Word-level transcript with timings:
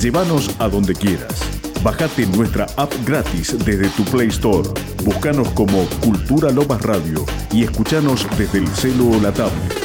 Llévanos 0.00 0.50
a 0.58 0.66
donde 0.66 0.94
quieras. 0.94 1.42
Bájate 1.82 2.26
nuestra 2.28 2.64
app 2.76 2.90
gratis 3.04 3.54
desde 3.66 3.86
tu 3.90 4.02
Play 4.04 4.28
Store. 4.28 4.66
Búscanos 5.04 5.48
como 5.50 5.84
Cultura 6.02 6.50
Lomas 6.50 6.80
Radio 6.80 7.26
y 7.52 7.64
escuchanos 7.64 8.26
desde 8.38 8.60
el 8.60 8.68
celo 8.68 9.10
o 9.10 9.20
la 9.20 9.30
tablet. 9.30 9.79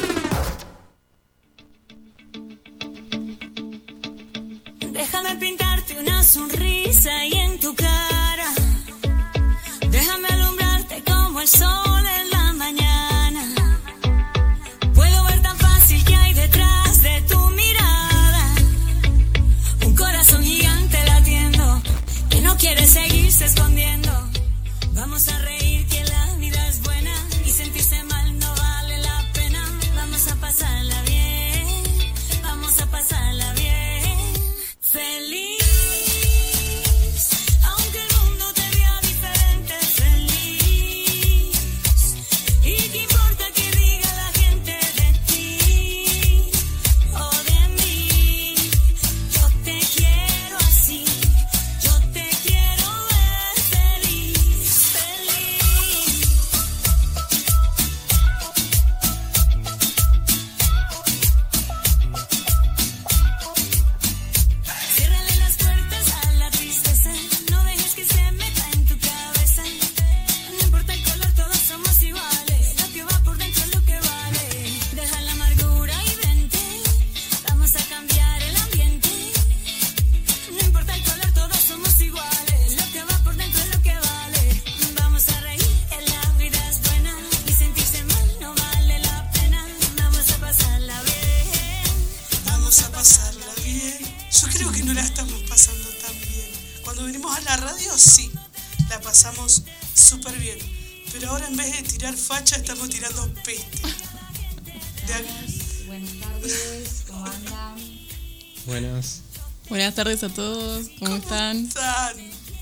Tardes 110.16 110.24
a 110.24 110.34
todos, 110.34 110.88
¿cómo 111.00 111.16
están? 111.16 111.66
¿Están? 111.66 112.16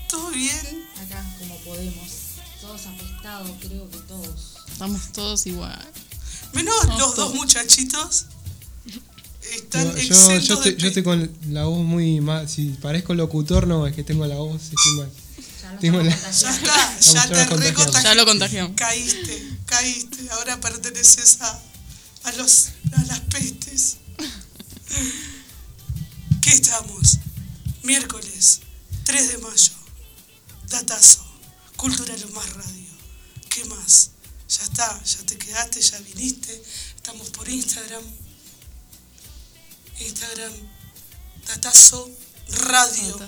¿Todo 0.08 0.30
bien? 0.30 0.84
Acá 1.04 1.24
como 1.38 1.56
podemos. 1.58 2.10
Todos 2.60 2.86
apestados, 2.86 3.50
creo 3.60 3.90
que 3.90 3.98
todos. 3.98 4.56
Estamos 4.70 5.12
todos 5.12 5.46
igual. 5.46 5.92
Menos 6.52 6.74
No, 6.86 6.98
los 6.98 7.16
dos 7.16 7.34
muchachitos. 7.34 8.26
Están 9.54 9.84
Yo, 9.84 9.92
yo, 9.92 9.98
exentos 9.98 10.48
yo 10.48 10.60
de 10.60 10.70
estoy, 10.70 10.82
yo 10.82 10.88
estoy 10.88 11.02
con 11.02 11.30
la 11.50 11.64
voz 11.64 11.84
muy 11.84 12.20
mal. 12.20 12.48
Si 12.48 12.68
parezco 12.70 13.14
locutor, 13.14 13.66
no, 13.66 13.86
es 13.86 13.94
que 13.94 14.02
tengo 14.02 14.26
la 14.26 14.36
voz, 14.36 14.62
estoy 14.62 14.96
mal. 14.96 15.10
Ya 15.80 15.90
lo 15.92 16.08
estamos 16.08 16.40
Ya 16.40 16.50
está, 16.50 17.00
ya 17.00 17.12
ya 17.12 17.28
te 17.28 17.56
recontagiaste. 17.56 18.02
Ya 18.02 18.14
lo 18.14 18.24
contagiamos. 18.24 18.72
Caíste, 18.76 19.48
caíste. 19.66 20.28
Ahora 20.30 20.60
perteneces 20.60 21.40
a, 21.40 21.62
a, 22.24 22.32
los, 22.32 22.68
a 22.96 23.04
las 23.04 23.20
pestes. 23.20 23.98
¿Qué 26.40 26.50
estamos? 26.50 27.18
Miércoles 27.84 28.60
3 29.04 29.32
de 29.32 29.38
mayo. 29.38 29.72
Datazo. 30.70 31.22
Cultura 31.76 32.16
Lo 32.16 32.28
Más 32.30 32.50
Radio. 32.54 32.90
¿Qué 33.50 33.62
más? 33.66 34.10
Ya 34.48 34.62
está, 34.62 35.02
ya 35.04 35.18
te 35.26 35.36
quedaste, 35.36 35.82
ya 35.82 35.98
viniste. 35.98 36.62
Estamos 36.96 37.28
por 37.28 37.46
Instagram. 37.46 38.02
Instagram. 40.00 40.52
Datazo 41.46 42.10
Radio. 42.62 43.18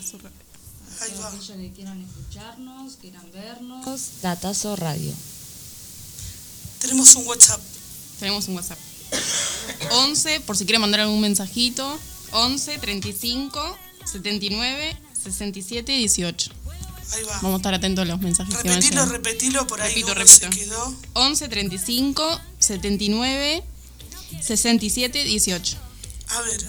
Ahí 1.00 1.12
va. 1.20 1.30
Todos 1.30 1.50
aquellos 1.50 1.68
que 1.68 1.72
quieran 1.72 2.02
escucharnos, 2.02 2.96
quieran 2.96 3.30
vernos. 3.32 4.22
Datazo 4.22 4.74
Radio. 4.74 5.12
Tenemos 6.80 7.14
un 7.14 7.26
WhatsApp. 7.26 7.60
Tenemos 8.18 8.48
un 8.48 8.54
WhatsApp. 8.56 8.78
11, 9.90 10.40
por 10.40 10.56
si 10.56 10.64
quieren 10.64 10.80
mandar 10.80 11.00
algún 11.00 11.20
mensajito. 11.20 12.00
11 12.32 12.78
35 12.78 13.85
79 14.10 14.96
67 15.22 15.92
18. 15.92 16.52
Ahí 17.12 17.22
va. 17.24 17.34
Vamos 17.36 17.54
a 17.54 17.56
estar 17.58 17.74
atentos 17.74 18.02
a 18.02 18.06
los 18.06 18.20
mensajes 18.20 18.54
que 18.56 18.68
van 18.68 18.76
Repetilo, 18.80 19.06
repetilo, 19.06 19.66
por 19.66 19.80
ahí 19.80 19.94
Repito, 19.94 20.14
repito. 20.14 20.50
se 20.52 20.58
quedó. 20.58 20.94
11 21.14 21.48
35 21.48 22.40
79 22.58 23.62
67 24.42 25.24
18. 25.24 25.76
A 26.28 26.40
ver, 26.42 26.66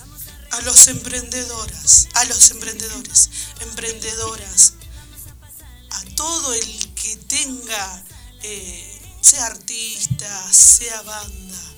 a 0.52 0.62
los 0.62 0.88
emprendedoras, 0.88 2.08
a 2.14 2.26
los 2.26 2.52
emprendedores, 2.52 3.30
emprendedoras, 3.62 4.74
a 5.90 6.04
todo 6.16 6.54
el 6.54 6.94
que 6.94 7.16
tenga, 7.28 8.04
eh, 8.44 9.02
sea 9.22 9.48
artista, 9.48 10.54
sea 10.54 11.02
banda, 11.02 11.74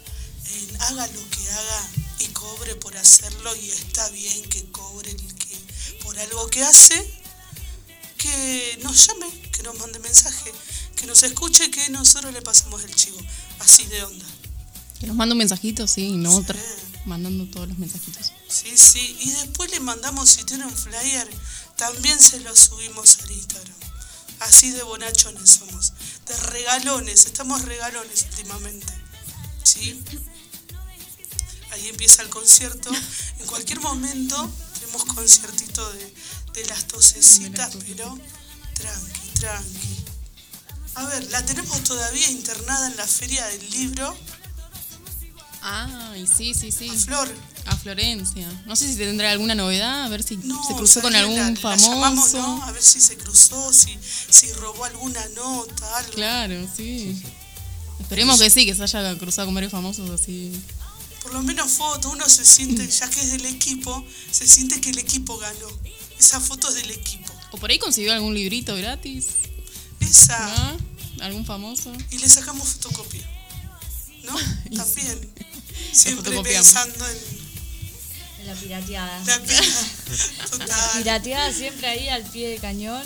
eh, 0.48 0.68
haga 0.82 1.08
lo 1.08 1.30
que 1.30 1.50
haga 1.50 1.88
y 2.20 2.26
cobre 2.28 2.76
por 2.76 2.96
hacerlo 2.98 3.56
y 3.56 3.70
está 3.70 4.10
bien 4.10 4.44
que 4.50 4.70
cobre 4.72 5.12
el 5.12 5.34
por 6.20 6.28
algo 6.28 6.50
que 6.50 6.64
hace, 6.64 6.96
que 8.18 8.80
nos 8.84 9.08
llame, 9.08 9.30
que 9.52 9.64
nos 9.64 9.78
mande 9.80 10.00
mensaje, 10.00 10.52
que 10.96 11.08
nos 11.08 11.24
escuche, 11.24 11.72
que 11.72 11.90
nosotros 11.90 12.34
le 12.34 12.42
pasamos 12.42 12.84
el 12.84 12.94
chivo, 12.94 13.20
así 13.60 13.86
de 13.86 14.04
onda. 14.04 14.26
Que 15.00 15.08
nos 15.08 15.16
manda 15.16 15.34
un 15.34 15.40
mensajito, 15.40 15.88
sí, 15.88 16.12
no 16.12 16.32
Sí. 16.32 16.38
otra. 16.38 16.60
Mandando 17.06 17.46
todos 17.50 17.70
los 17.70 17.78
mensajitos. 17.78 18.34
Sí, 18.50 18.76
sí, 18.78 19.18
y 19.22 19.32
después 19.32 19.72
le 19.72 19.80
mandamos, 19.80 20.30
si 20.30 20.44
tiene 20.44 20.66
un 20.66 20.76
flyer, 20.76 21.28
también 21.78 22.20
se 22.20 22.40
lo 22.42 22.54
subimos 22.56 23.20
al 23.24 23.32
Instagram. 23.32 23.76
Así 24.42 24.72
de 24.72 24.84
bonachones 24.84 25.50
somos, 25.50 25.94
de 26.28 26.36
regalones, 26.38 27.26
estamos 27.26 27.62
regalones 27.64 28.26
últimamente. 28.30 28.94
¿Sí? 29.64 30.02
Ahí 31.72 31.88
empieza 31.88 32.22
el 32.24 32.30
concierto. 32.30 32.90
En 33.40 33.46
cualquier 33.48 33.80
momento 33.80 34.52
tenemos 34.92 35.06
conciertito 35.16 35.92
de, 35.94 36.14
de 36.54 36.66
las 36.68 36.86
tosecitas, 36.86 37.76
pero 37.88 38.18
tranqui, 38.74 39.30
tranqui. 39.40 40.06
A 40.96 41.06
ver, 41.06 41.30
la 41.32 41.46
tenemos 41.46 41.82
todavía 41.84 42.30
internada 42.30 42.88
en 42.88 42.98
la 42.98 43.08
feria 43.08 43.46
del 43.48 43.70
libro. 43.70 44.18
Ay, 45.62 46.26
sí, 46.26 46.54
sí, 46.54 46.72
sí. 46.72 46.90
A 46.90 46.94
Flor, 46.94 47.30
A 47.66 47.76
Florencia. 47.78 48.48
No 48.66 48.76
sé 48.76 48.88
si 48.92 48.96
tendrá 48.98 49.32
alguna 49.32 49.56
novedad, 49.56 50.06
a 50.06 50.10
ver 50.10 50.24
si 50.24 50.38
No, 50.38 50.62
se 50.66 50.74
cruzó 50.74 51.02
con 51.02 51.14
algún 51.16 51.36
La- 51.36 51.50
la 51.52 51.56
famoso. 51.58 51.92
llamamos, 51.92 52.34
¿no? 52.34 52.64
A 52.64 52.72
ver 52.72 52.82
si 52.82 53.00
se 53.02 53.18
cruzó, 53.18 53.72
si, 53.74 53.98
si 54.30 54.52
robó 54.54 54.86
alguna 54.86 55.24
nota, 55.36 55.98
algo. 55.98 56.14
Claro, 56.14 56.68
sí. 56.76 57.22
Esperemos 58.00 58.40
que 58.40 58.50
sí, 58.50 58.66
que 58.66 58.74
se 58.74 58.84
haya 58.84 59.18
cruzado 59.18 59.48
con 59.48 59.56
varios 59.56 59.72
famosos 59.72 60.10
así. 60.10 60.52
Por 61.22 61.34
lo 61.34 61.42
menos 61.44 61.72
foto, 61.72 62.10
uno 62.10 62.28
se 62.30 62.46
siente, 62.46 62.88
ya 62.88 63.10
que 63.10 63.20
es 63.22 63.32
del 63.32 63.46
equipo, 63.46 64.06
se 64.32 64.48
siente 64.48 64.80
que 64.82 64.90
el 64.92 64.98
equipo 65.00 65.38
ganó. 65.38 65.68
Esa 66.18 66.40
foto 66.40 66.70
es 66.70 66.76
del 66.76 66.92
equipo. 66.92 67.34
O 67.52 67.58
por 67.58 67.70
ahí 67.70 67.80
consiguió 67.80 68.14
algún 68.14 68.34
librito 68.34 68.76
gratis, 68.76 69.28
Esa. 70.00 70.78
¿no? 71.18 71.24
Algún 71.26 71.46
famoso. 71.46 71.92
Y 72.12 72.18
le 72.20 72.30
sacamos 72.30 72.70
fotocopia. 72.70 73.28
¿No? 74.24 74.36
También. 74.76 75.34
Siempre 75.92 76.42
pensando 76.44 77.08
en 77.08 77.18
En 78.42 78.48
la 78.48 78.54
pirateada. 78.56 79.24
la 79.26 79.42
pila. 79.42 79.62
Total. 80.52 80.98
Pirateada 80.98 81.54
siempre 81.54 81.88
ahí 81.88 82.08
al 82.10 82.24
pie 82.24 82.50
de 82.50 82.58
cañón. 82.60 83.04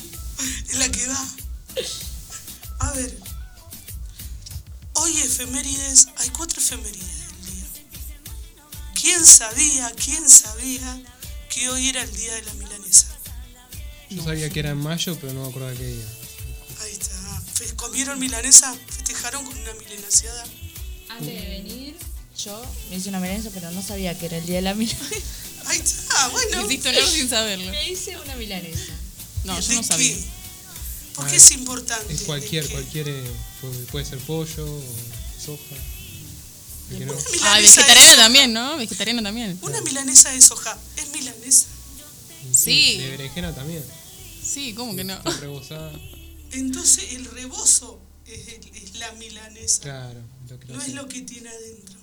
Es 0.69 0.75
la 0.77 0.89
que 0.89 1.07
va. 1.07 1.27
A 2.79 2.91
ver. 2.93 3.17
Hoy 4.95 5.17
efemérides, 5.19 6.07
hay 6.17 6.29
cuatro 6.29 6.59
efemérides 6.61 7.07
del. 7.17 7.22
¿Quién 9.03 9.25
sabía, 9.25 9.91
quién 10.01 10.29
sabía 10.29 11.01
que 11.53 11.67
hoy 11.69 11.89
era 11.89 12.01
el 12.03 12.15
día 12.15 12.33
de 12.35 12.41
la 12.43 12.53
milanesa. 12.53 13.07
Yo 14.09 14.23
sabía 14.23 14.49
que 14.49 14.59
era 14.61 14.69
en 14.69 14.77
mayo, 14.77 15.17
pero 15.19 15.33
no 15.33 15.41
me 15.43 15.49
acordaba 15.49 15.73
qué 15.73 15.83
día. 15.85 16.05
Ahí 16.79 16.93
está. 16.93 17.41
Fe- 17.53 17.75
¿Comieron 17.75 18.17
milanesa? 18.17 18.73
¿Festejaron 18.87 19.43
con 19.43 19.57
una 19.57 19.73
milaneseada? 19.73 20.45
Antes 21.09 21.27
de 21.27 21.49
venir, 21.49 21.97
yo 22.45 22.65
me 22.89 22.95
hice 22.95 23.09
una 23.09 23.19
milanesa, 23.19 23.49
pero 23.53 23.71
no 23.71 23.83
sabía 23.83 24.17
que 24.17 24.27
era 24.27 24.37
el 24.37 24.45
día 24.45 24.55
de 24.55 24.61
la 24.61 24.73
milanesa. 24.73 25.05
Ahí 25.65 25.79
está, 25.79 26.29
bueno. 26.29 26.65
Hiciste 26.65 26.89
honor 26.89 27.09
sin 27.09 27.27
saberlo. 27.29 27.71
Me 27.71 27.89
hice 27.89 28.17
una 28.17 28.35
milanesa. 28.37 28.93
No, 29.43 29.59
yo 29.59 29.67
¿De 29.67 29.75
no 29.75 29.83
sabía. 29.83 30.15
qué? 30.15 30.23
¿Por 31.15 31.27
qué 31.27 31.33
Ah, 31.33 31.37
es 31.37 31.51
importante? 31.51 32.13
Es 32.13 32.19
¿De 32.21 32.25
cualquier, 32.25 32.69
cualquier. 32.69 33.09
eh, 33.09 33.23
puede, 33.59 33.77
puede 33.87 34.05
ser 34.05 34.19
pollo 34.19 34.65
o 34.65 34.83
soja. 35.43 35.75
Ah, 37.43 37.59
vegetariana 37.59 38.15
también, 38.17 38.53
¿no? 38.53 38.77
Vegetariana 38.77 39.23
también. 39.23 39.57
Una 39.61 39.81
milanesa 39.81 40.29
de 40.31 40.41
soja. 40.41 40.77
¿Es 40.97 41.09
milanesa? 41.11 41.65
Sí. 42.53 42.97
De 42.97 43.09
berenjena 43.11 43.53
también. 43.55 43.83
Sí, 44.43 44.73
¿cómo 44.73 44.95
que 44.95 45.03
no? 45.03 45.15
Está 45.15 45.31
rebozada. 45.39 45.91
Entonces 46.51 47.13
el 47.13 47.25
rebozo 47.25 47.99
es, 48.27 48.47
el- 48.49 48.75
es 48.83 48.95
la 48.99 49.11
milanesa. 49.13 49.81
Claro, 49.81 50.19
lo 50.49 50.59
que 50.59 50.67
No 50.73 50.81
es 50.81 50.93
lo 50.93 51.07
que 51.07 51.21
tiene 51.21 51.49
adentro. 51.49 51.95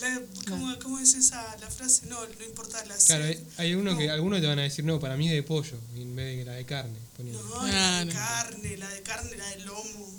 La- 0.00 0.20
¿cómo, 0.48 0.78
cómo 0.78 0.98
es 0.98 1.14
esa 1.14 1.56
la 1.60 1.70
frase? 1.70 2.06
No, 2.06 2.18
no 2.26 2.44
importa 2.44 2.82
la 2.86 2.96
Claro, 2.96 3.24
hay, 3.24 3.44
hay 3.58 3.74
uno 3.74 3.96
que 3.96 4.06
No. 4.06 4.12
algunos 4.14 4.40
te 4.40 4.46
van 4.46 4.58
a 4.58 4.62
decir, 4.62 4.84
no, 4.84 4.98
para 4.98 5.16
mí 5.16 5.28
es 5.28 5.34
de 5.34 5.42
pollo, 5.42 5.76
en 5.96 6.16
vez 6.16 6.38
de 6.38 6.44
la 6.44 6.52
de 6.52 6.64
carne. 6.64 6.96
poniendo. 7.16 7.42
No, 7.42 7.66
la 7.66 8.04
de 8.04 8.12
carne, 8.12 8.76
la 8.78 8.88
de 8.88 9.02
carne, 9.02 9.36
la 9.36 9.46
de 9.50 9.58
lomo. 9.60 10.10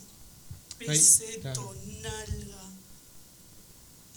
Ay, 0.82 0.88
Peseto, 0.88 1.42
claro. 1.42 1.76
nalga. 2.02 2.63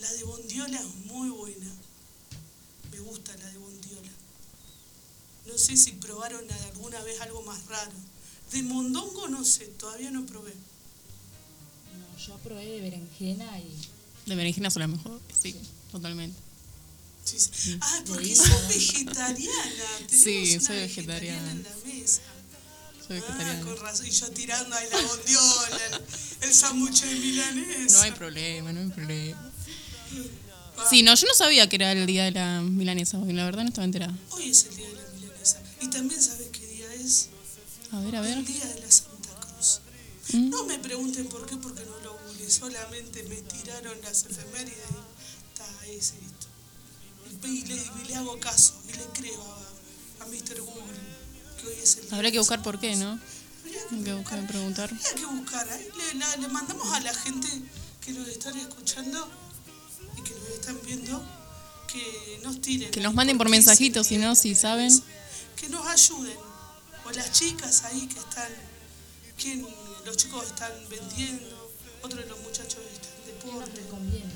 La 0.07 0.13
de 0.13 0.25
bondiola 0.25 0.79
es 0.79 0.95
muy 1.07 1.29
buena. 1.31 1.67
Me 2.93 3.01
gusta 3.01 3.37
la 3.37 3.47
de 3.51 3.59
bondiola. 3.59 4.11
No 5.47 5.59
sé 5.59 5.77
si 5.77 5.93
probaron 5.93 6.49
alguna 6.51 7.01
vez 7.03 7.21
algo 7.21 7.43
más 7.43 7.65
raro. 7.67 7.91
De 8.53 8.63
mondongo 8.63 9.29
no 9.29 9.45
sé, 9.45 9.67
todavía 9.67 10.11
no 10.13 10.25
probé. 10.27 10.53
No, 11.99 12.19
yo 12.25 12.37
probé 12.39 12.65
de 12.67 12.81
berenjena 12.83 13.59
y 13.59 13.75
De 14.27 14.35
berenjena 14.37 14.71
son 14.71 14.81
las 14.81 14.91
mejores. 14.91 15.23
Sí, 15.41 15.57
totalmente. 15.91 16.39
Sí, 17.25 17.37
sí. 17.41 17.79
Ah, 17.81 18.03
porque 18.07 18.37
sos 18.37 18.69
vegetariana. 18.69 19.85
Tenemos 20.07 20.23
Sí, 20.25 20.53
una 20.57 20.67
soy 20.67 20.77
vegetariana 20.77 21.51
en 21.51 21.63
vegetariana. 21.65 21.87
la 21.87 21.95
mesa. 22.01 22.21
Soy 23.09 23.17
Ah, 23.19 23.21
vegetariana. 23.23 23.61
con 23.65 23.77
razón. 23.79 24.07
Y 24.07 24.11
yo 24.11 24.31
tirando 24.31 24.77
ahí 24.77 24.89
la 24.93 25.01
bondiola, 25.03 25.81
el, 25.91 26.49
el 26.49 26.55
sándwich 26.55 27.01
de 27.03 27.15
milanesa. 27.17 27.97
No 27.97 28.03
hay 28.03 28.13
problema, 28.13 28.73
no 28.73 28.81
hay 28.81 28.89
problema. 28.91 29.53
Sí, 30.91 31.03
no, 31.03 31.15
yo 31.15 31.27
no 31.27 31.35
sabía 31.35 31.69
que 31.69 31.77
era 31.77 31.93
el 31.93 32.07
día 32.07 32.25
de 32.25 32.33
la 32.33 32.61
milanesa, 32.61 33.19
porque 33.19 33.33
la 33.33 33.45
verdad 33.45 33.63
no 33.63 33.69
estaba 33.71 33.85
enterada. 33.87 34.15
Hoy 34.31 34.51
es 34.51 34.67
el 34.67 34.77
día 34.77 34.89
de 34.89 34.95
la 34.95 35.09
milanesa. 35.21 35.61
Y 35.81 35.89
también 35.89 36.23
sabes 36.23 36.49
qué 36.53 36.67
día 36.67 36.93
es. 36.95 37.29
A 37.93 38.01
ver, 38.01 38.17
a 38.17 38.21
ver. 38.21 38.39
El 38.39 38.45
día 38.45 38.65
de 38.67 38.81
la 38.81 38.91
Santa 38.91 39.31
Cruz. 39.41 39.81
Mm. 40.33 40.51
No 40.51 40.65
me 40.65 40.79
pregunten 40.79 41.27
por 41.29 41.47
qué, 41.47 41.57
porque 41.57 41.83
no 41.85 41.99
lo 42.01 42.19
googleé. 42.19 42.51
Solamente 42.51 43.23
me 43.25 43.37
tiraron 43.37 43.97
las 44.03 44.25
efemérides 44.27 44.77
y 44.77 45.53
está 45.53 45.87
ese 45.87 46.15
esto. 46.17 46.47
Y, 47.47 47.49
y 47.49 47.65
le, 47.67 47.75
y 48.05 48.09
le 48.09 48.15
hago 48.17 48.39
caso 48.39 48.75
y 48.89 48.93
le 48.97 49.05
creo 49.15 49.43
a, 49.43 50.25
a 50.25 50.27
Mr. 50.27 50.61
Google 50.61 50.83
que 51.61 51.67
hoy 51.69 51.75
es 51.83 51.97
el 51.97 52.03
día 52.07 52.15
Habrá 52.17 52.31
que 52.31 52.39
buscar 52.39 52.63
por 52.63 52.79
qué. 52.79 52.97
¿no? 52.97 53.19
Habría 53.91 54.05
que 54.05 54.13
buscar 54.15 54.47
preguntar. 54.47 54.91
Habría 54.91 55.15
que 55.15 55.27
buscar, 55.27 55.67
¿eh? 55.69 55.91
le, 56.13 56.19
la- 56.19 56.37
le 56.37 56.49
mandamos 56.49 56.93
a 56.93 57.01
la 57.01 57.15
gente 57.15 57.49
que 58.05 58.13
nos 58.13 58.29
están 58.29 58.57
escuchando 58.59 59.27
están 60.67 60.85
viendo 60.85 61.23
que 61.87 62.41
nos 62.43 62.61
tiren. 62.61 62.91
Que 62.91 63.01
nos 63.01 63.15
manden 63.15 63.39
por 63.39 63.49
mensajitos, 63.49 64.09
si 64.09 64.19
no, 64.19 64.35
si 64.35 64.57
saben. 64.57 64.91
Que 65.55 65.69
nos 65.69 65.87
ayuden. 65.87 66.37
O 67.05 67.11
las 67.13 67.31
chicas 67.31 67.85
ahí 67.85 68.09
que 68.09 68.19
están, 68.19 68.51
quien, 69.39 69.65
los 70.05 70.17
chicos 70.17 70.45
están 70.45 70.73
vendiendo, 70.91 71.73
otros 72.03 72.21
de 72.21 72.29
los 72.29 72.41
muchachos 72.41 72.81
están 72.93 73.13
en 73.29 73.39
¿qué 73.39 73.47
nos 73.47 73.75
deporte. 73.75 74.27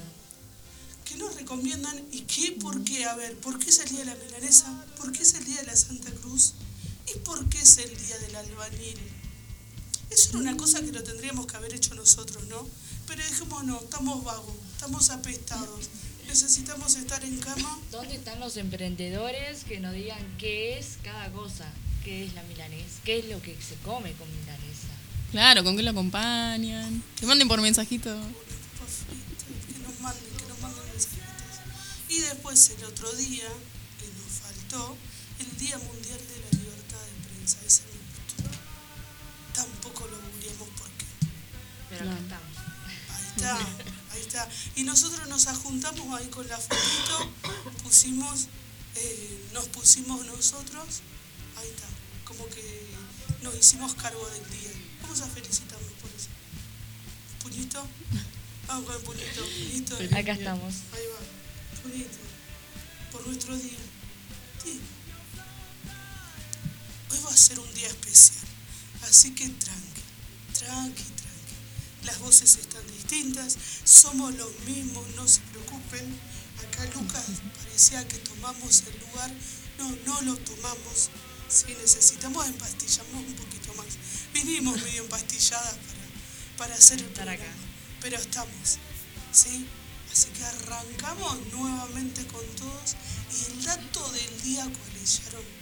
¿Qué 1.05 1.17
nos 1.17 1.35
recomiendan 1.35 2.01
y 2.13 2.21
qué, 2.21 2.53
por 2.53 2.85
qué? 2.85 3.05
A 3.07 3.17
ver, 3.17 3.37
¿por 3.41 3.59
qué 3.59 3.71
es 3.71 3.81
el 3.81 3.89
día 3.89 3.99
de 3.99 4.05
la 4.05 4.15
milanesa? 4.15 4.85
¿Por 4.97 5.11
qué 5.11 5.25
es 5.25 5.35
el 5.35 5.45
día 5.45 5.57
de 5.63 5.67
la 5.67 5.75
Santa 5.75 6.13
Cruz? 6.13 6.53
¿Y 7.13 7.19
por 7.19 7.49
qué 7.49 7.59
es 7.59 7.79
el 7.79 8.07
día 8.07 8.17
del 8.19 8.37
albañil? 8.37 9.01
Eso 10.11 10.31
era 10.31 10.39
una 10.39 10.57
cosa 10.57 10.81
que 10.81 10.93
lo 10.93 11.03
tendríamos 11.03 11.47
que 11.47 11.57
haber 11.57 11.75
hecho 11.75 11.97
nosotros, 11.97 12.45
¿no? 12.47 12.69
Pero 13.09 13.21
dijimos, 13.25 13.65
no, 13.65 13.81
estamos 13.81 14.23
vagos, 14.23 14.55
estamos 14.77 15.11
apestados, 15.11 15.89
necesitamos 16.31 16.95
estar 16.95 17.23
en 17.25 17.39
cama. 17.41 17.79
¿Dónde 17.91 18.15
están 18.15 18.39
los 18.39 18.57
emprendedores 18.57 19.65
que 19.65 19.81
nos 19.81 19.93
digan 19.93 20.19
qué 20.39 20.79
es 20.79 20.99
cada 21.03 21.31
cosa? 21.33 21.67
¿Qué 22.05 22.25
es 22.25 22.35
la 22.35 22.43
milanesa? 22.45 23.01
¿Qué 23.05 23.19
es 23.19 23.25
lo 23.27 23.43
que 23.43 23.57
se 23.61 23.75
come 23.85 24.13
con 24.13 24.29
milanesa? 24.31 24.89
Claro, 25.33 25.65
¿con 25.65 25.77
qué 25.77 25.83
lo 25.83 25.91
acompañan? 25.91 27.03
Que 27.19 27.27
manden 27.27 27.49
por 27.49 27.61
mensajito. 27.61 28.11
Que 28.15 29.79
nos 29.83 30.01
manden, 30.01 30.23
que 30.39 30.47
nos 30.49 30.61
manden 30.61 30.85
mensajitos. 30.93 31.27
Y 32.09 32.21
después 32.21 32.71
el 32.79 32.85
otro 32.85 33.11
día, 33.13 33.49
que 33.99 34.07
nos 34.07 34.33
faltó, 34.41 34.97
el 35.41 35.57
Día 35.59 35.79
Mundial 35.79 36.19
de 36.19 36.41
la 36.45 36.63
Libertad 36.63 36.99
de 36.99 37.29
Prensa, 37.29 37.59
ese 37.67 37.83
gustó. 37.91 38.51
Tampoco 39.55 40.07
lo 40.09 40.17
googleamos 40.17 40.69
porque 40.79 41.05
Pero 41.91 42.05
No. 42.05 42.13
acá 42.13 42.21
estamos. 42.23 42.57
ahí 43.11 43.25
está, 43.37 43.59
ahí. 44.39 44.49
Y 44.77 44.85
nosotros 44.85 45.29
nos 45.29 45.47
juntamos 45.47 46.19
ahí 46.19 46.29
con 46.29 46.47
la 46.49 46.59
fotito, 46.59 47.31
pusimos, 47.83 48.49
eh, 48.97 49.49
nos 49.53 49.69
pusimos 49.69 50.25
nosotros, 50.27 51.01
ahí 51.57 51.69
está, 51.69 51.87
como 52.25 52.47
que 52.47 52.87
nos 53.43 53.55
hicimos 53.57 53.95
cargo 53.95 54.29
del 54.29 54.51
día. 54.51 54.71
Vamos 55.03 55.21
a 55.21 55.27
felicitarnos 55.27 55.93
por 56.01 56.11
eso. 56.11 56.29
¿Puñito? 57.43 57.87
Vamos 58.67 58.85
con 58.85 58.95
el 58.95 59.03
puñito, 59.03 59.43
puñito. 59.43 60.17
Acá 60.17 60.33
estamos. 60.33 60.75
Ahí 60.93 61.03
va, 61.13 61.83
puñito. 61.83 62.19
Por 63.11 63.27
nuestro 63.27 63.57
día. 63.57 63.79
Sí. 64.63 64.81
Hoy 67.11 67.19
va 67.25 67.31
a 67.31 67.37
ser 67.37 67.59
un 67.59 67.75
día 67.75 67.89
especial. 67.89 68.47
Así 69.03 69.35
que 69.35 69.49
tranqui, 69.49 70.03
tranqui, 70.53 71.03
tranqui. 71.03 71.20
Las 72.05 72.19
voces 72.21 72.57
están 72.57 72.87
distintas, 72.87 73.57
somos 73.85 74.35
los 74.35 74.59
mismos, 74.61 75.07
no 75.17 75.27
se 75.29 75.41
preocupen. 75.53 76.19
Acá 76.59 76.85
Lucas 76.95 77.25
parecía 77.59 78.07
que 78.09 78.19
tomamos 78.19 78.83
el 78.87 79.01
lugar. 79.01 79.31
No, 79.79 79.91
no 80.07 80.21
lo 80.23 80.37
tomamos. 80.39 81.11
Si 81.49 81.67
necesitamos 81.75 82.47
empastillamos 82.47 83.25
un 83.27 83.35
poquito 83.35 83.75
más. 83.75 83.87
Vinimos 84.33 84.81
medio 84.83 85.03
empastilladas 85.03 85.75
para, 85.75 86.59
para 86.59 86.75
hacer 86.75 87.01
el 87.01 87.07
Estar 87.07 87.29
acá. 87.29 87.39
programa. 87.39 87.63
Pero 88.01 88.17
estamos, 88.17 88.79
¿sí? 89.33 89.67
Así 90.11 90.29
que 90.31 90.45
arrancamos 90.45 91.39
nuevamente 91.53 92.27
con 92.27 92.45
todos. 92.57 92.97
Y 93.33 93.53
el 93.53 93.65
dato 93.65 94.11
del 94.13 94.43
día, 94.43 94.63
¿cuál 94.63 95.03
es, 95.03 95.21
Sharon? 95.21 95.60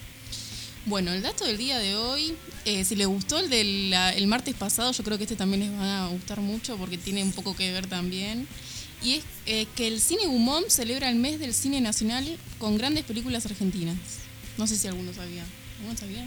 Bueno, 0.87 1.13
el 1.13 1.23
dato 1.23 1.45
del 1.45 1.59
día 1.59 1.79
de 1.79 1.97
hoy, 1.97 2.35
eh, 2.65 2.85
si 2.85 2.97
les 2.97 3.07
gustó 3.07 3.39
el 3.39 3.51
del 3.51 3.91
la- 3.91 4.13
el 4.15 4.27
martes 4.27 4.55
pasado, 4.55 4.91
yo 4.93 5.05
creo 5.05 5.19
que 5.19 5.25
este 5.25 5.37
también 5.37 5.61
les 5.61 5.73
va 5.79 6.05
a 6.07 6.09
gustar 6.09 6.41
mucho 6.41 6.77
porque 6.79 6.97
tiene 6.97 7.23
un 7.23 7.33
poco 7.33 7.55
que 7.55 7.71
ver 7.73 7.87
también. 7.87 8.49
Y 9.03 9.15
es 9.15 9.25
eh, 9.47 9.67
que 9.77 9.87
el 9.87 10.01
Cine 10.01 10.27
Gumón 10.27 10.65
celebra 10.69 11.09
el 11.09 11.17
mes 11.17 11.39
del 11.39 11.55
cine 11.55 11.81
nacional 11.81 12.27
con 12.59 12.77
grandes 12.79 13.05
películas 13.05 13.45
argentinas. 13.47 13.97
No 14.57 14.67
sé 14.67 14.77
si 14.77 14.89
alguno 14.89 15.13
sabía. 15.13 15.45
¿Alguno 15.81 15.97
sabía? 15.99 16.27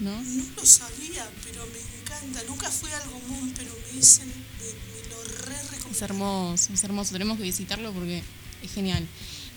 ¿No? 0.00 0.10
No 0.22 0.44
lo 0.56 0.64
sabía, 0.66 1.26
pero 1.44 1.66
me 1.66 2.00
encanta. 2.00 2.42
Nunca 2.46 2.70
fui 2.70 2.90
al 2.90 3.10
común, 3.10 3.52
pero 3.56 3.70
me 3.74 3.96
dicen, 3.98 4.28
me, 4.28 5.02
me 5.02 5.08
lo 5.08 5.24
re 5.46 5.54
Es 5.56 5.70
recomiendo. 5.70 6.04
hermoso, 6.04 6.72
es 6.74 6.84
hermoso. 6.84 7.12
Tenemos 7.12 7.38
que 7.38 7.42
visitarlo 7.44 7.92
porque 7.92 8.22
es 8.62 8.70
genial. 8.72 9.04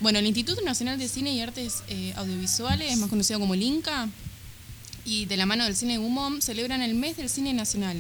Bueno, 0.02 0.18
el 0.18 0.26
Instituto 0.26 0.62
Nacional 0.62 0.98
de 0.98 1.08
Cine 1.08 1.32
y 1.32 1.42
Artes 1.42 1.84
eh, 1.88 2.12
Audiovisuales, 2.16 2.98
más 2.98 3.08
conocido 3.08 3.40
como 3.40 3.54
el 3.54 3.62
INCA, 3.62 4.10
y 5.06 5.26
de 5.28 5.38
la 5.38 5.46
mano 5.46 5.64
del 5.64 5.76
Cine 5.76 6.00
Gumón, 6.00 6.42
celebran 6.42 6.82
el 6.82 6.96
mes 6.96 7.18
del 7.18 7.30
cine 7.30 7.54
nacional, 7.54 7.98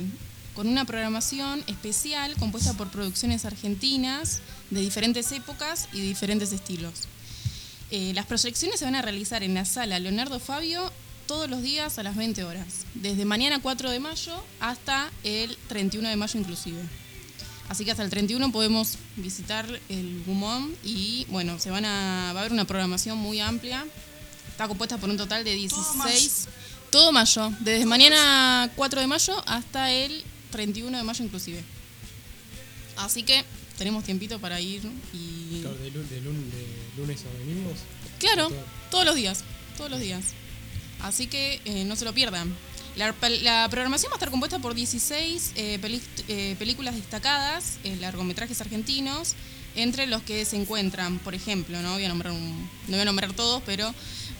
con 0.56 0.68
una 0.68 0.84
programación 0.86 1.64
especial 1.68 2.36
compuesta 2.38 2.74
por 2.74 2.90
producciones 2.90 3.46
argentinas 3.46 4.42
de 4.72 4.82
diferentes 4.82 5.32
épocas 5.32 5.90
y 5.94 6.02
diferentes 6.02 6.52
estilos. 6.52 6.94
Eh, 7.92 8.14
las 8.16 8.26
proyecciones 8.26 8.80
se 8.80 8.86
van 8.86 8.96
a 8.96 9.04
realizar 9.04 9.44
en 9.44 9.54
la 9.54 9.66
sala 9.66 10.00
Leonardo 10.00 10.40
Fabio 10.40 10.92
todos 11.28 11.52
los 11.52 11.62
días 11.62 12.00
a 12.00 12.04
las 12.04 12.16
20 12.16 12.44
horas, 12.46 12.88
desde 12.96 13.26
mañana 13.26 13.62
4 13.62 13.92
de 13.92 14.00
mayo 14.00 14.44
hasta 14.60 15.12
el 15.24 15.56
31 15.68 16.10
de 16.10 16.16
mayo 16.16 16.40
inclusive. 16.40 16.82
Así 17.72 17.86
que 17.86 17.92
hasta 17.92 18.04
el 18.04 18.10
31 18.10 18.52
podemos 18.52 18.98
visitar 19.16 19.66
el 19.88 20.24
Gumón 20.26 20.76
y 20.84 21.26
bueno, 21.30 21.58
se 21.58 21.72
van 21.72 21.86
a, 21.86 22.32
va 22.34 22.40
a 22.40 22.42
haber 22.42 22.52
una 22.52 22.66
programación 22.66 23.18
muy 23.18 23.40
amplia. 23.40 23.86
Está 24.50 24.68
compuesta 24.68 24.98
por 24.98 25.10
un 25.10 25.16
total 25.16 25.46
de 25.46 25.54
16. 25.56 25.78
Todo 25.80 25.94
mayo. 25.96 26.20
Todo 26.92 27.12
mayo, 27.48 27.54
desde 27.62 27.86
mañana 27.86 28.70
4 28.76 29.00
de 29.00 29.08
mayo 29.08 29.42
hasta 29.48 29.90
el 29.90 30.22
31 30.52 30.98
de 30.98 31.04
mayo 31.06 31.24
inclusive. 31.24 31.64
Así 32.98 33.24
que 33.24 33.46
tenemos 33.78 34.04
tiempito 34.04 34.38
para 34.40 34.60
ir 34.60 34.82
y... 35.14 35.62
Claro, 35.62 35.78
de, 35.78 35.92
lu- 35.92 36.04
de 36.10 36.22
lun- 36.22 36.50
de 36.52 36.68
lunes 37.02 37.22
a 37.24 37.40
domingos. 37.40 37.78
Claro, 38.20 38.50
Todo. 38.50 38.66
todos 38.92 39.06
los 39.06 39.16
días. 39.16 39.44
todos 39.78 39.90
los 39.90 40.02
días. 40.02 40.26
Así 41.02 41.28
que 41.28 41.62
eh, 41.64 41.86
no 41.86 41.96
se 41.96 42.04
lo 42.04 42.14
pierdan. 42.14 42.54
La, 42.96 43.14
programación 43.70 44.12
va 44.12 44.16
a 44.16 44.18
estar 44.18 44.32
compuesta 44.32 44.60
por 44.60 44.74
16 44.74 45.54
eh, 45.56 45.80
eh, 46.28 46.56
películas 46.60 46.96
destacadas, 46.96 47.78
eh, 47.86 47.96
largometrajes 47.96 48.60
argentinos, 48.60 49.36
entre 49.76 50.08
los 50.08 50.22
que 50.24 50.44
se 50.44 50.58
encuentran, 50.58 51.18
por 51.20 51.34
ejemplo, 51.34 51.82
no 51.82 51.94
voy 51.94 52.04
a 52.04 52.10
nombrar, 52.10 53.32
todos, 53.34 53.64
pero 53.66 53.86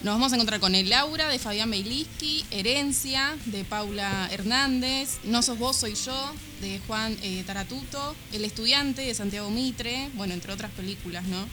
nos 0.02 0.14
vamos 0.14 0.32
a 0.32 0.34
encontrar 0.36 0.60
con 0.60 0.74
El 0.74 0.90
Laura 0.90 1.28
de 1.28 1.38
Fabián 1.38 1.70
Beilinski, 1.70 2.44
Herencia 2.50 3.34
de 3.46 3.64
Paula 3.64 4.28
Hernández, 4.30 5.20
No 5.24 5.40
sos 5.40 5.58
vos, 5.58 5.76
soy 5.76 5.94
yo 5.94 6.34
de 6.60 6.78
Juan 6.86 7.16
Taratuto, 7.46 8.14
El 8.32 8.44
Estudiante 8.44 9.00
de 9.00 9.14
Santiago 9.14 9.48
Mitre, 9.48 10.10
bueno, 10.12 10.34
entre 10.34 10.52
otras 10.52 10.70
películas, 10.72 11.24
¿no? 11.24 11.46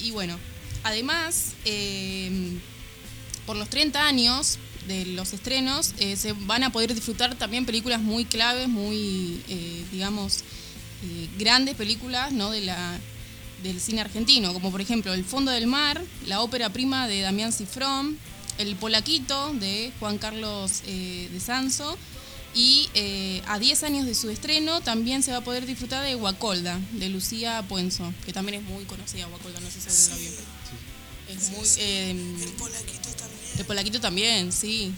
Y 0.00 0.10
bueno, 0.10 0.36
además, 0.82 1.52
por 3.46 3.56
los 3.56 3.70
30 3.70 4.04
años 4.04 4.58
de 4.86 5.06
los 5.06 5.32
estrenos, 5.32 5.94
eh, 5.98 6.16
se 6.16 6.32
van 6.32 6.64
a 6.64 6.70
poder 6.70 6.94
disfrutar 6.94 7.34
también 7.34 7.66
películas 7.66 8.00
muy 8.00 8.24
claves, 8.24 8.68
muy, 8.68 9.40
eh, 9.48 9.84
digamos, 9.92 10.44
eh, 11.02 11.28
grandes 11.38 11.74
películas 11.74 12.32
¿no? 12.32 12.50
de 12.50 12.62
la, 12.62 12.98
del 13.62 13.80
cine 13.80 14.00
argentino, 14.00 14.52
como 14.52 14.70
por 14.70 14.80
ejemplo 14.80 15.12
El 15.12 15.24
Fondo 15.24 15.50
del 15.50 15.66
Mar, 15.66 16.02
la 16.26 16.40
ópera 16.40 16.70
prima 16.70 17.06
de 17.06 17.20
Damián 17.20 17.52
Cifrón, 17.52 18.18
El 18.58 18.76
Polaquito 18.76 19.52
de 19.54 19.92
Juan 20.00 20.18
Carlos 20.18 20.82
eh, 20.86 21.28
de 21.30 21.40
Sanso, 21.40 21.98
y 22.54 22.88
eh, 22.94 23.42
a 23.46 23.58
10 23.58 23.82
años 23.82 24.06
de 24.06 24.14
su 24.14 24.30
estreno 24.30 24.80
también 24.80 25.22
se 25.22 25.32
va 25.32 25.38
a 25.38 25.44
poder 25.44 25.66
disfrutar 25.66 26.02
de 26.02 26.14
Guacolda, 26.14 26.80
de 26.92 27.10
Lucía 27.10 27.62
Puenzo, 27.68 28.14
que 28.24 28.32
también 28.32 28.62
es 28.62 28.68
muy 28.68 28.84
conocida 28.84 29.26
Guacolda, 29.26 29.60
no 29.60 29.70
sé 29.70 29.80
si 29.82 30.12
alguien 30.12 30.34
la 30.34 30.40
vio. 30.40 31.38
Es 31.38 31.50
muy, 31.50 31.84
El 31.84 32.52
polaquito 32.56 33.10
el 33.58 33.64
Polaquito 33.66 34.00
también, 34.00 34.52
sí. 34.52 34.92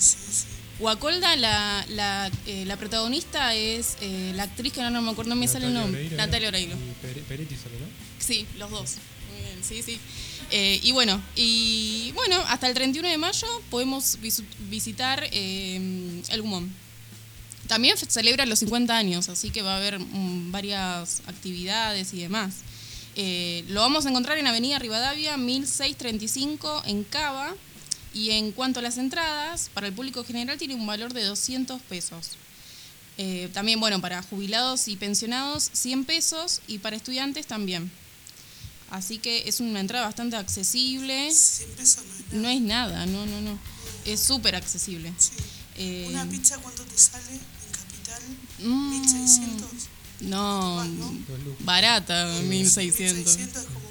Guacolda, 0.78 1.34
la, 1.36 1.84
la, 1.88 2.30
eh, 2.46 2.64
la 2.64 2.76
protagonista 2.76 3.54
es 3.54 3.96
eh, 4.00 4.32
la 4.36 4.44
actriz 4.44 4.72
que 4.72 4.80
no, 4.80 4.90
no 4.90 5.02
me 5.02 5.10
acuerdo, 5.10 5.30
no 5.30 5.34
me 5.36 5.48
sale 5.48 5.66
el 5.66 5.74
nombre. 5.74 5.98
Oreiro, 6.00 6.16
Natalia. 6.16 6.48
Oreiro. 6.48 6.76
Y 6.76 7.06
Pere- 7.06 7.22
Peretti 7.22 7.56
solo, 7.56 7.74
¿no? 7.80 7.86
Sí, 8.18 8.46
los 8.58 8.70
dos. 8.70 8.94
Muy 9.32 9.42
bien, 9.44 9.58
sí, 9.64 9.82
sí. 9.82 9.98
Eh, 10.50 10.78
y 10.82 10.92
bueno, 10.92 11.20
y 11.34 12.12
bueno, 12.14 12.36
hasta 12.48 12.68
el 12.68 12.74
31 12.74 13.08
de 13.08 13.18
mayo 13.18 13.46
podemos 13.70 14.18
visitar 14.70 15.28
el 15.32 16.22
Gumón. 16.40 16.72
También 17.66 17.96
celebra 17.98 18.46
los 18.46 18.60
50 18.60 18.96
años, 18.96 19.28
así 19.28 19.50
que 19.50 19.60
va 19.62 19.74
a 19.74 19.76
haber 19.78 19.98
mm, 19.98 20.52
varias 20.52 21.20
actividades 21.26 22.14
y 22.14 22.20
demás. 22.20 22.54
Lo 23.68 23.80
vamos 23.80 24.06
a 24.06 24.10
encontrar 24.10 24.38
en 24.38 24.46
Avenida 24.46 24.78
Rivadavia 24.78 25.36
1635 25.36 26.84
en 26.86 27.02
Cava. 27.02 27.52
Y 28.18 28.32
en 28.32 28.50
cuanto 28.50 28.80
a 28.80 28.82
las 28.82 28.98
entradas, 28.98 29.70
para 29.72 29.86
el 29.86 29.92
público 29.92 30.24
general 30.24 30.58
tiene 30.58 30.74
un 30.74 30.84
valor 30.84 31.12
de 31.12 31.22
200 31.22 31.80
pesos. 31.82 32.30
Eh, 33.16 33.48
también, 33.54 33.78
bueno, 33.78 34.00
para 34.00 34.22
jubilados 34.22 34.88
y 34.88 34.96
pensionados 34.96 35.70
100 35.72 36.04
pesos 36.04 36.60
y 36.66 36.78
para 36.78 36.96
estudiantes 36.96 37.46
también. 37.46 37.92
Así 38.90 39.18
que 39.18 39.48
es 39.48 39.60
una 39.60 39.78
entrada 39.78 40.06
bastante 40.06 40.34
accesible. 40.34 41.30
100 41.32 41.70
pesos 41.76 42.04
no 42.32 42.48
es 42.48 42.60
nada. 42.60 43.06
No 43.06 43.22
es 43.22 43.22
nada, 43.22 43.24
no, 43.24 43.26
no, 43.26 43.40
no. 43.40 43.58
Es 44.04 44.18
súper 44.18 44.56
accesible. 44.56 45.12
Sí. 45.16 45.30
Eh, 45.76 46.06
¿Una 46.10 46.28
pizza 46.28 46.58
cuánto 46.58 46.82
te 46.82 46.98
sale 46.98 47.30
en 47.30 47.40
Capital? 47.70 48.22
Mm. 48.58 48.90
1600. 48.90 49.70
No, 50.22 50.84
¿no? 50.84 51.14
Barata, 51.60 52.26
1600. 52.42 53.36
1600 53.36 53.62
es 53.62 53.68
como 53.68 53.87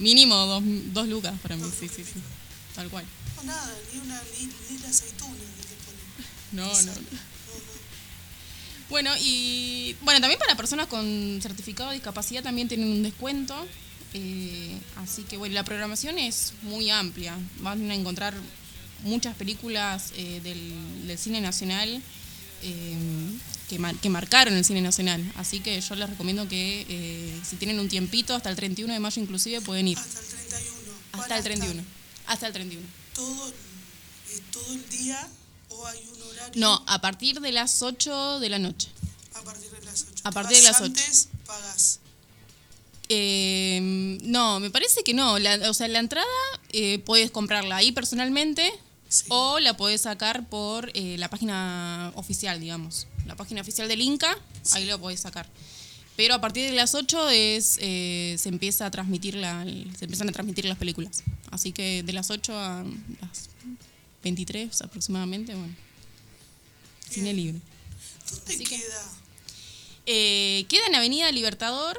Mínimo 0.00 0.34
dos, 0.34 0.62
dos 0.92 1.06
lucas 1.08 1.34
para 1.42 1.56
mí, 1.56 1.64
sí, 1.78 1.86
sí, 1.88 2.02
sí. 2.02 2.20
Tal 2.74 2.88
cual. 2.88 3.04
No, 3.36 3.42
nada, 3.44 3.74
ni, 3.92 4.00
una, 4.00 4.20
ni, 4.38 4.46
ni 4.46 4.78
la 4.82 4.88
aceituna 4.88 5.34
que 5.34 5.62
te 5.62 5.74
ponen. 5.84 6.00
No, 6.52 6.82
no. 6.82 6.92
Bueno, 8.88 9.12
y 9.20 9.94
bueno, 10.02 10.20
también 10.20 10.40
para 10.40 10.56
personas 10.56 10.88
con 10.88 11.38
certificado 11.40 11.90
de 11.90 11.96
discapacidad 11.96 12.42
también 12.42 12.66
tienen 12.66 12.88
un 12.88 13.02
descuento. 13.04 13.54
eh, 14.14 14.76
así 14.96 15.22
que 15.22 15.36
bueno, 15.36 15.54
la 15.54 15.62
programación 15.64 16.18
es 16.18 16.54
muy 16.62 16.90
amplia. 16.90 17.38
Van 17.60 17.88
a 17.90 17.94
encontrar 17.94 18.34
muchas 19.04 19.36
películas 19.36 20.12
eh, 20.16 20.40
del, 20.42 21.06
del 21.06 21.18
cine 21.18 21.40
nacional 21.40 22.02
eh, 22.62 22.96
que, 23.68 23.78
mar- 23.78 23.94
que 23.96 24.08
marcaron 24.10 24.54
el 24.54 24.64
cine 24.64 24.80
nacional. 24.82 25.20
Así 25.36 25.60
que 25.60 25.80
yo 25.80 25.94
les 25.94 26.08
recomiendo 26.10 26.48
que 26.48 26.86
eh, 26.88 27.40
si 27.48 27.56
tienen 27.56 27.78
un 27.80 27.88
tiempito, 27.88 28.34
hasta 28.34 28.50
el 28.50 28.56
31 28.56 28.92
de 28.94 29.00
mayo 29.00 29.22
inclusive, 29.22 29.60
pueden 29.60 29.88
ir. 29.88 29.98
Hasta 29.98 30.18
el 30.20 30.26
31. 30.26 30.92
¿Cuál 31.12 31.22
Hasta 31.22 31.36
el 31.36 31.42
31. 31.44 31.82
Hasta 32.26 32.46
el 32.46 32.52
31. 32.52 32.86
Todo, 33.14 33.48
eh, 33.48 34.40
todo 34.52 34.72
el 34.74 34.88
día 34.90 35.28
o 35.68 35.86
hay 35.86 35.98
un 36.14 36.22
horario? 36.22 36.52
No, 36.60 36.82
a 36.86 37.00
partir 37.00 37.40
de 37.40 37.52
las 37.52 37.82
8 37.82 38.40
de 38.40 38.48
la 38.48 38.58
noche. 38.58 38.88
A 39.34 39.42
partir 39.42 39.70
de 39.70 39.80
las 39.84 40.06
8. 40.10 40.20
A 40.24 40.30
partir 40.32 40.56
de 40.58 40.62
las 40.64 40.76
8. 40.80 40.84
Antes 40.86 41.28
pagas. 41.46 42.00
Eh, 43.08 44.18
no, 44.22 44.60
me 44.60 44.70
parece 44.70 45.02
que 45.02 45.14
no. 45.14 45.38
La- 45.38 45.68
o 45.68 45.74
sea, 45.74 45.88
la 45.88 45.98
entrada 45.98 46.26
eh, 46.70 47.00
puedes 47.00 47.30
comprarla 47.30 47.76
ahí 47.76 47.90
personalmente 47.92 48.72
Sí. 49.10 49.24
o 49.28 49.58
la 49.58 49.76
puedes 49.76 50.00
sacar 50.02 50.48
por 50.48 50.90
eh, 50.94 51.16
la 51.18 51.28
página 51.28 52.12
oficial, 52.14 52.58
digamos. 52.60 53.06
La 53.26 53.36
página 53.36 53.60
oficial 53.60 53.86
del 53.88 54.00
Inca, 54.00 54.34
ahí 54.72 54.86
lo 54.86 54.98
podés 54.98 55.20
sacar. 55.20 55.46
Pero 56.16 56.34
a 56.34 56.40
partir 56.40 56.68
de 56.70 56.76
las 56.76 56.94
8 56.94 57.28
es, 57.30 57.76
eh, 57.80 58.36
se 58.38 58.48
empieza 58.50 58.86
a 58.86 58.90
transmitir 58.90 59.34
la, 59.34 59.64
se 59.98 60.04
empiezan 60.04 60.28
a 60.28 60.32
transmitir 60.32 60.64
las 60.64 60.78
películas. 60.78 61.22
Así 61.50 61.72
que 61.72 62.02
de 62.02 62.12
las 62.12 62.30
8 62.30 62.56
a 62.58 62.84
las 63.20 63.48
23 64.22 64.80
aproximadamente, 64.82 65.54
bueno. 65.54 65.74
Cine 67.08 67.32
libre. 67.34 67.60
¿Dónde 68.30 68.54
Así 68.54 68.64
que- 68.64 68.76
queda? 68.76 69.02
Eh, 70.06 70.66
queda 70.68 70.86
en 70.86 70.94
Avenida 70.94 71.30
Libertador. 71.32 71.98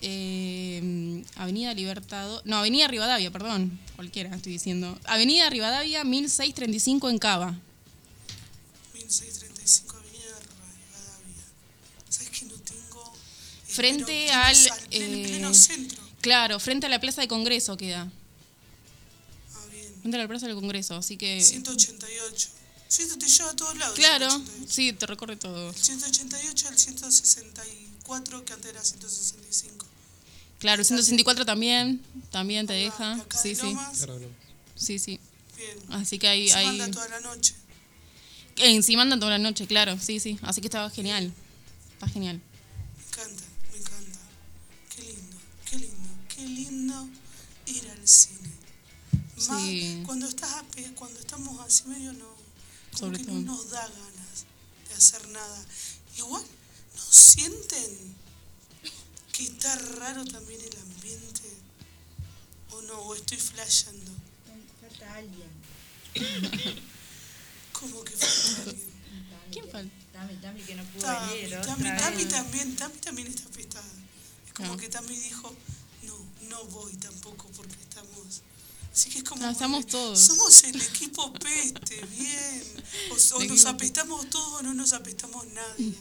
Eh, 0.00 1.24
Avenida 1.36 1.74
Libertador. 1.74 2.42
No, 2.44 2.58
Avenida 2.58 2.88
Rivadavia, 2.88 3.30
perdón. 3.30 3.78
Cualquiera 3.96 4.34
estoy 4.34 4.52
diciendo. 4.52 4.98
Avenida 5.04 5.50
Rivadavia 5.50 6.04
1635 6.04 7.10
en 7.10 7.18
Cava. 7.18 7.58
1635 8.94 9.96
Avenida 9.96 10.38
Rivadavia. 10.40 11.44
¿Sabes 12.08 12.30
que 12.30 12.44
no 12.46 12.54
tengo? 12.54 13.12
Frente 13.66 14.26
Espero, 14.26 14.42
al, 14.42 14.88
pleno 14.88 15.16
eh, 15.16 15.28
pleno 15.28 15.54
centro. 15.54 16.02
Claro, 16.20 16.60
frente 16.60 16.86
a 16.86 16.88
la 16.88 17.00
Plaza 17.00 17.20
de 17.20 17.28
Congreso 17.28 17.76
queda. 17.76 18.10
Ah, 19.54 19.66
bien. 19.72 19.92
Frente 20.00 20.16
a 20.16 20.20
la 20.20 20.28
Plaza 20.28 20.46
del 20.46 20.56
Congreso, 20.56 20.96
así 20.96 21.16
que. 21.16 21.40
188. 21.40 22.48
Sí, 22.88 23.02
esto 23.02 23.18
te 23.18 23.26
lleva 23.26 23.50
a 23.50 23.56
todos 23.56 23.76
lados. 23.76 23.94
Claro, 23.96 24.30
188. 24.30 24.72
sí, 24.72 24.92
te 24.92 25.06
recorre 25.06 25.36
todo. 25.36 25.70
El 25.70 25.76
188 25.76 26.68
al 26.68 26.78
164, 28.08 28.44
que 28.44 28.52
antes 28.54 28.70
era 28.70 28.82
165. 28.84 29.86
Claro, 30.58 30.80
el 30.80 30.86
164 30.86 31.44
también, 31.46 32.02
también 32.30 32.66
te 32.66 32.72
deja. 32.72 33.16
de 33.16 33.22
acá 33.22 33.38
Sí, 33.38 33.50
de 33.50 33.54
sí, 33.56 33.62
Lomas, 33.62 33.96
Claro, 33.98 34.18
no. 34.18 34.28
sí, 34.74 34.98
sí. 34.98 35.20
Bien. 35.56 35.78
Así 35.90 36.18
que 36.18 36.28
ahí. 36.28 36.48
Se 36.48 36.54
ahí 36.56 36.66
manda 36.66 36.90
toda 36.90 37.08
la 37.08 37.20
noche. 37.20 37.54
encima 38.56 39.02
andan 39.02 39.20
toda 39.20 39.32
la 39.32 39.38
noche, 39.38 39.66
claro, 39.66 39.98
sí, 40.00 40.18
sí. 40.20 40.38
Así 40.42 40.60
que 40.60 40.66
estaba 40.66 40.90
genial. 40.90 41.32
Está 41.92 42.08
genial. 42.08 42.40
Me 42.96 43.04
encanta, 43.04 43.42
me 43.72 43.78
encanta. 43.78 44.18
Qué 44.96 45.02
lindo, 45.02 45.36
qué 45.70 45.76
lindo, 45.78 46.08
qué 46.28 46.42
lindo 46.42 47.08
ir 47.66 47.88
al 47.90 48.08
cine. 48.08 48.38
Más 49.48 49.60
Sí. 49.62 50.02
cuando 50.04 50.26
estás 50.28 50.50
ape- 50.54 50.92
cuando 50.94 51.20
estamos 51.20 51.60
así 51.60 51.84
medio 51.86 52.12
no, 52.14 52.26
como 52.26 52.98
Sobre 52.98 53.18
que 53.18 53.24
todo. 53.24 53.34
no 53.36 53.40
nos 53.54 53.70
da 53.70 53.82
ganas 53.86 54.44
de 54.88 54.94
hacer 54.94 55.28
nada. 55.28 55.64
Igual, 56.16 56.42
¿no 57.08 57.14
sienten 57.14 58.14
que 59.32 59.44
está 59.44 59.74
raro 59.98 60.24
también 60.26 60.60
el 60.60 60.76
ambiente? 60.78 61.42
¿O 62.70 62.82
no? 62.82 63.00
¿O 63.00 63.14
estoy 63.14 63.38
flasheando? 63.38 64.12
Falta 64.80 65.14
alguien. 65.14 65.48
Como 67.72 68.04
que 68.04 68.12
falta 68.12 68.62
alguien. 68.62 68.90
¿Quién 69.50 69.70
falta? 69.70 69.94
Tami, 70.12 70.36
Tami 70.36 70.60
que 70.62 70.74
no 70.74 70.84
pudo 70.84 71.02
Tami, 71.02 71.32
venir. 71.32 71.60
Tami, 71.62 71.96
Tami 71.96 72.24
también, 72.26 72.76
Tami 72.76 72.96
también 72.98 73.28
está 73.28 73.48
afectada. 73.48 73.86
Es 74.46 74.52
como 74.52 74.74
Ah. 74.74 74.76
que 74.76 74.88
Tami 74.88 75.16
dijo, 75.16 75.54
no, 76.02 76.14
no 76.50 76.64
voy 76.64 76.92
tampoco 76.96 77.46
porque 77.56 77.80
estamos... 77.80 78.42
Así 78.92 79.08
que 79.10 79.18
es 79.18 79.24
como... 79.24 79.40
No, 79.42 79.50
estamos 79.50 79.86
que 79.86 79.92
todos. 79.92 80.18
Somos 80.18 80.62
el 80.64 80.76
equipo 80.82 81.32
peste, 81.34 82.04
bien. 82.06 82.62
O, 83.10 83.36
o 83.36 83.44
nos 83.48 83.64
apestamos 83.64 84.28
todos 84.28 84.60
o 84.60 84.62
no 84.62 84.74
nos 84.74 84.92
apestamos 84.92 85.46
nadie. 85.46 85.94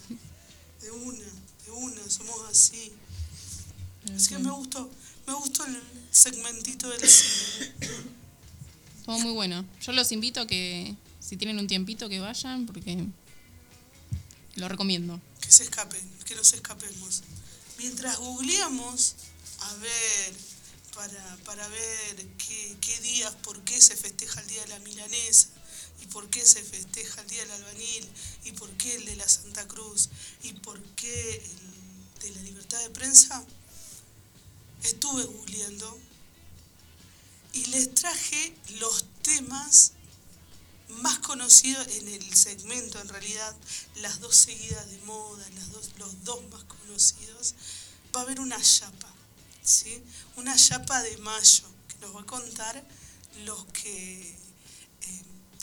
De 0.88 0.94
una, 0.94 1.25
de 1.65 1.72
una, 1.72 2.10
somos 2.10 2.50
así. 2.50 2.94
Así 4.15 4.29
que 4.29 4.38
me 4.38 4.51
gustó, 4.51 4.89
me 5.27 5.34
gustó 5.34 5.65
el 5.65 5.84
segmentito 6.12 6.88
del 6.88 7.01
cine. 7.10 7.74
Estuvo 9.00 9.20
muy 9.20 9.34
bueno. 9.34 9.65
Yo 9.82 9.91
los 9.91 10.13
invito 10.13 10.39
a 10.39 10.48
que, 10.48 10.96
si 11.20 11.36
tienen 11.36 11.60
un 11.60 11.67
tiempito, 11.67 12.08
que 12.08 12.22
vayan, 12.22 12.65
porque 12.65 13.06
lo 14.56 14.70
recomiendo. 14.70 15.20
que 15.41 15.51
se 15.51 15.63
escapen, 15.63 16.10
que 16.24 16.36
nos 16.36 16.53
escapemos. 16.53 17.22
Mientras 17.79 18.17
googleamos, 18.17 19.15
a 19.60 19.74
ver, 19.75 20.34
para, 20.96 21.38
para 21.44 21.67
ver 21.67 22.27
qué, 22.38 22.77
qué 22.79 22.98
días, 23.01 23.36
por 23.44 23.62
qué 23.65 23.82
se 23.82 23.98
festeja 23.98 24.39
el 24.39 24.48
Día 24.48 24.62
de 24.62 24.67
la 24.70 24.79
Milanesa, 24.79 25.50
y 26.01 26.08
por 26.08 26.30
qué 26.30 26.46
se 26.46 26.63
festeja 26.63 27.22
el 27.22 27.27
Día 27.27 27.42
del 27.42 27.51
Albañil, 27.51 28.10
y 28.44 28.51
por 28.54 28.70
qué 28.72 28.96
el 28.96 29.06
de 29.06 29.16
la 29.16 29.27
Santa 29.27 29.68
Cruz, 29.68 30.10
y 30.44 30.54
por 30.54 30.82
qué 30.96 31.36
el 31.36 32.22
de 32.22 32.32
la 32.32 32.42
libertad 32.42 32.80
de 32.82 32.89
prensa, 32.89 33.44
estuve 34.84 35.24
googleando 35.24 36.00
y 37.54 37.66
les 37.66 37.94
traje 37.94 38.56
los 38.80 39.06
temas 39.24 39.94
más 40.89 41.20
conocidos 41.20 41.88
en 41.88 42.08
el 42.08 42.34
segmento, 42.34 43.00
en 43.00 43.10
realidad, 43.10 43.56
las 43.96 44.20
dos 44.20 44.36
seguidas 44.36 44.89
de 44.89 44.98
moda, 45.00 45.48
las 45.56 45.72
dos, 45.72 45.92
los 45.98 46.24
dos 46.24 46.48
más 46.50 46.63
conocidos, 46.63 47.56
va 48.16 48.22
a 48.22 48.24
haber 48.24 48.39
una 48.39 48.62
chapa, 48.62 49.12
¿sí? 49.63 50.01
Una 50.36 50.56
chapa 50.56 51.01
de 51.04 51.18
mayo, 51.18 51.63
que 51.89 51.98
nos 52.00 52.16
va 52.16 52.22
a 52.22 52.25
contar 52.25 52.88
los 53.44 53.66
que 53.66 54.37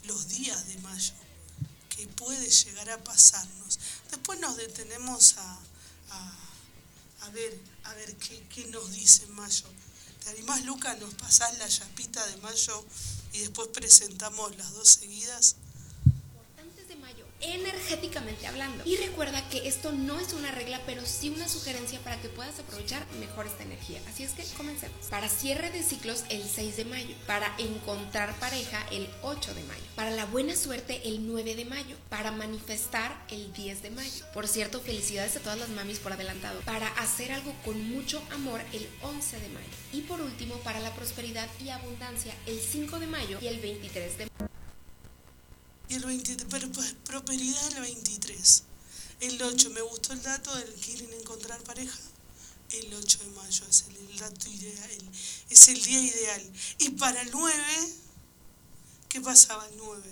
los 0.06 0.28
días 0.28 0.66
de 0.68 0.78
mayo, 0.78 1.14
que 1.88 2.06
puede 2.08 2.48
llegar 2.48 2.90
a 2.90 3.02
pasarnos. 3.02 3.78
Después 4.10 4.38
nos 4.40 4.56
detenemos 4.56 5.36
a, 5.38 5.58
a, 7.20 7.30
ver, 7.30 7.58
a 7.84 7.94
ver 7.94 8.16
qué, 8.16 8.46
qué 8.48 8.66
nos 8.66 8.92
dice 8.92 9.26
mayo. 9.28 9.66
¿Te 10.22 10.30
animás, 10.30 10.64
Luca? 10.64 10.94
¿Nos 10.96 11.14
pasás 11.14 11.58
la 11.58 11.68
chapita 11.68 12.24
de 12.26 12.36
mayo 12.38 12.84
y 13.32 13.40
después 13.40 13.68
presentamos 13.68 14.56
las 14.56 14.72
dos 14.72 14.88
seguidas? 14.88 15.56
Energéticamente 17.40 18.46
hablando. 18.46 18.82
Y 18.86 18.96
recuerda 18.96 19.46
que 19.48 19.68
esto 19.68 19.92
no 19.92 20.18
es 20.18 20.32
una 20.32 20.50
regla, 20.50 20.80
pero 20.86 21.04
sí 21.04 21.30
una 21.30 21.48
sugerencia 21.48 22.00
para 22.00 22.20
que 22.20 22.28
puedas 22.28 22.58
aprovechar 22.58 23.06
mejor 23.20 23.46
esta 23.46 23.62
energía. 23.62 24.00
Así 24.08 24.22
es 24.22 24.32
que 24.32 24.44
comencemos. 24.56 25.06
Para 25.10 25.28
cierre 25.28 25.70
de 25.70 25.82
ciclos 25.82 26.24
el 26.30 26.42
6 26.42 26.76
de 26.76 26.84
mayo. 26.84 27.14
Para 27.26 27.54
encontrar 27.58 28.34
pareja 28.40 28.84
el 28.90 29.08
8 29.22 29.54
de 29.54 29.62
mayo. 29.64 29.82
Para 29.94 30.10
la 30.10 30.24
buena 30.24 30.56
suerte 30.56 31.02
el 31.04 31.26
9 31.26 31.54
de 31.54 31.64
mayo. 31.64 31.96
Para 32.08 32.30
manifestar 32.30 33.14
el 33.30 33.52
10 33.52 33.82
de 33.82 33.90
mayo. 33.90 34.24
Por 34.32 34.48
cierto, 34.48 34.80
felicidades 34.80 35.36
a 35.36 35.40
todas 35.40 35.58
las 35.58 35.68
mamis 35.68 35.98
por 35.98 36.12
adelantado. 36.12 36.60
Para 36.62 36.88
hacer 36.88 37.32
algo 37.32 37.54
con 37.64 37.90
mucho 37.90 38.22
amor 38.32 38.60
el 38.72 38.88
11 39.02 39.40
de 39.40 39.48
mayo. 39.48 39.68
Y 39.92 40.00
por 40.02 40.20
último, 40.20 40.54
para 40.60 40.80
la 40.80 40.94
prosperidad 40.94 41.48
y 41.62 41.68
abundancia 41.68 42.34
el 42.46 42.58
5 42.58 42.98
de 42.98 43.06
mayo 43.06 43.38
y 43.40 43.48
el 43.48 43.60
23 43.60 44.18
de 44.18 44.24
mayo. 44.24 44.54
Y 45.88 45.94
el 45.94 46.04
23, 46.04 46.46
pero 46.50 46.70
pues 46.72 46.94
prosperidad 47.04 47.72
el 47.76 47.80
23. 47.82 48.62
El 49.20 49.40
8, 49.42 49.70
me 49.70 49.80
gustó 49.82 50.12
el 50.12 50.22
dato 50.22 50.54
del 50.56 50.72
quieren 50.74 51.12
encontrar 51.14 51.60
pareja. 51.62 51.98
El 52.70 52.92
8 52.92 53.18
de 53.18 53.30
mayo 53.30 53.64
es 53.68 53.84
el, 53.88 53.96
el 54.10 54.18
dato 54.18 54.50
ideal, 54.50 55.10
es 55.50 55.68
el 55.68 55.82
día 55.82 56.00
ideal. 56.00 56.52
Y 56.78 56.90
para 56.90 57.20
el 57.22 57.30
9, 57.30 57.54
¿qué 59.08 59.20
pasaba 59.20 59.66
el 59.68 59.76
9? 59.76 60.02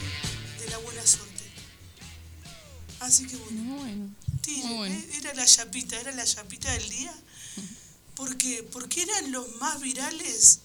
De 0.61 0.71
la 0.71 0.79
buena 0.79 1.05
suerte. 1.07 1.43
Así 3.01 3.27
que 3.27 3.37
bueno, 3.37 3.63
Muy 3.63 3.79
bueno. 3.79 4.15
Muy 4.47 4.77
bueno. 4.77 4.95
eh, 4.95 5.11
era 5.19 5.35
la 5.35 5.45
chapita, 5.47 5.99
era 6.01 6.13
la 6.13 6.25
chapita 6.25 6.71
del 6.73 6.89
día. 6.89 7.15
Porque, 8.15 8.63
porque 8.63 9.03
eran 9.03 9.33
los 9.33 9.57
más 9.57 9.81
virales 9.81 10.61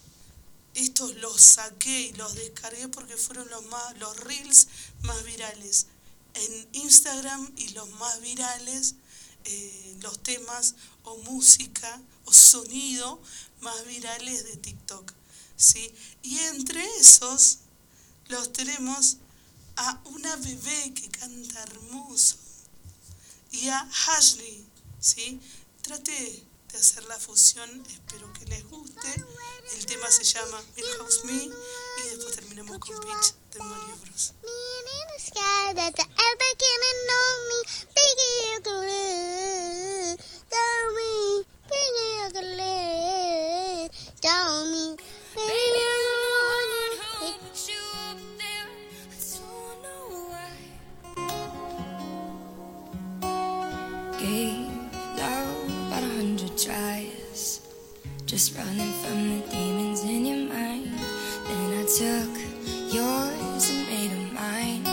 estos 0.77 1.15
los 1.15 1.41
saqué 1.41 2.01
y 2.01 2.13
los 2.13 2.35
descargué 2.35 2.87
porque 2.87 3.17
fueron 3.17 3.49
los 3.49 3.65
más 3.65 3.97
los 3.97 4.15
reels 4.17 4.67
más 5.01 5.23
virales. 5.23 5.87
En 6.35 6.69
Instagram 6.73 7.51
y 7.57 7.69
los 7.69 7.89
más 7.91 8.21
virales 8.21 8.95
eh, 9.45 9.97
los 10.01 10.21
temas 10.21 10.75
o 11.03 11.17
música 11.19 12.01
o 12.25 12.33
sonido 12.33 13.21
más 13.61 13.85
virales 13.85 14.43
de 14.43 14.57
TikTok 14.57 15.13
sí 15.55 15.91
y 16.21 16.37
entre 16.39 16.85
esos 16.99 17.59
los 18.27 18.51
tenemos 18.51 19.17
a 19.77 20.01
una 20.05 20.35
bebé 20.35 20.93
que 20.93 21.09
canta 21.09 21.63
hermoso 21.63 22.35
y 23.51 23.69
a 23.69 23.89
Ashley 24.17 24.65
sí 24.99 25.39
trate 25.81 26.43
de 26.71 26.77
hacer 26.77 27.03
la 27.05 27.17
fusión 27.17 27.83
espero 27.89 28.31
que 28.33 28.45
les 28.45 28.63
guste 28.69 29.25
el 29.75 29.85
tema 29.85 30.09
se 30.09 30.23
llama 30.23 30.63
Milhouse 30.75 31.23
Me 31.25 31.33
y 31.33 32.09
después 32.09 32.35
terminamos 32.35 32.79
con 32.79 32.99
Peach 32.99 33.33
de 33.53 33.59
Mario 33.59 33.97
Bros. 34.01 34.33
Me 34.43 34.49
in 45.49 45.73
the 45.73 46.16
running 58.37 58.93
from 59.01 59.29
the 59.29 59.47
demons 59.49 60.03
in 60.03 60.23
your 60.23 60.47
mind. 60.47 60.91
Then 61.47 61.69
I 61.73 61.85
took 61.99 62.33
yours 62.93 63.69
and 63.71 63.87
made 63.87 64.11
them 64.11 64.31
mine. 64.31 64.85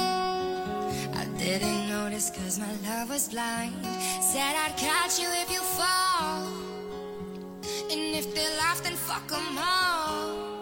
I 1.14 1.26
didn't 1.36 1.90
notice 1.90 2.30
cause 2.30 2.58
my 2.58 2.72
love 2.88 3.10
was 3.10 3.28
blind. 3.28 3.74
Said 4.22 4.54
I'd 4.56 4.74
catch 4.78 5.18
you 5.20 5.28
if 5.42 5.50
you 5.52 5.60
fall. 5.60 6.48
And 7.92 8.16
if 8.16 8.34
they 8.34 8.48
laugh, 8.56 8.82
then 8.82 8.96
fuck 8.96 9.30
'em 9.30 9.58
all. 9.58 10.53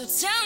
So 0.00 0.06
tell 0.06 0.39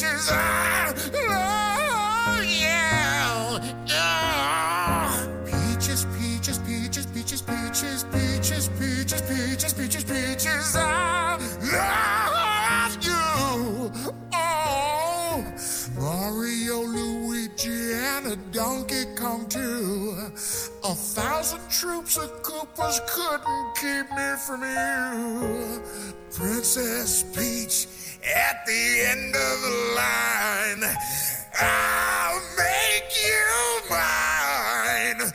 peaches. 0.00 0.28
Ah, 0.30 0.94
oh, 1.14 2.42
yeah. 2.42 3.58
Ah. 3.90 5.28
Peaches, 5.44 6.06
peaches, 6.18 6.58
peaches, 6.58 7.06
peaches, 7.06 7.42
peaches, 7.42 8.04
peaches, 8.04 8.68
peaches, 8.78 9.22
peaches, 9.22 9.74
peaches, 9.74 10.04
peaches. 10.04 10.76
I 10.76 11.36
love 11.72 12.96
you. 13.04 13.92
Oh, 14.32 15.44
Mario, 15.98 16.80
Luigi, 16.80 17.92
and 17.92 18.26
a 18.26 18.36
Donkey 18.52 19.04
Kong 19.16 19.46
too. 19.48 20.16
A 20.82 20.94
thousand 20.94 21.60
troops 21.68 22.16
of 22.16 22.30
Koopas 22.42 23.00
couldn't 23.06 23.74
keep 23.76 24.10
me 24.16 24.28
from 24.46 24.62
you. 24.62 25.82
Princess 26.32 27.22
Peach 27.34 27.86
at 28.24 28.66
the 28.66 29.00
end 29.08 29.34
of 29.34 29.60
the 29.62 29.94
line. 29.96 30.96
I'll 31.60 32.40
make 32.56 33.10
you 33.24 33.80
mine. 33.90 35.32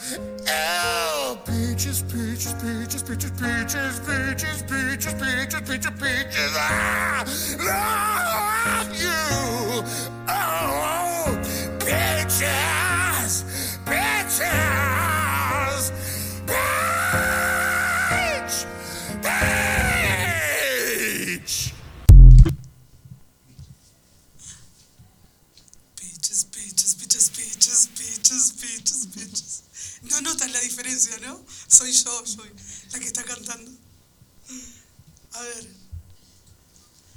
Oh, 0.48 1.40
peaches, 1.46 2.02
peaches, 2.04 2.54
peaches, 2.54 3.04
peaches, 3.04 3.32
peaches, 3.32 4.00
peaches, 4.00 4.64
peaches, 4.64 5.14
peaches, 5.14 5.62
peaches, 5.62 5.92
peaches. 6.00 6.54
I 6.58 7.24
love 7.60 8.65
¿no? 31.22 31.42
Soy 31.68 31.92
yo, 31.92 32.26
soy 32.26 32.50
la 32.94 33.00
que 33.00 33.06
está 33.06 33.24
cantando. 33.24 33.70
A 35.34 35.42
ver, 35.42 35.68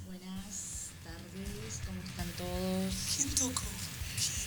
Buenas 0.07 0.89
tardes, 1.05 1.79
¿cómo 1.87 2.03
están 2.03 2.29
todos? 2.37 2.95
¿quién 3.17 3.35
tocó? 3.37 3.63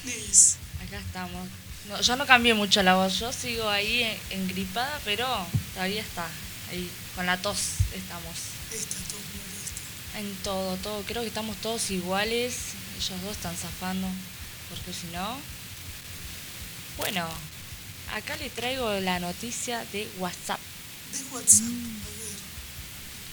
¿Quién 0.03 0.19
es? 0.29 0.57
Acá 0.85 0.99
estamos. 0.99 1.47
No, 1.87 2.01
yo 2.01 2.15
no 2.17 2.25
cambié 2.27 2.53
mucho 2.53 2.83
la 2.83 2.95
voz, 2.95 3.19
yo 3.19 3.31
sigo 3.31 3.69
ahí 3.69 4.03
en- 4.03 4.41
engripada, 4.41 4.99
pero 5.05 5.25
todavía 5.73 6.01
está. 6.01 6.27
Ahí, 6.69 6.89
con 7.15 7.25
la 7.25 7.41
tos 7.41 7.57
estamos. 7.95 8.35
Esta 8.73 8.95
tocó 8.95 9.21
esta. 10.11 10.19
En 10.19 10.35
todo, 10.43 10.75
todo. 10.77 11.01
Creo 11.03 11.21
que 11.21 11.29
estamos 11.29 11.55
todos 11.61 11.89
iguales. 11.91 12.53
Ellos 12.97 13.21
dos 13.23 13.31
están 13.37 13.55
zafando. 13.55 14.07
Porque 14.69 14.91
si 14.93 15.07
no. 15.07 15.37
Bueno, 16.97 17.27
acá 18.13 18.35
le 18.37 18.49
traigo 18.49 18.91
la 18.99 19.19
noticia 19.19 19.83
de 19.91 20.07
WhatsApp. 20.19 20.59
De 21.11 21.35
WhatsApp. 21.35 21.63
A 21.65 22.09
ver, 22.19 22.37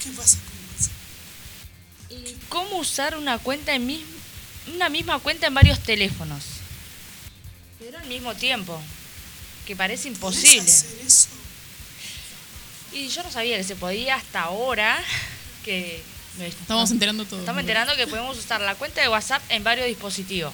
¿qué 0.02 0.10
pasa 0.10 0.38
con 0.38 0.58
WhatsApp? 0.72 0.92
Y 2.10 2.36
cómo 2.48 2.78
usar 2.78 3.16
una 3.16 3.38
cuenta 3.38 3.74
en 3.74 3.86
mis- 3.86 4.04
una 4.74 4.88
misma 4.88 5.18
cuenta 5.18 5.46
en 5.46 5.54
varios 5.54 5.80
teléfonos. 5.82 6.42
Pero 7.78 7.98
al 7.98 8.06
mismo 8.06 8.34
tiempo. 8.34 8.80
Que 9.66 9.76
parece 9.76 10.10
¿Podés 10.12 10.38
imposible. 10.44 10.70
hacer 10.70 11.06
eso? 11.06 11.28
Y 12.92 13.08
yo 13.08 13.22
no 13.22 13.30
sabía 13.30 13.56
que 13.58 13.64
se 13.64 13.76
podía 13.76 14.16
hasta 14.16 14.42
ahora. 14.42 14.98
Que 15.64 16.02
Estamos 16.40 16.90
enterando 16.92 17.24
todo. 17.24 17.40
Estamos 17.40 17.60
enterando 17.60 17.96
que 17.96 18.06
podemos 18.06 18.38
usar 18.38 18.60
la 18.60 18.74
cuenta 18.76 19.00
de 19.02 19.08
WhatsApp 19.08 19.42
en 19.50 19.62
varios 19.64 19.86
dispositivos. 19.88 20.52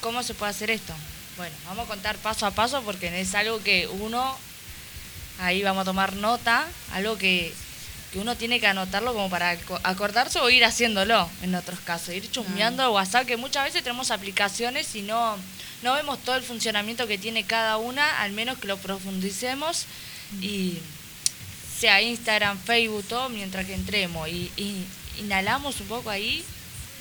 ¿Cómo 0.00 0.22
se 0.22 0.34
puede 0.34 0.50
hacer 0.50 0.70
esto? 0.70 0.92
Bueno, 1.36 1.54
vamos 1.66 1.84
a 1.86 1.88
contar 1.88 2.16
paso 2.18 2.46
a 2.46 2.50
paso 2.52 2.82
porque 2.82 3.20
es 3.20 3.34
algo 3.34 3.60
que 3.62 3.88
uno, 3.88 4.36
ahí 5.40 5.62
vamos 5.62 5.82
a 5.82 5.84
tomar 5.84 6.14
nota, 6.14 6.64
algo 6.92 7.18
que, 7.18 7.52
que 8.12 8.20
uno 8.20 8.36
tiene 8.36 8.60
que 8.60 8.68
anotarlo 8.68 9.12
como 9.12 9.28
para 9.28 9.52
aco- 9.58 9.80
acordarse 9.82 10.38
o 10.38 10.48
ir 10.48 10.64
haciéndolo 10.64 11.28
en 11.42 11.54
otros 11.56 11.80
casos, 11.80 12.14
ir 12.14 12.30
chusmeando 12.30 12.92
WhatsApp, 12.92 13.26
que 13.26 13.36
muchas 13.36 13.64
veces 13.64 13.82
tenemos 13.82 14.12
aplicaciones 14.12 14.94
y 14.94 15.02
no, 15.02 15.36
no 15.82 15.94
vemos 15.94 16.20
todo 16.22 16.36
el 16.36 16.44
funcionamiento 16.44 17.08
que 17.08 17.18
tiene 17.18 17.42
cada 17.44 17.78
una, 17.78 18.20
al 18.22 18.30
menos 18.30 18.58
que 18.58 18.68
lo 18.68 18.76
profundicemos 18.78 19.86
y 20.40 20.78
sea 21.80 22.00
Instagram, 22.00 22.58
Facebook, 22.60 23.04
todo, 23.08 23.28
mientras 23.28 23.66
que 23.66 23.74
entremos 23.74 24.28
y, 24.28 24.52
y 24.56 24.86
inhalamos 25.18 25.80
un 25.80 25.88
poco 25.88 26.10
ahí, 26.10 26.44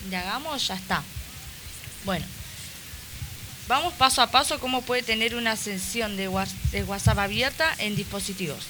indagamos, 0.06 0.67
ya 0.67 0.74
está. 0.76 1.04
Bueno, 2.04 2.26
vamos 3.67 3.93
paso 3.93 4.21
a 4.21 4.28
paso 4.32 4.60
cómo 4.60 4.82
puede 4.82 5.04
tener 5.04 5.36
una 5.36 5.56
sesión 5.56 6.17
de 6.17 6.28
Whats- 6.30 6.71
de 6.71 6.84
WhatsApp 6.84 7.19
abierta 7.19 7.73
en 7.80 7.95
dispositivos. 7.95 8.63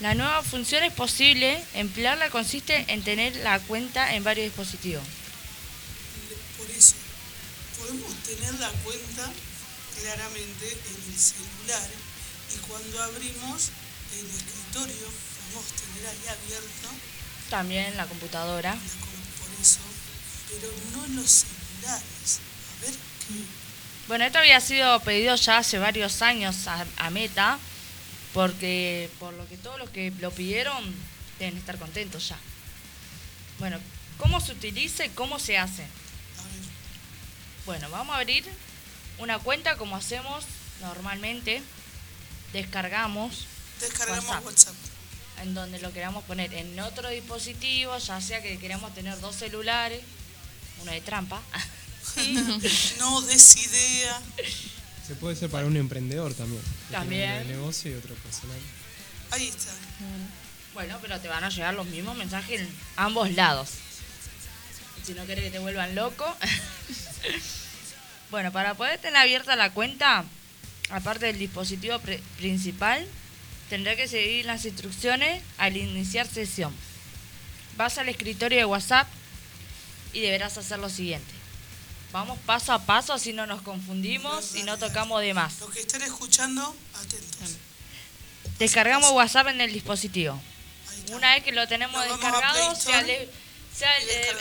La 0.00 0.14
nueva 0.14 0.42
función 0.42 0.84
es 0.84 0.92
posible, 0.92 1.62
emplearla 1.74 2.30
consiste 2.30 2.84
en 2.88 3.02
tener 3.02 3.34
la 3.36 3.58
cuenta 3.60 4.14
en 4.14 4.22
varios 4.22 4.46
dispositivos. 4.46 5.02
Por 6.56 6.70
eso, 6.70 6.94
podemos 7.78 8.14
tener 8.22 8.54
la 8.60 8.70
cuenta 8.70 9.28
claramente 10.00 10.66
en 10.70 11.12
el 11.12 11.18
celular 11.18 11.88
y 12.54 12.58
cuando 12.68 13.02
abrimos 13.02 13.70
el 14.14 14.26
escritorio, 14.26 14.94
podemos 15.04 15.66
tener 15.72 16.06
ahí 16.10 16.28
abierto 16.28 16.88
También 17.50 17.96
la 17.96 18.06
computadora. 18.06 18.74
la 18.74 18.80
com- 18.80 19.08
por 19.40 19.60
eso, 19.60 19.80
pero 20.48 20.68
no 20.94 21.04
en 21.06 21.16
los 21.16 21.30
celulares. 21.30 22.38
A 22.78 22.84
ver 22.86 22.94
qué. 22.94 23.57
Bueno, 24.08 24.24
esto 24.24 24.38
había 24.38 24.58
sido 24.62 24.98
pedido 25.00 25.34
ya 25.34 25.58
hace 25.58 25.78
varios 25.78 26.22
años 26.22 26.66
a, 26.66 26.86
a 26.96 27.10
Meta, 27.10 27.58
porque 28.32 29.10
por 29.18 29.34
lo 29.34 29.46
que 29.46 29.58
todos 29.58 29.78
los 29.78 29.90
que 29.90 30.10
lo 30.18 30.30
pidieron 30.30 30.82
deben 31.38 31.58
estar 31.58 31.78
contentos 31.78 32.26
ya. 32.26 32.38
Bueno, 33.58 33.78
¿cómo 34.16 34.40
se 34.40 34.52
utiliza 34.52 35.04
y 35.04 35.10
cómo 35.10 35.38
se 35.38 35.58
hace? 35.58 35.84
Bueno, 37.66 37.90
vamos 37.90 38.16
a 38.16 38.20
abrir 38.20 38.46
una 39.18 39.38
cuenta 39.40 39.76
como 39.76 39.94
hacemos 39.94 40.46
normalmente. 40.80 41.62
Descargamos 42.54 43.44
descargamos 43.78 44.24
WhatsApp. 44.24 44.46
WhatsApp. 44.46 44.74
en 45.42 45.52
donde 45.52 45.80
lo 45.80 45.92
queramos 45.92 46.24
poner 46.24 46.54
en 46.54 46.80
otro 46.80 47.10
dispositivo, 47.10 47.98
ya 47.98 48.22
sea 48.22 48.40
que 48.40 48.58
queramos 48.58 48.94
tener 48.94 49.20
dos 49.20 49.36
celulares, 49.36 50.00
uno 50.80 50.92
de 50.92 51.02
trampa. 51.02 51.42
No 52.98 53.20
des 53.22 53.56
idea. 53.56 54.20
Se 55.06 55.14
puede 55.14 55.36
ser 55.36 55.50
para 55.50 55.66
un 55.66 55.76
emprendedor 55.76 56.34
también. 56.34 56.62
También. 56.90 57.30
uno 57.30 57.38
de 57.38 57.44
negocio 57.46 57.90
y 57.90 57.94
otro 57.94 58.14
personal. 58.16 58.58
Ahí 59.30 59.48
está. 59.48 59.72
Bueno, 60.74 60.98
pero 61.00 61.18
te 61.20 61.28
van 61.28 61.44
a 61.44 61.48
llegar 61.48 61.74
los 61.74 61.86
mismos 61.86 62.16
mensajes 62.16 62.60
en 62.60 62.68
ambos 62.96 63.32
lados. 63.32 63.70
Si 65.04 65.14
no 65.14 65.26
querés 65.26 65.44
que 65.44 65.50
te 65.50 65.58
vuelvan 65.58 65.94
loco. 65.94 66.36
bueno, 68.30 68.52
para 68.52 68.74
poder 68.74 68.98
tener 68.98 69.16
abierta 69.16 69.56
la 69.56 69.70
cuenta, 69.70 70.24
aparte 70.90 71.26
del 71.26 71.38
dispositivo 71.38 71.98
principal, 72.36 73.06
tendrá 73.70 73.96
que 73.96 74.08
seguir 74.08 74.44
las 74.44 74.64
instrucciones 74.64 75.42
al 75.56 75.76
iniciar 75.76 76.26
sesión. 76.26 76.72
Vas 77.76 77.98
al 77.98 78.08
escritorio 78.08 78.58
de 78.58 78.64
WhatsApp 78.64 79.08
y 80.12 80.20
deberás 80.20 80.58
hacer 80.58 80.78
lo 80.78 80.88
siguiente. 80.88 81.37
Vamos 82.12 82.38
paso 82.46 82.72
a 82.72 82.78
paso, 82.78 83.12
así 83.12 83.32
no 83.32 83.46
nos 83.46 83.60
confundimos 83.62 84.54
y 84.54 84.62
no 84.62 84.78
tocamos 84.78 85.20
de 85.20 85.34
más. 85.34 85.60
Los 85.60 85.70
que 85.70 85.80
estén 85.80 86.02
escuchando, 86.02 86.74
atentos. 86.94 87.56
Descargamos 88.58 89.10
WhatsApp 89.12 89.48
en 89.48 89.60
el 89.60 89.72
dispositivo. 89.72 90.40
Una 91.12 91.34
vez 91.34 91.44
que 91.44 91.52
lo 91.52 91.66
tenemos 91.68 91.94
Nos 92.06 92.08
vamos 92.20 92.24
a 92.24 92.30
descargado, 92.32 92.74
sea, 92.76 93.02
le- 93.02 93.28
sea 93.74 93.90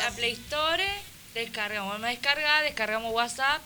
a 0.08 0.12
Play 0.12 0.32
Store, 0.34 0.86
descargamos 1.34 1.98
una 1.98 2.08
descarga, 2.08 2.62
descargamos 2.62 3.14
WhatsApp, 3.14 3.62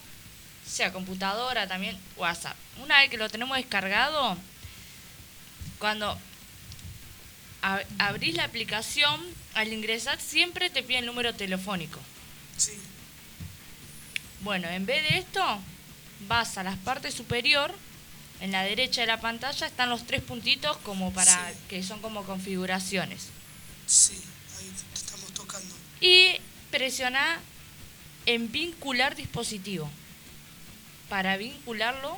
sea 0.68 0.92
computadora 0.92 1.68
también, 1.68 1.98
WhatsApp. 2.18 2.56
Una 2.84 3.00
vez 3.00 3.10
que 3.10 3.18
lo 3.18 3.30
tenemos 3.30 3.56
descargado, 3.58 4.36
cuando 5.80 6.18
a- 7.62 7.82
abrís 8.00 8.36
la 8.36 8.44
aplicación, 8.46 9.24
al 9.54 9.72
ingresar 9.72 10.20
siempre 10.20 10.70
te 10.70 10.82
pide 10.84 11.00
el 11.00 11.06
número 11.06 11.34
telefónico. 11.36 12.00
Sí. 12.58 12.72
Bueno, 14.42 14.68
en 14.70 14.86
vez 14.86 15.04
de 15.10 15.20
esto, 15.20 15.44
vas 16.28 16.58
a 16.58 16.64
la 16.64 16.76
parte 16.78 17.12
superior, 17.12 17.72
en 18.40 18.52
la 18.52 18.64
derecha 18.64 19.02
de 19.02 19.08
la 19.08 19.22
pantalla 19.22 19.68
están 19.68 19.90
los 19.90 20.06
tres 20.08 20.22
puntitos 20.22 20.78
como 20.78 21.14
para 21.14 21.52
Sí. 21.52 21.58
que 21.70 21.84
son 21.84 22.02
como 22.02 22.24
configuraciones. 22.24 23.28
Sí, 23.86 24.20
ahí 24.60 24.72
te 24.94 25.00
estamos 25.00 25.32
tocando. 25.34 25.76
Y 26.00 26.38
presiona 26.72 27.40
en 28.26 28.52
vincular 28.52 29.16
dispositivo. 29.16 29.90
Para 31.10 31.38
vincularlo, 31.38 32.18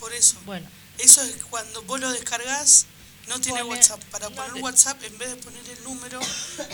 Por 0.00 0.12
eso. 0.14 0.40
bueno, 0.46 0.66
Eso 0.98 1.22
es 1.22 1.36
cuando 1.44 1.82
vos 1.82 2.00
lo 2.00 2.10
descargas 2.10 2.86
No 3.28 3.38
tiene 3.40 3.60
Pone- 3.60 3.74
WhatsApp. 3.76 4.02
Para 4.06 4.28
no 4.30 4.34
poner 4.34 4.52
te- 4.54 4.60
WhatsApp, 4.62 5.04
en 5.04 5.18
vez 5.18 5.28
de 5.28 5.36
poner 5.36 5.62
el 5.68 5.84
número, 5.84 6.18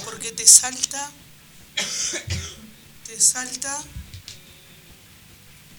porque 0.04 0.30
te 0.32 0.46
salta. 0.46 1.10
Te 3.06 3.20
salta. 3.20 3.82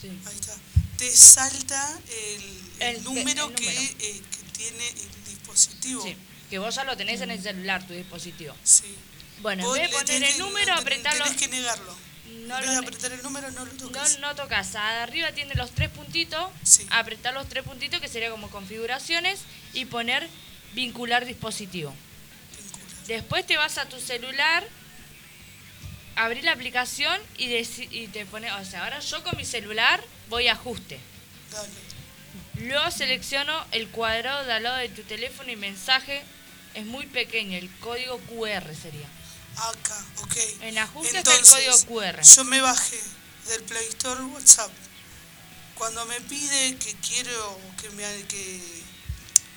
Sí. 0.09 0.19
Ahí 0.27 0.35
está. 0.35 0.55
Te 0.97 1.09
salta 1.15 1.99
el, 2.07 2.41
el 2.79 2.95
El- 2.97 3.03
número, 3.03 3.49
el 3.49 3.55
que, 3.55 3.65
número. 3.65 3.81
eh, 3.99 4.21
que 4.31 4.57
tiene 4.57 4.87
el 4.89 5.25
dispositivo. 5.25 6.03
Sí, 6.03 6.15
que 6.49 6.59
vos 6.59 6.73
ya 6.75 6.83
lo 6.83 6.95
tenés 6.95 7.21
en 7.21 7.31
el 7.31 7.41
celular, 7.41 7.85
tu 7.85 7.93
dispositivo. 7.93 8.55
Sí. 8.63 8.83
Bueno, 9.41 9.65
Vos 9.65 9.77
en 9.77 9.83
vez 9.83 9.91
de 9.91 9.97
poner 9.97 10.23
el 10.23 10.33
que- 10.33 10.39
número, 10.39 10.73
apretalo. 10.73 11.23
Tenés 11.25 11.39
que 11.39 11.47
negarlo. 11.49 11.95
No 12.47 12.55
en 12.57 12.61
vez 12.61 12.71
de 12.71 12.77
apretar 12.77 13.11
el 13.11 13.21
número, 13.23 13.51
no 13.51 13.65
lo 13.65 13.73
No, 13.73 13.77
toques. 13.79 14.19
no 14.19 14.35
tocas, 14.35 14.75
arriba 14.75 15.31
tiene 15.33 15.55
los 15.55 15.71
tres 15.71 15.89
puntitos, 15.89 16.49
Sí. 16.63 16.85
apretar 16.89 17.33
los 17.33 17.47
tres 17.49 17.63
puntitos 17.63 17.99
que 17.99 18.07
sería 18.07 18.29
como 18.29 18.49
configuraciones 18.49 19.39
y 19.73 19.85
poner 19.85 20.27
vincular 20.73 21.25
dispositivo. 21.25 21.93
Vincular. 22.57 23.07
Después 23.07 23.45
te 23.45 23.57
vas 23.57 23.77
a 23.77 23.87
tu 23.89 23.99
celular, 23.99 24.67
abrir 26.15 26.43
la 26.43 26.53
aplicación 26.53 27.19
y, 27.37 28.07
te 28.07 28.25
pone, 28.25 28.51
o 28.51 28.65
sea, 28.65 28.83
ahora 28.83 28.99
yo 28.99 29.23
con 29.23 29.37
mi 29.37 29.45
celular 29.45 30.03
voy 30.29 30.47
a 30.47 30.53
ajuste. 30.53 30.99
Dale. 31.51 31.85
Luego 32.55 32.89
selecciono 32.89 33.65
el 33.71 33.89
cuadrado 33.89 34.45
de 34.45 34.53
al 34.53 34.63
lado 34.63 34.77
de 34.77 34.89
tu 34.89 35.03
teléfono 35.03 35.51
y 35.51 35.55
mensaje. 35.55 36.23
Es 36.73 36.85
muy 36.85 37.05
pequeño, 37.05 37.57
el 37.57 37.69
código 37.79 38.19
QR 38.19 38.73
sería. 38.75 39.07
Acá, 39.57 40.05
ok. 40.17 40.35
En 40.61 40.77
ajuste 40.77 41.17
Entonces, 41.17 41.41
está 41.43 41.59
el 41.59 41.75
código 41.75 42.01
QR. 42.01 42.21
Yo 42.21 42.43
me 42.45 42.61
bajé 42.61 42.99
del 43.47 43.63
Play 43.63 43.87
Store 43.87 44.21
WhatsApp. 44.23 44.71
Cuando 45.75 46.05
me 46.05 46.19
pide 46.21 46.77
que 46.77 46.93
quiero 46.95 47.59
que 47.81 47.89
me 47.91 48.03
que 48.27 48.61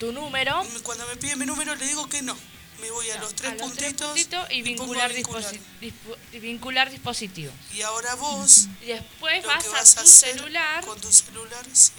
Tu 0.01 0.13
número. 0.13 0.65
cuando 0.83 1.07
me 1.07 1.17
pide 1.17 1.37
mi 1.37 1.47
número 1.47 1.75
le 1.77 1.87
digo 1.87 2.09
que 2.09 2.23
no. 2.23 2.37
Me 2.81 2.91
voy 2.93 3.11
a 3.11 3.17
no, 3.17 3.23
los 3.23 3.35
tres 3.35 3.51
a 3.51 3.55
los 3.57 3.75
tres 3.75 3.95
puntitos 3.95 4.51
y 4.51 4.63
vincular, 4.63 5.13
vincular. 5.13 5.43
disposi- 5.43 5.61
dispo- 5.81 6.41
vincular 6.41 6.91
dispositivos. 6.91 7.55
Y 7.75 7.83
ahora 7.83 8.15
vos 8.15 8.69
después 8.87 9.45
vas, 9.45 9.97
a 9.97 10.03
tu 10.03 10.07
celular, 10.09 10.85
con 10.85 11.01
tu 11.01 11.11
celular, 11.11 11.67
sí. 11.73 11.93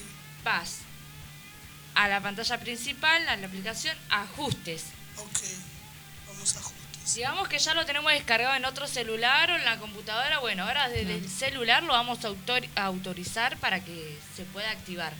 vas 0.43 0.77
a 1.95 2.07
la 2.07 2.21
pantalla 2.21 2.57
principal, 2.59 3.27
a 3.27 3.35
la 3.35 3.47
aplicación, 3.47 3.97
ajustes. 4.09 4.83
Ok. 5.17 5.39
Vamos 6.27 6.55
a 6.55 6.59
ajustes. 6.59 7.15
Digamos 7.15 7.47
que 7.49 7.59
ya 7.59 7.73
lo 7.73 7.85
tenemos 7.85 8.11
descargado 8.13 8.55
en 8.55 8.63
otro 8.65 8.87
celular 8.87 9.51
o 9.51 9.55
en 9.57 9.65
la 9.65 9.79
computadora. 9.79 10.39
Bueno, 10.39 10.63
ahora 10.63 10.87
desde 10.87 11.15
el 11.15 11.29
celular 11.29 11.83
lo 11.83 11.91
vamos 11.93 12.23
a 12.23 12.29
autor- 12.29 12.69
a 12.75 12.83
autorizar 12.85 13.57
para 13.57 13.83
que 13.83 14.17
se 14.37 14.43
pueda 14.45 14.69
activar. 14.71 15.11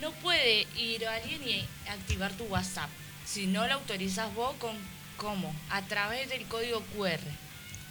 No 0.00 0.12
puede 0.12 0.68
ir 0.76 1.06
alguien 1.08 1.42
y 1.48 1.66
activar 1.88 2.32
tu 2.34 2.44
WhatsApp 2.44 2.88
si 3.32 3.46
no 3.46 3.66
lo 3.66 3.74
autorizas 3.74 4.32
vos 4.34 4.54
con 4.56 4.76
cómo, 5.16 5.54
a 5.70 5.82
través 5.82 6.28
del 6.28 6.46
código 6.46 6.82
QR. 6.96 7.20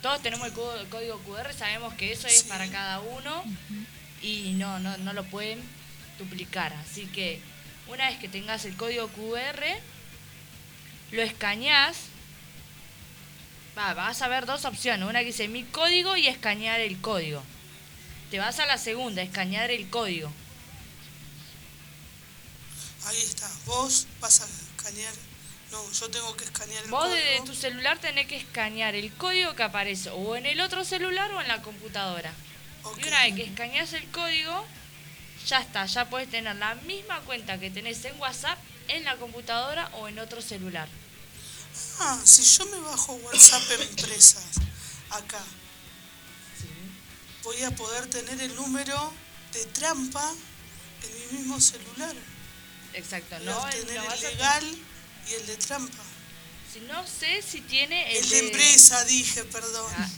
Todos 0.02 0.22
tenemos 0.22 0.48
el 0.48 0.54
código, 0.54 1.20
QR, 1.20 1.54
sabemos 1.54 1.94
que 1.94 2.12
eso 2.12 2.28
es 2.28 2.40
Sí. 2.42 2.48
para 2.50 2.70
cada 2.70 3.00
uno 3.02 3.44
y 4.22 4.54
no, 4.54 4.80
no, 4.80 4.98
no 4.98 5.14
lo 5.14 5.24
pueden 5.26 5.62
duplicar. 6.18 6.74
Así 6.74 7.06
que 7.08 7.42
una 7.88 8.10
vez 8.10 8.18
que 8.20 8.30
tengas 8.30 8.66
el 8.66 8.76
código 8.76 9.08
QR, 9.10 9.64
lo 11.12 11.22
escaneás. 11.22 11.98
Va, 13.78 13.94
vas 13.94 14.22
a 14.22 14.28
ver 14.28 14.46
dos 14.46 14.66
opciones. 14.66 15.08
Una 15.08 15.20
que 15.20 15.28
dice 15.28 15.48
mi 15.48 15.64
código 15.64 16.16
y 16.18 16.28
escanear 16.28 16.80
el 16.82 17.00
código. 17.00 17.44
Te 18.32 18.40
vas 18.40 18.60
a 18.60 18.66
la 18.66 18.78
segunda, 18.78 19.22
escanear 19.22 19.72
el 19.72 19.90
código. 19.90 20.32
Ahí 23.06 23.18
está. 23.18 23.50
Vos 23.66 24.08
vas 24.20 24.42
a 24.42 24.46
escanear. 24.46 25.14
No, 25.72 25.92
yo 25.92 26.10
tengo 26.10 26.36
que 26.36 26.46
escanear 26.46 26.84
el 26.84 26.90
Vos 26.90 27.02
código. 27.04 27.16
desde 27.16 27.46
tu 27.46 27.54
celular 27.56 28.00
tenés 28.00 28.28
que 28.28 28.38
escanear 28.38 28.96
el 28.96 29.14
código 29.14 29.54
que 29.56 29.64
aparece 29.64 30.10
o 30.10 30.36
en 30.36 30.46
el 30.46 30.60
otro 30.62 30.84
celular 30.84 31.32
o 31.34 31.42
en 31.42 31.48
la 31.48 31.62
computadora. 31.62 32.34
Y 32.98 33.08
una 33.08 33.24
vez 33.24 33.36
que 33.36 33.44
escaneas 33.44 33.94
el 33.94 34.10
código, 34.10 34.66
ya 35.46 35.60
está, 35.60 35.86
ya 35.86 36.10
puedes 36.10 36.30
tener 36.30 36.56
la 36.56 36.74
misma 36.76 37.20
cuenta 37.22 37.60
que 37.60 37.70
tenés 37.70 38.04
en 38.06 38.20
WhatsApp 38.20 38.58
en 38.88 39.04
la 39.04 39.18
computadora 39.18 39.90
o 40.00 40.08
en 40.08 40.18
otro 40.18 40.42
celular. 40.42 40.88
Ah, 42.00 42.20
si 42.24 42.44
yo 42.44 42.66
me 42.68 42.80
bajo 42.80 43.14
WhatsApp 43.14 43.62
Empresas 43.80 44.44
acá, 45.12 45.44
voy 47.44 47.62
a 47.64 47.72
poder 47.72 48.08
tener 48.08 48.40
el 48.42 48.56
número 48.56 49.14
de 49.54 49.66
trampa 49.66 50.34
en 51.04 51.32
mi 51.34 51.38
mismo 51.40 51.60
celular. 51.60 52.16
Exacto, 52.94 53.38
no, 53.42 53.64
a 53.64 53.70
el- 53.72 53.80
tener 53.86 53.96
no 53.98 54.02
el 54.04 54.08
vas 54.10 54.24
a- 54.24 54.30
legal 54.30 54.78
y 55.30 55.34
el 55.36 55.46
de 55.48 55.56
trampa. 55.58 56.04
si 56.74 56.80
no 56.82 57.06
sé 57.08 57.42
si 57.42 57.62
tiene 57.62 58.12
el, 58.12 58.24
El 58.24 58.30
de 58.30 58.40
empresa, 58.40 59.04
dije, 59.06 59.44
perdón. 59.46 59.92
Ah, 59.98 60.10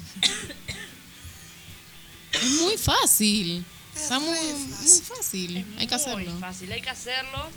Es 2.33 2.49
muy 2.61 2.77
fácil. 2.77 3.65
Es 3.95 4.03
Está 4.03 4.19
muy, 4.19 4.37
re 4.37 4.53
muy 4.53 4.71
fácil. 4.73 5.03
fácil. 5.03 5.57
Es 5.57 5.65
Hay 5.77 5.87
que 5.87 5.95
muy 5.95 6.03
hacerlo. 6.03 6.39
fácil, 6.39 6.71
hay 6.71 6.81
que 6.81 6.89
hacerlo. 6.89 7.49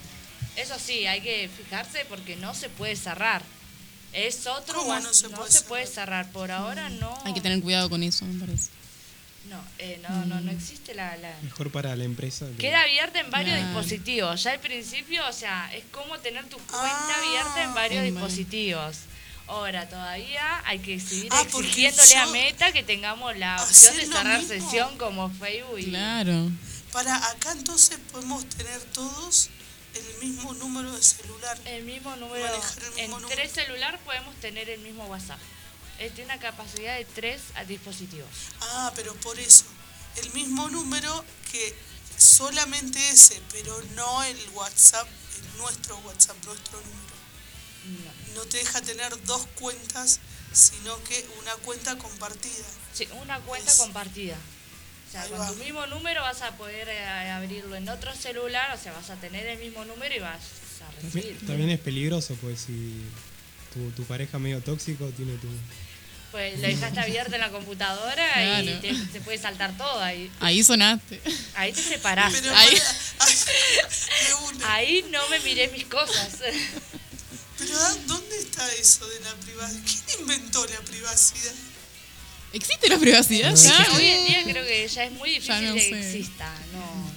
Eso 0.56 0.74
sí, 0.84 1.06
hay 1.06 1.20
que 1.20 1.48
fijarse 1.56 2.04
porque 2.08 2.36
no 2.36 2.54
se 2.54 2.68
puede 2.68 2.96
cerrar. 2.96 3.42
Es 4.12 4.46
otro 4.46 4.74
¿Cómo 4.80 4.86
guas- 4.92 5.02
no 5.02 5.12
se 5.12 5.28
puede 5.28 5.60
puede 5.62 5.86
cerrar. 5.86 6.30
Por 6.32 6.50
ahora 6.52 6.88
no. 6.90 7.16
Hay 7.24 7.34
que 7.34 7.40
tener 7.40 7.60
cuidado 7.60 7.90
con 7.90 8.02
eso, 8.02 8.24
me 8.26 8.38
parece. 8.44 8.70
No, 9.50 9.62
eh, 9.78 10.00
no, 10.08 10.24
no, 10.26 10.40
no 10.40 10.50
existe 10.50 10.94
la, 10.94 11.16
la- 11.18 11.36
Mejor 11.42 11.70
para 11.70 11.94
la 11.96 12.04
empresa. 12.04 12.46
que- 12.52 12.56
Queda 12.56 12.82
abierta 12.82 13.20
en 13.20 13.30
varios 13.30 13.56
dispositivos. 13.58 14.42
Ya 14.42 14.52
al 14.52 14.60
principio, 14.60 15.26
o 15.28 15.32
sea, 15.32 15.70
es 15.74 15.84
como 15.92 16.18
tener 16.18 16.46
tu 16.48 16.56
cuenta 16.56 16.80
Ah. 16.80 17.18
abierta 17.18 17.62
en 17.62 17.74
varios 17.74 18.04
En 18.04 18.14
dispositivos. 18.14 18.96
Ahora, 19.46 19.86
todavía 19.88 20.62
hay 20.66 20.78
que 20.78 20.98
seguir 20.98 21.28
Ah, 21.30 21.42
exigiéndole 21.42 22.16
a 22.16 22.26
Meta 22.28 22.72
que 22.72 22.82
tengamos 22.82 23.36
la 23.36 23.62
opción 23.62 23.92
Hacer 23.92 24.06
de 24.08 24.12
cerrar 24.14 24.42
sesión 24.42 24.96
como 24.96 25.28
Facebook 25.30 25.78
y 25.78 25.90
Claro. 25.90 26.50
Para 26.92 27.16
acá 27.28 27.52
entonces 27.52 27.98
podemos 28.12 28.46
tener 28.46 28.80
todos 28.94 29.50
el 29.94 30.26
mismo 30.28 30.54
número 30.54 30.90
de 30.92 31.02
celular. 31.02 31.58
El 31.66 31.84
mismo 31.84 32.16
número. 32.16 32.46
El 32.46 32.52
mismo 32.52 32.96
en 32.96 33.10
número. 33.10 33.28
tres 33.28 33.52
celular 33.52 33.98
podemos 34.06 34.34
tener 34.36 34.70
el 34.70 34.80
mismo 34.80 35.04
WhatsApp. 35.06 35.38
Él 35.98 36.10
tiene 36.12 36.32
una 36.32 36.40
capacidad 36.40 36.96
de 36.96 37.04
tres 37.04 37.40
a 37.54 37.64
dispositivos. 37.64 38.28
Ah, 38.60 38.92
pero 38.96 39.14
por 39.16 39.38
eso. 39.38 39.64
El 40.16 40.32
mismo 40.32 40.68
número 40.68 41.24
que 41.50 41.74
solamente 42.16 42.98
ese, 43.10 43.40
pero 43.52 43.80
no 43.94 44.22
el 44.24 44.38
WhatsApp, 44.54 45.06
el 45.36 45.58
nuestro 45.58 45.96
WhatsApp, 45.98 46.36
nuestro 46.44 46.78
número. 46.80 47.14
No. 48.34 48.34
No 48.42 48.46
te 48.46 48.58
deja 48.58 48.80
tener 48.80 49.10
dos 49.24 49.46
cuentas, 49.56 50.20
sino 50.52 51.02
que 51.04 51.26
una 51.40 51.52
cuenta 51.56 51.96
compartida. 51.98 52.64
Sí, 52.92 53.08
una 53.22 53.38
cuenta 53.40 53.70
Es- 53.70 53.78
compartida. 53.78 54.36
O 55.08 55.10
sea, 55.12 55.22
Ahí 55.22 55.30
con 55.30 55.40
va. 55.40 55.48
tu 55.48 55.54
mismo 55.56 55.86
número 55.86 56.22
vas 56.22 56.42
a 56.42 56.56
poder 56.56 56.88
eh, 56.88 57.30
abrirlo 57.30 57.76
en 57.76 57.88
otro 57.88 58.12
celular, 58.16 58.76
o 58.76 58.82
sea, 58.82 58.92
vas 58.92 59.10
a 59.10 59.16
tener 59.16 59.46
el 59.46 59.58
mismo 59.60 59.84
número 59.84 60.14
y 60.14 60.18
vas 60.18 60.40
a 60.80 60.90
También, 61.00 61.12
recibir. 61.12 61.46
también 61.46 61.70
es 61.70 61.78
peligroso, 61.80 62.34
pues 62.40 62.62
si 62.62 63.00
tu, 63.74 63.90
tu 63.90 64.04
pareja 64.04 64.38
medio 64.38 64.60
tóxico 64.60 65.06
tiene 65.16 65.34
tu... 65.38 65.48
Pues 66.30 66.56
lo 66.60 66.66
dejaste 66.66 66.98
abierto 66.98 67.34
en 67.36 67.40
la 67.42 67.50
computadora 67.50 68.60
y 68.60 68.66
te, 68.80 68.92
te 69.12 69.20
puede 69.20 69.38
saltar 69.38 69.76
todo 69.76 70.00
ahí. 70.02 70.28
Ahí 70.40 70.64
sonaste. 70.64 71.20
Ahí 71.54 71.72
te 71.72 71.80
separás. 71.80 72.32
Pero 72.32 72.52
Ahí- 72.56 72.76
para-. 73.18 74.74
Ahí 74.74 75.04
no 75.10 75.28
me 75.28 75.38
miré 75.40 75.68
mis 75.68 75.84
cosas. 75.86 76.30
Pero 77.58 77.78
¿a- 77.78 77.94
¿dónde 78.06 78.36
está 78.38 78.68
eso 78.74 79.06
de 79.06 79.20
la 79.20 79.32
privacidad? 79.34 79.82
¿Quién 79.84 80.20
inventó 80.22 80.66
la 80.66 80.80
privacidad? 80.80 81.54
¿Existe 82.52 82.88
la 82.88 82.98
privacidad 82.98 83.54
ya? 83.54 83.86
Hoy 83.94 84.06
en 84.06 84.26
día 84.26 84.42
creo 84.44 84.64
que 84.64 84.88
ya 84.88 85.04
es 85.04 85.12
muy 85.12 85.30
difícil 85.30 85.54
Ya 85.54 85.60
no 85.60 85.74
que 85.74 85.80
sé. 85.80 86.00
exista. 86.00 86.52
No. 86.72 87.12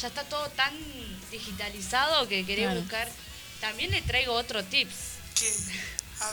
Ya 0.00 0.08
está 0.08 0.24
todo 0.24 0.46
tan 0.50 0.74
digitalizado 1.30 2.28
que 2.28 2.44
quería 2.44 2.66
Claro. 2.66 2.80
buscar. 2.80 3.08
También 3.62 3.90
le 3.90 4.02
traigo 4.02 4.32
otro 4.34 4.62
tips 4.64 4.94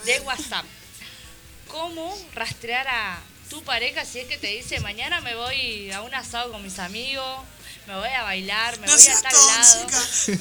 de 0.05 0.11
ver. 0.13 0.21
WhatsApp. 0.21 0.65
¿Cómo 1.67 2.17
rastrear 2.33 2.87
a 2.87 3.19
tu 3.49 3.63
pareja 3.63 4.05
si 4.05 4.19
es 4.19 4.27
que 4.27 4.37
te 4.37 4.47
dice 4.47 4.79
mañana 4.79 5.21
me 5.21 5.35
voy 5.35 5.91
a 5.91 6.01
un 6.01 6.13
asado 6.13 6.51
con 6.51 6.61
mis 6.63 6.79
amigos, 6.79 7.39
me 7.87 7.95
voy 7.95 8.09
a 8.09 8.23
bailar, 8.23 8.77
me 8.79 8.87
No 8.87 8.93
voy 8.97 9.07
a 9.07 9.21
tal 9.21 9.33
lado? 9.33 9.87
no 9.89 9.89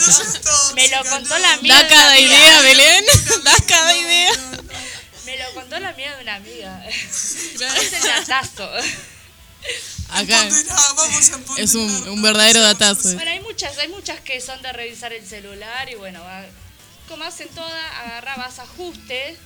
seas 0.03 0.41
tóxica. 0.43 0.75
Me 0.75 0.89
lo 0.89 1.05
contó 1.05 1.29
no. 1.31 1.39
la 1.39 1.53
amiga. 1.55 1.75
Da 1.77 1.83
de 1.83 1.89
cada 1.89 2.19
idea, 2.19 2.61
Belén. 2.61 3.05
Da 3.45 3.55
cada 3.69 3.97
idea. 3.97 4.33
Me 5.25 5.37
lo 5.39 5.55
contó 5.55 5.79
la 5.81 5.89
amiga 5.91 6.17
de 6.17 6.23
una 6.23 6.35
amiga. 6.37 6.89
es 6.89 7.57
el 7.93 8.03
datazo. 8.03 8.69
Acá 10.11 10.49
es 11.59 11.75
un, 11.75 12.09
un 12.09 12.23
verdadero 12.23 12.61
datazo. 12.61 13.13
Bueno, 13.15 13.31
hay 13.33 13.41
muchas, 13.41 13.77
hay 13.79 13.89
muchas 13.89 14.21
que 14.21 14.41
son 14.41 14.63
de 14.63 14.73
revisar 14.73 15.13
el 15.13 15.27
celular 15.27 15.89
y 15.91 15.95
bueno, 15.97 16.21
va- 16.23 16.47
como 17.09 17.25
hacen 17.25 17.49
todas, 17.49 17.93
agarra, 17.97 18.37
vas 18.37 18.59
a 18.59 18.63
ajustes. 18.63 19.39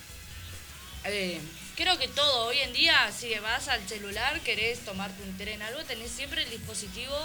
Eh, 1.04 1.40
creo 1.76 1.98
que 1.98 2.08
todo, 2.08 2.46
hoy 2.46 2.58
en 2.60 2.72
día, 2.72 3.10
si 3.18 3.32
vas 3.38 3.68
al 3.68 3.86
celular, 3.88 4.40
querés 4.40 4.80
tomarte 4.84 5.22
un 5.22 5.36
tren, 5.38 5.62
algo, 5.62 5.82
tenés 5.84 6.10
siempre 6.10 6.42
el 6.42 6.50
dispositivo 6.50 7.16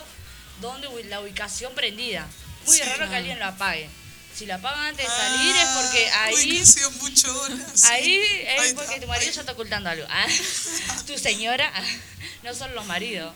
donde 0.61 0.87
la 1.05 1.19
ubicación 1.21 1.73
prendida. 1.73 2.27
Muy 2.65 2.77
Sí. 2.77 2.83
raro 2.83 3.09
que 3.09 3.15
alguien 3.15 3.39
lo 3.39 3.45
apague. 3.45 3.89
Si 4.33 4.45
lo 4.45 4.55
apagan 4.55 4.87
antes 4.87 5.05
de 5.07 5.11
salir 5.15 5.55
es 5.55 5.67
porque 5.69 6.09
Ah, 6.11 6.23
ahí 6.25 6.63
mucho 6.99 7.41
horas. 7.41 7.83
Ahí 7.85 8.19
es 8.47 8.73
porque 8.73 8.99
tu 8.99 9.07
marido 9.07 9.31
ya 9.31 9.39
está 9.41 9.53
ocultando 9.53 9.89
algo. 9.89 10.05
Ah, 10.09 10.25
tu 11.07 11.17
señora, 11.17 11.71
ah, 11.73 11.83
no 12.43 12.53
son 12.53 12.73
los 12.75 12.85
maridos. 12.85 13.33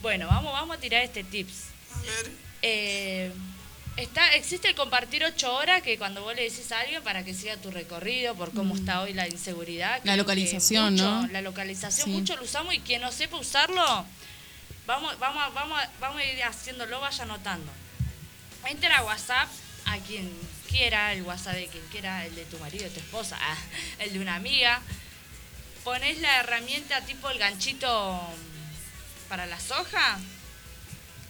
Bueno, 0.00 0.26
vamos, 0.26 0.52
vamos 0.52 0.76
a 0.76 0.80
tirar 0.80 1.02
este 1.02 1.22
tips. 1.24 1.54
A 1.94 2.00
ver, 2.00 2.30
Eh, 2.62 3.30
está, 3.96 4.34
existe 4.34 4.68
el 4.68 4.74
compartir 4.74 5.24
ocho 5.24 5.54
horas 5.54 5.82
que 5.82 5.96
cuando 5.98 6.22
vos 6.22 6.34
le 6.34 6.42
decís 6.42 6.70
a 6.72 6.80
alguien 6.80 7.02
para 7.02 7.24
que 7.24 7.34
siga 7.34 7.56
tu 7.56 7.70
recorrido 7.70 8.34
por 8.34 8.52
cómo 8.52 8.74
está 8.76 9.00
hoy 9.02 9.12
la 9.14 9.26
inseguridad. 9.28 10.00
La 10.04 10.16
localización, 10.16 10.94
mucho- 10.94 11.04
¿no? 11.04 11.26
La 11.28 11.40
localización, 11.42 12.04
Sí. 12.06 12.10
mucho 12.12 12.36
lo 12.36 12.44
usamos 12.44 12.74
y 12.74 12.80
quien 12.80 13.00
no 13.02 13.10
sepa 13.12 13.36
usarlo, 13.38 14.04
vamos, 14.86 15.18
vamos, 15.18 15.42
a- 15.44 15.48
vamos, 15.50 15.80
vamos 16.00 16.18
a 16.20 16.24
ir 16.24 16.42
haciéndolo, 16.44 17.00
vaya 17.00 17.24
anotando. 17.24 17.72
Entra 18.66 18.98
a 18.98 19.04
WhatsApp 19.04 19.48
a 19.86 19.96
quien 19.98 20.30
quiera, 20.68 21.12
el 21.12 21.22
WhatsApp 21.22 21.54
de 21.54 21.66
quien 21.68 21.84
quiera, 21.90 22.26
el 22.26 22.34
de 22.34 22.44
tu 22.46 22.58
marido, 22.58 22.84
de 22.84 22.90
tu 22.90 23.00
esposa, 23.00 23.38
el 23.98 24.12
de 24.12 24.18
una 24.20 24.34
amiga. 24.34 24.80
Pones 25.84 26.18
la 26.20 26.40
herramienta 26.40 27.00
tipo 27.02 27.30
el 27.30 27.38
ganchito 27.38 28.20
para 29.28 29.46
la 29.46 29.58
soja. 29.60 30.18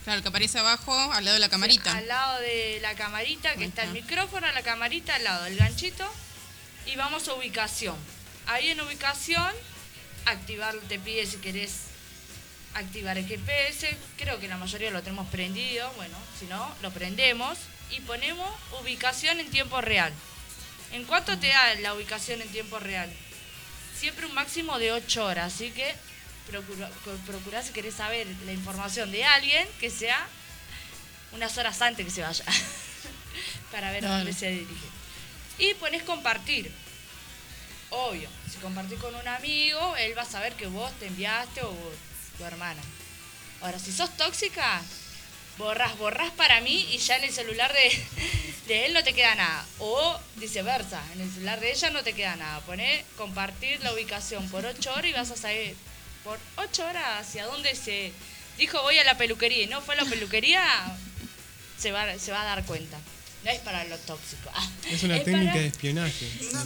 Claro, 0.06 0.22
que 0.22 0.28
aparece 0.28 0.60
abajo 0.60 0.94
al 1.14 1.24
lado 1.24 1.34
de 1.34 1.40
la 1.40 1.48
camarita. 1.48 1.92
Al 1.92 2.06
lado 2.06 2.38
de 2.38 2.78
la 2.80 2.94
camarita, 2.94 3.56
que 3.56 3.64
está 3.64 3.82
el 3.82 3.90
micrófono, 3.90 4.46
la 4.52 4.62
camarita 4.62 5.16
al 5.16 5.24
lado 5.24 5.42
del 5.42 5.56
ganchito. 5.56 6.08
Y 6.86 6.94
vamos 6.94 7.26
a 7.26 7.34
ubicación. 7.34 7.96
Ahí 8.46 8.70
en 8.70 8.80
ubicación, 8.80 9.52
activar, 10.26 10.76
te 10.88 11.00
pide 11.00 11.26
si 11.26 11.38
querés 11.38 11.86
activar 12.74 13.18
el 13.18 13.26
GPS. 13.26 13.98
Creo 14.16 14.38
que 14.38 14.46
la 14.46 14.56
mayoría 14.56 14.92
lo 14.92 15.02
tenemos 15.02 15.26
prendido. 15.26 15.92
Bueno, 15.96 16.16
si 16.38 16.46
no, 16.46 16.72
lo 16.82 16.92
prendemos. 16.92 17.58
Y 17.90 17.98
ponemos 18.02 18.48
ubicación 18.80 19.40
en 19.40 19.50
tiempo 19.50 19.80
real. 19.80 20.12
¿En 20.92 21.02
cuánto 21.02 21.36
te 21.36 21.48
da 21.48 21.74
la 21.80 21.94
ubicación 21.94 22.40
en 22.42 22.48
tiempo 22.50 22.78
real? 22.78 23.12
Siempre 23.98 24.26
un 24.26 24.34
máximo 24.34 24.78
de 24.78 24.92
8 24.92 25.24
horas. 25.24 25.52
Así 25.52 25.72
que 25.72 25.96
procura, 26.50 26.90
procura 27.26 27.62
si 27.62 27.72
querés 27.72 27.94
saber 27.94 28.26
la 28.44 28.52
información 28.52 29.10
de 29.10 29.24
alguien 29.24 29.66
que 29.80 29.90
sea 29.90 30.26
unas 31.32 31.56
horas 31.58 31.80
antes 31.82 32.04
que 32.04 32.10
se 32.10 32.22
vaya. 32.22 32.44
para 33.70 33.92
ver 33.92 34.06
a 34.06 34.18
dónde 34.18 34.32
se 34.32 34.50
dirige. 34.50 34.86
Y 35.58 35.74
pones 35.74 36.02
compartir. 36.02 36.72
Obvio, 37.90 38.28
si 38.50 38.58
compartís 38.58 38.98
con 38.98 39.14
un 39.14 39.28
amigo, 39.28 39.96
él 39.96 40.16
va 40.16 40.22
a 40.22 40.26
saber 40.26 40.54
que 40.54 40.66
vos 40.66 40.90
te 40.98 41.06
enviaste 41.06 41.62
o 41.62 41.74
tu 42.36 42.44
hermana. 42.44 42.82
Ahora, 43.60 43.78
si 43.78 43.92
sos 43.92 44.14
tóxica, 44.16 44.82
borras, 45.56 45.96
borras 45.96 46.30
para 46.32 46.60
mí 46.60 46.88
y 46.92 46.98
ya 46.98 47.16
en 47.16 47.24
el 47.24 47.32
celular 47.32 47.72
de, 47.72 48.04
de 48.66 48.86
él 48.86 48.92
no 48.92 49.02
te 49.04 49.14
queda 49.14 49.34
nada. 49.34 49.64
O 49.78 50.18
viceversa, 50.36 51.02
en 51.14 51.22
el 51.22 51.30
celular 51.30 51.60
de 51.60 51.70
ella 51.70 51.90
no 51.90 52.02
te 52.02 52.12
queda 52.12 52.36
nada. 52.36 52.60
Poné 52.60 53.04
compartir 53.16 53.80
la 53.82 53.92
ubicación 53.92 54.48
por 54.50 54.66
8 54.66 54.92
horas 54.92 55.10
y 55.10 55.12
vas 55.12 55.30
a 55.30 55.36
saber 55.36 55.74
por 56.26 56.38
8 56.56 56.84
horas 56.84 57.20
hacia 57.26 57.46
dónde 57.46 57.74
se 57.76 58.12
dijo 58.58 58.82
voy 58.82 58.98
a 58.98 59.04
la 59.04 59.16
peluquería 59.16 59.62
y 59.62 59.66
no 59.68 59.80
fue 59.80 59.94
a 59.94 60.02
la 60.02 60.10
peluquería, 60.10 60.62
se 61.78 61.92
va, 61.92 62.18
se 62.18 62.32
va 62.32 62.42
a 62.42 62.44
dar 62.44 62.64
cuenta. 62.64 62.98
No 63.44 63.52
es 63.52 63.60
para 63.60 63.84
lo 63.84 63.96
tóxico. 63.98 64.50
Ah, 64.52 64.68
Es 64.90 65.04
una 65.04 65.18
es 65.18 65.24
técnica 65.24 65.50
para- 65.52 65.60
de 65.62 65.66
espionaje. 65.68 66.28
no, 66.52 66.62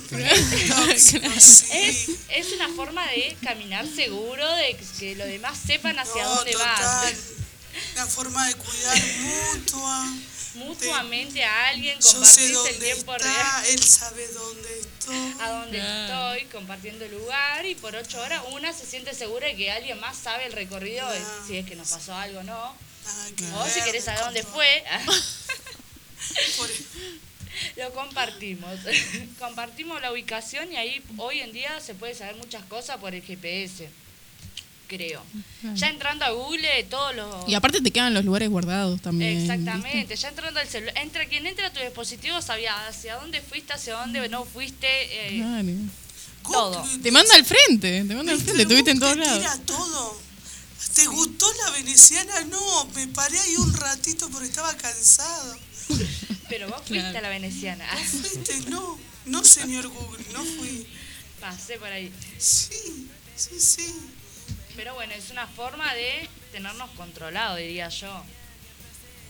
Este, 0.91 1.19
es 1.27 2.09
es, 2.31 2.53
una 2.55 2.71
forma 2.71 3.07
de 3.09 3.37
caminar 3.45 3.87
seguro, 3.87 4.51
de 4.57 4.79
que- 4.99 5.15
los 5.15 5.27
demás 5.29 5.59
sepan 5.67 5.99
hacia 5.99 6.23
No, 6.25 6.37
dónde 6.37 6.57
vas. 6.57 6.77
total. 6.81 7.17
Una 7.95 8.07
forma 8.07 8.49
de 8.49 8.55
cuidar 8.55 8.99
mutua. 9.21 10.07
Mutuamente 10.55 11.45
a 11.45 11.69
alguien, 11.69 11.99
compartís 12.01 12.51
el 12.69 12.79
tiempo 12.79 13.15
está, 13.15 13.29
real 13.29 13.65
él 13.67 13.83
sabe 13.83 14.27
dónde 14.29 14.81
estoy. 14.81 15.35
a 15.41 15.49
dónde 15.51 15.79
estoy, 15.79 16.45
compartiendo 16.51 17.05
el 17.05 17.13
lugar 17.13 17.65
y 17.67 17.75
por 17.77 17.95
ocho 17.95 18.21
horas 18.21 18.43
una 18.51 18.73
se 18.73 18.85
siente 18.87 19.15
segura 19.15 19.47
de 19.47 19.57
que 19.57 19.71
alguien 19.71 20.01
más 20.01 20.17
sabe 20.17 20.47
el 20.47 20.53
recorrido, 20.53 21.07
si 21.47 21.57
es 21.59 21.67
que 21.67 21.77
nos 21.77 21.89
pasó 21.89 22.15
algo 22.15 22.41
o 22.41 22.43
no. 22.43 22.75
O 23.57 23.69
si 23.69 23.81
querés 23.83 24.05
saber 24.05 24.21
dónde 24.25 24.43
fue, 24.43 24.85
Por- 26.57 26.71
lo 27.77 27.93
compartimos. 27.95 28.79
compartimos 29.39 30.01
la 30.01 30.13
ubicación 30.13 30.73
y 30.73 30.77
ahí 30.77 31.03
hoy 31.17 31.41
en 31.41 31.53
día 31.53 31.81
se 31.81 31.95
puede 31.95 32.15
saber 32.15 32.37
muchas 32.37 32.65
cosas 32.65 32.99
por 32.99 33.15
el 33.15 33.23
GPS, 33.23 33.89
creo. 34.91 35.23
Ya 35.75 35.89
entrando 35.89 36.25
a 36.25 36.31
Google, 36.31 36.85
todos 36.91 37.15
los... 37.15 37.49
Y 37.49 37.55
aparte 37.55 37.81
te 37.81 37.91
quedan 37.93 38.13
los 38.13 38.25
lugares 38.25 38.49
guardados 38.51 39.01
también. 39.01 39.41
Exactamente, 39.41 40.17
ya 40.17 40.29
entrando 40.29 40.59
al 40.59 40.69
celular, 40.69 40.99
entra 40.99 41.25
quien 41.27 41.47
entra 41.47 41.69
a 41.69 41.73
tu 41.73 41.79
dispositivo 41.81 42.43
sabía 42.43 42.89
hacia 42.89 43.15
dónde 43.17 43.41
fuiste, 43.41 43.73
hacia 43.73 43.95
dónde 43.95 44.29
no 44.29 44.45
fuiste, 44.45 44.87
eh, 44.89 45.39
Claro. 45.39 45.69
todo. 46.43 46.85
Te 47.03 47.11
manda 47.13 47.35
al 47.37 47.45
frente, 47.45 48.05
te 48.05 48.15
manda 48.15 48.33
al 48.33 48.41
frente, 48.41 48.63
estuviste 48.63 48.91
en 48.91 48.99
todos 49.01 49.15
te 49.15 49.21
lados. 49.21 49.39
tira 49.39 49.59
todo. 49.65 50.21
¿Te 50.95 51.07
gustó 51.07 51.47
la 51.65 51.71
veneciana? 51.71 52.41
No, 52.51 52.85
me 52.97 53.07
paré 53.09 53.39
ahí 53.39 53.57
un 53.57 53.73
ratito 53.75 54.29
porque 54.31 54.49
estaba 54.49 54.75
cansado. 54.77 55.57
pero 56.49 56.69
vos 56.69 56.79
fuiste 56.79 56.99
Claro. 57.11 57.19
a 57.19 57.23
la 57.23 57.29
veneciana. 57.29 57.87
¿Fuiste? 58.11 58.61
No, 58.71 58.99
no 59.27 59.45
señor 59.45 59.87
Google, 59.89 60.25
no 60.33 60.43
fui. 60.45 60.87
Pasé 61.41 61.79
por 61.79 61.89
ahí. 61.89 62.13
Sí, 62.39 63.07
sí, 63.37 63.59
sí. 63.61 63.95
Pero 64.81 64.95
bueno, 64.95 65.13
es 65.13 65.29
una 65.31 65.47
forma 65.47 65.93
de 65.95 66.27
tenernos 66.53 66.89
controlados, 66.93 67.59
diría 67.59 67.91
yo. 67.91 68.25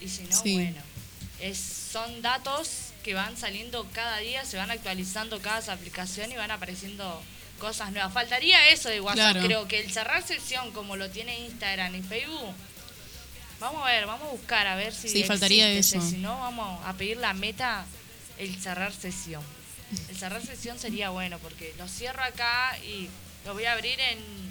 Y 0.00 0.08
si 0.08 0.22
no, 0.22 0.40
Sí. 0.40 0.54
bueno, 0.54 0.80
es, 1.40 1.58
son 1.58 2.22
datos 2.22 2.92
que 3.02 3.14
van 3.14 3.36
saliendo 3.36 3.84
cada 3.92 4.18
día, 4.18 4.44
se 4.44 4.58
van 4.58 4.70
actualizando 4.70 5.40
cada 5.42 5.72
aplicación 5.72 6.30
y 6.30 6.36
van 6.36 6.52
apareciendo 6.52 7.20
cosas 7.58 7.90
nuevas. 7.90 8.12
Faltaría 8.12 8.68
eso 8.68 8.90
de 8.90 9.00
WhatsApp, 9.00 9.32
Claro. 9.32 9.44
creo 9.44 9.66
que 9.66 9.80
el 9.80 9.90
cerrar 9.92 10.24
sesión 10.24 10.70
como 10.70 10.94
lo 10.94 11.10
tiene 11.10 11.40
Instagram 11.40 11.96
y 11.96 12.02
Facebook. 12.02 12.54
Vamos 13.58 13.82
a 13.82 13.86
ver, 13.90 14.06
vamos 14.06 14.28
a 14.28 14.30
buscar 14.30 14.68
a 14.68 14.76
ver 14.76 14.94
si 14.94 15.08
Sí, 15.08 15.24
faltaría 15.24 15.68
eso. 15.68 16.00
Si 16.00 16.18
no, 16.18 16.38
vamos 16.38 16.80
a 16.86 16.92
pedir 16.92 17.16
la 17.16 17.34
meta, 17.34 17.84
el 18.38 18.54
cerrar 18.62 18.92
sesión. 18.92 19.42
El 20.10 20.16
cerrar 20.16 20.46
sesión 20.46 20.78
sería 20.78 21.10
bueno 21.10 21.40
porque 21.40 21.74
lo 21.76 21.88
cierro 21.88 22.22
acá 22.22 22.78
y 22.84 23.08
lo 23.44 23.52
voy 23.54 23.64
a 23.64 23.72
abrir 23.72 23.98
en, 23.98 24.49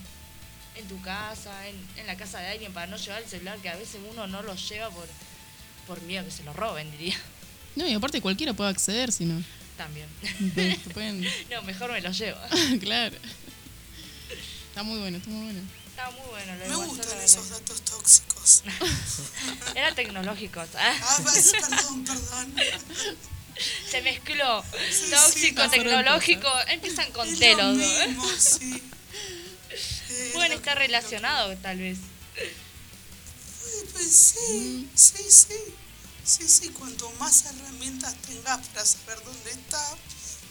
en 0.76 0.88
tu 0.88 1.02
casa, 1.02 1.68
en, 1.68 1.76
en 1.98 2.08
la 2.08 2.16
casa 2.16 2.40
de 2.40 2.48
alguien 2.48 2.72
para 2.74 2.88
no 2.88 2.98
llevar 2.98 3.22
el 3.22 3.30
celular 3.30 3.58
que 3.60 3.70
a 3.70 3.76
veces 3.76 3.98
uno 4.12 4.28
no 4.28 4.42
lo 4.42 4.56
lleva 4.56 4.90
por, 4.90 5.08
por 5.88 6.02
miedo 6.04 6.24
que 6.26 6.32
se 6.32 6.44
lo 6.44 6.54
roben, 6.54 6.90
diría. 6.92 7.18
No, 7.76 7.88
y 7.88 7.94
aparte 7.94 8.22
cualquiera 8.22 8.54
puede 8.54 8.70
acceder, 8.72 9.12
si 9.12 9.26
no. 9.26 9.42
También. 9.78 10.08
Te- 10.56 10.76
te 10.78 10.90
pueden- 10.94 11.26
No, 11.52 11.62
mejor 11.64 11.92
me 11.92 12.02
lo 12.02 12.12
llevo. 12.12 12.38
claro. 12.82 13.16
Está 14.70 14.84
muy 14.84 15.00
bueno, 15.00 15.18
está 15.18 15.30
muy 15.30 15.44
bueno. 15.46 15.62
Está 15.90 16.12
muy 16.12 16.30
bueno 16.30 16.54
lo 16.56 16.60
de 16.64 16.70
Me 16.70 16.76
WhatsApp, 16.78 16.96
gustan 16.98 17.22
esos 17.22 17.50
datos 17.50 17.82
tóxicos. 17.82 18.64
Eran 19.76 19.96
tecnológicos. 19.96 20.68
ah. 20.76 20.94
Ah, 21.02 21.20
vas, 21.26 21.52
perdón, 21.52 22.06
perdón. 22.06 22.54
Se 23.90 24.02
mezcló 24.02 24.64
sí, 24.90 25.12
tóxico, 25.12 25.70
tecnológico. 25.70 26.50
Empiezan 26.70 27.12
con 27.12 27.28
Es 27.28 27.40
T 27.40 27.52
lo 27.56 27.64
los 27.74 27.78
dos. 27.78 27.86
¿eh? 27.92 28.16
sí. 28.38 28.84
Pueden 30.34 30.52
estar 30.54 30.78
relacionados, 30.78 31.62
tal 31.62 31.78
vez. 31.80 31.98
Pues, 32.36 33.86
pues 33.94 34.16
sí, 34.16 34.90
sí, 34.96 35.24
sí. 35.30 35.76
Sí, 36.24 36.48
sí, 36.48 36.70
cuanto 36.70 37.10
más 37.14 37.46
herramientas 37.46 38.14
tengas 38.28 38.68
para 38.68 38.86
saber 38.86 39.18
dónde 39.24 39.50
está, 39.52 39.96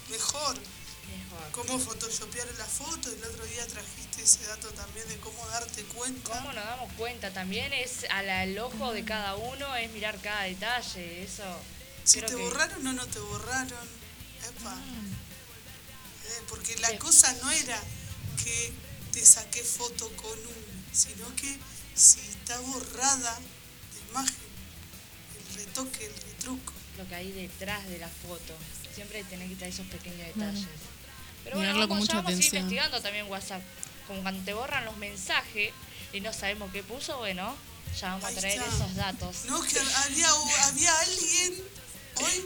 mejor. 0.09 0.55
Mejor. 0.57 1.51
Cómo 1.53 1.79
photoshopear 1.79 2.47
la 2.57 2.65
foto, 2.65 3.09
el 3.09 3.23
otro 3.23 3.45
día 3.45 3.65
trajiste 3.65 4.21
ese 4.21 4.45
dato 4.47 4.67
también 4.71 5.07
de 5.07 5.17
cómo 5.19 5.45
darte 5.47 5.83
cuenta. 5.83 6.31
¿Cómo 6.31 6.51
nos 6.51 6.65
damos 6.65 6.91
cuenta? 6.93 7.31
También 7.31 7.71
es 7.71 8.05
al, 8.09 8.57
ojo 8.59 8.91
de 8.91 9.05
cada 9.05 9.37
uno, 9.37 9.73
es 9.77 9.89
mirar 9.91 10.19
cada 10.21 10.43
detalle. 10.43 11.23
Eso. 11.23 11.43
Si 12.03 12.19
te 12.19 12.27
que- 12.27 12.35
borraron 12.35 12.85
o 12.85 12.93
no 12.93 13.07
te 13.07 13.19
borraron. 13.19 13.87
Epa. 14.49 14.75
Eh, 14.75 16.41
porque 16.49 16.75
la 16.77 16.97
cosa 16.99 17.31
no 17.41 17.51
era 17.51 17.81
que 18.43 18.73
te 19.19 19.25
saqué 19.25 19.63
foto 19.63 20.09
con 20.15 20.31
uno, 20.31 20.83
sino 20.93 21.35
que 21.35 21.57
si 21.93 22.21
está 22.21 22.57
borrada 22.61 23.37
la 23.37 24.09
imagen, 24.11 24.35
el 25.37 25.55
retoque, 25.55 26.05
el 26.05 26.13
retruco. 26.13 26.73
lo 26.97 27.07
que 27.07 27.15
hay 27.15 27.31
detrás 27.33 27.85
de 27.89 27.97
la 27.97 28.07
foto. 28.07 28.53
Siempre 28.95 29.23
tenés 29.25 29.49
que 29.49 29.55
traer 29.57 29.73
esos 29.73 29.87
pequeños 29.87 30.19
detalles. 30.19 30.67
Pero 31.43 31.57
bueno, 31.57 31.73
con 31.73 31.89
vamos, 31.89 32.07
ya 32.07 32.15
vamos 32.15 32.31
a 32.31 32.35
ir 32.35 32.45
investigando 32.45 33.01
también 33.01 33.27
WhatsApp. 33.27 33.61
Como 34.07 34.21
cuando 34.21 34.43
te 34.45 34.53
borran 34.53 34.85
los 34.85 34.95
mensajes 34.95 35.73
y 36.13 36.21
no 36.21 36.31
sabemos 36.31 36.71
qué 36.71 36.81
puso, 36.81 37.17
bueno, 37.17 37.55
ya 37.99 38.11
vamos 38.11 38.23
Ahí 38.23 38.37
a 38.37 38.39
traer 38.39 38.61
está. 38.61 38.75
esos 38.75 38.95
datos. 38.95 39.45
No, 39.45 39.61
que 39.61 39.79
había, 39.79 40.29
había 40.63 40.99
alguien 40.99 41.63
hoy. 42.15 42.45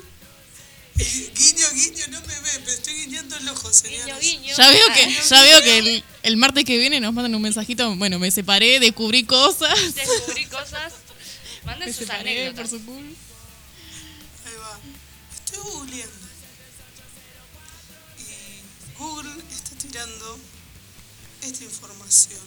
Eh, 0.98 1.32
guiño, 1.36 1.68
guiño, 1.74 2.08
no 2.10 2.22
me 2.22 2.40
ve, 2.40 2.50
pero 2.60 2.72
estoy 2.72 2.94
guiñando 2.94 3.38
el 3.38 3.50
ojo, 3.50 3.74
señores. 3.74 4.06
Guiño, 4.06 4.40
guiño. 4.42 4.56
Ya 4.56 4.70
veo 4.70 4.88
que, 4.94 5.22
ya 5.30 5.42
veo 5.42 5.62
que 5.64 5.78
el, 5.80 6.04
el 6.24 6.38
martes 6.38 6.66
que 6.66 6.78
viene 6.78 7.00
nos 7.00 7.14
mandan 7.14 7.34
un 7.36 7.42
mensajito. 7.42 7.96
Bueno, 7.96 8.20
me 8.20 8.30
separé, 8.32 8.80
descubrí 8.80 9.24
cosas. 9.24 9.96
Descubrí 9.96 10.46
cosas. 10.46 10.94
Manden 11.66 11.88
Me 11.88 11.94
sus 11.94 12.06
separé 12.06 12.52
por 12.54 12.68
su 12.68 12.84
culpa. 12.86 13.18
Ahí 14.46 14.54
va. 14.60 14.80
googleando. 15.64 16.28
Y 18.20 18.98
Google 18.98 19.44
está 19.52 19.76
tirando 19.78 20.40
esta 21.42 21.64
información 21.64 22.42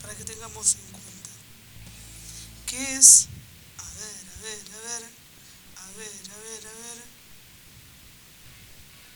para 0.00 0.14
que 0.14 0.24
tengamos 0.24 0.74
en 0.74 0.80
cuenta. 0.92 1.30
¿Qué 2.66 2.96
es? 2.96 3.26
A 3.78 3.82
ver, 3.82 4.26
a 4.32 4.42
ver, 4.42 4.60
a 4.72 4.80
ver, 4.86 5.04
a 5.76 5.86
ver, 5.98 6.08
a 6.30 6.36
ver, 6.38 6.66
a 6.66 6.72
ver. 6.72 7.18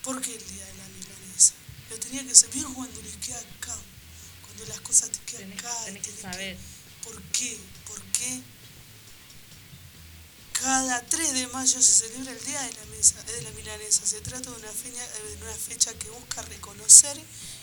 ¿Por 0.03 0.21
qué 0.21 0.35
el 0.35 0.47
día 0.47 0.65
de 0.65 0.73
la 0.75 0.87
milanesa? 0.89 1.53
Lo 1.89 1.97
tenía 1.99 2.23
que 2.25 2.35
saber 2.35 2.63
cuando 2.75 3.01
les 3.01 3.15
queda 3.17 3.39
acá. 3.39 3.75
Cuando 4.45 4.65
las 4.65 4.81
cosas 4.81 5.09
te 5.09 5.19
quedan 5.19 5.49
Tenés, 5.49 5.59
acá. 5.65 5.85
tenés 5.85 6.07
que 6.07 6.21
saber. 6.21 6.57
¿Por 7.03 7.21
qué? 7.31 7.57
¿Por 7.87 8.01
qué? 8.11 8.41
Cada 10.53 11.01
3 11.05 11.33
de 11.33 11.47
mayo 11.47 11.81
se 11.81 12.07
celebra 12.07 12.31
el 12.31 12.45
Día 12.45 12.61
de 12.61 12.73
la, 12.73 12.85
mesa, 12.95 13.21
de 13.23 13.41
la 13.41 13.51
Milanesa. 13.51 14.05
Se 14.05 14.21
trata 14.21 14.49
de 14.49 14.55
una, 14.57 14.71
feña- 14.71 15.07
de 15.07 15.37
una 15.43 15.53
fecha 15.55 15.93
que 15.95 16.09
busca 16.09 16.41
reconocer 16.43 17.19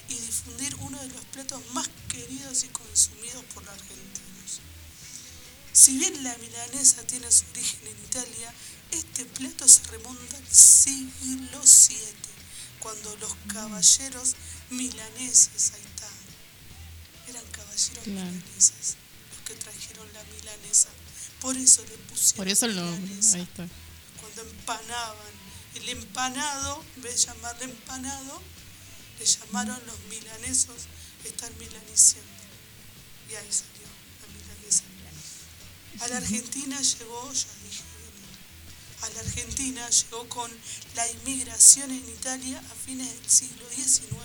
y 0.09 0.15
difundir 0.15 0.75
uno 0.81 1.01
de 1.01 1.09
los 1.09 1.25
platos 1.27 1.63
más 1.73 1.89
queridos 2.09 2.65
y 2.65 2.69
consumidos 2.69 3.45
por 3.55 3.63
los 3.65 3.73
argentinos. 3.73 4.61
Si 5.73 5.97
bien 5.99 6.25
la 6.25 6.37
milanesa 6.39 7.03
tiene 7.07 7.31
su 7.31 7.45
origen 7.53 7.87
en 7.87 7.97
Italia, 8.05 8.53
este 8.93 9.25
plato 9.25 9.67
se 9.69 9.83
remonta 9.85 10.37
al 10.37 10.47
siglo 10.49 11.61
VII, 11.63 11.97
cuando 12.81 13.15
los 13.17 13.35
caballeros 13.53 14.35
milaneses, 14.71 15.73
ahí 15.75 15.83
está, 15.83 16.09
eran 17.29 17.45
caballeros 17.53 18.05
Claro. 18.05 18.31
milaneses 18.31 18.97
los 19.31 19.41
que 19.47 19.55
trajeron 19.55 20.13
la 20.13 20.23
milanesa. 20.25 20.89
Por 21.41 21.57
eso 21.57 21.83
le 21.83 21.97
pusieron 22.09 22.37
Por 22.37 22.49
eso 22.49 22.67
lo. 22.69 22.85
milanesa. 22.93 23.37
Ahí 23.37 23.43
está. 23.43 23.69
Cuando 24.21 24.43
empanaban 24.43 25.33
el 25.75 25.89
empanado, 25.89 26.85
en 26.97 27.03
vez 27.03 27.15
de 27.21 27.27
llamarle 27.27 27.65
empanado, 27.65 28.43
le 29.19 29.25
llamaron 29.27 29.81
los 29.87 29.99
milanesos, 30.11 30.77
están 31.25 31.53
milaniciando. 31.59 32.29
Y 33.31 33.35
ahí 33.37 33.49
salió 33.53 33.87
la 34.21 34.27
milanesa. 34.35 34.83
A 36.01 36.09
la 36.09 36.17
Argentina 36.17 36.81
llegó, 36.81 37.33
ya 37.33 37.47
dije, 37.69 37.83
a 39.03 39.09
la 39.11 39.21
Argentina 39.21 39.89
llegó 39.89 40.29
con 40.29 40.51
la 40.95 41.11
inmigración 41.11 41.91
en 41.91 42.09
Italia 42.09 42.59
a 42.59 42.75
fines 42.87 43.09
del 43.09 43.31
siglo 43.31 43.69
XIX 43.71 44.21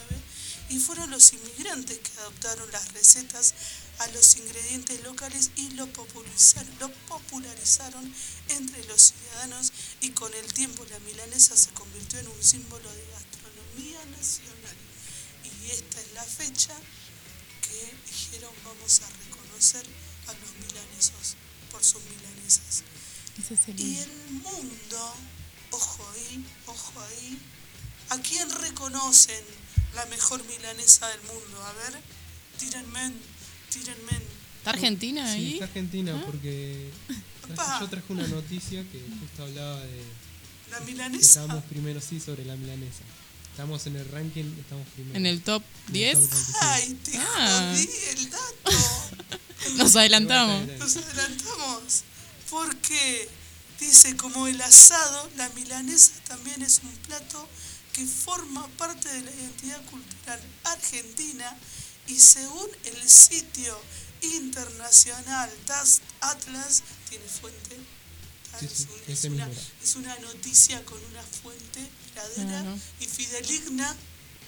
y 0.70 0.80
fueron 0.80 1.12
los 1.12 1.34
inmigrantes 1.34 2.00
que 2.00 2.20
adoptaron 2.20 2.72
las 2.72 2.92
recetas 2.94 3.54
a 4.00 4.08
los 4.08 4.36
ingredientes 4.38 5.02
locales 5.04 5.52
y 5.56 5.70
lo 5.72 5.88
popularizaron, 5.88 6.70
lo 6.80 6.92
popularizaron 7.08 8.14
entre 8.50 8.84
los 8.86 9.14
ciudadanos 9.14 9.72
y 10.02 10.10
con 10.12 10.34
el 10.34 10.54
tiempo 10.54 10.86
la 10.90 11.00
milanesa 11.00 11.56
se 11.56 11.72
convirtió 11.72 12.20
en 12.20 12.28
un 12.28 12.44
símbolo 12.44 12.92
de 12.92 13.06
gastronomía 13.12 14.06
nacional. 14.18 14.76
Y 15.44 15.72
esta 15.72 16.02
es 16.02 16.14
la 16.14 16.24
fecha 16.24 16.76
que 17.62 17.94
dijeron 18.12 18.52
vamos 18.64 19.02
a 19.02 19.10
reconocer 19.26 19.86
a 20.28 20.34
los 20.34 20.68
milanesos 20.68 21.36
por 21.72 21.84
sus 21.84 22.02
milanesas. 22.04 22.84
Ese 23.40 23.54
es 23.54 23.68
el- 23.68 23.80
Y 23.80 23.98
el 23.98 24.10
mundo, 24.44 25.14
ojo 25.72 26.08
ahí, 26.16 26.46
ojo 26.68 26.94
ahí, 27.02 27.38
¿a 28.10 28.18
quién 28.22 28.50
reconocen 28.50 29.44
la 29.94 30.06
mejor 30.08 30.44
milanesa 30.46 31.08
del 31.10 31.22
mundo? 31.22 31.64
A 31.64 31.74
ver, 31.74 32.00
tírenme, 32.60 33.12
tírenme. 33.72 34.22
¿Está 34.60 34.70
Argentina 34.72 35.26
Sí, 35.28 35.38
ahí? 35.38 35.54
está 35.54 35.66
Argentina 35.66 36.18
¿Ah? 36.20 36.24
porque 36.26 36.90
yo 37.80 37.88
traje 37.90 38.06
una 38.14 38.28
noticia 38.28 38.82
que 38.92 39.00
justo 39.20 39.44
hablaba 39.44 39.80
de 39.82 40.02
La 40.72 40.80
que 40.80 40.86
milanesa. 40.86 41.26
estábamos 41.42 41.64
primero 41.66 42.02
sí 42.02 42.20
sobre 42.20 42.46
la 42.46 42.56
milanesa. 42.56 43.04
Estamos 43.52 43.86
en 43.88 43.96
el 43.98 44.10
ranking, 44.10 44.44
estamos 44.60 44.88
primero. 44.96 45.16
En 45.18 45.26
el 45.26 45.42
top 45.42 45.62
En 45.62 45.88
el 45.88 45.94
10. 45.94 46.14
top 46.20 46.30
25. 46.32 46.60
Ay, 46.62 46.94
te 47.04 47.18
Ah. 47.18 47.74
jodí 47.76 47.90
el 48.10 48.30
dato. 48.30 48.72
Nos 49.78 49.96
adelantamos. 49.96 50.68
Nos 50.80 50.98
adelantamos. 50.98 52.04
Porque 52.56 53.28
dice, 53.82 54.16
como 54.16 54.48
el 54.48 54.62
asado, 54.62 55.30
la 55.36 55.50
milanesa 55.50 56.14
también 56.26 56.62
es 56.62 56.80
un 56.84 56.96
plato 57.00 57.50
que 57.92 58.06
forma 58.06 58.66
parte 58.78 59.10
de 59.10 59.24
la 59.24 59.32
identidad 59.32 59.84
cultural 59.92 60.40
argentina 60.64 61.54
y 62.08 62.18
según 62.18 62.70
el 62.86 63.10
sitio 63.10 63.78
internacional 64.22 65.50
TAS 65.66 66.00
Atlas, 66.22 66.84
tiene 67.10 67.26
fuente, 67.26 67.78
Sí, 68.58 68.68
es, 69.10 69.20
sí, 69.20 69.28
una, 69.28 69.50
es 69.84 70.22
noticia 70.22 70.86
con 70.86 70.98
una 71.12 71.22
fuente 71.24 71.82
verdadera 72.16 72.62
Claro. 72.62 72.80
y 73.02 73.06
fideligna, 73.06 73.94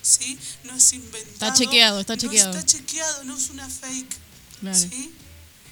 ¿sí? 0.02 0.40
No 0.64 0.78
es 0.78 0.94
inventado. 0.94 1.34
Está 1.34 1.54
chequeado, 1.54 2.00
está 2.00 2.16
no 2.16 2.22
chequeado. 2.22 2.58
está 2.58 2.66
chequeado, 2.66 3.26
no 3.26 3.36
es 3.36 3.50
una 3.50 3.70
fake. 3.70 4.16
Claro. 4.62 4.80
¿sí? 4.80 5.14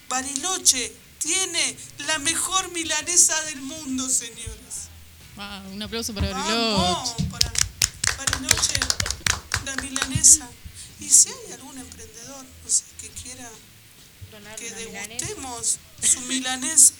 Bariloche 0.09 1.04
tiene 1.19 1.77
la 2.07 2.19
mejor 2.19 2.71
milanesa 2.71 3.39
del 3.45 3.61
mundo, 3.61 4.09
señores. 4.09 4.89
Wow, 5.35 5.73
un 5.73 5.81
aplauso 5.81 6.13
para 6.13 6.29
Vamos, 6.29 7.15
Bariloche. 7.17 7.29
para 7.29 7.51
Bariloche, 8.17 8.79
la 9.65 9.75
milanesa. 9.81 10.49
Y 10.99 11.09
si 11.09 11.29
hay 11.29 11.53
algún 11.53 11.77
emprendedor, 11.77 12.45
no 12.63 12.69
sé, 12.69 12.83
que 13.01 13.09
quiera 13.09 13.49
Donar 14.31 14.55
que 14.55 14.71
milanesa. 14.71 15.07
degustemos 15.07 15.77
su 16.01 16.21
milanesa 16.21 16.93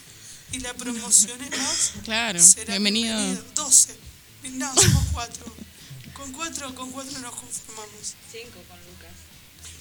y 0.52 0.58
la 0.60 0.74
promocionemos, 0.74 1.92
Claro, 2.04 2.38
será 2.42 2.72
bienvenido. 2.74 3.42
12. 3.54 3.96
No, 4.52 4.72
somos 4.74 5.04
cuatro. 5.12 5.54
Con 6.14 6.32
cuatro, 6.32 6.74
con 6.74 6.90
cuatro 6.92 7.18
nos 7.18 7.34
conformamos. 7.34 8.14
Cinco 8.30 8.60
con. 8.68 8.85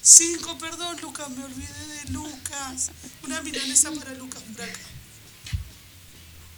Cinco, 0.07 0.55
perdón, 0.59 1.01
Lucas, 1.01 1.27
me 1.31 1.43
olvidé 1.43 1.87
de 1.87 2.11
Lucas. 2.11 2.91
Una 3.23 3.41
milanesa 3.41 3.91
para 3.91 4.13
Lucas 4.13 4.39
por 4.43 4.61
acá. 4.61 4.79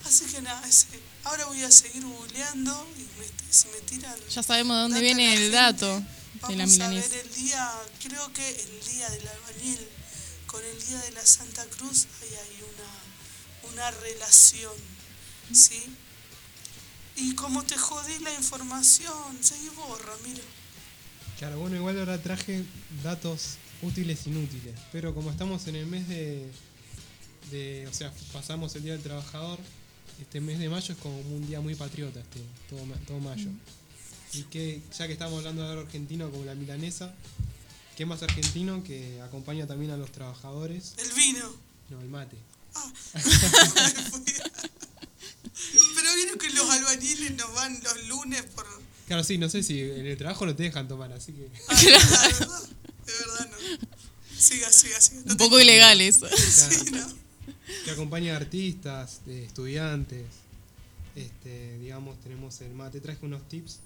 Así 0.06 0.26
que 0.26 0.42
nada, 0.42 0.68
ese. 0.68 0.88
Ahora 1.24 1.46
voy 1.46 1.64
a 1.64 1.72
seguir 1.72 2.04
googleando 2.04 2.88
y 2.98 3.02
me- 3.20 3.54
si 3.54 3.68
me 3.70 3.80
tiran. 3.88 4.16
Ya 4.30 4.44
sabemos 4.44 4.76
de 4.76 4.82
dónde 4.82 5.00
viene 5.00 5.32
el 5.34 5.40
gente, 5.40 5.56
dato 5.56 5.86
de 5.88 6.02
la 6.02 6.08
Vamos 6.42 6.52
a 6.52 6.66
milanesa. 6.90 7.08
ver 7.10 7.26
el 7.26 7.34
día, 7.36 7.72
creo 8.04 8.34
que 8.34 8.50
el 8.50 8.84
día 8.92 9.10
del 9.12 9.28
albañil 9.30 9.88
con 10.46 10.64
el 10.66 10.86
día 10.86 10.98
de 11.04 11.12
la 11.12 11.26
Santa 11.26 11.66
Cruz, 11.68 12.06
ahí 12.22 12.30
hay 12.36 12.64
una, 12.64 13.72
una 13.74 13.92
relación, 13.92 14.74
¿sí? 15.54 15.84
Y 17.16 17.34
como 17.36 17.64
te 17.64 17.78
jodí 17.78 18.20
la 18.20 18.34
información, 18.34 19.38
se 19.42 19.56
borra, 19.72 20.14
mira. 20.26 20.44
Claro, 21.40 21.60
bueno, 21.60 21.76
igual 21.76 22.00
ahora 22.00 22.22
traje 22.22 22.64
datos 23.04 23.58
útiles 23.82 24.26
e 24.26 24.30
inútiles. 24.30 24.74
Pero 24.92 25.14
como 25.14 25.30
estamos 25.32 25.68
en 25.68 25.76
el 25.76 25.86
mes 25.86 26.08
de, 26.08 26.50
de- 27.52 27.88
O 27.88 27.94
sea, 27.94 28.12
pasamos 28.34 28.76
el 28.76 28.84
Día 28.84 28.94
del 28.94 29.04
Trabajador, 29.04 29.60
este 30.20 30.42
mes 30.42 30.58
de 30.60 30.68
mayo 30.70 30.94
es 30.94 31.00
como 31.00 31.20
un 31.20 31.46
día 31.48 31.62
muy 31.62 31.76
patriota, 31.76 32.20
este, 32.20 32.40
todo, 32.70 32.86
ma- 32.86 32.96
todo 33.08 33.20
mayo. 33.20 33.50
Y 34.34 34.44
que, 34.44 34.82
ya 34.98 35.06
que 35.08 35.14
estamos 35.14 35.38
hablando 35.40 35.62
de 35.64 35.70
algo 35.70 35.82
argentino 35.84 36.30
como 36.32 36.44
la 36.44 36.56
milanesa, 36.56 37.14
¿qué 37.96 38.06
más 38.06 38.24
argentino 38.24 38.84
que 38.84 39.22
acompaña 39.22 39.68
también 39.68 39.92
a 39.92 39.98
los 39.98 40.12
trabajadores? 40.12 40.96
El 40.98 41.12
vino. 41.14 41.54
No, 41.90 42.02
el 42.02 42.10
mate. 42.10 42.36
Ah. 42.76 42.92
Pero 45.96 46.16
vieron 46.16 46.38
que 46.40 46.50
los 46.52 46.70
albañiles 46.70 47.32
nos 47.36 47.54
van 47.54 47.80
los 47.84 48.08
lunes 48.08 48.44
por... 48.56 48.66
Claro, 49.08 49.24
sí, 49.24 49.38
no 49.38 49.48
sé 49.50 49.64
si 49.64 49.80
en 49.82 50.06
el 50.06 50.18
trabajo 50.18 50.46
no 50.46 50.56
te 50.56 50.64
dejan 50.64 50.88
tomar, 50.88 51.12
así 51.14 51.32
que. 51.34 51.50
Ah, 51.70 51.76
de 51.82 51.92
verdad, 51.92 52.70
de 53.06 53.14
verdad 53.14 53.50
no. 53.52 54.38
Siga, 54.38 54.72
siga, 54.72 55.00
siga. 55.02 55.22
No 55.26 55.32
Un 55.32 55.38
te- 55.38 55.44
poco 55.44 55.60
ilegal 55.60 56.00
eso. 56.02 56.28
Sí, 56.38 56.92
no. 56.92 57.08
que 57.86 57.92
acompaña 57.92 58.34
a 58.34 58.38
artistas, 58.38 59.22
de 59.26 59.46
estudiantes. 59.46 60.26
Este, 61.16 61.78
digamos, 61.80 62.20
tenemos 62.22 62.60
el 62.62 62.74
mate. 62.74 63.00
Traje 63.02 63.26
unos 63.26 63.48
tips 63.48 63.80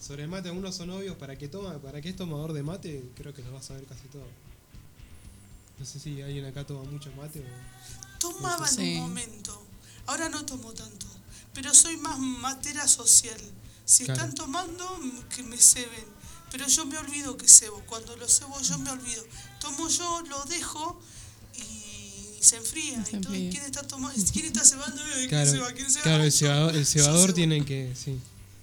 sobre 0.00 0.22
el 0.24 0.28
mate. 0.28 0.48
Algunos 0.50 0.76
son 0.76 0.90
obvios. 0.90 1.16
Para 1.16 1.36
que 1.36 1.48
toma, 1.48 1.78
para 1.80 2.00
que 2.00 2.10
es 2.10 2.16
tomador 2.16 2.52
de 2.52 2.62
mate, 2.62 3.02
creo 3.16 3.32
que 3.34 3.42
los 3.42 3.52
vas 3.52 3.70
a 3.70 3.74
ver 3.74 3.84
casi 3.84 4.06
todo. 4.08 4.26
No 5.78 5.84
sé 5.86 5.98
si 5.98 6.20
alguien 6.22 6.44
acá 6.44 6.64
toma 6.66 6.88
mucho 6.88 7.10
mate 7.16 7.40
o. 7.40 8.18
Tomaba 8.20 8.68
en 8.68 8.74
Sí. 8.76 8.94
un 8.96 9.00
momento. 9.08 9.66
Ahora 10.06 10.28
no 10.28 10.44
tomo 10.46 10.72
tanto. 10.74 11.06
Pero 11.54 11.72
soy 11.74 11.96
más 11.96 12.18
matera 12.18 12.86
social. 12.86 13.40
Si 13.84 14.04
Claro. 14.04 14.20
están 14.20 14.34
tomando, 14.34 14.98
que 15.34 15.42
me 15.42 15.58
ceben. 15.58 16.04
Pero 16.50 16.66
yo 16.68 16.86
me 16.86 16.96
olvido 16.98 17.36
que 17.36 17.48
cebo. 17.48 17.80
Cuando 17.86 18.16
lo 18.16 18.28
cebo 18.28 18.60
yo 18.60 18.78
me 18.78 18.90
olvido. 18.90 19.24
Tomo 19.60 19.88
yo, 19.88 20.22
lo 20.28 20.44
dejo 20.44 21.00
y 21.56 22.42
se 22.42 22.56
enfría. 22.56 23.04
Se 23.04 23.16
enfría. 23.16 23.50
¿Quién 23.50 23.64
está 23.64 23.82
tomando? 23.86 24.22
¿Quién 24.32 24.46
está 24.46 24.64
cebando? 24.64 25.02
¿Quién 25.14 25.28
Claro, 25.28 25.50
ceba? 25.50 25.72
¿Quién 25.72 25.90
ceba? 25.90 26.02
claro 26.02 26.24
el 26.24 26.32
cebador, 26.32 26.76
el 26.76 26.86
cebador 26.86 27.32
tiene 27.32 27.64
que. 27.64 27.92
Sí, 27.96 28.18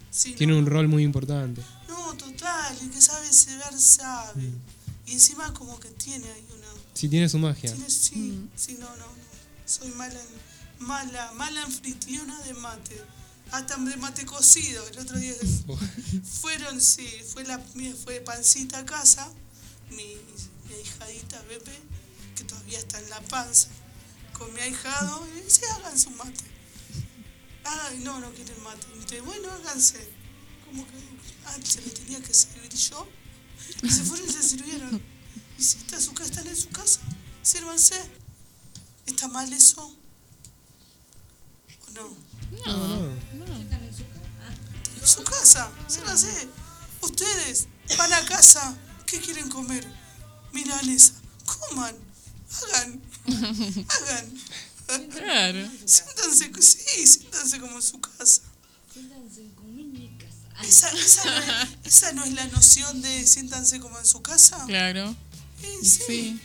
Sí, 0.10 0.34
tiene 0.34 0.54
no. 0.54 0.60
un 0.60 0.66
rol 0.66 0.88
muy 0.90 1.04
importante. 1.04 1.62
No, 1.88 2.14
total. 2.16 2.78
El 2.82 2.92
que 2.92 3.02
sabe 3.02 3.32
cebar 3.32 3.78
sabe. 3.80 4.42
Mm. 4.42 4.60
Y 5.08 5.14
encima 5.14 5.54
como 5.54 5.80
que 5.80 5.90
tiene 5.92 6.30
ahí 6.30 6.46
una... 6.58 6.68
Sí, 6.94 7.08
tiene 7.08 7.30
su 7.30 7.38
magia. 7.38 7.72
Tiene- 7.74 7.90
sí, 7.90 8.16
Mm. 8.16 8.50
sí, 8.56 8.78
no, 8.80 8.90
no, 8.98 9.06
no. 9.06 9.14
Soy 9.66 9.90
mala, 9.92 10.20
mala, 10.80 11.32
mala 11.34 11.64
anfitriona 11.64 12.38
de 12.42 12.54
mate. 12.56 13.02
Hasta 13.52 13.78
de 13.78 13.98
mate 13.98 14.26
cocido. 14.26 14.88
El 14.88 15.00
otro 15.00 15.18
día 15.18 15.34
fueron, 16.42 16.82
sí, 16.82 17.08
fue 17.32 17.44
la 17.44 17.60
fue 18.04 18.22
pancita 18.22 18.80
a 18.80 18.86
casa, 18.86 19.30
mi, 19.90 20.18
mi 20.68 20.74
ahijadita 20.76 21.42
Pepe, 21.44 21.72
que 22.36 22.44
todavía 22.44 22.80
está 22.80 23.00
en 23.00 23.10
la 23.10 23.22
panza, 23.22 23.68
con 24.38 24.54
mi 24.54 24.62
ahijado, 24.62 25.28
y 25.36 25.42
dice, 25.42 25.66
hagan 25.70 25.98
su 26.00 26.10
mate. 26.12 26.46
Ay, 27.64 28.00
no, 28.00 28.20
no 28.20 28.32
quieren 28.34 28.62
mate. 28.64 28.88
Entonces, 28.94 29.24
bueno, 29.24 29.52
háganse. 29.52 30.10
Como 30.66 30.88
que, 30.88 30.94
ah, 31.46 31.58
se 31.64 31.82
lo 31.82 31.92
tenía 31.92 32.22
que 32.22 32.34
servir 32.34 32.74
yo. 32.74 33.08
Y 33.84 33.90
se 33.90 34.04
fueron 34.04 34.28
y 34.28 34.32
se 34.32 34.44
sirvieron. 34.44 35.02
Y 35.58 35.64
si 35.64 35.78
está 35.78 36.00
su 36.00 36.14
casa, 36.14 36.30
están 36.30 36.48
en 36.48 36.56
su 36.56 36.70
casa, 36.70 37.02
sírvanse. 37.44 38.02
¿Está 39.06 39.28
mal 39.28 39.52
eso? 39.52 39.96
¿O 41.88 41.92
no? 41.92 42.31
No, 42.66 43.06
En 45.00 45.08
su 45.08 45.24
casa, 45.24 45.72
sírvanse. 45.88 46.48
Ustedes 47.02 47.68
van 47.98 48.14
a 48.14 48.26
casa, 48.26 48.78
¿qué 49.06 49.20
quieren 49.20 49.50
comer? 49.50 49.86
Milanesa. 50.52 51.14
Coman, 51.46 51.96
hagan, 52.62 53.02
hagan. 53.90 55.10
Claro. 55.10 55.70
Siéntanse, 55.86 56.52
sí, 56.62 57.08
siéntanse 57.08 57.60
como 57.60 57.78
en 57.78 57.82
su 57.82 58.00
casa. 58.00 58.42
Esa, 60.64 60.92
esa, 60.92 61.26
no 61.26 61.38
es, 61.40 61.70
esa 61.86 62.12
no 62.12 62.24
es 62.24 62.34
la 62.34 62.46
noción 62.48 63.02
de 63.02 63.26
siéntanse 63.26 63.80
como 63.80 63.98
en 63.98 64.06
su 64.06 64.22
casa. 64.22 64.64
Claro. 64.68 65.16
Eh. 65.64 65.80
Sí. 65.84 66.40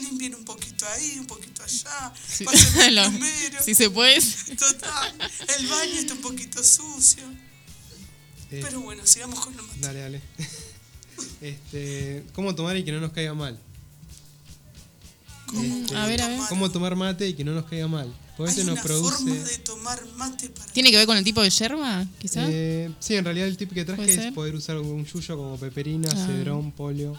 Limpien 0.00 0.34
un 0.34 0.44
poquito 0.44 0.86
ahí, 0.86 1.16
un 1.18 1.26
poquito 1.26 1.62
allá. 1.62 2.12
Sí. 2.28 2.44
Pasen 2.44 2.80
el 2.88 2.94
Lo- 2.94 3.10
número. 3.10 3.62
si 3.62 3.74
se 3.74 3.90
puede. 3.90 4.20
Total. 4.58 5.14
El 5.58 5.66
baño 5.66 5.92
está 5.94 6.14
un 6.14 6.20
poquito 6.20 6.62
sucio. 6.64 7.24
Eh, 8.50 8.60
Pero 8.62 8.80
bueno, 8.80 9.06
sigamos 9.06 9.40
con 9.40 9.52
el 9.54 9.62
mate. 9.62 9.80
Dale, 9.80 10.00
dale. 10.00 10.22
Este, 11.40 12.24
¿Cómo 12.32 12.54
tomar 12.54 12.76
y 12.76 12.84
que 12.84 12.92
no 12.92 13.00
nos 13.00 13.12
caiga 13.12 13.34
mal? 13.34 13.58
Este, 15.54 15.96
A 15.96 16.06
ver, 16.06 16.20
a 16.22 16.28
ver. 16.28 16.40
¿Cómo 16.48 16.70
tomar 16.70 16.94
mate 16.94 17.28
y 17.28 17.34
que 17.34 17.42
no 17.44 17.54
nos 17.54 17.64
caiga 17.64 17.88
mal? 17.88 18.14
Porque 18.36 18.52
Hay 18.52 18.60
una 18.60 18.74
nos 18.74 18.80
forma 18.82 19.10
produce... 19.10 19.44
de 19.50 19.58
tomar 19.58 20.06
mate 20.14 20.48
para... 20.50 20.72
¿Tiene 20.72 20.90
que 20.92 20.96
ver 20.96 21.06
con 21.06 21.16
el 21.16 21.24
tipo 21.24 21.42
de 21.42 21.50
yerba, 21.50 22.06
quizá? 22.20 22.44
Eh, 22.48 22.90
sí, 23.00 23.16
en 23.16 23.24
realidad 23.24 23.48
el 23.48 23.56
tip 23.56 23.72
que 23.72 23.84
traje 23.84 24.02
¿Puede 24.02 24.14
es 24.14 24.22
ser? 24.22 24.34
poder 24.34 24.54
usar 24.54 24.78
un 24.78 25.04
yuyo 25.04 25.36
como 25.36 25.58
peperina, 25.58 26.08
Ah. 26.12 26.26
cedrón, 26.26 26.70
polio 26.72 27.18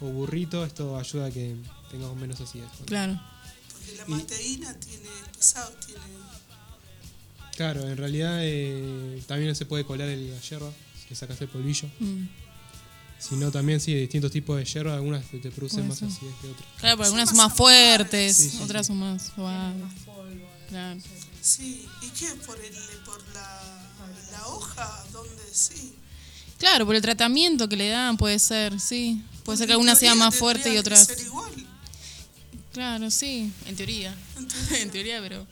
o 0.00 0.06
burrito. 0.06 0.64
Esto 0.64 0.98
ayuda 0.98 1.26
a 1.26 1.30
que 1.30 1.54
tengamos 1.90 2.16
menos 2.16 2.40
acidez. 2.40 2.68
Claro. 2.86 3.20
Porque 3.72 3.96
la 3.96 4.04
mateína 4.06 4.74
tiene 4.80 5.08
pesado, 5.36 5.70
tiene... 5.84 6.00
Claro, 7.56 7.88
en 7.88 7.96
realidad 7.96 8.38
eh, 8.42 9.20
también 9.26 9.54
se 9.56 9.66
puede 9.66 9.84
colar 9.84 10.08
el, 10.08 10.30
la 10.32 10.40
yerba, 10.40 10.70
si 11.02 11.08
le 11.10 11.16
sacas 11.16 11.40
el 11.40 11.48
polvillo. 11.48 11.88
Mm. 11.98 12.26
Si 13.18 13.34
no, 13.34 13.50
también 13.50 13.80
sí, 13.80 13.92
distintos 13.94 14.30
tipos 14.30 14.56
de 14.56 14.64
yerba, 14.64 14.94
algunas 14.94 15.24
te, 15.28 15.38
te 15.38 15.50
producen 15.50 15.88
más 15.88 16.00
acidez 16.00 16.34
que 16.40 16.48
otras. 16.48 16.68
Claro, 16.78 16.96
porque 16.96 17.06
algunas 17.06 17.28
son 17.30 17.36
más 17.38 17.48
más 17.48 17.56
fuertes, 17.56 18.36
Sí, 18.36 18.50
sí, 18.50 18.58
otras 18.62 18.86
sí. 18.86 18.92
son 18.92 18.98
más 18.98 19.32
suaves. 19.34 19.82
Claro. 20.68 21.00
Sí, 21.40 21.88
¿y 22.02 22.08
qué? 22.10 22.26
¿Por, 22.46 22.60
el, 22.60 22.74
por 23.04 23.20
la, 23.34 23.60
la 24.30 24.46
hoja? 24.48 25.04
¿Dónde? 25.12 25.42
Sí. 25.50 25.94
Claro, 26.58 26.86
por 26.86 26.94
el 26.94 27.02
tratamiento 27.02 27.68
que 27.68 27.76
le 27.76 27.88
dan 27.88 28.16
puede 28.16 28.38
ser, 28.38 28.78
sí. 28.80 29.20
Puede 29.44 29.58
ser 29.58 29.66
que 29.66 29.72
alguna 29.72 29.96
sea 29.96 30.14
más 30.14 30.34
fuerte 30.36 30.72
y 30.72 30.76
otras. 30.76 31.06
ser 31.06 31.18
igual. 31.20 31.50
Claro, 32.72 33.10
sí. 33.10 33.52
En 33.66 33.76
teoría. 33.76 34.14
En 34.36 34.48
teoría. 34.48 34.82
en 34.82 34.90
teoría, 34.90 35.20
pero. 35.20 35.46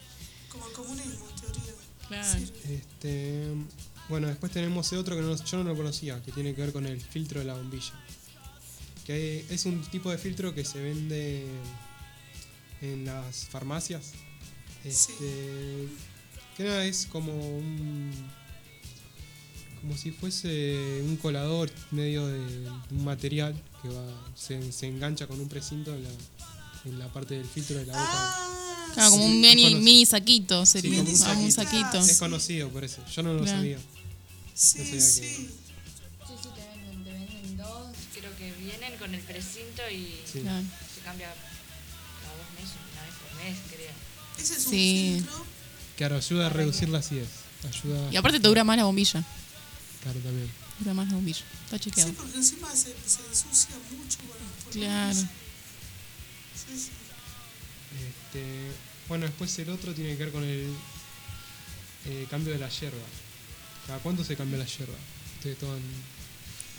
Como 0.48 0.66
el 0.66 0.72
comunismo, 0.72 1.28
en 1.28 1.40
teoría. 1.40 1.72
Claro. 2.08 2.40
Este, 2.68 3.48
bueno, 4.08 4.28
después 4.28 4.52
tenemos 4.52 4.86
ese 4.86 4.96
otro 4.96 5.16
que 5.16 5.22
no, 5.22 5.34
yo 5.34 5.58
no 5.58 5.64
lo 5.64 5.76
conocía, 5.76 6.22
que 6.22 6.30
tiene 6.32 6.54
que 6.54 6.60
ver 6.60 6.72
con 6.72 6.86
el 6.86 7.00
filtro 7.00 7.40
de 7.40 7.46
la 7.46 7.54
bombilla. 7.54 7.92
Que 9.04 9.44
es 9.50 9.66
un 9.66 9.82
tipo 9.82 10.10
de 10.10 10.18
filtro 10.18 10.54
que 10.54 10.64
se 10.64 10.80
vende 10.80 11.46
en 12.82 13.04
las 13.04 13.46
farmacias. 13.46 14.12
Este, 14.84 15.88
que 16.56 16.64
nada, 16.64 16.84
es 16.84 17.06
como 17.06 17.32
un. 17.32 18.12
como 19.80 19.96
si 19.96 20.12
fuese 20.12 21.00
un 21.04 21.16
colador 21.16 21.70
medio 21.90 22.26
de 22.26 22.70
un 22.90 23.04
material 23.04 23.60
que 23.82 23.88
va 23.88 24.04
se, 24.34 24.72
se 24.72 24.86
engancha 24.86 25.26
con 25.26 25.40
un 25.40 25.48
precinto 25.48 25.92
en 25.94 26.04
la, 26.04 26.10
en 26.86 26.98
la 26.98 27.12
parte 27.12 27.34
del 27.34 27.46
filtro 27.46 27.76
de 27.78 27.86
la 27.86 27.92
boca. 27.92 28.04
Ah, 28.08 28.42
Claro, 28.94 29.10
como 29.10 29.24
Sí, 29.24 29.30
un 29.30 29.40
mini, 29.40 29.74
mini 29.74 30.06
saquito 30.06 30.64
sería. 30.64 30.90
Sí, 30.90 30.96
como 30.96 31.08
un 31.40 31.44
un 31.44 31.52
saquito. 31.52 31.82
saquito. 31.92 31.98
Es 31.98 32.18
conocido 32.18 32.68
por 32.70 32.82
eso, 32.84 33.04
yo 33.14 33.22
no 33.22 33.34
lo 33.34 33.42
Claro. 33.42 33.58
sabía. 33.58 33.78
Sí, 34.54 34.78
No 34.78 34.84
sabía 34.84 34.92
que- 34.92 35.00
sí. 35.00 35.20
Sí, 35.20 35.48
sí, 36.42 36.48
te 36.54 36.60
venden, 36.62 37.04
te 37.04 37.12
venden 37.12 37.56
dos. 37.58 37.88
Creo 38.14 38.34
que 38.38 38.52
vienen 38.52 38.96
con 38.98 39.14
el 39.14 39.20
precinto 39.20 39.82
y 39.92 40.16
Sí. 40.32 40.40
Claro. 40.40 40.64
se 40.94 41.00
cambia 41.02 41.28
cada 42.22 42.36
dos 42.36 42.48
meses, 42.56 42.76
una 42.92 43.02
vez 43.02 43.14
por 43.20 43.44
mes, 43.44 43.56
creo. 43.68 43.92
Ese 44.42 44.54
es 44.54 44.66
un 44.66 44.72
Sí. 44.72 45.14
filtro. 45.18 45.46
Claro, 45.96 46.16
ayuda 46.16 46.46
a 46.46 46.48
reducir 46.50 46.88
la 46.88 46.98
acidez. 46.98 47.28
Ayuda. 47.68 48.12
Y 48.12 48.16
aparte 48.16 48.40
te 48.40 48.48
dura 48.48 48.64
más 48.64 48.76
la 48.78 48.84
bombilla. 48.84 49.22
Claro, 50.02 50.20
también. 50.20 50.50
Dura 50.78 50.94
más 50.94 51.08
la 51.08 51.14
bombilla. 51.16 51.42
Está 51.64 51.78
chequeado. 51.78 52.10
Sí, 52.10 52.16
porque 52.16 52.36
encima 52.38 52.70
se, 52.70 52.94
se 53.06 53.20
ensucia 53.28 53.76
mucho 53.90 54.18
con 54.18 54.28
los. 54.28 54.72
Claro. 54.74 55.28
Este, 56.72 58.44
bueno, 59.08 59.26
después 59.26 59.56
el 59.58 59.70
otro 59.70 59.94
tiene 59.94 60.16
que 60.16 60.24
ver 60.24 60.32
con 60.32 60.42
el 60.44 60.72
eh, 62.06 62.26
cambio 62.30 62.52
de 62.52 62.58
la 62.58 62.68
yerba. 62.68 62.98
¿Cada 63.86 63.98
cuánto 64.00 64.24
se 64.24 64.36
cambia 64.36 64.58
la 64.58 64.66
yerba? 64.66 64.94
Ustedes 65.36 65.58
toman. 65.58 65.80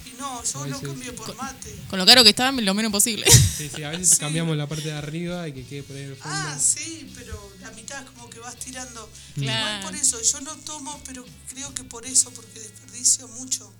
Y 0.05 0.11
no, 0.19 0.43
yo 0.43 0.67
lo 0.67 0.81
cambio 0.81 1.15
por 1.15 1.35
mate. 1.35 1.75
Con 1.89 1.99
lo 1.99 2.05
caro 2.05 2.23
que 2.23 2.29
está, 2.29 2.51
lo 2.51 2.73
menos 2.73 2.91
posible. 2.91 3.25
Sí, 3.29 3.69
sí, 3.73 3.83
a 3.83 3.89
veces 3.89 4.09
Sí. 4.11 4.17
cambiamos 4.17 4.55
la 4.55 4.67
parte 4.67 4.85
de 4.85 4.93
arriba 4.93 5.47
y 5.47 5.53
que 5.53 5.65
quede 5.65 5.83
por 5.83 5.95
ahí 5.95 6.03
en 6.03 6.09
el 6.11 6.15
fondo. 6.15 6.37
Ah, 6.37 6.57
sí, 6.59 7.11
pero 7.15 7.51
la 7.61 7.71
mitad 7.71 8.03
es 8.03 8.09
como 8.11 8.29
que 8.29 8.39
vas 8.39 8.55
tirando. 8.57 9.09
Claro. 9.35 9.77
Igual 9.77 9.81
por 9.83 9.95
eso, 9.95 10.21
yo 10.21 10.41
no 10.41 10.55
tomo, 10.57 11.01
pero 11.05 11.25
creo 11.49 11.73
que 11.73 11.83
por 11.83 12.05
eso, 12.05 12.31
porque 12.31 12.59
desperdicio 12.59 13.27
mucho. 13.29 13.71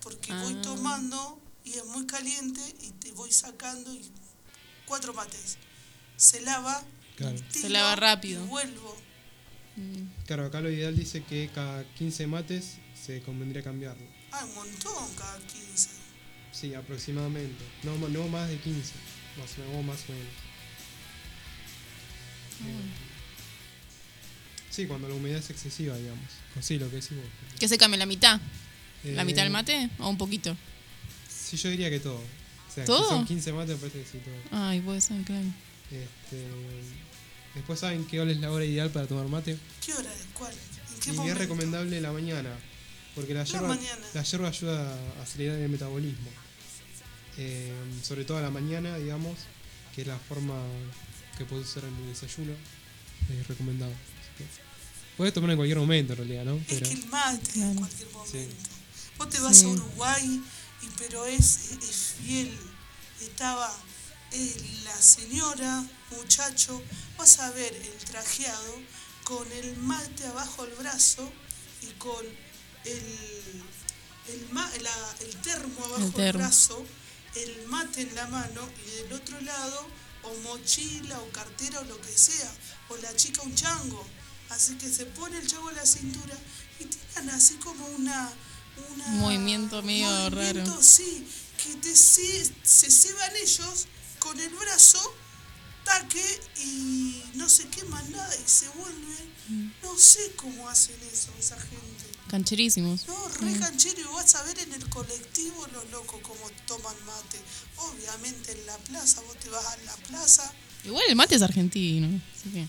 Porque 0.00 0.32
voy 0.32 0.54
Ah. 0.58 0.62
tomando 0.62 1.40
y 1.64 1.74
es 1.74 1.84
muy 1.86 2.06
caliente 2.06 2.60
y 2.82 2.90
te 2.92 3.12
voy 3.12 3.30
sacando 3.32 3.92
y 3.92 4.10
cuatro 4.86 5.12
mates. 5.14 5.56
Se 6.16 6.40
lava, 6.42 6.82
Claro. 7.16 7.36
tiro 7.52 7.68
lava 7.70 7.96
rápido. 7.96 8.44
Y 8.44 8.48
vuelvo. 8.48 8.96
Claro, 10.26 10.46
acá 10.46 10.60
lo 10.60 10.70
ideal 10.70 10.96
dice 10.96 11.22
que 11.24 11.50
cada 11.54 11.84
15 11.94 12.26
mates 12.28 12.76
se 13.00 13.20
convendría 13.22 13.62
cambiarlo. 13.62 14.06
Ah, 14.30 14.44
un 14.44 14.54
montón 14.54 15.14
cada 15.16 15.38
15. 15.40 15.88
Sí, 16.52 16.74
aproximadamente. 16.74 17.64
No, 17.82 17.96
no 18.08 18.28
más 18.28 18.48
de 18.48 18.58
15. 18.58 18.92
Más 19.38 19.50
o 19.58 19.60
menos. 19.62 19.76
o 19.76 19.82
más 19.82 19.98
o 20.08 20.12
menos. 20.12 20.28
Eh, 22.60 22.90
sí, 24.70 24.86
cuando 24.86 25.08
la 25.08 25.14
humedad 25.14 25.38
es 25.38 25.50
excesiva, 25.50 25.96
digamos. 25.96 26.28
O 26.58 26.62
Sí, 26.62 26.78
lo 26.78 26.88
que 26.88 26.96
decimos. 26.96 27.24
que 27.58 27.68
se 27.68 27.78
cambie 27.78 27.98
la 27.98 28.06
mitad. 28.06 28.40
¿La 29.04 29.22
Eh, 29.22 29.24
mitad 29.24 29.42
del 29.42 29.50
mate 29.52 29.90
o 29.98 30.08
un 30.08 30.16
poquito? 30.16 30.56
Sí, 31.28 31.56
yo 31.56 31.68
diría 31.70 31.90
que 31.90 32.00
todo. 32.00 32.22
O 32.74 32.76
sea, 32.76 32.84
¿Todo? 32.84 33.02
si 33.04 33.08
son 33.10 33.26
15 33.26 33.52
mates, 33.52 33.68
me 33.70 33.76
parece 33.76 33.98
que 34.00 34.04
sí, 34.10 34.18
todo. 34.24 34.58
Ay, 34.66 34.80
puede 34.80 35.00
ser, 35.00 35.22
claro. 35.22 35.46
Este, 35.90 36.44
después, 37.54 37.78
¿saben 37.78 38.04
qué 38.06 38.20
hora 38.20 38.32
es 38.32 38.38
la 38.40 38.50
hora 38.50 38.64
ideal 38.64 38.90
para 38.90 39.06
tomar 39.06 39.28
mate? 39.28 39.56
¿Qué 39.84 39.94
hora? 39.94 40.10
¿Cuál? 40.32 40.52
¿En 40.52 41.00
qué 41.00 41.10
Y 41.10 41.12
momento? 41.12 41.32
es 41.34 41.38
recomendable 41.38 42.00
la 42.00 42.12
mañana, 42.12 42.50
porque 43.14 43.32
la 43.34 43.44
yerba, 43.44 43.68
mañana. 43.68 44.06
la 44.12 44.22
yerba 44.24 44.48
ayuda 44.48 44.92
a 45.18 45.22
acelerar 45.22 45.58
el 45.60 45.68
metabolismo. 45.68 46.30
Eh, 47.36 47.72
sobre 48.02 48.24
todo 48.24 48.38
a 48.38 48.42
la 48.42 48.50
mañana, 48.50 48.96
digamos, 48.96 49.38
que 49.94 50.02
es 50.02 50.06
la 50.08 50.18
forma 50.18 50.54
que 51.38 51.44
puedes 51.44 51.68
usar 51.68 51.84
en 51.84 51.94
el 51.96 52.08
desayuno, 52.08 52.52
es 53.30 53.46
recomendado. 53.48 53.92
Así 53.92 54.30
que 54.44 54.44
Puedes 55.16 55.32
tomar 55.32 55.50
en 55.50 55.56
cualquier 55.56 55.78
momento, 55.78 56.12
en 56.14 56.16
realidad, 56.18 56.44
¿no? 56.44 56.56
Es 56.68 56.80
que 56.82 56.92
el 56.92 57.06
mate 57.06 57.60
en 57.60 57.74
cualquier 57.76 58.08
momento. 58.10 58.32
Sí. 58.36 58.48
Vos 59.16 59.28
te 59.28 59.38
vas 59.40 59.56
Sí. 59.56 59.66
a 59.66 59.68
Uruguay, 59.68 60.42
y, 60.84 60.88
pero 60.98 61.24
es, 61.26 61.70
es 61.82 62.14
fiel. 62.20 62.56
Estaba 63.20 63.74
eh, 64.32 64.80
la 64.84 65.00
señora, 65.00 65.84
muchacho, 66.10 66.82
vas 67.16 67.38
a 67.38 67.50
ver 67.50 67.74
el 67.74 67.96
trajeado 68.10 68.74
con 69.24 69.50
el 69.52 69.76
mate 69.78 70.26
abajo 70.26 70.64
del 70.66 70.74
brazo 70.74 71.30
y 71.82 71.86
con 71.98 72.24
el, 72.84 73.62
el, 74.28 74.48
ma- 74.52 74.70
la- 74.80 75.16
el 75.20 75.36
termo 75.42 75.84
abajo 75.84 76.10
termo. 76.12 76.40
brazo, 76.40 76.84
el 77.34 77.66
mate 77.68 78.02
en 78.02 78.14
la 78.14 78.26
mano 78.26 78.68
y 78.86 78.90
del 79.02 79.12
otro 79.14 79.40
lado 79.40 79.86
o 80.24 80.34
mochila 80.42 81.18
o 81.20 81.30
cartera 81.30 81.80
o 81.80 81.84
lo 81.84 82.00
que 82.00 82.16
sea, 82.16 82.50
o 82.88 82.96
la 82.98 83.14
chica 83.16 83.42
un 83.42 83.54
chango. 83.54 84.04
Así 84.50 84.74
que 84.76 84.88
se 84.92 85.06
pone 85.06 85.38
el 85.38 85.46
chango 85.46 85.70
en 85.70 85.76
la 85.76 85.86
cintura 85.86 86.36
y 86.80 86.84
tiran 86.84 87.30
así 87.30 87.54
como 87.54 87.86
una... 87.86 88.30
una 88.92 89.06
movimiento 89.08 89.82
medio 89.82 90.06
movimiento, 90.08 90.64
raro. 90.64 90.82
Sí, 90.82 91.26
que 91.62 91.74
te, 91.76 91.94
se, 91.96 92.44
se 92.62 92.90
ceban 92.90 93.32
ellos 93.36 93.86
con 94.18 94.38
el 94.40 94.50
brazo 94.50 95.00
taque 95.84 96.40
y 96.64 97.22
no 97.34 97.48
se 97.48 97.66
quema 97.68 98.00
nada 98.02 98.34
y 98.36 98.48
se 98.48 98.68
vuelve. 98.70 99.34
No 99.82 99.98
sé 99.98 100.32
cómo 100.36 100.68
hacen 100.68 100.96
eso 101.12 101.28
esa 101.38 101.56
gente. 101.60 102.04
Cancherísimos. 102.28 103.06
No, 103.06 103.28
re 103.28 103.58
canchero 103.58 104.00
y 104.00 104.14
vas 104.14 104.34
a 104.34 104.42
ver 104.44 104.58
en 104.58 104.72
el 104.72 104.88
colectivo 104.88 105.66
los 105.74 105.90
locos 105.90 106.20
cómo 106.22 106.50
toman 106.66 106.96
mate. 107.04 107.38
Obviamente 107.76 108.52
en 108.52 108.64
la 108.66 108.78
plaza, 108.78 109.20
vos 109.20 109.36
te 109.38 109.50
vas 109.50 109.64
a 109.66 109.76
la 109.84 109.94
plaza 110.08 110.50
Igual 110.84 111.04
el 111.08 111.16
mate 111.16 111.34
es 111.34 111.42
argentino. 111.42 112.08
así 112.34 112.50
que- 112.50 112.68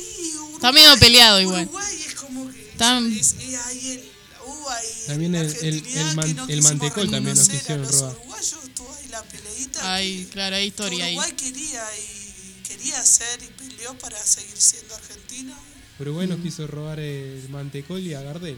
y 0.00 0.34
Uruguay, 0.36 0.54
Está 0.56 0.72
medio 0.72 0.98
peleado 0.98 1.40
igual. 1.40 1.62
Uruguay 1.64 2.04
es 2.06 2.14
como 2.14 2.50
que 2.50 2.70
Está- 2.70 2.98
es, 3.00 3.34
es 3.40 3.54
ahí 3.66 3.88
el, 3.90 3.98
la 3.98 4.12
uva 4.50 4.78
y 4.84 5.06
También 5.06 5.34
el- 5.34 5.46
el- 5.62 5.86
el 5.86 6.14
man- 6.16 6.36
no 6.36 6.46
el 6.48 6.62
mantecol 6.62 7.10
también 7.10 7.36
nos 7.36 7.48
a 7.48 7.52
quisieron 7.52 7.82
los 7.82 7.92
robar. 8.00 8.16
uruguayos, 8.16 8.60
tuvo 8.74 8.94
ahí 8.94 9.08
la 9.08 9.22
peleita. 9.22 9.80
Que- 9.98 10.28
claro, 10.32 10.56
hay 10.56 10.62
que 10.62 10.66
historia 10.68 11.04
ahí. 11.04 11.14
Uruguay 11.16 11.32
quería 11.36 11.84
y 11.98 12.62
quería 12.62 13.04
ser 13.04 13.42
y 13.42 13.46
peleó 13.46 13.96
para 13.98 14.18
seguir 14.24 14.56
siendo 14.56 14.94
Argentina. 14.94 15.58
Uruguay 15.98 16.26
nos 16.26 16.40
quiso 16.40 16.66
robar 16.66 16.98
el 16.98 17.46
mantecol 17.50 18.00
y 18.00 18.14
a 18.14 18.22
Gardel. 18.22 18.56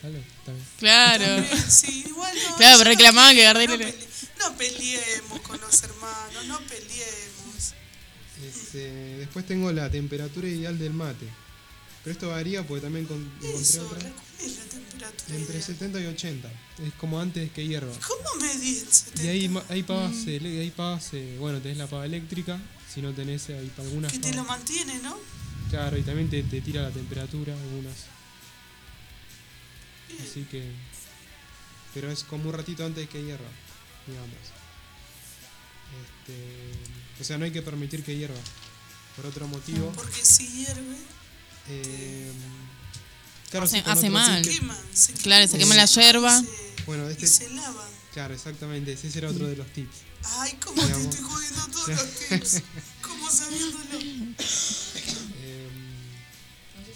Tal 0.00 0.12
vez, 0.12 0.24
también. 0.44 0.66
Claro. 0.78 1.24
También, 1.26 1.70
sí, 1.70 2.04
igual 2.08 2.34
no, 2.48 2.56
Claro, 2.56 2.84
reclamaban 2.84 3.34
que 3.34 3.42
Gardel 3.42 3.68
no, 3.68 3.74
era- 3.74 3.86
pele- 3.88 4.06
no 4.38 4.56
peleemos 4.56 5.40
con 5.40 5.60
los 5.60 5.82
hermanos, 5.82 6.46
no 6.46 6.58
peleemos. 6.60 7.74
Este, 8.42 9.16
después 9.18 9.44
tengo 9.46 9.70
la 9.72 9.90
temperatura 9.90 10.48
ideal 10.48 10.78
del 10.78 10.92
mate. 10.94 11.26
Pero 12.04 12.12
esto 12.12 12.28
varía 12.28 12.66
porque 12.66 12.82
también 12.82 13.06
con- 13.06 13.20
encontré 13.22 13.60
Eso, 13.60 13.86
otra. 13.86 13.98
¿cuál 14.00 14.12
es 14.40 14.56
la 14.58 14.64
temperatura? 14.64 15.36
Entre 15.36 15.54
ideal? 15.56 15.62
70 15.62 16.00
y 16.00 16.06
80. 16.06 16.52
Es 16.86 16.92
como 16.94 17.20
antes 17.20 17.50
que 17.52 17.66
hierva. 17.66 17.92
¿Cómo 18.06 18.40
medí 18.40 18.78
el 18.78 18.86
70? 18.92 19.24
Y 19.24 19.28
ahí 19.28 19.48
ma- 19.48 19.64
hay 19.68 19.82
pavas, 19.82 20.14
ele- 20.26 20.60
hay 20.60 20.70
pavas, 20.70 21.08
eh, 21.12 21.36
bueno, 21.38 21.60
tenés 21.60 21.76
la 21.78 21.86
pava 21.86 22.06
eléctrica, 22.06 22.58
si 22.92 23.02
no 23.02 23.12
tenés 23.12 23.48
eh, 23.50 23.58
hay 23.58 23.72
algunas 23.78 24.12
que 24.12 24.18
te 24.20 24.30
lo 24.32 24.42
pavas- 24.44 24.58
mantiene, 24.58 24.98
¿no? 25.02 25.18
Claro, 25.70 25.98
y 25.98 26.02
también 26.02 26.30
te, 26.30 26.42
te 26.44 26.60
tira 26.62 26.82
la 26.82 26.90
temperatura 26.90 27.52
algunas. 27.54 27.94
Así 30.22 30.44
que 30.50 30.72
pero 31.94 32.10
es 32.12 32.22
como 32.24 32.48
un 32.48 32.54
ratito 32.54 32.84
antes 32.84 33.08
que 33.08 33.22
hierva, 33.22 33.48
digamos. 34.06 34.36
Este, 36.04 37.20
o 37.20 37.24
sea, 37.24 37.38
no 37.38 37.44
hay 37.44 37.50
que 37.50 37.62
permitir 37.62 38.04
que 38.04 38.16
hierva. 38.16 38.38
Por 39.16 39.26
otro 39.26 39.48
motivo, 39.48 39.90
Porque 39.96 40.24
si 40.24 40.46
hierve, 40.46 40.96
eh, 41.70 42.32
claro, 43.50 43.66
Hace- 43.66 43.82
hace 43.86 44.10
mal. 44.10 44.42
queman. 44.42 44.76
Se 44.92 45.12
Claro, 45.14 45.46
se 45.48 45.58
quema 45.58 45.74
la 45.74 45.86
se- 45.86 46.00
yerba. 46.02 46.40
se- 46.40 46.82
Bueno, 46.86 47.08
Y 47.08 47.12
este, 47.12 47.26
se 47.26 47.50
lavan. 47.50 47.88
claro, 48.12 48.34
exactamente, 48.34 48.92
ese 48.92 49.16
era 49.18 49.30
otro 49.30 49.46
de 49.46 49.56
los 49.56 49.66
tips. 49.72 49.96
Ay, 50.24 50.52
cómo 50.64 50.82
te 50.84 51.00
estoy 51.00 51.20
jodiendo 51.22 51.66
todos 51.68 51.88
los 51.88 52.10
tips. 52.28 52.62
¿Cómo 53.02 53.30
sabiéndolo? 53.30 53.98
Eh, 55.40 55.68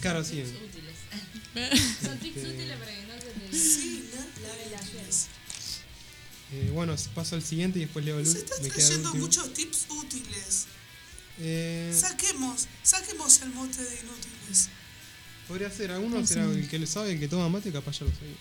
claro, 0.01 0.25
sí. 0.25 0.43
Son 2.03 2.19
tips 2.19 2.37
Este, 2.37 2.49
útiles 2.49 2.77
para 2.79 2.91
que 2.95 3.07
no 3.07 3.13
se 3.15 3.51
te 3.51 3.57
Sí, 3.59 4.11
la 4.43 4.53
eh, 6.55 6.71
bueno, 6.75 6.95
paso 7.15 7.35
al 7.37 7.43
siguiente 7.43 7.79
y 7.79 7.83
después 7.83 8.05
leo 8.05 8.19
el 8.19 8.27
Se 8.27 8.39
último. 8.41 8.57
queda 8.57 8.67
el 8.67 8.73
trayendo 8.73 9.15
muchos 9.15 9.55
tips 9.55 9.87
útiles. 9.89 10.67
Eh, 11.39 11.97
Saquemos, 11.99 12.67
saquemos 12.83 13.41
el 13.43 13.51
mote 13.51 13.83
de 13.83 14.01
inútiles. 14.01 14.69
podría 15.49 15.71
ser, 15.71 15.91
algunos 15.93 16.29
será 16.29 16.45
el 16.45 16.69
que 16.69 16.79
le 16.79 16.87
sabe, 16.87 17.13
el 17.13 17.21
que 17.21 17.29
toma 17.29 17.49
mate, 17.49 17.73
capaz 17.73 17.99
ya 18.01 18.07
lo 18.07 18.13
sabía. 18.13 18.37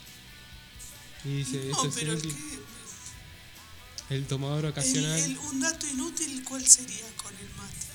Y 1.23 1.37
dice, 1.37 1.57
No, 1.65 1.71
esto 1.71 1.87
es 1.87 1.95
pero 1.95 2.13
el 2.13 2.19
inútil. 2.25 2.35
que. 4.09 4.15
El 4.15 4.25
tomador 4.27 4.65
ocasional. 4.65 5.17
el- 5.19 5.37
un 5.37 5.59
dato 5.61 5.87
inútil, 5.87 6.43
¿cuál 6.43 6.67
sería 6.67 7.05
con 7.23 7.33
el 7.35 7.49
mate? 7.55 7.87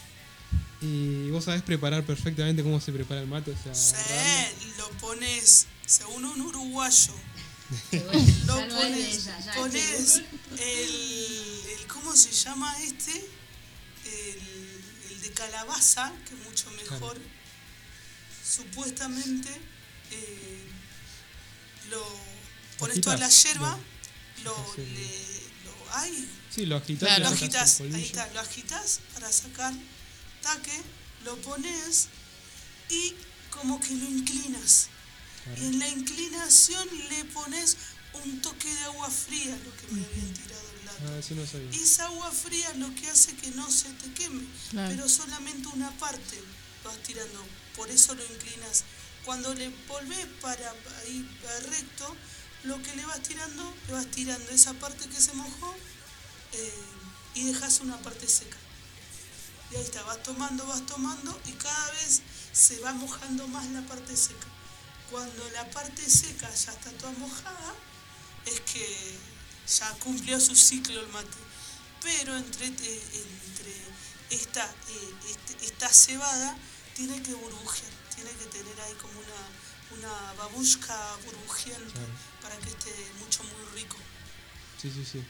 Y 0.80 1.30
vos 1.30 1.44
sabés 1.44 1.62
preparar 1.62 2.04
perfectamente 2.04 2.62
cómo 2.62 2.80
se 2.80 2.92
prepara 2.92 3.20
el 3.20 3.26
mate, 3.26 3.50
o 3.50 3.56
sea, 3.62 3.74
Sí, 3.74 4.74
lo 4.78 4.88
pones, 4.98 5.66
según 5.86 6.24
un 6.24 6.40
uruguayo, 6.40 7.12
lo 7.92 8.60
no 8.66 8.68
pones, 8.76 9.28
pones 9.56 10.22
el, 10.58 10.90
el, 11.80 11.86
¿cómo 11.88 12.14
se 12.16 12.30
llama 12.32 12.74
este? 12.82 13.26
De 15.26 15.32
calabaza, 15.32 16.12
que 16.28 16.34
es 16.34 16.40
mucho 16.44 16.70
mejor. 16.70 17.18
Supuestamente 18.44 19.48
eh, 20.12 20.64
lo 21.90 22.00
pones 22.78 23.00
toda 23.00 23.16
la 23.16 23.28
yerba, 23.28 23.76
lo, 24.44 24.54
Sí. 24.76 24.82
le, 24.82 25.64
lo, 25.64 25.74
ay, 25.94 26.28
Sí, 26.54 26.64
lo 26.66 26.76
agitas, 26.76 27.08
Claro. 27.08 27.24
lo 27.24 27.96
ahí 27.96 28.02
está, 28.04 28.32
lo 28.32 28.40
agitas 28.40 29.00
para 29.14 29.32
sacar 29.32 29.74
taque, 30.42 30.80
lo 31.24 31.36
pones 31.42 32.06
y 32.88 33.14
como 33.50 33.80
que 33.80 33.94
lo 33.94 34.04
inclinas. 34.08 34.88
Claro. 35.44 35.62
Y 35.62 35.66
en 35.66 35.78
la 35.80 35.88
inclinación 35.88 36.88
le 37.10 37.24
pones 37.26 37.76
un 38.24 38.40
toque 38.42 38.72
de 38.72 38.84
agua 38.84 39.10
fría, 39.10 39.58
lo 39.64 39.76
que 39.76 39.86
me 39.92 40.04
habían 40.06 40.32
tirado. 40.34 40.65
Ah, 41.04 41.20
no 41.34 41.46
sabía. 41.46 41.70
Esa 41.72 42.06
agua 42.06 42.30
fría 42.30 42.72
lo 42.74 42.94
que 42.94 43.08
hace 43.10 43.34
que 43.36 43.50
no 43.50 43.70
se 43.70 43.88
te 43.90 44.12
queme, 44.12 44.44
Claro. 44.70 44.94
pero 44.94 45.08
solamente 45.08 45.68
una 45.68 45.90
parte 45.98 46.40
lo 46.84 46.90
vas 46.90 46.98
tirando, 47.02 47.44
por 47.76 47.90
eso 47.90 48.14
lo 48.14 48.24
inclinas. 48.24 48.84
Cuando 49.24 49.52
le 49.54 49.68
volvés 49.88 50.26
para 50.40 50.72
para 51.42 51.60
recto, 51.70 52.16
lo 52.64 52.80
que 52.82 52.94
le 52.96 53.04
vas 53.04 53.20
tirando, 53.22 53.74
le 53.88 53.92
vas 53.92 54.06
tirando 54.10 54.50
esa 54.52 54.72
parte 54.74 55.08
que 55.08 55.20
se 55.20 55.32
mojó 55.34 55.74
eh, 56.52 56.72
y 57.34 57.44
dejas 57.44 57.80
una 57.80 57.98
parte 57.98 58.26
seca. 58.28 58.56
Y 59.72 59.76
ahí 59.76 59.82
está, 59.82 60.02
vas 60.04 60.22
tomando, 60.22 60.64
vas 60.66 60.86
tomando 60.86 61.38
y 61.46 61.52
cada 61.52 61.90
vez 61.92 62.22
se 62.52 62.78
va 62.78 62.92
mojando 62.92 63.46
más 63.48 63.66
la 63.70 63.82
parte 63.82 64.16
seca. 64.16 64.46
Cuando 65.10 65.48
la 65.50 65.68
parte 65.70 66.08
seca 66.08 66.48
ya 66.48 66.72
está 66.72 66.90
toda 66.92 67.12
mojada, 67.12 67.74
es 68.46 68.60
que 68.60 69.16
ya 69.66 69.90
cumplió 69.98 70.38
su 70.40 70.54
ciclo 70.56 71.00
el 71.00 71.08
mate. 71.08 71.36
Pero 72.02 72.36
entre, 72.36 72.66
eh, 72.66 73.00
entre 73.48 73.72
esta, 74.30 74.64
eh, 74.64 75.30
este- 75.30 75.66
esta 75.66 75.88
cebada 75.88 76.56
tiene 76.94 77.20
que 77.22 77.34
burbujear, 77.34 77.90
tiene 78.14 78.30
que 78.30 78.44
tener 78.46 78.80
ahí 78.80 78.94
como 78.94 79.12
una, 79.18 79.98
una 79.98 80.32
babushka 80.34 80.96
burbujeante 81.24 81.92
Claro. 81.92 82.06
para 82.42 82.56
que 82.58 82.68
esté 82.70 82.90
mucho, 83.18 83.42
muy 83.44 83.80
rico. 83.80 83.96
Sí, 84.80 84.90
sí, 84.94 85.04
sí. 85.10 85.22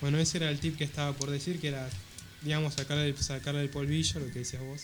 Bueno, 0.00 0.18
ese 0.18 0.38
era 0.38 0.50
el 0.50 0.58
tip 0.60 0.76
que 0.76 0.84
estaba 0.84 1.12
por 1.12 1.30
decir, 1.30 1.60
que 1.60 1.68
era, 1.68 1.88
digamos, 2.42 2.74
sacarle, 2.74 3.08
el- 3.08 3.22
sacarle 3.22 3.62
el 3.62 3.70
polvillo, 3.70 4.20
lo 4.20 4.26
que 4.32 4.40
decías 4.40 4.62
vos. 4.62 4.82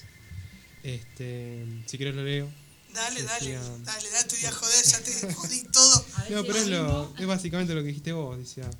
Este, 0.82 1.64
si 1.86 1.98
querés 1.98 2.14
lo 2.14 2.24
leo. 2.24 2.50
Dale, 2.94 3.22
dale, 3.22 3.52
dale, 3.84 4.10
dale, 4.10 4.28
te 4.28 4.36
voy 4.36 4.44
a 4.46 4.52
joder, 4.52 4.84
ya 4.84 5.00
te 5.02 5.34
jodí 5.34 5.62
todo. 5.64 6.04
No, 6.30 6.44
pero 6.44 6.58
es, 6.58 6.68
lo, 6.68 7.14
es 7.18 7.26
básicamente 7.26 7.74
lo 7.74 7.80
que 7.82 7.88
dijiste 7.88 8.12
vos, 8.12 8.38
decía, 8.38 8.70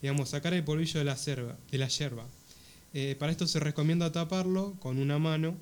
digamos, 0.00 0.30
sacar 0.30 0.54
el 0.54 0.62
polvillo 0.64 0.98
de 1.00 1.04
la. 1.04 1.14
De 1.16 1.78
la 1.78 1.88
yerba. 1.88 2.24
Eh, 2.94 3.16
para 3.18 3.32
esto 3.32 3.46
se 3.46 3.58
recomienda 3.60 4.10
taparlo 4.12 4.74
con 4.78 4.98
una 4.98 5.18
mano 5.18 5.54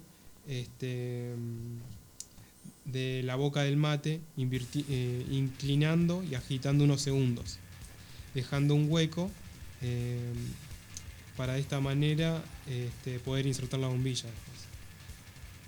este, 0.47 1.35
mm, 1.37 1.79
de 2.93 3.23
la 3.25 3.35
boca 3.37 3.63
del 3.63 3.77
mate, 3.77 4.21
invirti- 4.37 4.85
eh, 4.89 5.25
inclinando 5.31 6.23
y 6.23 6.35
agitando 6.35 6.85
unos 6.85 7.01
segundos, 7.01 7.57
dejando 8.35 8.75
un 8.75 8.87
hueco 8.91 9.31
eh, 9.83 10.19
para 11.37 11.55
de 11.55 11.61
esta 11.61 11.81
manera 11.81 12.45
este, 12.69 13.19
poder 13.19 13.47
insertar 13.47 13.81
la 13.81 13.89
bombilla 13.89 14.27
después. 14.31 14.54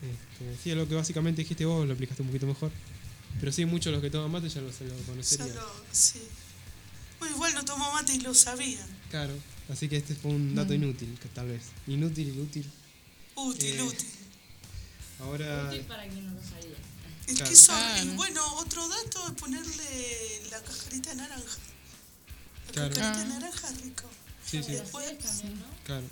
Este, 0.03 0.63
sí, 0.63 0.71
es 0.71 0.77
lo 0.77 0.87
que 0.89 0.95
básicamente 0.95 1.43
dijiste 1.43 1.65
vos, 1.65 1.87
lo 1.87 1.93
explicaste 1.93 2.23
un 2.23 2.29
poquito 2.29 2.47
mejor. 2.47 2.71
Pero 3.41 3.53
sí, 3.53 3.65
muchos 3.65 3.87
de 3.87 3.93
los 3.93 4.03
que 4.03 4.11
toman 4.11 4.31
mate 4.31 4.49
ya 4.49 4.61
lo, 4.61 4.73
se 4.73 4.85
lo 4.85 4.95
conocerían. 5.05 5.49
Solo, 5.49 5.71
sí. 5.93 6.23
Bueno, 7.19 7.35
igual 7.37 7.55
no 7.55 7.65
tomo 7.65 7.91
mate 7.93 8.15
y 8.15 8.21
lo 8.21 8.35
sabían. 8.35 8.87
Claro, 9.11 9.35
así 9.71 9.89
que 9.89 9.97
este 9.97 10.15
fue 10.15 10.31
un 10.33 10.55
dato 10.55 10.75
inútil, 10.75 11.19
que 11.21 11.29
tal 11.29 11.49
vez. 11.49 11.63
Inútil 11.87 12.29
y 12.29 12.41
útil. 12.41 12.71
Útil, 13.35 13.75
Eh, 13.79 13.83
útil. 13.83 14.09
Ahora, 15.21 15.69
Útil 15.69 15.81
para 15.83 16.07
quien 16.09 16.27
no 16.27 16.33
lo 16.35 16.41
sabía. 16.43 16.77
Es 17.27 17.35
claro. 17.37 17.51
que 17.51 17.57
son, 17.57 17.75
Claro. 17.77 18.05
y 18.13 18.17
bueno, 18.17 18.55
otro 18.57 18.89
dato 18.89 19.27
es 19.29 19.33
ponerle 19.33 20.43
la 20.51 20.63
cascarita 20.63 21.11
de 21.11 21.17
naranja. 21.17 21.59
La 22.69 22.73
Claro. 22.73 22.95
de 22.95 23.03
Ah. 23.03 23.25
naranja 23.29 23.69
es 23.71 23.81
rico. 23.83 24.05
sí, 24.47 24.63
sí, 24.63 24.73
Después, 24.73 25.13
claro. 25.85 26.07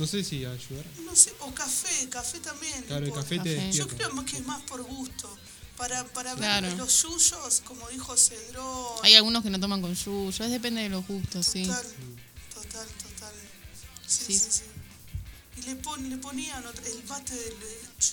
No 0.00 0.06
sé 0.06 0.24
si 0.24 0.44
ayudar. 0.44 0.84
no 1.04 1.14
sé, 1.14 1.32
o 1.40 1.54
café, 1.54 2.08
café 2.08 2.40
también. 2.40 2.82
Claro, 2.84 3.02
el 3.02 3.08
importa. 3.08 3.22
café 3.28 3.38
te 3.40 3.56
Café. 3.56 3.72
Yo 3.72 3.86
creo 3.86 4.24
que 4.24 4.36
es 4.38 4.46
más 4.46 4.62
por 4.62 4.82
gusto. 4.82 5.38
Para, 5.76 6.04
para 6.08 6.34
ver 6.34 6.62
los 6.76 7.02
yuyos, 7.02 7.62
como 7.64 7.88
dijo 7.88 8.14
Cedrón. 8.16 8.98
Hay 9.02 9.14
algunos 9.14 9.42
que 9.42 9.48
no 9.50 9.58
toman 9.60 9.80
con 9.80 9.94
yuyo, 9.94 10.44
es 10.44 10.50
depende 10.50 10.82
de 10.82 10.88
los 10.90 11.06
gustos, 11.06 11.46
sí. 11.46 11.64
Total, 11.64 11.84
total, 12.54 12.86
total. 12.88 13.34
Sí, 14.06 14.24
sí, 14.24 14.38
Sí. 14.38 14.50
sí. 14.50 14.62
Y 15.58 15.62
le, 15.62 15.76
pon, 15.76 16.08
le 16.10 16.16
ponían 16.18 16.64
otro- 16.66 16.84
el 16.84 17.02
mate 17.04 17.34
de 17.34 17.50
leche. 17.50 18.12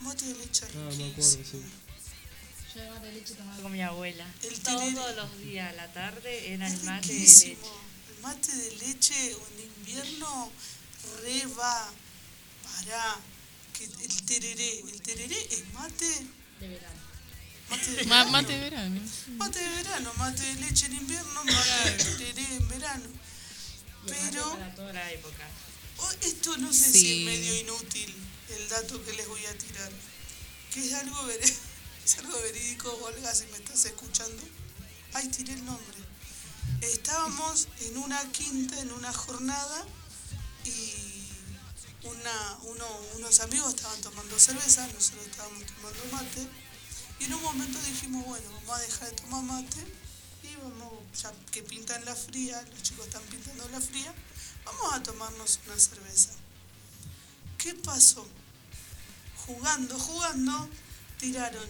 Mate 0.00 0.24
de 0.26 0.34
leche 0.34 0.66
Ah, 0.76 0.90
me 0.96 1.10
acuerdo, 1.10 1.22
sí. 1.22 1.62
Yo 2.74 2.80
de 2.82 2.90
mate 2.90 3.06
de 3.06 3.12
leche 3.12 3.34
tomaba 3.34 3.62
con 3.62 3.72
mi 3.72 3.82
abuela. 3.82 4.26
El 4.44 4.58
Todos 4.60 4.80
tereré. 4.94 5.16
los 5.16 5.38
días 5.38 5.72
a 5.72 5.76
la 5.76 5.92
tarde 5.92 6.52
era 6.54 6.68
Es 6.68 6.74
el 6.74 6.82
mate 6.84 7.12
de 7.12 7.18
leche. 7.20 7.56
El 8.16 8.22
mate 8.22 8.52
de 8.56 8.70
leche 8.76 9.32
en 9.32 9.64
invierno 9.80 10.50
re 11.22 11.46
va. 11.58 11.90
Pará. 12.62 13.16
Que 13.72 13.84
el 13.84 14.22
tereré, 14.26 14.80
el 14.80 15.00
tereré 15.02 15.38
es 15.54 15.72
mate. 15.72 16.26
De 16.60 16.68
verano. 16.68 17.00
Mate 17.70 17.90
de 17.92 18.04
Ma- 18.06 18.24
verano. 18.24 18.30
mate 18.32 18.52
de 18.52 18.60
verano. 18.60 19.00
Mate 19.36 19.58
de 19.60 19.68
verano, 19.76 20.12
mate 20.16 20.42
de 20.42 20.54
leche 20.54 20.86
en 20.86 20.94
invierno, 20.94 21.44
mate 21.44 21.90
de 21.90 22.04
tereré 22.04 22.56
en 22.56 22.68
verano. 22.68 23.08
Pero 24.06 24.50
para 24.52 24.74
toda 24.74 24.92
la 24.92 25.12
época. 25.12 25.46
oh, 25.98 26.10
esto 26.22 26.56
no 26.58 26.72
sé 26.72 26.90
si 26.92 27.20
es 27.20 27.26
medio 27.26 27.54
inútil 27.60 28.14
el 28.56 28.68
dato 28.68 29.04
que 29.04 29.12
les 29.12 29.28
voy 29.28 29.44
a 29.46 29.58
tirar. 29.58 29.92
Que 30.72 30.86
es 30.86 30.94
algo, 30.94 31.24
ver- 31.26 31.40
es 32.04 32.18
algo 32.18 32.40
verídico, 32.40 32.90
Olga, 33.04 33.34
si 33.34 33.44
me 33.46 33.58
estás 33.58 33.84
escuchando. 33.84 34.42
Ay, 35.12 35.28
tiré 35.28 35.52
el 35.52 35.64
nombre. 35.64 35.98
Estábamos 36.80 37.68
en 37.80 37.98
una 37.98 38.20
quinta, 38.32 38.78
en 38.80 38.92
una 38.92 39.12
jornada, 39.12 39.84
y 40.68 42.06
una, 42.06 42.58
uno, 42.62 42.86
unos 43.16 43.40
amigos 43.40 43.74
estaban 43.74 44.00
tomando 44.00 44.38
cerveza, 44.38 44.86
nosotros 44.88 45.26
estábamos 45.26 45.64
tomando 45.66 46.04
mate, 46.12 46.46
y 47.18 47.24
en 47.24 47.34
un 47.34 47.42
momento 47.42 47.78
dijimos, 47.82 48.24
bueno, 48.24 48.50
vamos 48.52 48.76
a 48.76 48.80
dejar 48.80 49.10
de 49.10 49.16
tomar 49.16 49.42
mate, 49.42 49.84
y 50.42 50.56
vamos, 50.56 50.92
ya 51.20 51.32
que 51.50 51.62
pintan 51.62 52.04
la 52.04 52.14
fría, 52.14 52.62
los 52.70 52.82
chicos 52.82 53.06
están 53.06 53.22
pintando 53.24 53.68
la 53.70 53.80
fría, 53.80 54.14
vamos 54.64 54.94
a 54.94 55.02
tomarnos 55.02 55.60
una 55.66 55.78
cerveza. 55.78 56.30
¿Qué 57.56 57.74
pasó? 57.74 58.26
Jugando, 59.46 59.98
jugando, 59.98 60.68
tiraron, 61.18 61.68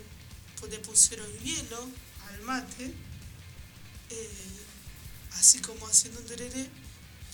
pues 0.61 0.70
le 0.70 0.78
pusieron 0.80 1.30
hielo 1.38 1.88
al 2.28 2.40
mate, 2.42 2.94
eh, 4.11 4.66
así 5.34 5.61
como 5.61 5.86
haciendo 5.86 6.20
un 6.20 6.26
tereré, 6.26 6.68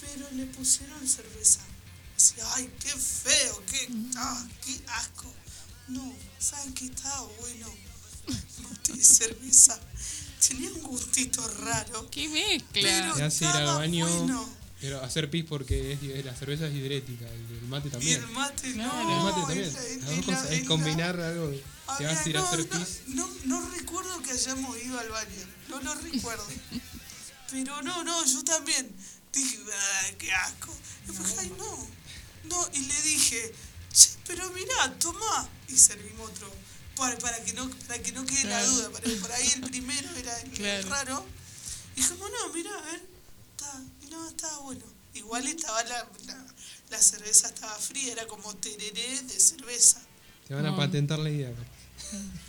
pero 0.07 0.29
le 0.33 0.47
pusieron 0.47 1.07
cerveza. 1.09 1.61
Decía, 2.17 2.45
ay, 2.55 2.71
qué 2.81 2.91
feo, 2.91 3.63
qué, 3.71 3.89
ah, 4.17 4.47
qué 4.65 4.81
asco. 4.89 5.33
No, 5.89 6.13
¿saben 6.39 6.73
qué 6.75 6.87
estaba 6.87 7.23
bueno? 7.41 7.69
Mate 8.63 8.93
de 8.93 9.05
cerveza. 9.05 9.79
Tenía 10.47 10.71
un 10.71 10.83
gustito 10.83 11.47
raro. 11.59 12.09
¡Qué 12.11 12.29
mezcla! 12.29 12.69
Pero 12.73 13.27
hace 13.27 13.45
ir 13.45 13.51
al 13.51 13.67
baño, 13.79 14.07
bueno. 14.07 14.49
pero 14.81 15.03
hacer 15.03 15.29
pis 15.31 15.45
porque 15.47 15.93
es, 15.93 16.25
la 16.25 16.35
cerveza 16.37 16.67
es 16.69 16.75
hidrética 16.75 17.25
y 17.27 17.55
el 17.55 17.63
mate 17.69 17.89
Y 17.89 17.91
también. 17.91 18.23
el 18.23 18.31
mate, 18.31 18.73
Claro. 18.73 18.93
no. 19.05 19.19
el 19.19 19.25
mate 19.25 19.41
también. 19.41 19.71
y 19.71 20.01
la- 20.05 20.13
y 20.13 20.17
la- 20.21 20.23
cosas 20.27 20.53
y 20.53 20.55
es 20.55 20.63
la- 20.63 20.69
combinar 20.69 21.21
algo. 21.21 21.51
Te 21.99 22.05
vas 22.07 22.25
a 22.25 22.29
ir 22.29 22.37
a 22.37 22.41
Había- 22.41 22.51
hacer 22.51 22.61
no, 22.73 22.79
pis. 22.85 23.01
No, 23.09 23.27
no, 23.45 23.61
no 23.61 23.71
recuerdo 23.71 24.23
que 24.23 24.31
hayamos 24.33 24.83
ido 24.83 24.99
al 24.99 25.09
baño, 25.09 25.47
no 25.69 25.81
lo 25.83 25.95
recuerdo. 25.97 26.47
Pero 27.51 27.83
no, 27.83 28.03
no, 28.05 28.25
yo 28.25 28.43
también 28.45 28.95
dije, 29.35 29.59
ay, 30.05 30.14
qué 30.18 30.32
asco. 30.32 30.74
Y 31.09 31.11
dije, 31.12 31.35
ay, 31.41 31.53
no, 31.59 31.89
no, 32.45 32.68
y 32.72 32.78
le 32.80 33.03
dije, 33.03 33.53
che, 33.93 34.09
pero 34.26 34.51
mirá, 34.51 34.93
toma. 34.99 35.49
Y 35.68 35.76
servimos 35.76 36.30
otro, 36.30 36.53
para, 36.97 37.18
para, 37.18 37.43
que, 37.45 37.53
no, 37.55 37.68
para 37.89 38.03
que 38.03 38.12
no 38.12 38.24
quede 38.26 38.45
la 38.45 38.64
duda, 38.64 38.91
para, 38.91 39.09
por 39.20 39.32
ahí 39.32 39.49
el 39.55 39.61
primero 39.70 40.09
era 40.16 40.41
el 40.41 40.51
Claro. 40.51 40.89
raro. 40.91 41.26
Y 41.97 42.01
dijimos, 42.01 42.30
no, 42.30 42.53
mirá, 42.53 42.70
a 42.76 42.82
ver, 42.82 43.03
está, 43.53 43.82
y 44.03 44.07
no, 44.07 44.28
estaba 44.28 44.59
bueno. 44.59 44.85
Igual 45.14 45.47
estaba 45.47 45.82
la, 45.85 46.09
la, 46.26 46.45
la 46.91 46.99
cerveza 47.03 47.47
estaba 47.49 47.74
fría, 47.76 48.12
era 48.12 48.26
como 48.26 48.55
tereré 48.57 49.22
de 49.22 49.39
cerveza. 49.41 50.01
Te 50.49 50.55
van 50.55 50.66
a 50.66 50.70
No. 50.70 50.76
patentar 50.76 51.18
la 51.20 51.30
idea. 51.30 51.53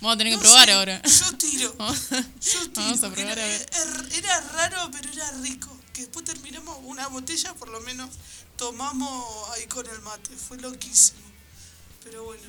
Vamos 0.00 0.14
a 0.14 0.18
tener 0.18 0.32
que 0.34 0.38
probar 0.40 0.66
sé, 0.66 0.72
ahora. 0.72 1.00
Yo 1.02 1.38
tiro. 1.38 1.74
Vamos 1.78 1.98
Yo 2.10 2.60
tiro. 2.70 2.72
Vamos 2.74 3.02
a 3.04 3.10
probar 3.12 3.38
era, 3.38 3.44
a 3.44 3.46
ver. 3.48 3.70
er- 3.70 4.12
era 4.18 4.40
raro, 4.40 4.90
pero 4.90 5.10
era 5.12 5.30
rico. 5.40 5.75
Que 5.96 6.02
después 6.02 6.26
terminamos 6.26 6.76
una 6.84 7.08
botella, 7.08 7.54
por 7.54 7.68
lo 7.70 7.80
menos 7.80 8.10
tomamos 8.58 9.48
ahí 9.54 9.66
con 9.66 9.86
el 9.88 10.00
mate. 10.02 10.30
Fue 10.36 10.58
loquísimo. 10.58 11.18
Pero 12.04 12.22
bueno, 12.24 12.42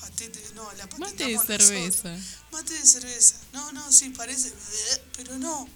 patete, 0.00 0.40
no, 0.56 0.70
la 0.72 0.86
Mate 0.98 1.24
de 1.24 1.32
nosotros. 1.34 1.64
cerveza. 1.68 2.16
Mate 2.52 2.74
de 2.74 2.84
cerveza. 2.86 3.36
No, 3.52 3.70
no, 3.72 3.92
sí, 3.92 4.10
parece, 4.10 4.52
pero 5.16 5.38
no. 5.38 5.68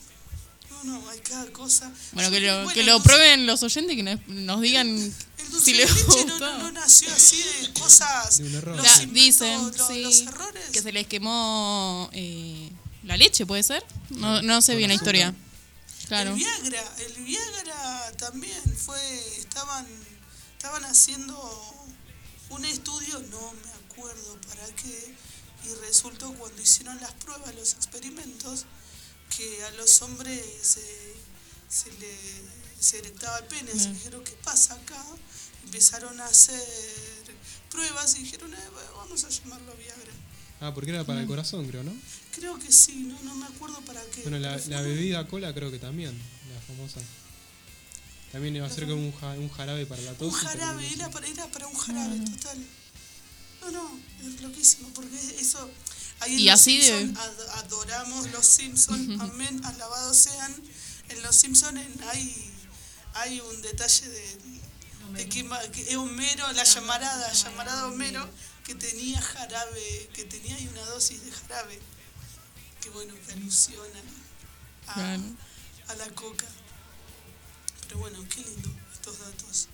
No, 0.71 0.85
no, 0.85 1.09
hay 1.11 1.21
cada 1.21 1.47
cosa. 1.53 1.91
Bueno, 2.13 2.31
que 2.31 2.41
lo, 2.41 2.69
que 2.69 2.83
lo 2.85 3.03
prueben 3.03 3.47
los 3.47 3.63
oyentes 3.63 3.95
que 3.97 4.03
nos, 4.03 4.21
nos 4.29 4.61
digan 4.61 4.89
El 4.89 5.51
dulce 5.51 5.65
si 5.65 5.75
les 5.75 5.91
leche 5.91 6.25
no, 6.25 6.33
gustó. 6.33 6.39
no, 6.39 6.59
no 6.59 6.73
nació 6.73 7.13
así 7.13 7.43
de 7.63 7.73
cosas. 7.75 8.39
De 8.39 8.45
un 8.47 8.55
error. 8.57 8.77
Los 8.77 8.85
Ya, 8.85 9.03
inventos, 9.03 9.15
dicen, 9.15 9.63
los, 9.77 9.87
sí, 9.89 10.03
los 10.03 10.21
errores. 10.23 10.65
que 10.73 10.81
se 10.83 10.93
les 10.93 11.07
quemó 11.07 12.09
eh, 12.13 12.71
la 13.05 13.17
leche, 13.17 13.47
¿puede 13.47 13.63
ser? 13.63 13.85
No, 14.11 14.43
no 14.43 14.63
sé 14.63 14.75
bien 14.77 14.89
la 14.89 14.95
historia. 14.95 15.35
Claro. 16.11 16.31
El 16.31 16.37
Viagra, 16.39 16.83
el 17.07 17.23
Viagra 17.25 18.13
también 18.19 18.61
fue, 18.77 18.99
estaban, 19.39 19.87
estaban 20.57 20.85
haciendo 20.85 21.37
un 22.49 22.65
estudio, 22.65 23.21
no 23.31 23.53
me 23.53 23.71
acuerdo 23.87 24.37
para 24.49 24.67
qué, 24.75 25.15
y 25.67 25.75
resultó 25.87 26.33
cuando 26.35 26.61
hicieron 26.61 27.01
las 27.01 27.13
pruebas, 27.13 27.55
los 27.55 27.75
experimentos, 27.75 28.65
que 29.37 29.63
a 29.67 29.71
los 29.71 30.03
hombres 30.03 30.43
se, 30.63 31.15
se 31.69 31.93
le 32.01 32.11
se 32.81 32.99
erectaba 32.99 33.39
el 33.39 33.45
pene, 33.45 33.71
se 33.79 33.91
Mm. 33.91 33.93
dijeron, 33.95 34.25
¿qué 34.25 34.33
pasa 34.43 34.75
acá? 34.75 35.05
Empezaron 35.65 36.19
a 36.21 36.27
hacer 36.27 36.61
pruebas 37.71 38.17
y 38.17 38.23
dijeron, 38.25 38.53
"Eh, 38.53 38.59
vamos 38.97 39.23
a 39.23 39.29
llamarlo 39.29 39.75
Viagra. 39.77 40.13
Ah, 40.61 40.75
porque 40.75 40.91
era 40.91 41.05
para 41.05 41.21
el 41.21 41.27
corazón, 41.29 41.69
creo, 41.69 41.85
¿no? 41.85 41.93
Creo 42.35 42.59
que 42.59 42.71
sí, 42.73 42.95
no, 43.07 43.21
no 43.23 43.35
me 43.35 43.47
acuerdo 43.47 43.81
para 43.83 44.01
qué. 44.07 44.23
Bueno, 44.23 44.39
la, 44.39 44.57
bebida 44.83 45.27
cola 45.27 45.53
creo 45.55 45.71
que 45.71 45.79
también, 45.79 46.17
la 46.55 46.61
famosa. 46.63 47.01
También 48.33 48.55
iba 48.55 48.67
a 48.67 48.71
ser 48.71 48.85
como 48.87 49.03
un, 49.03 49.13
ja- 49.13 49.33
un 49.33 49.49
jarabe 49.51 49.87
para 49.87 50.01
la 50.03 50.13
tos. 50.15 50.33
Un 50.33 50.39
jarabe, 50.39 50.93
era 50.93 51.11
para, 51.11 51.27
era 51.27 51.47
para 51.49 51.67
un 51.67 51.75
jarabe, 51.75 52.21
total. 52.21 52.65
No, 53.63 53.71
no, 53.73 54.01
es 54.27 54.41
loquísimo, 54.41 54.89
porque 54.95 55.17
eso... 55.41 55.69
Ahí 56.21 56.35
en 56.35 56.39
Y 56.41 56.45
los 56.45 56.55
así 56.61 56.79
de- 56.79 56.85
Simpson 56.85 57.17
ad- 57.17 57.49
adoramos 57.65 58.31
los 58.31 58.47
Simpsons, 58.47 59.21
amén, 59.21 59.61
alabados 59.65 60.17
sean. 60.17 60.55
En 61.09 61.23
los 61.23 61.35
Simpsons 61.35 61.81
hay, 62.07 62.53
hay 63.15 63.41
un 63.41 63.63
detalle 63.63 64.09
de, 64.09 64.37
de 65.15 65.29
que, 65.29 65.49
que 65.73 65.83
es 65.91 65.97
Homero, 65.97 66.53
la 66.53 66.63
llamarada, 66.63 67.33
llamarada 67.33 67.89
Homero, 67.89 68.29
que 68.65 68.75
tenía 68.77 69.21
jarabe, 69.21 70.09
que 70.15 70.25
tenía 70.25 70.55
ahí 70.55 70.69
una 70.69 70.83
dosis 70.87 71.25
de 71.25 71.33
jarabe, 71.33 71.81
que 72.81 72.91
bueno, 72.91 73.15
que 73.27 73.33
alusiona 73.33 74.01
a, 74.87 74.95
Claro. 74.95 75.23
a 75.89 75.95
la 75.95 76.11
coca. 76.15 76.47
Pero 77.83 77.99
bueno, 77.99 78.19
qué 78.29 78.43
lindo 78.43 78.71
estos 78.93 79.19
datos. 79.19 79.69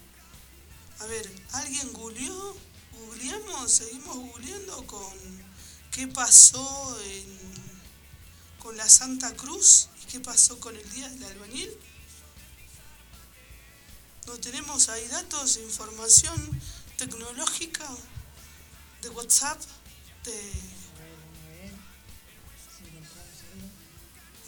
A 1.00 1.06
ver, 1.06 1.30
¿alguien 1.52 1.92
googleó? 1.92 2.56
¿Googleamos? 2.92 3.70
¿Seguimos 3.70 4.16
googleando 4.16 4.86
con 4.86 5.12
qué 5.90 6.08
pasó 6.08 6.98
en, 7.04 7.38
con 8.58 8.76
la 8.76 8.88
Santa 8.88 9.34
Cruz? 9.36 9.88
¿Y 10.02 10.06
qué 10.06 10.20
pasó 10.20 10.58
con 10.60 10.74
el 10.76 10.90
Día 10.90 11.08
del 11.10 11.24
Albañil? 11.24 11.70
¿No 14.26 14.32
tenemos 14.38 14.88
ahí 14.88 15.06
datos, 15.08 15.56
información 15.58 16.60
tecnológica 16.96 17.88
de 19.02 19.08
WhatsApp? 19.10 19.60
De... 20.24 20.52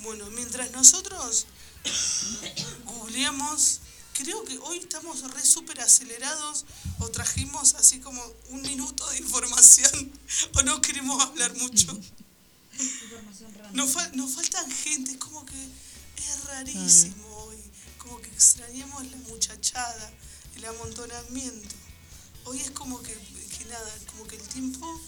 Bueno, 0.01 0.27
mientras 0.31 0.71
nosotros 0.71 1.47
googleamos, 2.85 3.81
creo 4.15 4.45
que 4.45 4.59
hoy 4.59 4.79
estamos 4.79 5.21
re 5.33 5.45
súper 5.45 5.81
acelerados 5.81 6.65
o 6.99 7.09
trajimos 7.11 7.75
así 7.75 8.01
como 8.01 8.23
un 8.51 8.63
minuto 8.63 9.09
de 9.11 9.19
información 9.19 10.13
o 10.55 10.63
no 10.63 10.81
queremos 10.81 11.23
hablar 11.23 11.55
mucho. 11.57 11.99
Nos, 13.73 13.91
fal- 13.95 14.13
nos 14.15 14.35
faltan 14.35 14.71
gente, 14.71 15.13
es 15.13 15.19
como 15.19 15.45
que 15.45 15.55
es 16.17 16.45
rarísimo 16.45 17.27
hoy, 17.45 17.57
como 17.99 18.21
que 18.21 18.29
extrañamos 18.29 19.05
la 19.11 19.17
muchachada, 19.29 20.13
el 20.57 20.65
amontonamiento. 20.65 21.75
Hoy 22.45 22.61
es 22.61 22.71
como 22.71 23.03
que, 23.03 23.13
que 23.59 23.65
nada, 23.67 23.93
como 24.13 24.27
que 24.27 24.37
el 24.37 24.43
tiempo 24.43 25.01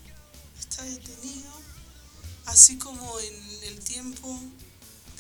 está 0.59 0.83
detenido, 0.83 1.51
así 2.47 2.77
como 2.77 3.19
en 3.21 3.63
el 3.65 3.81
tiempo 3.81 4.39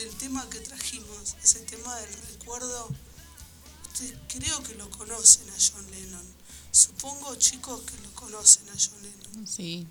del 0.01 0.15
tema 0.17 0.49
que 0.49 0.61
trajimos, 0.61 1.37
ese 1.43 1.61
tema 1.61 1.95
del 1.97 2.13
recuerdo. 2.33 2.89
Ustedes 3.93 4.17
creo 4.29 4.63
que 4.63 4.75
lo 4.77 4.89
conocen 4.91 5.49
a 5.51 5.55
John 5.59 5.91
Lennon. 5.91 6.25
Supongo, 6.73 7.35
chicos, 7.37 7.83
que 7.83 8.01
lo 8.03 8.11
conocen 8.15 8.69
a 8.71 8.73
John 8.73 9.03
Lennon. 9.03 9.47
Sí. 9.47 9.87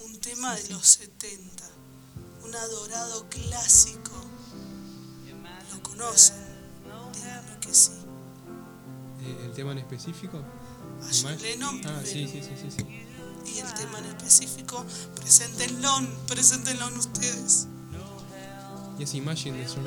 Un 0.00 0.18
tema 0.20 0.54
de 0.56 0.68
los 0.70 0.86
70, 0.86 1.64
un 2.44 2.54
adorado 2.54 3.28
clásico. 3.30 4.12
¿Lo 5.72 5.82
conocen? 5.82 6.36
Díganme 7.14 7.58
que 7.60 7.72
sí. 7.74 7.92
Eh, 9.22 9.44
¿El 9.46 9.52
tema 9.54 9.72
en 9.72 9.78
específico? 9.78 10.38
A 10.38 11.08
John 11.22 11.40
Lennon 11.40 11.80
Ah, 11.86 12.02
sí, 12.04 12.26
primero. 12.26 12.32
sí, 12.32 12.54
sí, 12.60 12.70
sí, 12.70 12.76
sí. 12.76 13.50
Y 13.54 13.58
el 13.60 13.74
tema 13.74 13.98
en 13.98 14.06
específico, 14.06 14.84
preséntenlo, 15.14 15.90
preséntenlo 16.26 16.88
ustedes. 16.98 17.66
Yes, 18.98 19.14
imagen 19.14 19.56
de 19.56 19.66
su. 19.68 19.80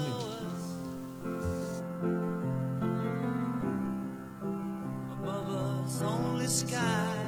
Above 5.12 5.86
us 5.86 6.02
only 6.02 6.48
sky. 6.48 7.27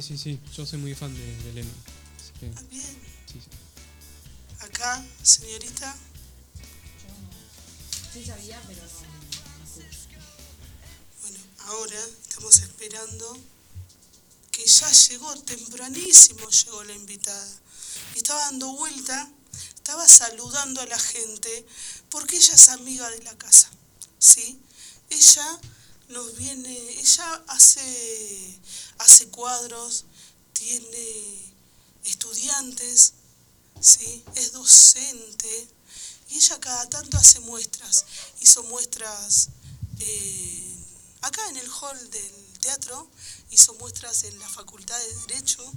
Sí, 0.00 0.16
sí, 0.16 0.18
sí. 0.18 0.40
Yo 0.56 0.64
soy 0.64 0.78
muy 0.78 0.94
fan 0.94 1.14
de, 1.14 1.36
de 1.44 1.52
Lennon. 1.52 1.74
Así 2.16 2.32
que, 2.40 2.46
bien. 2.70 2.82
sí, 3.26 3.38
sí. 3.38 3.50
Acá, 4.60 5.04
señorita. 5.22 5.94
Sí 8.10 8.24
sabía, 8.24 8.62
pero 8.66 8.80
no, 8.80 8.88
no 8.88 9.90
escucho. 9.90 10.18
Bueno, 11.20 11.38
ahora 11.58 12.00
estamos 12.22 12.58
esperando 12.60 13.38
que 14.50 14.64
ya 14.64 14.90
llegó, 14.90 15.36
tempranísimo 15.42 16.48
llegó 16.48 16.82
la 16.84 16.94
invitada. 16.94 17.60
Y 18.14 18.18
estaba 18.18 18.40
dando 18.46 18.72
vuelta, 18.72 19.30
estaba 19.74 20.08
saludando 20.08 20.80
a 20.80 20.86
la 20.86 20.98
gente, 20.98 21.66
porque 22.08 22.38
ella 22.38 22.54
es 22.54 22.68
amiga 22.70 23.10
de 23.10 23.22
la 23.22 23.36
casa, 23.36 23.68
¿sí? 24.18 24.58
Ella 25.10 25.60
nos 26.10 26.36
viene, 26.36 26.76
ella 26.98 27.42
hace, 27.46 28.58
hace 28.98 29.28
cuadros, 29.28 30.04
tiene 30.52 31.54
estudiantes, 32.04 33.14
¿sí? 33.80 34.24
Es 34.34 34.52
docente, 34.52 35.68
y 36.30 36.36
ella 36.36 36.58
cada 36.60 36.88
tanto 36.88 37.16
hace 37.16 37.40
muestras. 37.40 38.04
Hizo 38.40 38.62
muestras 38.64 39.50
eh, 40.00 40.76
acá 41.22 41.48
en 41.48 41.56
el 41.56 41.68
hall 41.68 42.10
del 42.10 42.58
teatro, 42.60 43.08
hizo 43.50 43.74
muestras 43.74 44.24
en 44.24 44.38
la 44.38 44.48
Facultad 44.48 44.98
de 44.98 45.14
Derecho, 45.26 45.72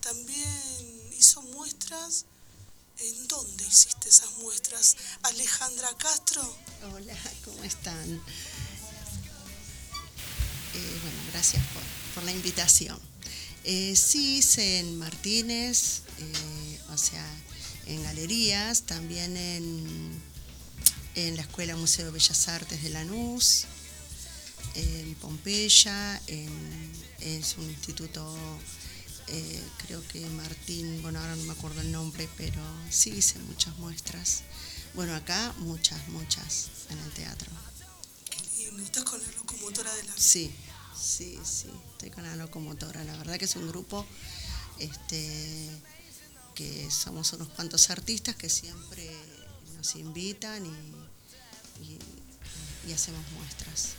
también 0.00 1.12
hizo 1.18 1.42
muestras. 1.42 2.26
¿En 2.98 3.26
dónde 3.26 3.66
hiciste 3.66 4.10
esas 4.10 4.30
muestras? 4.38 4.96
Alejandra 5.22 5.92
Castro. 5.96 6.56
Hola, 6.92 7.18
¿cómo 7.44 7.64
están? 7.64 8.22
Eh, 10.74 10.98
bueno, 11.02 11.18
gracias 11.32 11.62
por, 12.14 12.24
la 12.24 12.32
invitación. 12.32 12.98
Eh, 13.64 13.94
sí, 13.96 14.40
en 14.58 14.98
Martínez, 14.98 16.02
eh, 16.18 16.80
o 16.92 16.96
sea, 16.96 17.26
en 17.86 18.02
galerías, 18.02 18.82
también 18.82 19.36
en, 19.36 20.22
en 21.14 21.36
la 21.36 21.42
Escuela 21.42 21.76
Museo 21.76 22.06
de 22.06 22.12
Bellas 22.12 22.48
Artes 22.48 22.82
de 22.82 22.90
Lanús, 22.90 23.66
en 24.74 25.14
Pompeya, 25.16 26.20
en, 26.26 26.50
es 27.20 27.56
un 27.58 27.68
instituto, 27.68 28.34
eh, 29.28 29.62
creo 29.86 30.06
que 30.08 30.20
Martín, 30.26 31.00
bueno, 31.02 31.20
ahora 31.20 31.36
no 31.36 31.44
me 31.44 31.52
acuerdo 31.52 31.80
el 31.80 31.92
nombre, 31.92 32.28
pero 32.36 32.60
sí 32.90 33.10
hice 33.10 33.38
muchas 33.40 33.76
muestras. 33.78 34.42
Bueno, 34.94 35.14
acá 35.14 35.54
muchas, 35.58 36.06
muchas 36.08 36.68
en 36.90 36.98
el 36.98 37.10
teatro. 37.12 37.50
Qué 38.30 38.70
lindo. 38.72 39.04
Con 39.04 39.20
locomotora 39.62 39.94
de 39.94 40.02
la 40.04 40.16
Sí, 40.16 40.54
sí, 41.00 41.38
sí, 41.44 41.70
estoy 41.92 42.10
con 42.10 42.24
la 42.24 42.36
locomotora. 42.36 43.04
La 43.04 43.16
verdad 43.16 43.38
que 43.38 43.44
es 43.44 43.56
un 43.56 43.68
grupo 43.68 44.06
este, 44.78 45.68
que 46.54 46.90
somos 46.90 47.32
unos 47.32 47.48
cuantos 47.48 47.90
artistas 47.90 48.36
que 48.36 48.48
siempre 48.48 49.10
nos 49.76 49.94
invitan 49.96 50.64
y, 50.66 51.82
y- 51.84 51.98
y 52.88 52.92
hacemos 52.92 53.24
muestras. 53.32 53.90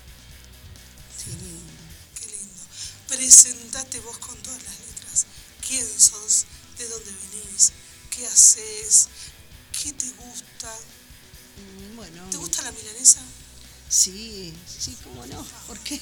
Sí, 1.18 1.32
lindo. 1.32 1.84
Qué 2.20 2.28
lindo. 2.28 2.62
Presentate 3.08 4.00
vos 4.02 4.18
con 4.18 4.36
todas 4.44 4.62
las 4.64 4.80
letras. 4.80 5.26
¿Quién 5.66 5.86
sos? 5.98 6.46
¿De 6.78 6.88
dónde 6.90 7.12
venís? 7.12 7.72
¿Qué 8.10 8.28
haces? 8.28 9.08
¿Qué 9.72 9.94
te 9.94 10.10
gusta? 10.12 10.74
Mm, 11.58 11.96
Bueno, 11.96 12.30
¿Te 12.30 12.38
gusta 12.38 12.62
la 12.64 12.72
milanesa? 12.72 13.22
Sí, 13.94 14.54
sí, 14.80 14.98
cómo 15.04 15.26
no. 15.26 15.44
¿Por 15.68 15.80
qué? 15.80 16.00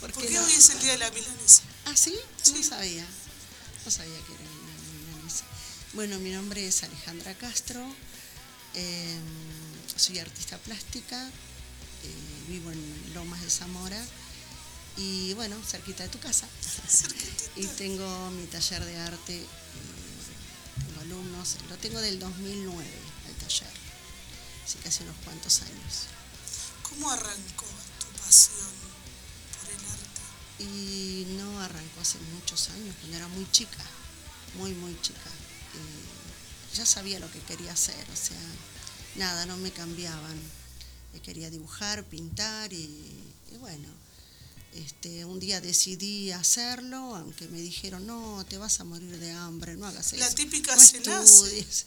¿Por 0.00 0.12
qué 0.12 0.30
no? 0.30 0.44
hoy 0.44 0.52
es 0.52 0.70
el 0.70 0.80
día 0.80 0.92
de 0.92 0.98
la 0.98 1.10
milanesa. 1.10 1.62
¿Ah, 1.86 1.96
sí? 1.96 2.14
No 2.54 2.62
sabía. 2.62 3.06
No 3.84 3.90
sabía 3.90 4.16
que 4.26 4.32
era 4.34 4.42
una 4.42 5.12
milanesa. 5.16 5.44
Bueno, 5.94 6.18
mi 6.18 6.30
nombre 6.30 6.66
es 6.66 6.82
Alejandra 6.82 7.34
Castro. 7.34 7.84
eh, 8.74 9.18
soy 9.96 10.18
artista 10.18 10.58
plástica. 10.58 11.28
eh, 12.04 12.44
vivo 12.48 12.70
en 12.72 13.14
Lomas 13.14 13.40
de 13.42 13.50
Zamora. 13.50 14.02
Y 14.96 15.32
bueno, 15.34 15.56
cerquita 15.66 16.02
de 16.04 16.08
tu 16.10 16.18
casa. 16.18 16.46
y 17.56 17.66
tengo 17.66 18.30
mi 18.32 18.46
taller 18.46 18.84
de 18.84 18.96
arte. 18.98 19.36
eh, 19.36 19.46
tengo 20.86 21.00
alumnos. 21.02 21.56
Lo 21.68 21.76
tengo 21.78 22.00
del 22.00 22.18
2009, 22.18 22.84
el 23.28 23.34
taller. 23.36 23.70
Así 24.64 24.78
que 24.78 24.88
hace 24.88 25.02
unos 25.04 25.16
cuantos 25.24 25.62
años. 25.62 26.06
¿Cómo 26.94 27.10
arrancó 27.10 27.64
tu 27.98 28.22
pasión 28.22 28.70
por 29.58 29.70
el 29.70 29.84
arte? 29.86 30.20
y 30.58 31.26
no 31.38 31.60
arrancó 31.60 32.00
hace 32.00 32.18
muchos 32.34 32.68
años, 32.70 32.94
cuando 33.00 33.16
era 33.16 33.28
muy 33.28 33.50
chica, 33.50 33.84
muy, 34.58 34.72
muy 34.74 34.96
chica. 35.00 35.30
Y 35.74 36.76
ya 36.76 36.86
sabía 36.86 37.18
lo 37.18 37.30
que 37.30 37.40
quería 37.40 37.72
hacer, 37.72 38.06
o 38.12 38.16
sea, 38.16 38.40
nada, 39.16 39.46
no 39.46 39.56
me 39.56 39.70
cambiaban. 39.72 40.38
Eh, 41.14 41.20
Quería 41.20 41.50
dibujar, 41.50 42.04
pintar 42.04 42.72
y, 42.72 43.34
y 43.50 43.56
bueno, 43.58 43.88
este, 44.74 45.24
un 45.24 45.38
día 45.38 45.60
decidí 45.60 46.30
hacerlo, 46.32 47.16
aunque 47.16 47.46
me 47.48 47.60
dijeron, 47.60 48.06
no, 48.06 48.44
te 48.48 48.56
vas 48.56 48.80
a 48.80 48.84
morir 48.84 49.18
de 49.18 49.30
hambre, 49.32 49.76
no 49.76 49.86
hagas 49.86 50.12
eso. 50.12 50.16
La 50.16 50.30
típica 50.34 50.74
no 50.74 50.82
estudies, 50.82 51.86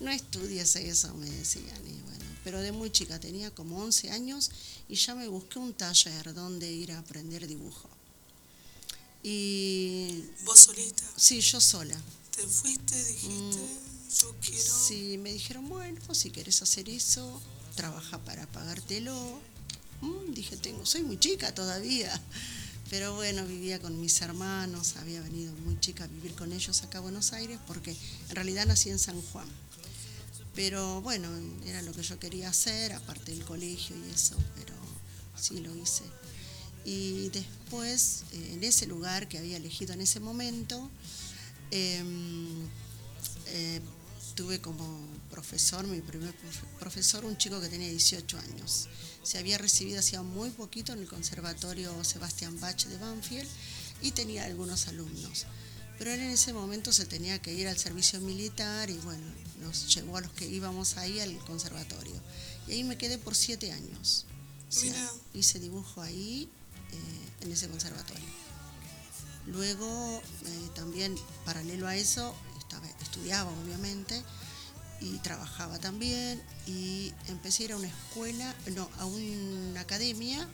no 0.00 0.10
estudies 0.10 0.76
eso, 0.76 1.12
me 1.14 1.28
decían. 1.28 1.80
Y 1.86 2.00
bueno, 2.02 2.24
pero 2.44 2.60
de 2.60 2.72
muy 2.72 2.90
chica, 2.90 3.18
tenía 3.20 3.50
como 3.54 3.82
11 3.82 4.10
años 4.10 4.50
y 4.88 4.94
ya 4.96 5.14
me 5.14 5.28
busqué 5.28 5.58
un 5.58 5.74
taller 5.74 6.34
donde 6.34 6.70
ir 6.70 6.92
a 6.92 6.98
aprender 6.98 7.46
dibujo. 7.46 7.88
Y 9.22 10.24
Vos 10.44 10.60
solita. 10.60 11.04
sí, 11.16 11.40
yo 11.40 11.60
sola. 11.60 12.00
Te 12.34 12.46
fuiste, 12.46 13.04
dijiste, 13.04 13.58
yo 14.20 14.34
quiero. 14.40 14.74
Sí, 14.88 15.18
me 15.18 15.32
dijeron, 15.32 15.68
bueno, 15.68 16.00
si 16.14 16.30
querés 16.30 16.62
hacer 16.62 16.88
eso, 16.88 17.40
trabaja 17.76 18.18
para 18.18 18.46
pagártelo. 18.46 19.38
Mm, 20.00 20.32
dije, 20.32 20.56
tengo, 20.56 20.86
soy 20.86 21.02
muy 21.02 21.18
chica 21.18 21.54
todavía. 21.54 22.10
Pero 22.88 23.14
bueno, 23.14 23.46
vivía 23.46 23.78
con 23.80 24.00
mis 24.00 24.20
hermanos, 24.20 24.96
había 24.96 25.20
venido 25.20 25.52
muy 25.64 25.78
chica 25.78 26.04
a 26.04 26.06
vivir 26.08 26.34
con 26.34 26.52
ellos 26.52 26.82
acá 26.82 26.98
a 26.98 27.02
Buenos 27.02 27.32
Aires, 27.32 27.58
porque 27.68 27.92
en 28.28 28.34
realidad 28.34 28.66
nací 28.66 28.90
en 28.90 28.98
San 28.98 29.20
Juan. 29.20 29.46
Pero 30.54 31.00
bueno, 31.02 31.28
era 31.64 31.80
lo 31.82 31.92
que 31.92 32.02
yo 32.02 32.18
quería 32.18 32.48
hacer, 32.50 32.92
aparte 32.92 33.32
del 33.32 33.44
colegio 33.44 33.96
y 33.96 34.10
eso, 34.10 34.36
pero 34.56 34.74
sí 35.36 35.60
lo 35.60 35.74
hice. 35.76 36.04
Y 36.84 37.28
después, 37.28 38.24
eh, 38.32 38.50
en 38.54 38.64
ese 38.64 38.86
lugar 38.86 39.28
que 39.28 39.38
había 39.38 39.56
elegido 39.58 39.92
en 39.92 40.00
ese 40.00 40.18
momento, 40.18 40.90
em, 41.70 42.66
eh, 43.48 43.80
tuve 44.34 44.60
como 44.60 44.98
profesor, 45.30 45.86
mi 45.86 46.00
primer 46.00 46.30
profe- 46.34 46.78
profesor, 46.78 47.24
un 47.24 47.36
chico 47.36 47.60
que 47.60 47.68
tenía 47.68 47.88
18 47.88 48.38
años. 48.38 48.88
Se 49.22 49.38
había 49.38 49.58
recibido 49.58 50.00
hacía 50.00 50.22
muy 50.22 50.50
poquito 50.50 50.92
en 50.92 51.00
el 51.00 51.06
Conservatorio 51.08 52.02
Sebastián 52.04 52.58
Bach 52.58 52.84
de 52.86 52.96
Banfield 52.96 53.48
y 54.02 54.12
tenía 54.12 54.44
algunos 54.44 54.88
alumnos. 54.88 55.46
Pero 55.98 56.12
él 56.12 56.20
en 56.20 56.30
ese 56.30 56.52
momento 56.54 56.92
se 56.92 57.04
tenía 57.04 57.40
que 57.42 57.52
ir 57.52 57.68
al 57.68 57.76
servicio 57.78 58.20
militar 58.20 58.88
y 58.88 58.96
bueno, 58.98 59.22
nos 59.60 59.94
llevó 59.94 60.16
a 60.16 60.20
los 60.20 60.32
que 60.32 60.46
íbamos 60.46 60.96
ahí 60.96 61.20
al 61.20 61.36
conservatorio. 61.44 62.14
Y 62.66 62.72
ahí 62.72 62.84
me 62.84 62.98
quedé 62.98 63.18
por 63.18 63.34
siete 63.34 63.72
años. 63.72 64.26
O 64.68 64.72
sea, 64.72 65.10
hice 65.34 65.58
dibujo 65.58 66.00
ahí, 66.00 66.48
eh, 66.92 67.44
en 67.44 67.52
ese 67.52 67.68
conservatorio. 67.68 68.24
Luego, 69.46 70.22
eh, 70.46 70.70
también 70.74 71.16
paralelo 71.44 71.88
a 71.88 71.96
eso, 71.96 72.34
estaba, 72.58 72.86
estudiaba 73.00 73.50
obviamente 73.50 74.22
y 75.00 75.18
trabajaba 75.18 75.78
también 75.78 76.42
y 76.66 77.12
empecé 77.28 77.62
a 77.62 77.66
ir 77.66 77.72
a 77.72 77.76
una 77.76 77.88
escuela, 77.88 78.54
no, 78.74 78.88
a 78.98 79.06
una 79.06 79.80
academia, 79.80 80.46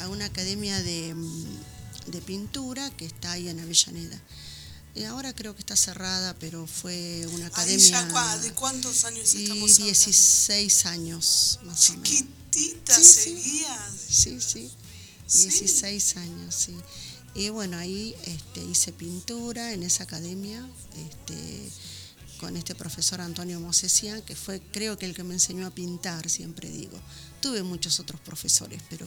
a 0.00 0.08
una 0.08 0.26
academia 0.26 0.82
de, 0.82 1.14
mm, 1.14 2.10
de 2.10 2.20
pintura 2.20 2.90
que 2.90 3.06
está 3.06 3.32
ahí 3.32 3.48
en 3.48 3.60
Avellaneda. 3.60 4.20
Y 4.94 5.04
ahora 5.04 5.32
creo 5.32 5.54
que 5.54 5.60
está 5.60 5.76
cerrada, 5.76 6.34
pero 6.40 6.66
fue 6.66 7.26
una 7.32 7.46
academia 7.46 8.08
ya, 8.08 8.38
¿de 8.38 8.52
cuántos 8.52 9.04
años 9.04 9.34
estamos 9.34 9.72
hablando? 9.72 9.84
16 9.84 10.86
años 10.86 11.60
más 11.64 11.90
o 11.90 11.92
menos. 11.94 12.08
Sí. 12.08 13.04
seguías. 13.04 13.92
Sí, 14.08 14.40
sí. 14.40 14.70
Sí. 15.26 15.42
16 15.44 16.16
años, 16.16 16.54
sí. 16.54 16.74
Y 17.34 17.50
bueno, 17.50 17.78
ahí 17.78 18.16
este, 18.24 18.64
hice 18.64 18.92
pintura 18.92 19.72
en 19.72 19.84
esa 19.84 20.02
academia 20.02 20.68
este, 20.96 21.70
con 22.40 22.56
este 22.56 22.74
profesor 22.74 23.20
Antonio 23.20 23.60
Mosesian, 23.60 24.22
que 24.22 24.34
fue 24.34 24.60
creo 24.72 24.98
que 24.98 25.06
el 25.06 25.14
que 25.14 25.22
me 25.22 25.34
enseñó 25.34 25.66
a 25.66 25.70
pintar, 25.70 26.28
siempre 26.28 26.68
digo. 26.68 26.98
Tuve 27.40 27.62
muchos 27.62 28.00
otros 28.00 28.20
profesores, 28.20 28.82
pero 28.90 29.06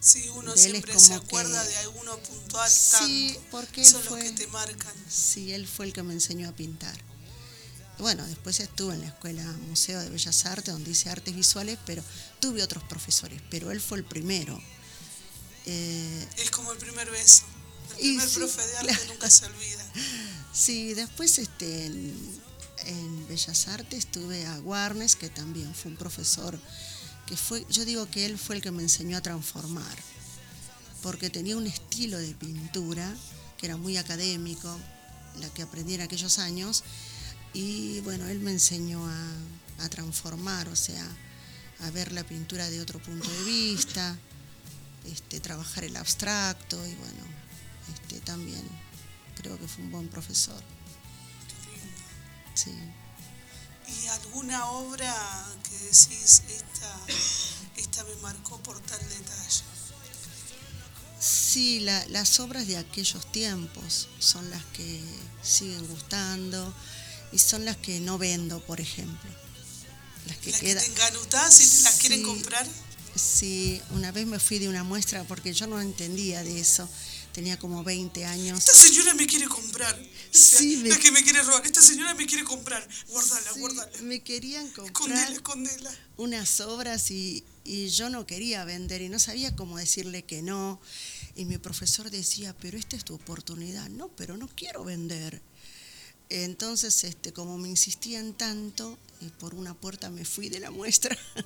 Sí, 0.00 0.28
uno 0.30 0.54
de 0.54 0.60
él 0.60 0.66
es 0.66 0.70
siempre 0.72 0.92
como 0.94 1.06
se 1.06 1.14
acuerda 1.14 1.62
que- 1.62 1.68
de 1.70 1.76
alguno 1.78 2.18
puntual 2.18 2.70
Sí, 2.70 3.32
tanto. 3.34 3.48
porque 3.50 3.80
él 3.82 3.86
Son 3.86 4.02
fue- 4.02 4.20
los 4.22 4.30
que 4.30 4.36
te 4.36 4.46
marcan. 4.48 4.94
sí, 5.08 5.52
él 5.52 5.66
fue 5.66 5.86
el 5.86 5.92
que 5.92 6.02
me 6.02 6.12
enseñó 6.14 6.48
a 6.48 6.52
pintar. 6.52 6.96
Bueno, 7.98 8.26
después 8.26 8.58
estuve 8.60 8.94
en 8.94 9.02
la 9.02 9.06
Escuela 9.08 9.44
Museo 9.68 10.00
de 10.00 10.10
Bellas 10.10 10.44
Artes, 10.46 10.74
donde 10.74 10.90
hice 10.90 11.10
artes 11.10 11.34
visuales, 11.34 11.78
pero 11.86 12.02
tuve 12.40 12.62
otros 12.62 12.82
profesores, 12.84 13.40
pero 13.50 13.70
él 13.70 13.80
fue 13.80 13.98
el 13.98 14.04
primero. 14.04 14.60
Eh, 15.66 16.28
Es 16.36 16.50
como 16.50 16.72
el 16.72 16.78
primer 16.78 17.10
beso. 17.10 17.44
El 17.92 17.96
primer 17.98 18.28
sí, 18.28 18.34
profe 18.36 18.66
de 18.66 18.76
arte 18.78 18.88
claro. 18.94 19.04
nunca 19.12 19.30
se 19.30 19.46
olvida. 19.46 19.92
Sí, 20.52 20.94
después 20.94 21.38
este, 21.38 21.86
en, 21.86 22.40
en 22.86 23.28
Bellas 23.28 23.66
Artes 23.66 24.06
tuve 24.10 24.46
a 24.46 24.60
Warnes, 24.60 25.16
que 25.16 25.28
también 25.28 25.74
fue 25.74 25.90
un 25.90 25.96
profesor 25.96 26.60
que 27.26 27.36
fue, 27.36 27.66
yo 27.70 27.84
digo 27.84 28.08
que 28.10 28.26
él 28.26 28.38
fue 28.38 28.56
el 28.56 28.62
que 28.62 28.70
me 28.70 28.82
enseñó 28.82 29.16
a 29.16 29.22
transformar, 29.22 29.96
porque 31.02 31.30
tenía 31.30 31.56
un 31.56 31.66
estilo 31.66 32.18
de 32.18 32.34
pintura 32.34 33.14
que 33.58 33.66
era 33.66 33.76
muy 33.76 33.96
académico, 33.96 34.78
la 35.40 35.48
que 35.50 35.62
aprendí 35.62 35.94
en 35.94 36.02
aquellos 36.02 36.38
años, 36.38 36.84
y 37.52 38.00
bueno, 38.00 38.26
él 38.28 38.40
me 38.40 38.50
enseñó 38.50 39.06
a, 39.06 39.88
transformar, 39.90 40.66
o 40.68 40.76
sea, 40.76 41.06
a 41.80 41.90
ver 41.90 42.12
la 42.12 42.24
pintura 42.24 42.70
de 42.70 42.80
otro 42.80 43.02
punto 43.02 43.28
de 43.28 43.44
vista, 43.44 44.16
este, 45.04 45.38
trabajar 45.40 45.84
el 45.84 45.94
abstracto, 45.96 46.76
y 46.86 46.94
bueno, 46.94 47.22
este, 47.92 48.20
también 48.20 48.62
creo 49.36 49.58
que 49.58 49.68
fue 49.68 49.84
un 49.84 49.90
buen 49.90 50.08
profesor. 50.08 50.62
Sí. 52.54 52.72
¿Y 53.88 54.06
alguna 54.08 54.66
obra 54.70 55.14
que 55.68 55.76
decís, 55.78 56.42
esta, 56.48 57.00
esta 57.76 58.04
me 58.04 58.14
marcó 58.16 58.58
por 58.62 58.80
tal 58.80 59.00
detalle? 59.08 59.62
Sí, 61.20 61.80
la- 61.80 62.06
las 62.08 62.38
obras 62.40 62.66
de 62.66 62.76
aquellos 62.76 63.30
tiempos 63.32 64.08
son 64.18 64.48
las 64.50 64.62
que 64.66 65.02
siguen 65.42 65.86
gustando 65.86 66.74
y 67.32 67.38
son 67.38 67.64
las 67.64 67.76
que 67.78 68.00
no 68.00 68.18
vendo, 68.18 68.60
por 68.64 68.80
ejemplo. 68.80 69.30
Las 70.26 70.36
que 70.38 70.50
Las 70.50 70.60
que 70.60 70.66
quedan. 70.66 70.84
te 70.84 70.90
enganutás 70.90 71.60
y 71.60 71.66
te 71.68 71.82
las 71.82 71.94
quieren 71.96 72.22
comprar. 72.22 72.66
Sí, 73.14 73.80
una 73.90 74.10
vez 74.12 74.26
me 74.26 74.38
fui 74.40 74.58
de 74.58 74.68
una 74.68 74.82
muestra 74.84 75.24
porque 75.24 75.52
yo 75.54 75.66
no 75.66 75.80
entendía 75.80 76.42
de 76.42 76.60
eso. 76.60 76.88
Tenía 77.34 77.58
como 77.58 77.82
20 77.82 78.24
años. 78.24 78.60
Esta 78.60 78.74
señora 78.74 79.12
me 79.14 79.26
quiere 79.26 79.46
comprar. 79.48 80.00
Sí, 80.30 80.76
me- 80.76 80.90
es 80.90 80.98
que 80.98 81.10
me 81.10 81.22
quiere 81.24 81.42
robar. 81.42 81.66
Esta 81.66 81.82
señora 81.82 82.14
me 82.14 82.26
quiere 82.26 82.44
comprar. 82.44 82.88
Guardala, 83.08 83.52
Sí, 83.52 83.58
guardala. 83.60 83.90
me 84.02 84.22
querían 84.22 84.68
comprar 84.70 84.86
Escondela, 84.92 85.32
escondela. 85.32 85.98
unas 86.16 86.60
obras 86.60 87.10
y, 87.10 87.42
y 87.64 87.88
yo 87.88 88.08
no 88.08 88.24
quería 88.24 88.64
vender 88.64 89.02
y 89.02 89.08
no 89.08 89.18
sabía 89.18 89.56
cómo 89.56 89.78
decirle 89.78 90.22
que 90.22 90.42
no. 90.42 90.80
Y 91.34 91.44
mi 91.44 91.58
profesor 91.58 92.08
decía, 92.08 92.54
pero 92.60 92.78
esta 92.78 92.94
es 92.94 93.04
tu 93.04 93.14
oportunidad. 93.14 93.88
No, 93.90 94.08
pero 94.14 94.36
no 94.36 94.48
quiero 94.54 94.84
vender. 94.84 95.42
Entonces, 96.30 97.02
este, 97.02 97.32
como 97.32 97.58
me 97.58 97.68
insistían 97.68 98.32
tanto, 98.34 98.96
por 99.38 99.54
una 99.54 99.74
puerta 99.74 100.10
me 100.10 100.24
fui 100.24 100.48
de 100.48 100.60
la 100.60 100.70
muestra. 100.70 101.16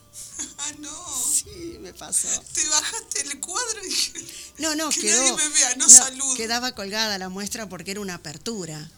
Ah, 0.61 0.73
no. 0.81 1.23
sí, 1.25 1.79
me 1.81 1.95
pasó. 1.95 2.27
Te 2.53 2.69
bajaste 2.69 3.21
el 3.23 3.41
cuadro 3.41 3.85
y 3.85 3.89
dije, 3.89 4.13
No, 4.59 4.75
no, 4.75 4.89
que 4.91 5.01
quedó. 5.03 5.17
nadie 5.23 5.37
me 5.37 5.49
vea, 5.55 5.77
no, 5.77 5.89
saludo. 5.89 6.35
Quedaba 6.35 6.73
colgada 6.75 7.17
la 7.17 7.29
muestra 7.29 7.69
porque 7.69 7.93
era 7.93 8.01
una 8.01 8.15
apertura. 8.15 8.91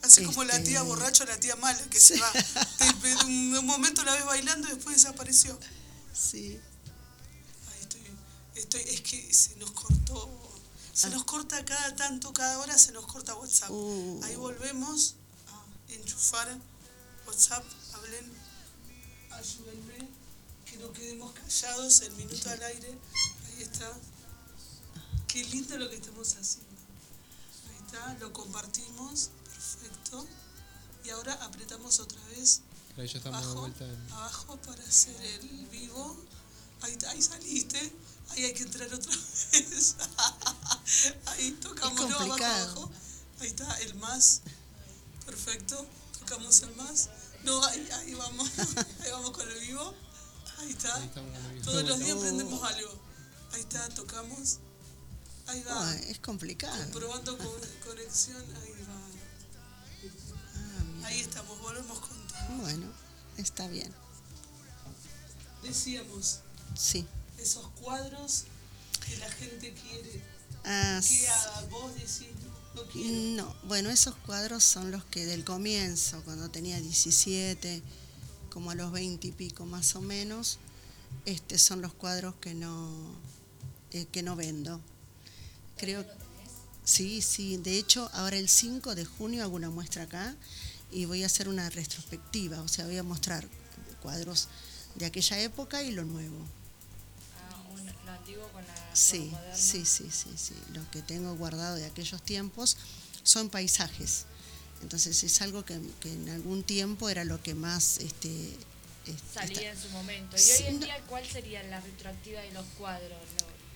Así 0.00 0.24
como 0.24 0.42
la 0.42 0.54
Este- 0.56 0.70
tía 0.70 0.82
borracha 0.82 1.24
o 1.24 1.26
la 1.26 1.38
tía 1.38 1.54
mala 1.56 1.78
que 1.90 2.00
se 2.00 2.18
va. 2.18 2.32
De, 2.32 3.14
un, 3.26 3.64
momento 3.66 4.02
la 4.04 4.14
ves 4.14 4.24
bailando 4.24 4.68
y 4.68 4.72
después 4.72 4.96
desapareció. 4.96 5.56
Sí. 6.14 6.58
Ahí 7.70 7.80
estoy, 7.82 8.00
estoy, 8.56 8.80
es 8.94 9.00
que 9.02 9.32
se 9.34 9.54
nos 9.56 9.70
cortó. 9.72 10.28
Se 10.94 11.06
Ah. 11.08 11.10
nos 11.10 11.24
corta 11.24 11.62
cada 11.64 11.94
tanto, 11.94 12.32
cada 12.32 12.58
hora 12.58 12.76
se 12.78 12.90
nos 12.92 13.06
corta 13.06 13.34
WhatsApp. 13.34 13.70
Uh. 13.70 14.20
Ahí 14.24 14.34
volvemos 14.36 15.14
a 15.48 15.92
enchufar 15.92 16.58
WhatsApp. 17.26 17.64
Ayúdenme, 19.42 20.08
que 20.64 20.76
no 20.76 20.92
quedemos 20.92 21.32
callados 21.32 22.00
el 22.02 22.12
minuto 22.12 22.48
al 22.48 22.62
aire. 22.62 22.96
Ahí 23.46 23.62
está. 23.62 23.92
Qué 25.26 25.44
lindo 25.46 25.76
lo 25.78 25.90
que 25.90 25.96
estamos 25.96 26.36
haciendo. 26.36 26.70
Ahí 27.68 27.84
está, 27.86 28.14
lo 28.20 28.32
compartimos. 28.32 29.30
Perfecto. 29.52 30.26
Y 31.04 31.10
ahora 31.10 31.32
apretamos 31.44 31.98
otra 31.98 32.22
vez 32.28 32.60
Ahí 32.96 33.08
ya 33.08 33.18
estamos 33.18 33.40
de 33.40 33.46
abajo, 33.46 33.60
vuelta 33.62 33.84
en- 33.84 34.12
abajo 34.12 34.56
para 34.58 34.82
hacer 34.84 35.20
el 35.24 35.66
vivo. 35.66 36.16
Ahí, 36.82 36.96
ahí 37.08 37.20
saliste. 37.22 37.92
Ahí 38.30 38.44
hay 38.44 38.54
que 38.54 38.62
entrar 38.62 38.92
otra 38.94 39.12
vez. 39.52 39.96
ahí 41.26 41.50
tocamos 41.60 42.00
abajo, 42.00 42.34
abajo. 42.44 42.90
Ahí 43.40 43.48
está 43.48 43.74
el 43.80 43.94
más. 43.96 44.42
Perfecto. 45.26 45.84
Tocamos 46.20 46.62
el 46.62 46.76
más. 46.76 47.08
No, 47.44 47.64
ahí, 47.64 47.88
ahí 47.92 48.14
vamos. 48.14 48.50
ahí 49.00 49.10
vamos 49.10 49.30
con 49.32 49.48
el 49.48 49.58
vivo. 49.60 49.94
Ahí 50.58 50.70
está. 50.70 50.94
Ahí 50.96 51.08
con. 51.08 51.24
Todos 51.62 51.84
los 51.88 51.98
días 51.98 52.12
Oh. 52.16 52.18
aprendemos 52.18 52.62
algo. 52.62 52.90
Ahí 53.52 53.60
está, 53.60 53.88
tocamos. 53.90 54.58
Ahí 55.46 55.62
va. 55.64 55.90
Ah, 55.90 55.96
es 56.06 56.18
complicado. 56.20 56.90
Probando 56.92 57.36
con 57.36 57.48
conexión, 57.84 58.42
ahí 58.62 58.86
va. 58.88 59.00
Ahí 61.08 61.20
estamos, 61.20 61.60
volvemos 61.60 61.98
contigo. 61.98 62.38
Bueno, 62.60 62.86
está 63.36 63.66
bien. 63.66 63.92
Decíamos, 65.62 66.40
Sí. 66.76 67.06
esos 67.38 67.66
cuadros 67.80 68.44
que 69.04 69.16
la 69.18 69.30
gente 69.30 69.74
quiere. 69.74 70.22
Ah, 70.64 71.00
que 71.06 71.28
a 71.28 71.60
vos 71.70 71.92
decís, 71.94 72.28
no, 72.94 73.54
bueno, 73.64 73.90
esos 73.90 74.14
cuadros 74.16 74.64
son 74.64 74.90
los 74.90 75.04
que 75.04 75.26
del 75.26 75.44
comienzo, 75.44 76.22
cuando 76.24 76.50
tenía 76.50 76.80
17, 76.80 77.82
como 78.50 78.70
a 78.70 78.74
los 78.74 78.92
20 78.92 79.26
y 79.26 79.32
pico 79.32 79.66
más 79.66 79.94
o 79.96 80.00
menos, 80.00 80.58
este 81.26 81.58
son 81.58 81.82
los 81.82 81.92
cuadros 81.92 82.34
que 82.36 82.54
no, 82.54 82.90
eh, 83.92 84.06
que 84.10 84.22
no 84.22 84.36
vendo. 84.36 84.80
Creo 85.76 86.04
Sí, 86.84 87.22
sí, 87.22 87.58
de 87.58 87.78
hecho 87.78 88.10
ahora 88.12 88.36
el 88.36 88.48
5 88.48 88.96
de 88.96 89.04
junio 89.04 89.44
hago 89.44 89.54
una 89.54 89.70
muestra 89.70 90.02
acá 90.02 90.34
y 90.90 91.04
voy 91.04 91.22
a 91.22 91.26
hacer 91.26 91.48
una 91.48 91.70
retrospectiva, 91.70 92.60
o 92.60 92.66
sea, 92.66 92.86
voy 92.86 92.98
a 92.98 93.04
mostrar 93.04 93.46
cuadros 94.02 94.48
de 94.96 95.06
aquella 95.06 95.40
época 95.40 95.82
y 95.84 95.92
lo 95.92 96.04
nuevo. 96.04 96.36
Antiguo 98.32 98.48
con 98.52 98.62
la 98.66 98.74
con 98.74 98.96
Sí, 98.96 99.30
lo 99.30 99.56
sí, 99.56 99.84
sí, 99.84 100.06
sí, 100.10 100.30
sí. 100.36 100.54
Lo 100.74 100.88
que 100.90 101.02
tengo 101.02 101.34
guardado 101.36 101.76
de 101.76 101.84
aquellos 101.86 102.22
tiempos 102.22 102.76
son 103.22 103.48
paisajes. 103.50 104.24
Entonces 104.82 105.22
es 105.22 105.40
algo 105.42 105.64
que, 105.64 105.80
que 106.00 106.12
en 106.12 106.28
algún 106.30 106.62
tiempo 106.64 107.08
era 107.08 107.24
lo 107.24 107.40
que 107.42 107.54
más 107.54 107.98
este, 107.98 108.28
est- 109.06 109.34
Salía 109.34 109.70
en 109.72 109.80
su 109.80 109.88
momento. 109.90 110.36
¿Y 110.36 110.40
Sí, 110.40 110.62
hoy 110.64 110.68
en 110.68 110.80
día 110.80 110.96
cuál 111.08 111.24
sería 111.26 111.62
la 111.64 111.80
retroactiva 111.80 112.40
de 112.40 112.52
los 112.52 112.66
cuadros? 112.78 113.18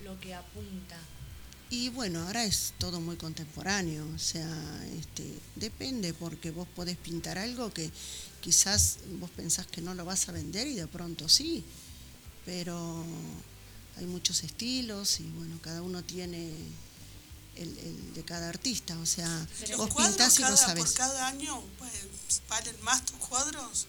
Lo, 0.05 0.13
lo 0.15 0.21
que 0.21 0.35
apunta. 0.35 0.99
Y 1.71 1.89
bueno, 1.91 2.23
ahora 2.25 2.45
es 2.45 2.75
todo 2.79 3.01
muy 3.01 3.17
contemporáneo, 3.17 4.07
o 4.15 4.19
sea, 4.21 4.49
este, 4.97 5.25
depende 5.57 6.15
porque 6.15 6.53
vos 6.53 6.69
podés 6.77 6.97
pintar 6.97 7.39
algo 7.39 7.73
que 7.73 7.91
quizás 8.41 8.99
vos 9.19 9.31
pensás 9.31 9.67
que 9.67 9.81
no 9.81 9.93
lo 9.95 10.05
vas 10.05 10.29
a 10.29 10.33
vender 10.33 10.69
y 10.69 10.75
de 10.77 10.87
pronto 10.87 11.29
sí, 11.29 11.65
pero 12.45 13.05
hay 13.97 14.07
muchos 14.07 14.43
estilos 14.45 15.21
y 15.21 15.25
bueno, 15.31 15.59
cada 15.63 15.83
uno 15.83 16.03
tiene 16.05 16.51
el, 17.57 17.79
el 17.79 18.15
de 18.15 18.25
cada 18.25 18.49
artista, 18.49 18.99
o 18.99 19.07
sea, 19.07 19.47
¿Los 19.69 19.79
vos 19.79 19.89
cuadros 19.95 20.17
pintás 20.17 20.35
y 20.39 20.43
cada, 20.43 20.51
no 20.51 20.57
sabes. 20.59 20.85
por 20.85 20.95
cada 20.95 21.27
año 21.29 21.63
pues, 21.79 21.93
valen 22.49 22.77
más 22.83 23.05
tus 23.07 23.17
cuadros? 23.17 23.87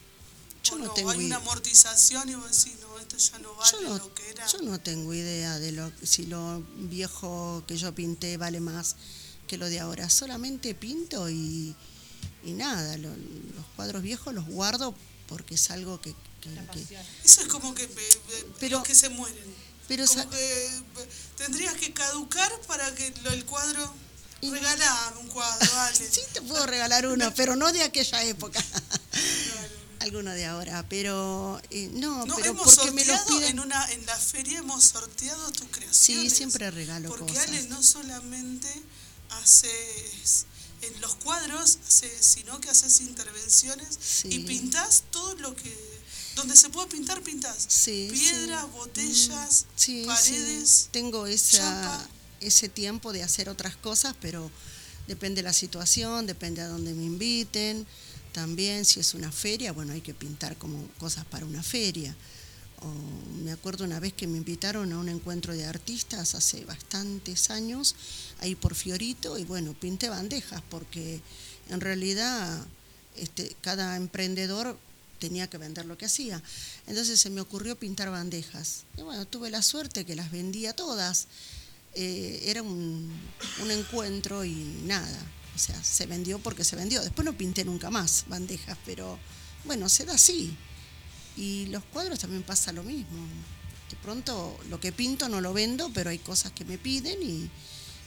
Yo 0.63 0.75
¿O 0.75 0.77
no 0.79 0.85
no? 0.85 0.93
tengo 0.93 1.09
Hay 1.11 1.17
idea. 1.17 1.27
una 1.27 1.35
amortización 1.37 2.29
y 2.29 2.35
vos 2.35 2.45
decís, 2.63 2.79
no, 2.81 2.97
esto 2.99 3.17
ya 3.17 3.39
no 3.39 3.53
vale 3.55 3.71
Yo 3.71 3.81
no, 3.81 3.97
lo 3.97 4.13
que 4.13 4.29
era. 4.29 4.47
yo 4.47 4.61
no 4.61 4.79
tengo 4.79 5.13
idea 5.13 5.59
de 5.59 5.71
lo 5.73 5.91
si 6.03 6.25
lo 6.25 6.61
viejo 6.77 7.63
que 7.67 7.77
yo 7.77 7.93
pinté 7.93 8.37
vale 8.37 8.59
más 8.59 8.95
que 9.47 9.57
lo 9.57 9.69
de 9.69 9.79
ahora. 9.79 10.09
Solamente 10.09 10.73
pinto 10.75 11.29
y, 11.29 11.75
y 12.43 12.51
nada. 12.51 12.97
lo- 12.97 13.09
los 13.15 13.65
cuadros 13.75 14.01
viejos 14.01 14.33
los 14.33 14.45
guardo 14.45 14.93
porque 15.27 15.55
es 15.55 15.71
algo 15.71 15.99
que, 16.01 16.13
que- 16.41 16.49
que- 16.73 16.97
Eso 17.23 17.41
es 17.41 17.47
como 17.47 17.73
que 17.75 17.89
Pero- 18.59 18.79
los 18.79 18.87
que 18.87 18.95
se 18.95 19.09
mueren. 19.09 19.67
Pero 19.87 20.05
como 20.05 20.29
que 20.29 20.65
eh, 20.65 20.81
tendrías 21.37 21.73
que 21.75 21.93
caducar 21.93 22.51
para 22.67 22.93
que 22.95 23.13
lo- 23.23 23.31
el 23.31 23.45
cuadro... 23.45 23.93
Regalame 24.39 25.17
un 25.21 25.27
cuadro, 25.29 25.67
dale. 25.73 25.97
sí 26.11 26.21
te 26.31 26.41
puedo 26.43 26.65
regalar 26.67 27.07
uno, 27.07 27.33
pero 27.35 27.55
no 27.55 27.71
de 27.73 27.81
aquella 27.83 28.23
época. 28.23 28.63
Alguno 29.99 30.31
de 30.31 30.45
ahora, 30.45 30.85
pero 30.87 31.59
eh, 31.71 31.89
no, 31.93 32.23
No, 32.25 32.35
pero 32.35 32.51
hemos 32.51 32.75
porque 32.75 32.91
me 32.91 33.03
los 33.03 33.19
piden. 33.21 33.43
en 33.45 33.59
una 33.59 33.91
en 33.91 34.05
la 34.05 34.15
feria 34.15 34.59
hemos 34.59 34.83
sorteado 34.83 35.51
tus 35.51 35.61
Sí, 35.61 35.67
creaciones. 35.71 36.33
siempre 36.33 36.69
regalo 36.69 37.09
Porque 37.09 37.33
cosas. 37.33 37.47
Ale 37.47 37.63
no 37.63 37.81
solamente 37.81 38.67
haces 39.41 40.45
en 40.81 41.01
los 41.01 41.15
cuadros, 41.15 41.79
sino 42.19 42.61
que 42.61 42.69
haces 42.69 43.01
intervenciones 43.01 43.97
y 44.25 44.31
Sí. 44.33 44.39
pintas 44.41 45.03
todo 45.11 45.33
lo 45.35 45.55
que 45.55 45.96
donde 46.37 46.55
se 46.55 46.69
puede 46.69 46.87
pintar 46.87 47.21
pintas. 47.21 47.65
Sí, 47.67 48.07
Piedras, 48.11 48.63
sí. 48.65 48.71
botellas, 48.71 49.65
Mm, 49.65 49.73
sí, 49.75 50.03
paredes. 50.05 50.89
Tengo 50.91 51.27
esa, 51.27 51.57
chapa. 51.57 52.07
ese 52.41 52.69
tiempo 52.69 53.11
de 53.13 53.23
hacer 53.23 53.49
otras 53.49 53.75
cosas, 53.75 54.15
pero 54.21 54.49
depende 55.07 55.37
de 55.37 55.43
la 55.43 55.53
situación, 55.53 56.25
depende 56.25 56.61
a 56.61 56.67
dónde 56.67 56.93
me 56.93 57.03
inviten. 57.03 57.85
También 58.33 58.85
si 58.85 58.99
es 58.99 59.13
una 59.13 59.31
feria, 59.31 59.71
bueno, 59.71 59.93
hay 59.93 60.01
que 60.01 60.13
pintar 60.13 60.57
como 60.57 60.87
cosas 60.99 61.25
para 61.25 61.45
una 61.45 61.63
feria. 61.63 62.15
O 62.81 62.87
me 63.43 63.51
acuerdo 63.51 63.85
una 63.85 63.99
vez 63.99 64.13
que 64.13 64.27
me 64.27 64.37
invitaron 64.37 64.93
a 64.93 64.99
un 64.99 65.09
encuentro 65.09 65.53
de 65.53 65.65
artistas 65.65 66.35
hace 66.35 66.63
bastantes 66.65 67.49
años, 67.49 67.95
ahí 68.39 68.53
por 68.53 68.75
Fiorito, 68.75 69.39
y 69.39 69.45
bueno, 69.45 69.73
pinté 69.73 70.09
bandejas, 70.09 70.61
porque 70.69 71.19
en 71.69 71.81
realidad 71.81 72.63
este, 73.15 73.55
cada 73.61 73.95
emprendedor 73.95 74.77
tenía 75.17 75.49
que 75.49 75.57
vender 75.57 75.85
lo 75.85 75.97
que 75.97 76.05
hacía. 76.05 76.41
Entonces 76.87 77.19
se 77.19 77.29
me 77.29 77.41
ocurrió 77.41 77.77
pintar 77.77 78.09
bandejas. 78.09 78.83
Y 78.97 79.01
bueno, 79.01 79.25
tuve 79.25 79.49
la 79.49 79.61
suerte 79.61 80.05
que 80.05 80.15
las 80.15 80.31
vendía 80.31 80.73
todas. 80.73 81.27
Eh, 81.93 82.43
era 82.43 82.61
un, 82.61 83.11
un 83.61 83.71
encuentro 83.71 84.45
y 84.45 84.53
nada. 84.85 85.19
O 85.55 85.59
sea, 85.59 85.83
se 85.83 86.05
vendió 86.05 86.39
porque 86.39 86.63
se 86.63 86.75
vendió. 86.75 87.01
Después 87.01 87.25
no 87.25 87.37
pinté 87.37 87.65
nunca 87.65 87.89
más 87.89 88.25
bandejas, 88.27 88.77
pero 88.85 89.17
bueno, 89.65 89.89
se 89.89 90.05
da 90.05 90.13
así. 90.13 90.55
Y 91.35 91.67
los 91.67 91.83
cuadros 91.85 92.19
también 92.19 92.43
pasa 92.43 92.71
lo 92.71 92.83
mismo. 92.83 93.17
De 93.89 93.95
pronto 93.97 94.57
lo 94.69 94.79
que 94.79 94.91
pinto 94.91 95.29
no 95.29 95.41
lo 95.41 95.53
vendo, 95.53 95.91
pero 95.93 96.09
hay 96.09 96.19
cosas 96.19 96.51
que 96.51 96.65
me 96.65 96.77
piden 96.77 97.21
y, 97.21 97.49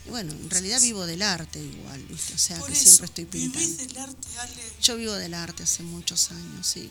y 0.07 0.11
bueno, 0.11 0.32
en 0.32 0.51
realidad 0.51 0.80
vivo 0.80 1.05
del 1.07 1.22
arte 1.22 1.59
igual, 1.62 2.03
¿viste? 2.07 2.34
O 2.34 2.38
sea, 2.38 2.59
Por 2.59 2.68
que 2.68 2.72
eso, 2.74 2.84
siempre 2.84 3.07
estoy 3.07 3.24
pintando. 3.26 3.59
vivís 3.59 3.76
del 3.78 3.96
arte, 3.98 4.28
Ale. 4.38 4.72
Yo 4.82 4.96
vivo 4.96 5.12
del 5.14 5.34
arte 5.34 5.62
hace 5.62 5.82
muchos 5.82 6.30
años, 6.30 6.66
sí. 6.66 6.90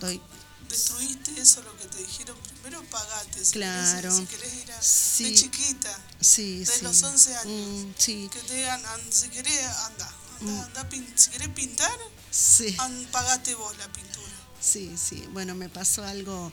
Doy, 0.00 0.20
Destruiste 0.68 1.40
eso, 1.40 1.62
lo 1.62 1.76
que 1.78 1.86
te 1.86 1.98
dijeron 1.98 2.36
primero, 2.38 2.80
pagate. 2.90 3.44
Si 3.44 3.52
Claro. 3.54 4.02
Querés, 4.02 4.16
si 4.16 4.26
querés 4.26 4.54
ir 4.62 4.72
a, 4.72 4.80
Sí. 4.82 5.24
de 5.24 5.34
chiquita, 5.34 5.98
sí, 6.20 6.58
de 6.60 6.66
sí. 6.66 6.82
los 6.82 7.02
11 7.02 7.34
años. 7.34 7.46
Mm, 7.86 7.92
sí, 7.98 8.30
Que 8.32 8.38
te 8.40 8.54
digan, 8.54 8.84
"An- 8.86 9.12
si 9.12 9.28
querés, 9.30 9.66
anda. 9.66 10.14
Mm. 10.40 10.48
anda, 10.48 10.64
anda 10.66 10.88
pin- 10.88 11.12
si 11.16 11.30
querés 11.30 11.48
pintar, 11.48 11.98
sí, 12.30 12.76
an- 12.78 13.08
pagate 13.10 13.54
vos 13.56 13.76
la 13.78 13.90
pintura. 13.92 14.30
sí, 14.60 14.92
sí. 14.96 15.24
Bueno, 15.32 15.54
me 15.56 15.68
pasó 15.68 16.04
algo 16.04 16.52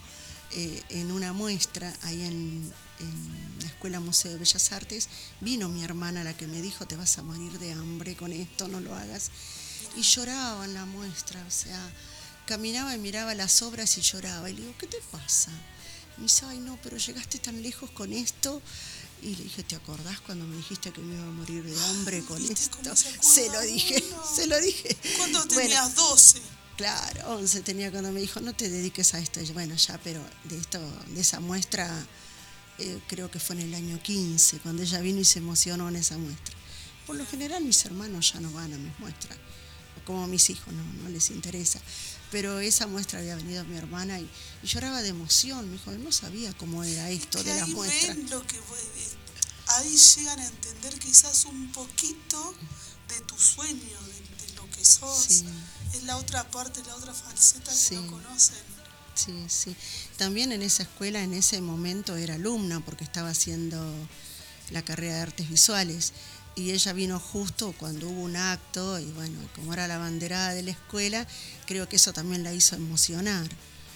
eh, 0.52 0.82
en 0.90 1.12
una 1.12 1.34
muestra 1.34 1.94
ahí 2.04 2.24
en, 2.24 2.74
en 3.00 3.60
la 3.62 3.68
Escuela 3.68 4.00
Museo 4.00 4.32
de 4.32 4.38
Bellas 4.38 4.72
Artes. 4.72 5.10
Vino 5.42 5.70
mi 5.70 5.84
hermana 5.84 6.24
la 6.24 6.36
que 6.36 6.48
me 6.48 6.62
dijo, 6.62 6.86
te 6.86 6.96
vas 6.96 7.18
a 7.18 7.24
morir 7.24 7.60
de 7.60 7.74
hambre 7.74 8.16
con 8.16 8.32
esto, 8.32 8.68
no 8.68 8.80
lo 8.80 8.96
hagas. 8.96 9.32
Y 9.96 10.02
lloraba 10.02 10.66
en 10.66 10.74
la 10.74 10.86
muestra, 10.86 11.44
o 11.46 11.52
sea, 11.52 11.80
caminaba 12.46 12.96
y 12.96 13.00
miraba 13.00 13.36
las 13.36 13.62
obras 13.62 13.98
y 13.98 14.02
lloraba. 14.02 14.50
Y 14.50 14.54
le 14.54 14.62
digo, 14.62 14.74
¿qué 14.78 14.88
te 14.88 14.98
pasa? 15.12 15.52
Y 16.18 16.22
me 16.22 16.24
dice, 16.24 16.46
ay 16.46 16.60
no, 16.60 16.80
pero 16.82 16.98
llegaste 16.98 17.40
tan 17.40 17.62
lejos 17.62 17.90
con 17.92 18.14
esto. 18.14 18.62
Y 19.22 19.36
le 19.36 19.44
dije, 19.46 19.64
¿te 19.64 19.76
acordás 19.76 20.20
cuando 20.22 20.46
me 20.46 20.56
dijiste 20.58 20.92
que 20.92 21.02
me 21.02 21.16
iba 21.16 21.24
a 21.24 21.32
morir 21.32 21.64
de 21.64 21.86
hambre 21.86 22.22
con 22.24 22.44
esto? 22.44 22.78
Se 22.96 23.50
lo 23.50 23.62
dije, 23.62 24.04
se 24.36 24.46
lo 24.46 24.60
dije. 24.60 24.96
Cuando 25.18 25.40
Bueno, 25.46 25.62
tenías 25.62 25.96
12. 25.96 26.42
Claro, 26.78 27.38
11 27.38 27.62
tenía 27.62 27.90
cuando 27.90 28.12
me 28.12 28.20
dijo, 28.22 28.40
no 28.40 28.54
te 28.54 28.70
dediques 28.70 29.16
a 29.16 29.20
esto. 29.20 29.42
Y 29.42 29.48
yo, 29.48 29.56
bueno, 29.56 29.76
ya, 29.76 30.00
pero 30.04 30.24
de 30.44 30.60
esto, 30.60 30.80
de 31.08 31.22
esa 31.22 31.40
muestra, 31.40 31.90
eh, 32.80 33.00
creo 33.08 33.30
que 33.32 33.40
fue 33.40 33.56
en 33.56 33.64
el 33.64 33.74
año 33.76 34.02
15, 34.02 34.60
cuando 34.60 34.84
ella 34.84 35.00
vino 35.00 35.20
y 35.20 35.26
se 35.26 35.40
emocionó 35.40 35.90
en 35.90 35.96
esa 35.98 36.18
muestra. 36.18 36.56
Por 37.06 37.16
lo 37.16 37.26
general 37.26 37.64
mis 37.64 37.84
hermanos 37.86 38.34
ya 38.34 38.40
no 38.40 38.52
van 38.52 38.74
a 38.74 38.78
mis 38.78 38.98
muestras, 39.00 39.38
como 40.06 40.28
mis 40.28 40.50
hijos, 40.50 40.74
no, 40.74 40.84
no 41.04 41.10
les 41.10 41.30
interesa. 41.32 41.80
Pero 42.32 42.60
esa 42.60 42.88
muestra 42.88 43.20
había 43.20 43.36
venido 43.38 43.64
mi 43.66 43.78
hermana 43.78 44.20
y, 44.20 44.30
y 44.64 44.68
lloraba 44.68 45.02
de 45.02 45.10
emoción. 45.10 45.66
Me 45.68 45.74
dijo, 45.78 45.92
no 45.92 46.12
sabía 46.12 46.52
cómo 46.58 46.84
era 46.84 47.10
esto 47.10 47.42
Que 47.42 47.54
de 47.54 47.60
las 47.62 47.70
muestras. 47.70 48.18
lo 48.30 48.46
que 48.46 48.60
ahí 49.68 49.96
llegan 49.98 50.40
a 50.40 50.46
entender 50.48 51.00
quizás 51.00 51.46
un 51.46 51.72
poquito 51.72 52.54
de 53.08 53.22
tu 53.22 53.38
sueño, 53.38 53.80
de, 53.80 54.46
de 54.48 54.54
lo 54.56 54.70
que 54.72 54.84
sos. 54.84 55.18
Sí. 55.24 55.46
Es 55.94 56.04
la 56.04 56.18
otra 56.18 56.50
parte, 56.52 56.82
la 56.86 56.96
otra 56.96 57.14
falseta 57.14 57.72
que 57.72 57.78
Sí. 57.78 57.96
no 57.96 58.08
conocen. 58.12 58.58
Sí, 59.18 59.34
sí. 59.48 59.76
También 60.18 60.52
en 60.52 60.62
esa 60.62 60.84
escuela, 60.84 61.22
en 61.24 61.34
ese 61.34 61.60
momento, 61.60 62.16
era 62.16 62.36
alumna 62.36 62.80
porque 62.82 63.04
estaba 63.04 63.30
haciendo 63.30 63.78
la 64.70 64.84
carrera 64.84 65.16
de 65.16 65.22
artes 65.22 65.50
visuales. 65.50 66.14
Y 66.56 66.72
ella 66.72 66.94
vino 66.94 67.20
justo 67.20 67.74
cuando 67.78 68.08
hubo 68.10 68.22
un 68.22 68.36
acto, 68.36 69.00
y 69.00 69.06
bueno, 69.12 69.38
como 69.56 69.74
era 69.74 69.88
la 69.88 69.98
banderada 69.98 70.54
de 70.54 70.64
la 70.64 70.72
escuela, 70.72 71.28
creo 71.66 71.88
que 71.90 71.98
eso 71.98 72.14
también 72.14 72.44
la 72.44 72.54
hizo 72.54 72.76
emocionar. 72.76 73.48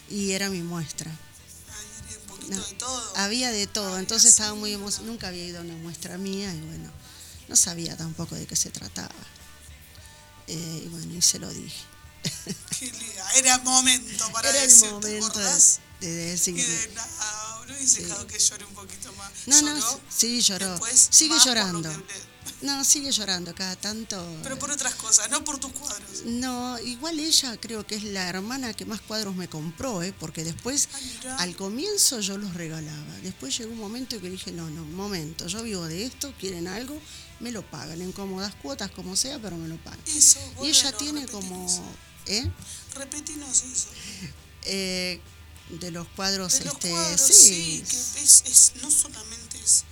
Y 0.10 0.32
era 0.32 0.50
mi 0.50 0.62
muestra. 0.62 1.12
Un 1.12 2.28
poquito 2.28 2.56
No, 2.56 2.62
de 2.68 2.74
todo. 2.76 3.18
Había 3.18 3.52
de 3.52 3.68
todo, 3.68 3.98
entonces 4.00 4.32
estaba 4.32 4.54
muy 4.56 4.74
emocionada. 4.74 5.12
Nunca 5.12 5.28
había 5.28 5.46
ido 5.46 5.60
a 5.60 5.62
una 5.62 5.76
muestra 5.76 6.18
mía 6.18 6.54
y 6.54 6.62
bueno, 6.62 6.92
no 7.48 7.56
sabía 7.56 7.96
tampoco 7.98 8.36
de 8.36 8.46
qué 8.46 8.56
se 8.56 8.70
trataba. 8.72 9.10
Eh, 10.48 10.84
y 10.86 10.88
bueno, 10.90 11.16
y 11.16 11.22
se 11.22 11.40
lo 11.40 11.50
dije. 11.52 11.91
Era 13.36 13.58
momento 13.60 14.30
para 14.32 14.50
Era 14.50 14.64
el 14.64 14.70
decir, 14.70 14.90
¿te 15.02 15.20
momento 15.20 15.40
de, 15.40 16.08
de 16.08 16.12
decir. 16.32 16.58
Y 16.58 16.62
de, 16.62 16.92
"No, 16.96 17.02
No 17.68 17.74
hubiese 17.76 18.04
dejado 18.04 18.28
que 18.28 18.40
llore 18.40 18.66
un 18.66 18.74
poquito 18.74 19.14
más. 19.14 19.32
No, 19.46 19.62
no, 19.62 20.00
sí, 20.10 20.42
lloró. 20.42 20.72
después, 20.72 21.08
Sigue 21.12 21.36
llorando. 21.44 21.90
No, 22.62 22.84
sigue 22.84 23.12
llorando 23.12 23.56
cada 23.56 23.76
tanto. 23.76 24.24
pero 24.44 24.58
por 24.60 24.70
otras 24.72 24.94
cosas, 24.96 25.30
no 25.32 25.44
por 25.44 25.58
tus 25.60 25.72
cuadros. 25.72 26.24
No, 26.26 26.78
igual 26.80 27.20
ella 27.20 27.58
creo 27.60 27.86
que 27.88 27.96
es 27.96 28.04
la 28.04 28.28
hermana 28.28 28.74
que 28.74 28.86
más 28.86 29.02
cuadros 29.02 29.36
me 29.36 29.48
compró, 29.48 30.04
¿eh? 30.04 30.14
porque 30.20 30.44
después, 30.44 30.90
mirá. 31.20 31.38
al 31.38 31.56
comienzo 31.56 32.20
yo 32.20 32.38
los 32.38 32.54
regalaba. 32.54 33.16
Después 33.24 33.58
llegó 33.58 33.72
un 33.72 33.80
momento 33.80 34.20
que 34.22 34.30
dije, 34.30 34.52
no, 34.52 34.70
no, 34.70 34.84
un 34.84 34.94
momento, 34.96 35.48
yo 35.48 35.64
vivo 35.64 35.86
de 35.86 36.06
esto, 36.06 36.34
quieren 36.40 36.68
algo, 36.68 37.00
me 37.40 37.52
lo 37.52 37.64
pagan 37.70 38.02
en 38.02 38.12
cómodas 38.12 38.54
cuotas, 38.56 38.92
como 38.92 39.16
sea, 39.16 39.40
pero 39.40 39.56
me 39.58 39.68
lo 39.68 39.78
pagan. 39.78 40.00
Eso, 40.08 40.40
y 40.64 40.68
ella 40.68 40.92
tiene 40.92 41.26
como, 41.28 41.68
¿eh? 42.28 42.50
Repetinos 42.96 43.64
eso. 43.64 43.88
Eh, 44.66 45.20
de 45.70 45.92
los 45.92 46.08
cuadros, 46.10 46.60
De 46.60 46.66
los 46.66 46.74
este, 46.74 46.90
cuadros, 46.90 47.22
sí, 47.22 47.34
sí, 47.34 47.84
que 47.90 48.22
es, 48.24 48.44
es- 48.46 48.74
no 48.82 48.92
solamente 48.92 49.58
es 49.64 49.84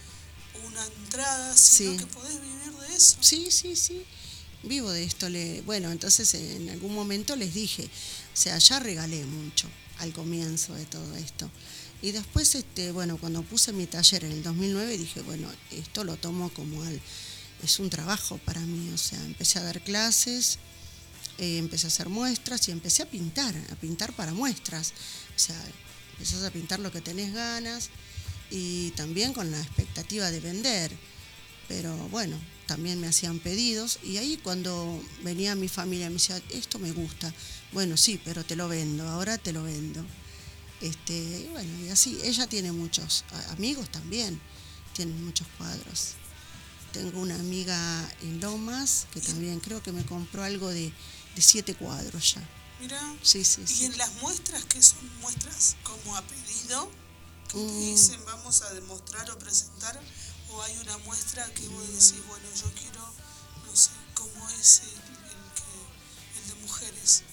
una 0.66 0.86
entrada, 0.86 1.56
sino 1.56 1.92
Sí. 1.94 1.98
que 1.98 2.06
podés 2.08 2.42
vivir 2.42 2.72
de 2.88 2.96
eso. 2.96 3.18
Sí, 3.22 3.48
sí, 3.50 3.76
sí. 3.76 4.04
Vivo 4.64 4.92
de 4.92 5.04
esto. 5.06 5.30
Le, 5.30 5.62
bueno, 5.62 5.90
entonces 5.92 6.34
en 6.34 6.70
algún 6.70 6.94
momento 6.94 7.36
les 7.38 7.54
dije, 7.54 7.86
o 7.86 8.38
sea, 8.38 8.58
ya 8.58 8.80
regalé 8.80 9.24
mucho 9.26 9.70
al 10.00 10.12
comienzo 10.12 10.74
de 10.76 10.86
todo 10.86 11.16
esto. 11.16 11.50
Y 12.02 12.12
después, 12.12 12.56
este, 12.56 12.92
bueno, 12.92 13.18
cuando 13.18 13.42
puse 13.44 13.72
mi 13.74 13.86
taller 13.88 14.26
en 14.26 14.34
el 14.34 14.44
2009, 14.44 14.98
dije, 14.98 15.22
bueno, 15.22 15.50
esto 15.72 16.04
lo 16.04 16.18
tomo 16.18 16.50
como 16.54 16.84
al, 16.84 17.00
es 17.64 17.80
un 17.80 17.90
trabajo 17.90 18.38
para 18.40 18.60
mí. 18.62 18.90
O 18.94 18.98
sea, 18.98 19.20
empecé 19.26 19.60
a 19.60 19.64
dar 19.64 19.82
clases, 19.82 20.60
eh, 21.40 21.58
empecé 21.58 21.88
a 21.88 21.90
hacer 21.90 22.10
muestras 22.10 22.68
y 22.68 22.72
empecé 22.72 23.04
a 23.04 23.10
pintar, 23.10 23.56
a 23.72 23.76
pintar 23.76 24.14
para 24.14 24.34
muestras. 24.34 24.94
O 25.36 25.40
sea, 25.40 25.60
empezás 26.14 26.44
a 26.44 26.52
pintar 26.52 26.80
lo 26.80 26.92
que 26.92 27.02
tenés 27.02 27.34
ganas 27.34 27.90
y 28.52 28.92
también 28.92 29.34
con 29.34 29.50
la 29.52 29.60
expectativa 29.60 30.30
de 30.32 30.40
vender 30.40 30.92
pero 31.70 31.96
bueno, 32.10 32.36
también 32.66 33.00
me 33.00 33.08
hacían 33.08 33.38
pedidos 33.38 34.00
y 34.04 34.18
ahí 34.18 34.38
cuando 34.38 35.02
venía 35.24 35.54
mi 35.54 35.70
familia 35.70 36.08
me 36.08 36.16
decía, 36.16 36.42
esto 36.50 36.80
me 36.80 36.92
gusta, 36.92 37.32
bueno, 37.72 37.96
sí, 37.96 38.20
pero 38.26 38.44
te 38.44 38.56
lo 38.56 38.68
vendo, 38.68 39.08
ahora 39.08 39.38
te 39.38 39.54
lo 39.54 39.64
vendo. 39.64 40.04
Este, 40.82 41.14
y 41.14 41.48
bueno, 41.52 41.70
y 41.86 41.90
así, 41.90 42.18
ella 42.24 42.48
tiene 42.48 42.72
muchos 42.72 43.24
amigos 43.52 43.88
también, 43.92 44.42
tienen 44.94 45.24
muchos 45.24 45.48
cuadros. 45.60 46.16
Tengo 46.92 47.20
una 47.22 47.36
amiga 47.36 48.12
en 48.24 48.42
Lomas 48.42 49.06
que 49.14 49.22
también 49.22 49.60
creo 49.60 49.84
que 49.84 49.92
me 49.92 50.04
compró 50.04 50.44
algo 50.44 50.70
de, 50.70 50.92
de 51.40 51.44
siete 51.44 51.74
cuadros 51.74 52.36
ya. 52.36 52.42
Sí, 53.22 53.44
sí, 53.46 53.62
Y 53.64 53.68
sí. 53.68 53.86
en 53.86 53.98
las 53.98 54.12
muestras, 54.22 54.64
que 54.66 54.82
son 54.84 55.00
muestras 55.22 55.76
como 55.84 56.16
a 56.18 56.22
pedido, 56.22 56.92
que 57.48 57.58
te 57.58 57.80
dicen 57.80 58.20
vamos 58.26 58.62
a 58.62 58.74
demostrar 58.74 59.30
o 59.32 59.40
presentar, 59.40 60.00
o 60.52 60.62
hay 60.64 60.78
una 60.80 60.98
muestra 61.00 61.46
que 61.54 61.66
vos 61.70 61.88
decís, 61.88 62.22
bueno, 62.28 62.46
yo 62.56 62.70
quiero, 62.74 63.06
no 63.66 63.76
sé, 63.76 63.92
cómo 64.14 64.50
es 64.50 64.82
el, 64.84 64.90
el 64.90 65.42
que, 65.56 66.40
el 66.40 66.48
de 66.50 66.56
mujeres. 66.68 67.24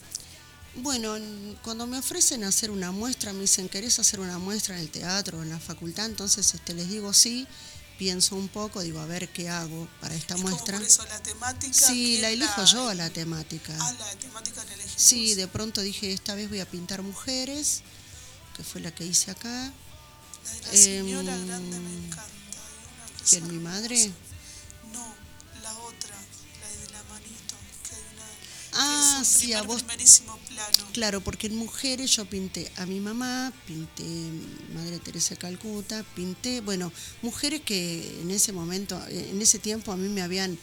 Bueno, 0.77 1.17
cuando 1.63 1.87
me 1.87 1.99
ofrecen 1.99 2.45
hacer 2.45 2.71
una 2.71 2.93
muestra, 2.93 3.33
me 3.33 3.41
dicen, 3.41 3.69
¿querés 3.69 3.99
hacer 3.99 4.21
una 4.21 4.39
muestra 4.39 4.77
en 4.77 4.83
el 4.83 4.91
teatro 4.91 5.39
o 5.39 5.43
en 5.43 5.51
la 5.51 5.59
facultad? 5.59 6.07
Entonces 6.07 6.55
este, 6.55 6.75
les 6.75 6.89
digo 6.89 7.13
sí, 7.13 7.47
pienso 7.99 8.37
un 8.37 8.49
poco, 8.49 8.81
digo, 8.83 9.01
a 9.01 9.07
ver 9.07 9.29
qué 9.31 9.49
hago 9.49 9.89
para 10.01 10.15
esta 10.15 10.35
Es 10.35 10.41
como 10.43 10.51
muestra. 10.55 10.79
por 10.79 10.87
eso 10.87 11.05
la 11.07 11.23
temática. 11.23 11.73
Sí, 11.73 12.19
¿quién 12.19 12.23
la 12.23 12.31
elijo 12.31 12.65
yo 12.65 12.89
a 12.89 12.95
la 12.95 13.11
temática. 13.11 13.75
Ah, 13.81 13.93
la 13.99 14.11
temática 14.17 14.65
la 14.65 14.75
elegís 14.75 14.93
Sí, 14.97 15.35
de 15.35 15.49
pronto 15.49 15.81
dije, 15.81 16.13
esta 16.13 16.35
vez 16.35 16.49
voy 16.49 16.61
a 16.61 16.67
pintar 16.71 17.03
mujeres, 17.03 17.83
que 18.57 18.63
fue 18.65 18.81
la 18.81 18.95
que 18.95 19.05
hice 19.05 19.31
acá. 19.31 19.49
La 20.45 20.53
de 20.53 20.61
la 20.63 20.73
señora 20.73 21.35
Em, 21.35 21.47
grande 21.47 21.79
me 21.81 21.93
encanta. 22.07 22.25
¿Quién, 23.29 23.49
mi 23.49 23.59
madre? 23.59 24.13
Ah, 28.79 29.11
es 29.13 29.19
un 29.19 29.25
sí, 29.25 29.53
a 29.53 29.63
vos- 29.63 29.83
primerísimo 29.83 30.37
plano. 30.49 30.87
Claro, 30.93 31.21
porque 31.21 31.47
en 31.49 31.57
mujeres 31.57 32.11
yo 32.17 32.25
pinté 32.27 32.71
a 32.77 32.87
mi 32.87 33.01
mamá, 33.01 33.53
pinté 33.67 34.05
Madre 34.75 34.99
Teresa 34.99 35.31
de 35.31 35.39
Calcuta, 35.39 36.05
pinté, 36.15 36.61
bueno, 36.61 36.93
mujeres 37.23 37.61
que 37.63 38.21
en 38.23 38.31
ese 38.31 38.53
momento, 38.53 39.01
en 39.09 39.41
ese 39.41 39.59
tiempo 39.59 39.93
a 39.93 39.97
mí 39.97 40.09
me 40.09 40.23
habían 40.23 40.59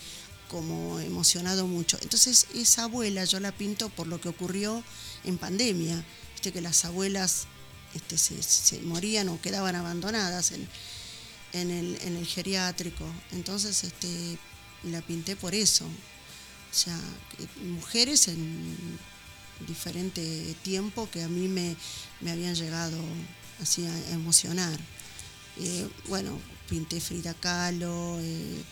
como 0.50 1.00
emocionado 1.00 1.66
mucho. 1.68 1.98
Entonces 2.02 2.48
esa 2.54 2.84
abuela 2.84 3.26
yo 3.26 3.40
la 3.40 3.52
pinto 3.52 3.90
por 3.90 4.08
lo 4.08 4.22
que 4.22 4.30
ocurrió 4.30 4.84
en 5.24 5.38
pandemia, 5.38 6.04
viste 6.34 6.52
que 6.52 6.62
las 6.62 6.86
abuelas 6.86 7.46
este, 7.96 8.18
se, 8.18 8.42
se 8.44 8.80
morían 8.82 9.30
o 9.30 9.42
quedaban 9.42 9.76
abandonadas 9.76 10.52
en, 10.52 10.68
en 11.54 11.72
el, 11.72 11.98
en 12.04 12.18
el 12.18 12.26
geriátrico. 12.28 13.06
Entonces 13.32 13.84
este, 13.84 14.38
la 14.84 15.02
pinté 15.02 15.36
por 15.36 15.56
eso. 15.56 15.86
O 16.74 16.76
sea, 16.76 17.00
que- 17.38 17.48
mujeres 17.66 18.28
en 18.30 18.98
diferente 19.68 20.56
tiempo 20.64 21.08
que 21.10 21.22
a 21.22 21.28
mí 21.28 21.48
me, 21.48 21.76
me 22.22 22.32
habían 22.32 22.56
llegado 22.56 22.98
así 23.62 23.86
a 23.86 24.10
emocionar. 24.10 24.80
Eh, 25.60 25.88
bueno, 26.08 26.40
pinté 26.68 27.00
Frida 27.00 27.36
Kahlo, 27.36 28.18
eh, 28.20 28.64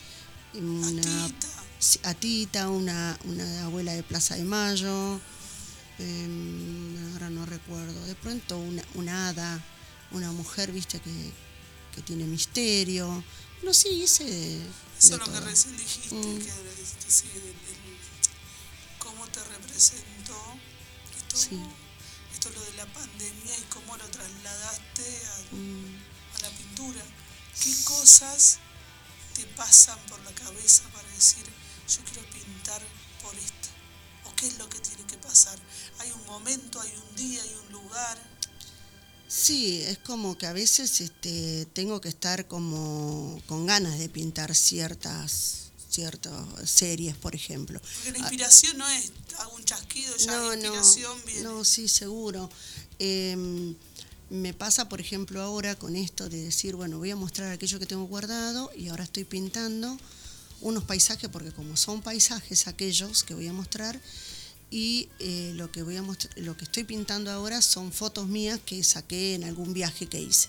una 0.56 1.30
sí, 1.78 2.00
a 2.04 2.14
Tita, 2.16 2.70
una, 2.70 3.18
una 3.26 3.66
abuela 3.66 3.94
de 3.94 4.02
Plaza 4.04 4.36
de 4.36 4.44
Mayo, 4.46 5.22
eh, 6.00 7.10
ahora 7.14 7.30
no 7.30 7.46
recuerdo, 7.46 8.04
de 8.06 8.16
pronto 8.16 8.58
una, 8.58 8.84
una 8.96 9.30
hada, 9.30 9.64
una 10.12 10.32
mujer, 10.32 10.72
viste, 10.72 11.00
que, 11.00 11.32
que 11.96 12.02
tiene 12.02 12.26
misterio. 12.26 13.24
No, 13.64 13.74
sí, 13.76 13.90
hice 13.90 14.24
de, 14.26 14.32
de 14.58 14.66
Eso 15.00 15.14
es 15.14 15.20
lo 15.20 15.32
que 15.32 15.40
recién 15.40 15.78
dijiste, 15.78 16.16
Mm. 16.16 16.38
que, 16.40 16.46
que 16.46 17.12
sí, 17.12 17.26
esto, 21.34 21.50
Sí. 21.50 21.60
esto 22.34 22.50
lo 22.50 22.62
de 22.62 22.74
la 22.74 22.86
pandemia 22.94 23.58
y 23.58 23.62
cómo 23.70 23.98
lo 23.98 24.06
trasladaste 24.10 25.22
a, 25.52 25.56
Mm. 25.56 25.96
a 26.36 26.40
la 26.42 26.50
pintura. 26.58 27.02
¿Qué 27.64 27.76
cosas 27.84 28.58
te 29.36 29.46
pasan 29.56 30.00
por 30.08 30.20
la 30.24 30.32
cabeza 30.34 30.84
para 30.94 31.08
decir, 31.10 31.44
yo 31.90 32.04
quiero 32.06 32.28
pintar 32.32 32.82
por 33.22 33.36
esto? 33.36 33.70
¿O 34.26 34.36
qué 34.36 34.48
es 34.48 34.58
lo 34.58 34.68
que 34.70 34.80
tiene 34.80 35.04
que 35.06 35.18
pasar? 35.18 35.58
¿Hay 36.00 36.12
un 36.12 36.26
momento, 36.26 36.80
hay 36.80 36.92
un 37.10 37.16
día, 37.16 37.42
hay 37.42 37.54
un 37.68 37.72
lugar? 37.74 38.18
Sí, 39.28 39.82
es 39.84 39.98
como 40.00 40.38
que 40.38 40.46
a 40.48 40.54
veces 40.54 41.00
este, 41.02 41.66
tengo 41.74 42.02
que 42.02 42.10
estar 42.10 42.48
como 42.48 43.42
con 43.48 43.66
ganas 43.66 43.98
de 43.98 44.10
pintar 44.10 44.54
ciertas, 44.56 45.71
ciertas 45.92 46.34
series, 46.70 47.16
por 47.16 47.36
ejemplo. 47.36 47.80
Porque 47.80 48.12
la 48.12 48.16
Ah, 48.18 48.20
inspiración 48.22 48.78
no 48.78 48.88
es, 48.90 49.12
hago 49.38 49.56
un 49.56 49.64
chasquido, 49.66 50.16
ya 50.18 50.32
no, 50.32 50.48
no, 50.48 50.54
inspiración 50.56 51.20
viene. 51.26 51.42
no, 51.44 51.64
sí, 51.64 51.88
seguro. 51.88 52.50
Em, 53.00 53.76
me 54.30 54.54
pasa, 54.54 54.88
por 54.88 55.02
ejemplo, 55.02 55.42
ahora 55.42 55.76
con 55.76 55.96
esto 55.96 56.30
de 56.30 56.42
decir, 56.44 56.76
bueno, 56.76 56.98
voy 56.98 57.12
a 57.12 57.16
mostrar 57.16 57.52
aquello 57.52 57.80
que 57.80 57.86
tengo 57.86 58.06
guardado 58.06 58.72
y 58.78 58.88
ahora 58.88 59.04
estoy 59.04 59.26
pintando 59.26 59.98
unos 60.62 60.84
paisajes, 60.86 61.30
porque 61.30 61.52
como 61.52 61.76
son 61.76 62.02
paisajes 62.02 62.68
aquellos 62.68 63.24
que 63.24 63.34
voy 63.34 63.48
a 63.48 63.54
mostrar, 63.54 64.00
y 64.70 65.10
eh, 65.20 65.52
lo 65.56 65.70
que 65.70 65.84
voy 65.84 65.98
a 65.98 66.02
mostrar, 66.02 66.32
lo 66.38 66.56
que 66.56 66.64
estoy 66.64 66.86
pintando 66.86 67.30
ahora 67.30 67.62
son 67.62 67.92
fotos 67.92 68.28
mías 68.28 68.58
que 68.66 68.82
saqué 68.86 69.36
en 69.36 69.44
algún 69.44 69.74
viaje 69.74 70.08
que 70.08 70.22
hice. 70.22 70.48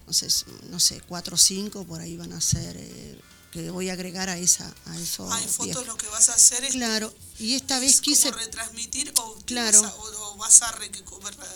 Entonces, 0.00 0.44
no 0.68 0.78
sé, 0.80 1.00
cuatro 1.08 1.36
o 1.36 1.38
cinco 1.38 1.84
por 1.86 2.00
ahí 2.02 2.16
van 2.18 2.32
a 2.34 2.40
ser 2.42 2.76
eh, 2.76 3.18
que 3.50 3.70
voy 3.70 3.88
a 3.90 3.94
agregar 3.94 4.28
a 4.28 4.38
esa 4.38 4.72
a 4.86 4.98
esos 4.98 5.30
Hay 5.32 5.44
fotos, 5.46 5.66
viajes. 5.66 5.86
lo 5.86 5.96
que 5.96 6.06
vas 6.08 6.28
a 6.28 6.34
hacer 6.34 6.64
es, 6.64 6.72
Claro, 6.72 7.12
y 7.38 7.54
esta 7.54 7.78
vez 7.80 7.94
es 7.94 8.00
quise 8.00 8.30
como 8.30 8.42
retransmitir 8.44 9.12
o, 9.16 9.34
Claro. 9.46 9.82
vas 9.82 9.90
a, 9.92 9.96
o, 9.96 10.32
o 10.34 10.36
vas 10.36 10.62
a, 10.62 10.72
re- 10.72 10.90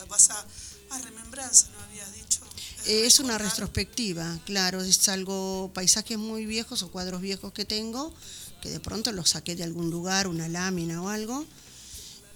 vas 0.09 0.31
a, 0.31 0.47
a 0.91 0.99
remembranza, 0.99 1.69
¿no 1.71 1.81
habías 1.85 2.13
dicho? 2.15 2.41
Eh, 2.87 3.07
Es 3.07 3.19
una 3.21 3.39
retrospectiva, 3.39 4.39
claro, 4.45 4.83
es 4.83 5.09
algo, 5.09 5.71
paisajes 5.73 6.19
muy 6.19 6.47
viejos 6.47 6.83
o 6.83 6.91
cuadros 6.91 7.21
viejos 7.21 7.53
que 7.53 7.65
tengo, 7.65 8.13
que 8.61 8.71
de 8.71 8.81
pronto 8.81 9.13
los 9.13 9.31
saqué 9.31 9.55
de 9.57 9.63
algún 9.65 9.91
lugar, 9.91 10.27
una 10.27 10.49
lámina 10.49 11.01
o 11.03 11.09
algo, 11.09 11.47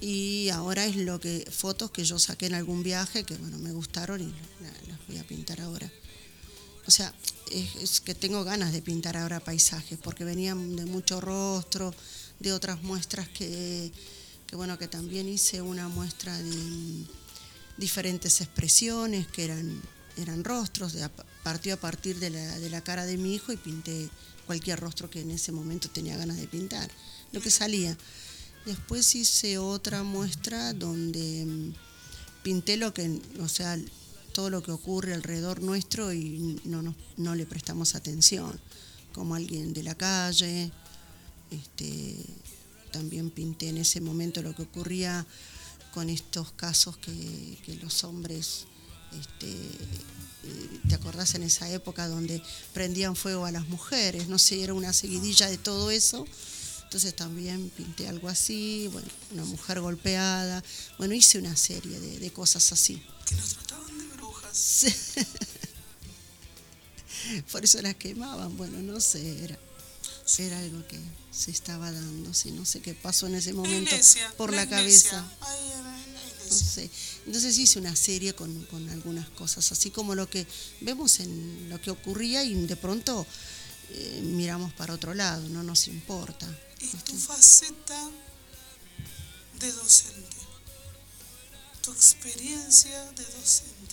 y 0.01 0.49
ahora 0.51 0.87
es 0.87 0.95
lo 0.97 1.19
que, 1.19 1.45
fotos 1.51 1.91
que 1.91 2.05
yo 2.05 2.19
saqué 2.21 2.47
en 2.47 2.55
algún 2.55 2.83
viaje 2.85 3.25
que 3.25 3.35
bueno, 3.37 3.59
me 3.59 3.73
gustaron 3.73 4.21
y 4.21 4.33
la- 4.63 4.73
las 4.89 5.07
voy 5.09 5.19
a 5.19 5.27
pintar 5.27 5.61
ahora. 5.61 5.91
O 6.89 6.91
sea, 6.91 7.13
es, 7.53 7.77
es 7.77 8.01
que 8.01 8.15
tengo 8.15 8.45
ganas 8.45 8.73
de 8.73 8.81
pintar 8.81 9.19
ahora 9.19 9.41
paisajes, 9.41 9.99
porque 10.03 10.25
venían 10.25 10.75
de 10.75 10.87
mucho 10.87 11.21
rostro, 11.21 11.95
de 12.41 12.55
otras 12.55 12.83
muestras 12.83 13.29
que, 13.29 13.93
que 14.47 14.57
bueno, 14.57 14.79
que 14.79 14.89
también 14.89 15.29
hice 15.29 15.61
una 15.61 15.89
muestra 15.89 16.35
de 16.39 16.51
mm, 16.51 17.07
diferentes 17.77 18.41
expresiones 18.41 19.27
que 19.27 19.45
eran, 19.45 19.83
eran 20.17 20.43
rostros, 20.45 20.95
de, 20.95 21.07
partió 21.43 21.75
a 21.75 21.77
partir 21.77 22.19
de 22.21 22.31
la, 22.31 22.59
de 22.59 22.71
la 22.71 22.81
cara 22.81 23.05
de 23.05 23.19
mi 23.19 23.35
hijo 23.35 23.53
y 23.53 23.59
pinté 23.59 24.09
cualquier 24.47 24.81
rostro 24.81 25.11
que 25.11 25.21
en 25.21 25.31
ese 25.31 25.53
momento 25.53 25.91
tenía 25.91 26.17
ganas 26.17 26.39
de 26.39 26.49
pintar, 26.49 26.91
lo 27.33 27.43
que 27.43 27.51
salía. 27.51 27.99
Después 28.65 29.15
hice 29.15 29.59
otra 29.59 30.05
muestra 30.05 30.73
donde 30.73 31.45
mm, 31.45 31.75
pinté 32.43 32.79
lo 32.79 32.95
que, 32.95 33.21
o 33.41 33.49
sea, 33.49 33.79
todo 34.39 34.51
lo 34.51 34.63
que 34.63 34.71
ocurre 34.71 35.15
alrededor 35.15 35.63
nuestro 35.63 36.13
y 36.13 36.61
no, 36.63 36.81
no, 36.81 36.95
no 37.17 37.35
le 37.35 37.45
prestamos 37.45 37.97
atención, 37.97 38.57
como 39.13 39.35
alguien 39.35 39.73
de 39.73 39.83
la 39.83 39.97
calle. 39.97 40.71
Este, 41.51 42.15
también 42.93 43.31
pinté 43.31 43.71
en 43.71 43.79
ese 43.79 44.01
momento 44.01 44.41
lo 44.41 44.55
que 44.55 44.63
ocurría 44.63 45.27
con 45.93 46.09
estos 46.09 46.53
casos 46.53 46.97
que, 46.99 47.59
que 47.67 47.75
los 47.83 48.05
hombres, 48.05 48.67
este, 49.21 49.51
eh, 49.51 50.81
¿te 50.89 50.95
acordás 50.95 51.35
en 51.35 51.43
esa 51.43 51.69
época 51.73 52.07
donde 52.07 52.41
prendían 52.73 53.17
fuego 53.17 53.45
a 53.45 53.51
las 53.51 53.67
mujeres? 53.67 54.29
No 54.29 54.39
sé, 54.39 54.63
era 54.63 54.73
una 54.73 54.93
seguidilla 54.93 55.49
de 55.49 55.59
todo 55.59 55.91
eso. 55.91 56.25
Entonces 56.85 57.17
también 57.17 57.71
pinté 57.71 58.07
algo 58.07 58.29
así, 58.29 58.89
bueno, 58.93 59.09
una 59.33 59.45
mujer 59.47 59.81
golpeada. 59.81 60.63
Bueno, 60.97 61.13
hice 61.15 61.41
una 61.41 61.57
serie 61.57 61.99
de, 61.99 62.31
cosas 62.31 62.71
así. 62.71 63.03
Que 63.27 63.35
nos 63.35 63.55
trataban. 63.55 63.88
Sí. 64.53 64.95
Por 67.53 67.65
eso 67.65 67.83
las 67.83 67.95
quemaban, 67.97 68.57
bueno, 68.57 68.79
no 68.79 69.01
sé, 69.01 69.45
era, 69.45 69.59
era 70.39 70.59
algo 70.59 70.87
que 70.87 70.99
se 71.31 71.51
estaba 71.51 71.93
dando, 71.93 72.33
sí, 72.33 72.53
no 72.53 72.65
sé 72.65 72.81
qué 72.81 72.95
pasó 72.95 73.27
en 73.27 73.35
ese 73.35 73.53
momento 73.53 73.91
iglesia, 73.91 74.33
por 74.37 74.51
la 74.51 74.65
la, 74.65 74.71
cabeza. 74.71 75.19
en 75.19 76.15
la 76.15 76.21
iglesia. 76.21 76.49
No 76.49 76.55
sé. 76.55 76.91
Entonces 77.27 77.59
hice 77.59 77.79
una 77.79 77.95
serie 77.95 78.35
con, 78.35 78.65
con 78.67 78.89
algunas 78.89 79.29
cosas, 79.31 79.71
así 79.73 79.91
como 79.91 80.15
lo 80.15 80.29
que 80.31 80.47
vemos 80.81 81.21
en 81.21 81.69
lo 81.69 81.81
que 81.81 81.91
ocurría 81.91 82.45
y 82.45 82.55
de 82.55 82.77
pronto 82.77 83.27
eh, 83.91 84.21
miramos 84.23 84.73
para 84.75 84.95
otro 84.95 85.15
lado, 85.15 85.49
no 85.49 85.63
nos 85.63 85.89
importa. 85.89 86.47
Y 86.81 86.89
tu 86.89 87.17
faceta 87.17 88.11
de 89.59 89.73
docente, 89.73 90.37
tu 91.83 91.93
experiencia 91.93 93.05
de 93.13 93.25
docente, 93.25 93.88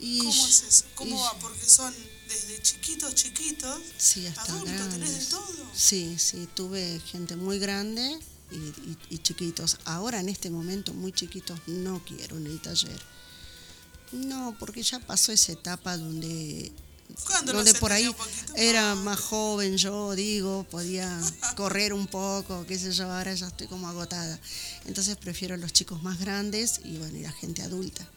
Y 0.00 0.18
¿cómo 0.18 0.46
es 0.46 0.62
eso? 0.62 0.84
¿Cómo 0.94 1.16
y- 1.16 1.18
va? 1.20 1.32
Porque 1.40 1.64
son 1.64 1.92
desde 2.28 2.62
chiquitos, 2.62 3.14
chiquitos, 3.14 3.80
Sí, 3.96 4.26
hasta 4.26 4.42
adultos, 4.42 4.66
tenés 4.90 4.90
de 4.92 4.98
grandes. 4.98 5.28
todo. 5.28 5.70
Sí, 5.74 6.16
sí, 6.18 6.48
tuve 6.54 7.00
gente 7.00 7.34
muy 7.36 7.58
grande 7.58 8.18
y, 8.52 8.56
y- 8.56 8.98
y 9.10 9.18
chiquitos. 9.18 9.78
Ahora 9.84 10.20
en 10.20 10.28
este 10.28 10.50
momento 10.50 10.94
muy 10.94 11.12
chiquitos 11.12 11.58
no 11.66 12.02
quiero 12.04 12.36
en 12.36 12.46
el 12.46 12.60
taller. 12.60 13.00
No, 14.12 14.54
porque 14.58 14.82
ya 14.82 15.00
pasó 15.00 15.32
esa 15.32 15.52
etapa 15.52 15.96
donde, 15.98 16.72
¿Cuándo 17.26 17.52
no 17.52 17.58
donde 17.58 17.74
por 17.74 17.92
ahí 17.92 18.14
era 18.56 18.94
más 18.94 19.18
joven 19.20 19.76
yo, 19.76 20.14
digo, 20.14 20.64
podía 20.70 21.08
correr 21.56 21.92
un 21.92 22.06
poco, 22.06 22.64
qué 22.66 22.78
sé 22.78 22.92
yo, 22.92 23.10
ahora 23.10 23.34
ya 23.34 23.48
estoy 23.48 23.66
como 23.66 23.88
agotada. 23.88 24.38
Entonces 24.86 25.16
prefiero 25.16 25.56
los 25.56 25.72
chicos 25.72 26.02
más 26.02 26.18
grandes 26.20 26.80
y 26.84 26.96
bueno, 26.98 27.18
y 27.18 27.22
la 27.22 27.32
gente 27.32 27.62
adulta. 27.62 28.08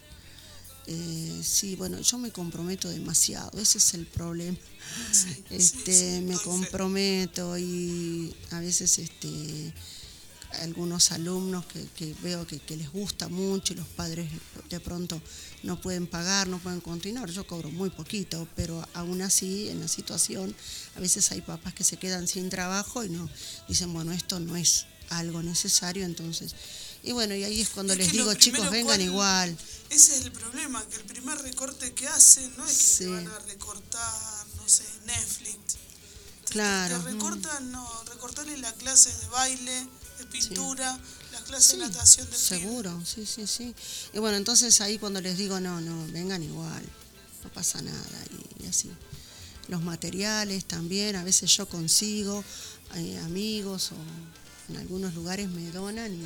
Eh, 0.87 1.41
sí, 1.43 1.75
bueno, 1.75 1.99
yo 2.01 2.17
me 2.17 2.31
comprometo 2.31 2.89
demasiado, 2.89 3.59
ese 3.59 3.77
es 3.77 3.93
el 3.93 4.05
problema. 4.07 4.57
Este, 5.49 6.21
me 6.21 6.37
comprometo 6.37 7.57
y 7.57 8.35
a 8.49 8.59
veces 8.59 8.97
este, 8.97 9.73
algunos 10.61 11.11
alumnos 11.11 11.65
que, 11.67 11.85
que 11.95 12.15
veo 12.21 12.45
que, 12.47 12.59
que 12.59 12.75
les 12.77 12.91
gusta 12.91 13.29
mucho 13.29 13.73
y 13.73 13.77
los 13.77 13.87
padres 13.87 14.29
de 14.69 14.79
pronto 14.79 15.21
no 15.63 15.79
pueden 15.79 16.07
pagar, 16.07 16.47
no 16.47 16.57
pueden 16.59 16.81
continuar. 16.81 17.29
Yo 17.29 17.45
cobro 17.45 17.69
muy 17.69 17.89
poquito, 17.89 18.47
pero 18.55 18.85
aún 18.93 19.21
así 19.21 19.69
en 19.69 19.79
la 19.79 19.87
situación 19.87 20.53
a 20.95 20.99
veces 20.99 21.31
hay 21.31 21.41
papás 21.41 21.73
que 21.73 21.83
se 21.83 21.97
quedan 21.97 22.27
sin 22.27 22.49
trabajo 22.49 23.03
y 23.03 23.09
no 23.09 23.29
dicen, 23.67 23.93
bueno, 23.93 24.11
esto 24.11 24.39
no 24.39 24.55
es 24.55 24.87
algo 25.09 25.43
necesario, 25.43 26.05
entonces. 26.05 26.55
Y 27.03 27.11
bueno, 27.13 27.33
y 27.35 27.43
ahí 27.43 27.61
es 27.61 27.69
cuando 27.69 27.93
Es 27.93 27.99
les 27.99 28.11
digo, 28.11 28.33
chicos, 28.35 28.69
vengan 28.69 28.85
¿cuál- 28.97 29.01
igual. 29.01 29.57
Ese 29.89 30.15
es 30.17 30.25
el 30.25 30.31
problema, 30.31 30.85
que 30.87 30.95
el 30.97 31.03
primer 31.03 31.37
recorte 31.41 31.93
que 31.93 32.07
hacen 32.07 32.53
no 32.57 32.65
es 32.65 32.77
que 32.77 32.83
Sí. 32.83 33.03
te 33.05 33.09
van 33.09 33.27
a 33.27 33.39
recortar, 33.39 34.45
no 34.57 34.69
sé, 34.69 34.83
Netflix. 35.05 35.57
Claro. 36.49 36.97
Te 36.99 37.11
recortan, 37.11 37.71
no, 37.71 38.03
recortarle 38.05 38.57
las 38.57 38.73
clases 38.73 39.19
de 39.21 39.27
baile, 39.27 39.87
de 40.19 40.25
pintura, 40.27 40.99
las 41.31 41.41
clases 41.43 41.71
Sí, 41.71 41.77
de 41.77 41.87
natación 41.87 42.29
de 42.29 42.37
Seguro, 42.37 43.03
sí, 43.05 43.25
sí, 43.25 43.47
sí. 43.47 43.73
Y 44.13 44.19
bueno, 44.19 44.37
entonces 44.37 44.79
ahí 44.81 44.97
cuando 44.97 45.19
les 45.21 45.37
digo, 45.37 45.59
no, 45.59 45.81
no, 45.81 46.07
vengan 46.11 46.43
igual, 46.43 46.83
no 47.43 47.51
pasa 47.51 47.81
nada 47.81 48.25
y, 48.59 48.63
y 48.63 48.67
así. 48.67 48.91
Los 49.67 49.81
materiales 49.81 50.65
también, 50.65 51.15
a 51.15 51.23
veces 51.23 51.55
yo 51.55 51.67
consigo 51.67 52.43
eh, 52.95 53.17
amigos 53.23 53.91
o 53.93 54.71
en 54.71 54.77
algunos 54.77 55.13
lugares 55.15 55.49
me 55.49 55.69
donan 55.71 56.13
y 56.13 56.25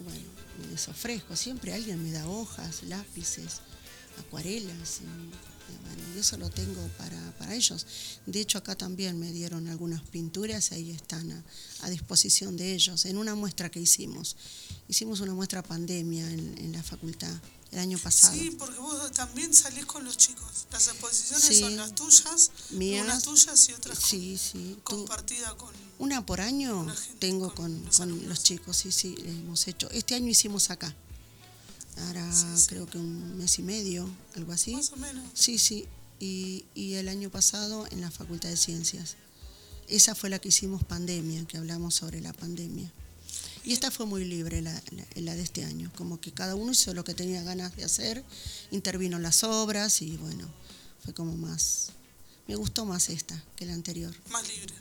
bueno, 0.00 0.24
les 0.70 0.88
ofrezco. 0.88 1.36
Siempre 1.36 1.72
alguien 1.72 2.02
me 2.02 2.10
da 2.10 2.28
hojas, 2.28 2.82
lápices, 2.84 3.60
acuarelas. 4.18 5.00
Y, 5.00 6.18
eso 6.18 6.36
lo 6.36 6.48
tengo 6.50 6.86
para, 6.98 7.18
para 7.38 7.54
ellos. 7.54 7.86
De 8.26 8.40
hecho, 8.40 8.58
acá 8.58 8.76
también 8.76 9.18
me 9.18 9.32
dieron 9.32 9.66
algunas 9.68 10.02
pinturas, 10.02 10.72
ahí 10.72 10.90
están 10.90 11.44
a, 11.80 11.90
disposición 11.90 12.56
de 12.56 12.72
ellos. 12.74 13.04
En 13.06 13.16
una 13.16 13.34
muestra 13.34 13.70
que 13.70 13.80
hicimos, 13.80 14.36
hicimos 14.88 15.20
una 15.20 15.34
muestra 15.34 15.62
pandemia 15.62 16.30
en 16.30 16.72
la 16.72 16.82
facultad 16.82 17.34
el 17.74 17.80
año 17.80 17.98
pasado. 17.98 18.32
Sí, 18.34 18.50
porque 18.58 18.78
vos 18.78 19.12
también 19.12 19.52
salís 19.52 19.84
con 19.84 20.04
los 20.04 20.16
chicos. 20.16 20.66
Las 20.72 20.88
exposiciones 20.88 21.44
Sí. 21.44 21.60
son 21.60 21.76
las 21.76 21.94
tuyas, 21.94 22.50
Mías. 22.70 23.04
unas 23.04 23.22
tuyas 23.22 23.68
y 23.68 23.72
otras 23.72 23.98
Sí, 23.98 24.38
sí. 24.38 24.78
compartidas 24.84 25.54
con... 25.54 25.74
Una 25.98 26.24
por 26.24 26.40
año 26.40 26.86
tengo 27.18 27.54
con, 27.54 27.80
con 27.96 28.28
los 28.28 28.42
chicos, 28.42 28.76
sí, 28.76 28.90
sí, 28.92 29.14
hemos 29.24 29.66
hecho. 29.68 29.90
Este 29.90 30.14
año 30.14 30.28
hicimos 30.28 30.70
acá. 30.70 30.94
Ahora 31.98 32.28
creo 32.66 32.86
que 32.86 32.98
un 32.98 33.36
mes 33.36 33.58
y 33.58 33.62
medio, 33.62 34.08
algo 34.34 34.52
así. 34.52 34.72
Más 34.72 34.90
o 34.92 34.96
menos. 34.96 35.24
Sí, 35.34 35.58
sí. 35.58 35.86
Y, 36.18 36.64
y 36.74 36.94
el 36.94 37.08
año 37.08 37.30
pasado 37.30 37.86
en 37.90 38.00
la 38.00 38.10
Facultad 38.10 38.48
de 38.48 38.56
Ciencias. 38.56 39.16
Esa 39.88 40.14
fue 40.14 40.30
la 40.30 40.38
que 40.38 40.48
hicimos 40.48 40.82
pandemia, 40.84 41.44
que 41.46 41.58
hablamos 41.58 41.94
sobre 41.94 42.20
la 42.20 42.32
pandemia. 42.32 42.90
Y 43.64 43.72
esta 43.72 43.90
fue 43.90 44.04
muy 44.06 44.24
libre, 44.24 44.60
la, 44.62 44.72
la- 44.90 45.06
la 45.22 45.34
de 45.34 45.42
este 45.42 45.64
año. 45.64 45.90
Como 45.96 46.20
que 46.20 46.32
cada 46.32 46.54
uno 46.54 46.72
hizo 46.72 46.92
lo 46.94 47.02
que 47.04 47.14
tenía 47.14 47.42
ganas 47.42 47.74
de 47.76 47.84
hacer, 47.84 48.22
intervino 48.70 49.16
en 49.16 49.22
las 49.22 49.42
obras 49.44 50.02
y 50.02 50.16
bueno, 50.18 50.46
fue 51.02 51.14
como 51.14 51.34
más. 51.36 51.88
Me 52.46 52.56
gustó 52.56 52.84
más 52.84 53.08
esta 53.08 53.42
que 53.56 53.64
la 53.64 53.72
anterior. 53.72 54.14
Más 54.30 54.46
libre. 54.48 54.74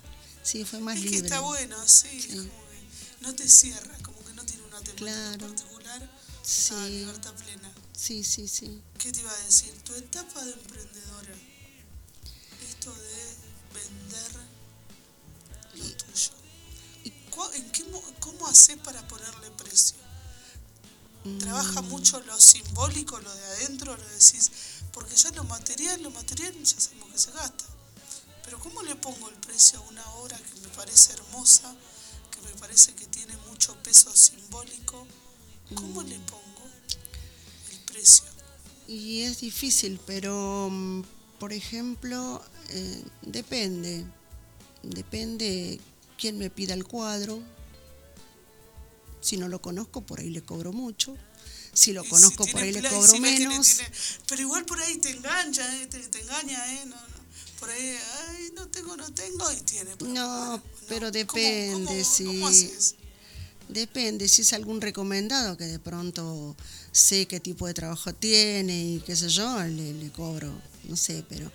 Sí, 0.43 0.65
fue 0.65 0.79
más 0.79 0.97
es 0.97 1.03
libre. 1.03 1.19
que 1.19 1.25
está 1.25 1.39
bueno, 1.39 1.77
sí, 1.87 2.07
es 2.17 2.27
como 2.27 2.43
que 2.43 3.21
no 3.21 3.33
te 3.33 3.47
cierra, 3.47 3.97
como 4.03 4.19
que 4.25 4.33
no 4.33 4.43
tiene 4.43 4.63
una 4.63 4.79
temática 4.81 4.95
Claro. 4.97 5.47
particular, 5.47 6.11
Sí. 6.43 6.73
a 6.73 6.87
libertad 6.89 7.33
plena. 7.35 7.71
Sí, 7.95 8.21
sí, 8.25 8.49
sí. 8.49 8.81
¿Qué 8.97 9.13
te 9.13 9.21
iba 9.21 9.31
a 9.31 9.45
decir? 9.45 9.71
Tu 9.85 9.93
etapa 9.95 10.43
de 10.43 10.51
emprendedora, 10.51 11.12
¿Cu- 17.43 17.55
¿En 17.55 17.71
qué, 17.71 17.83
mo- 17.85 18.03
¿Cómo 18.19 18.47
haces 18.47 18.77
para 18.77 19.05
ponerle 19.07 19.51
precio? 19.51 19.97
¿Trabaja 21.39 21.81
Mm. 21.81 21.87
mucho 21.89 22.19
lo 22.21 22.39
simbólico, 22.39 23.19
lo 23.19 23.33
de 23.33 23.45
adentro, 23.45 23.95
lo 23.95 24.07
decís? 24.09 24.51
Porque 24.91 25.15
ya 25.15 25.31
lo 25.31 25.43
material, 25.45 26.01
lo 26.03 26.11
material 26.11 26.53
ya 26.63 26.79
sabemos 26.79 27.11
que 27.11 27.17
se 27.17 27.31
gasta. 27.31 27.65
Pero 28.43 28.59
¿cómo 28.59 28.81
le 28.83 28.95
pongo 28.95 29.29
el 29.29 29.35
precio 29.35 29.79
a 29.79 29.81
una 29.83 30.05
obra 30.15 30.37
que 30.37 30.59
me 30.61 30.67
parece 30.69 31.13
hermosa, 31.13 31.73
que 32.31 32.41
me 32.41 32.51
parece 32.59 32.93
que 32.93 33.05
tiene 33.07 33.35
mucho 33.49 33.75
peso 33.83 34.13
simbólico? 34.15 35.07
¿Cómo 35.75 36.03
le 36.03 36.19
pongo 36.19 36.67
el 37.71 37.79
precio? 37.85 38.25
Y 38.87 39.21
es 39.21 39.39
difícil, 39.39 39.99
pero 40.05 40.67
mm, 40.69 41.01
por 41.39 41.53
ejemplo, 41.53 42.43
eh, 42.69 43.03
depende. 43.21 44.05
Depende 44.83 45.79
quién 46.23 46.37
me 46.37 46.49
pida 46.49 46.73
el 46.73 46.85
cuadro. 46.85 47.43
Si 49.19 49.35
no 49.35 49.49
lo 49.49 49.61
conozco, 49.61 49.99
por 49.99 50.21
ahí 50.21 50.29
le 50.29 50.41
cobro 50.41 50.71
mucho. 50.71 51.17
Si 51.73 51.91
lo 51.91 52.01
si 52.03 52.09
conozco, 52.09 52.45
por 52.47 52.61
ahí 52.61 52.71
le 52.71 52.81
cobro 52.87 53.11
si 53.11 53.19
menos. 53.19 53.67
tiene- 53.67 53.91
pero 54.25 54.41
igual 54.41 54.63
por 54.65 54.79
ahí 54.79 54.97
te 54.99 55.09
engancha, 55.09 55.63
¿eh? 55.81 55.87
te, 55.87 55.99
te 55.99 56.21
engaña, 56.21 56.75
¿eh? 56.75 56.85
No, 56.85 56.95
no. 56.95 57.23
Por 57.59 57.69
ahí, 57.69 57.97
ay, 58.29 58.51
no 58.55 58.69
tengo, 58.69 58.95
no 58.95 59.13
tengo, 59.13 59.51
y 59.51 59.57
tiene. 59.63 59.91
No, 59.99 60.61
pero 60.87 61.07
¿Cómo- 61.07 61.11
depende 61.11 61.85
cómo- 61.87 62.03
si 62.15 62.23
cómo 62.25 62.47
haces? 62.47 62.95
depende 63.67 64.29
si 64.29 64.43
es 64.43 64.53
algún 64.53 64.79
recomendado 64.79 65.57
que 65.57 65.65
de 65.65 65.79
pronto 65.79 66.55
sé 66.93 67.25
qué 67.25 67.41
tipo 67.41 67.67
de 67.67 67.73
trabajo 67.73 68.13
tiene 68.13 68.81
y 68.93 68.99
qué 69.05 69.17
sé 69.17 69.27
yo, 69.27 69.61
le, 69.63 69.93
le 69.93 70.09
cobro, 70.11 70.53
no 70.85 70.95
sé, 70.95 71.25
pero 71.27 71.51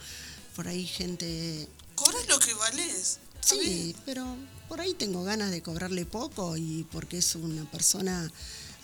por 0.55 0.69
ahí 0.69 0.85
gente 0.87 1.67
Cobras 1.95 2.29
lo 2.29 2.39
que 2.39 2.53
vales. 2.53 3.19
Sí, 3.41 3.95
pero 4.05 4.37
por 4.69 4.81
ahí 4.81 4.95
tengo 4.95 5.25
ganas 5.25 5.51
de 5.51 5.63
cobrarle 5.63 6.05
poco 6.05 6.57
y 6.57 6.87
porque 6.93 7.19
es 7.19 7.35
una 7.35 7.69
persona 7.71 8.31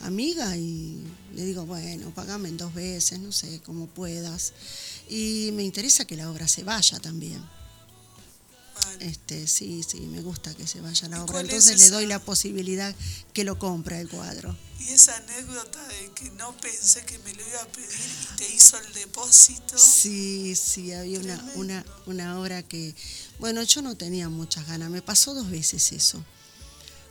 amiga 0.01 0.57
y 0.57 0.97
le 1.33 1.45
digo, 1.45 1.65
bueno, 1.65 2.11
pagame 2.13 2.49
en 2.49 2.57
dos 2.57 2.73
veces, 2.73 3.19
no 3.19 3.31
sé, 3.31 3.61
como 3.61 3.87
puedas. 3.87 4.53
Y 5.09 5.51
me 5.53 5.63
interesa 5.63 6.05
que 6.05 6.17
la 6.17 6.29
obra 6.29 6.47
se 6.47 6.63
vaya 6.63 6.99
también. 6.99 7.41
Este, 8.99 9.47
sí, 9.47 9.83
sí, 9.83 9.99
me 10.01 10.21
gusta 10.21 10.53
que 10.55 10.67
se 10.67 10.81
vaya 10.81 11.07
a 11.07 11.09
la 11.09 11.17
¿Y 11.17 11.19
obra. 11.21 11.39
es 11.39 11.43
Entonces 11.45 11.79
le 11.79 11.89
doy 11.89 12.05
la 12.05 12.19
posibilidad 12.19 12.95
que 13.33 13.43
lo 13.43 13.57
compre 13.59 13.99
el 13.99 14.09
cuadro. 14.09 14.55
Y 14.79 14.89
esa 14.89 15.15
anécdota 15.17 15.85
de 15.87 16.11
que 16.13 16.29
no 16.31 16.55
pensé 16.57 17.03
que 17.05 17.17
me 17.19 17.33
lo 17.33 17.47
iba 17.47 17.61
a 17.61 17.67
pedir 17.67 17.89
y 17.89 18.35
te 18.37 18.53
hizo 18.53 18.77
el 18.77 18.93
depósito. 18.93 19.77
Sí, 19.77 20.55
sí, 20.55 20.91
había 20.91 21.19
una, 21.19 21.51
una, 21.55 21.85
una 22.05 22.39
obra 22.39 22.61
que, 22.63 22.93
bueno, 23.39 23.63
yo 23.63 23.81
no 23.81 23.95
tenía 23.95 24.29
muchas 24.29 24.67
ganas, 24.67 24.89
me 24.89 25.01
pasó 25.01 25.33
dos 25.33 25.49
veces 25.49 25.91
eso. 25.91 26.23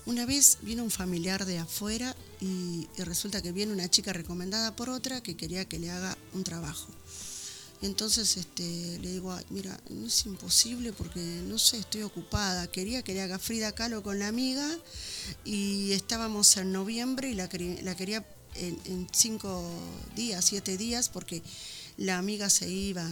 Una 0.07 0.27
vez 0.27 0.59
vino 0.61 0.85
un 0.85 0.91
familiar 0.91 1.47
de 1.47 1.59
afuera 1.59 2.15
y, 2.41 2.89
y 2.97 3.03
resulta 3.05 3.41
que 3.41 3.53
viene 3.53 3.73
una 3.73 3.89
chica 3.89 4.13
recomendada 4.13 4.77
por 4.77 4.91
otra 4.91 5.23
que 5.23 5.35
quería 5.37 5.65
que 5.65 5.79
le 5.79 5.91
haga 5.91 6.17
un 6.35 6.45
trabajo. 6.45 6.89
Entonces 7.83 8.37
este, 8.39 8.99
le 9.01 9.11
digo, 9.13 9.33
"Ay, 9.33 9.45
mira, 9.51 9.79
no 9.91 10.07
es 10.07 10.25
imposible 10.27 10.93
porque 10.93 11.21
no 11.21 11.59
sé, 11.59 11.79
estoy 11.79 12.03
ocupada. 12.03 12.67
Quería 12.71 13.03
que 13.03 13.13
le 13.13 13.21
haga 13.23 13.39
Frida 13.39 13.73
Kahlo 13.73 14.03
con 14.03 14.19
la 14.19 14.29
amiga 14.29 14.67
y 15.45 15.93
estábamos 15.93 16.57
en 16.57 16.73
noviembre 16.73 17.29
y 17.31 17.35
la, 17.35 17.49
quería- 17.49 17.83
la 17.83 17.95
quería 17.95 18.27
en, 18.55 18.79
en 18.87 19.07
cinco 19.13 19.63
días, 20.17 20.45
siete 20.47 20.77
días, 20.79 21.09
porque 21.09 21.43
la 21.99 22.17
amiga 22.19 22.49
se 22.49 22.69
iba 22.71 23.07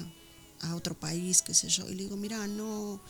a 0.60 0.74
otro 0.76 0.98
país, 0.98 1.42
qué 1.42 1.52
sé 1.54 1.68
yo. 1.68 1.86
Y 1.90 1.94
le 1.94 2.04
digo, 2.04 2.16
mira, 2.16 2.46
no, 2.46 3.02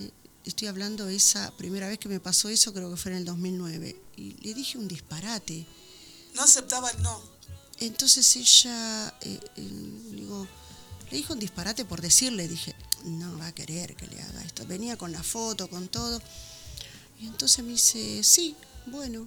eh, 0.00 0.10
estoy 0.44 0.66
hablando 0.68 1.08
esa 1.08 1.54
primera 1.56 1.86
vez 1.88 1.98
que 1.98 2.08
me 2.08 2.18
pasó 2.20 2.48
eso, 2.48 2.72
creo 2.72 2.90
que 2.90 2.96
fue 2.96 3.12
en 3.12 3.18
el 3.18 3.24
2009. 3.26 3.94
Y 4.16 4.32
le 4.42 4.54
dije 4.54 4.78
un 4.78 4.88
disparate. 4.88 5.66
No 6.34 6.42
aceptaba 6.42 6.90
el 6.90 7.02
no. 7.02 7.33
Entonces 7.80 8.36
ella, 8.36 9.14
eh, 9.20 9.40
eh, 9.56 9.68
digo, 10.12 10.46
le 11.10 11.16
dijo 11.16 11.32
un 11.32 11.38
disparate 11.40 11.84
por 11.84 12.00
decirle, 12.00 12.48
dije, 12.48 12.74
no 13.04 13.36
va 13.38 13.48
a 13.48 13.54
querer 13.54 13.94
que 13.96 14.06
le 14.06 14.20
haga 14.22 14.42
esto. 14.42 14.64
Venía 14.66 14.96
con 14.96 15.12
la 15.12 15.22
foto, 15.22 15.68
con 15.68 15.88
todo. 15.88 16.22
Y 17.20 17.26
entonces 17.26 17.64
me 17.64 17.72
dice, 17.72 18.22
sí, 18.24 18.54
bueno, 18.86 19.26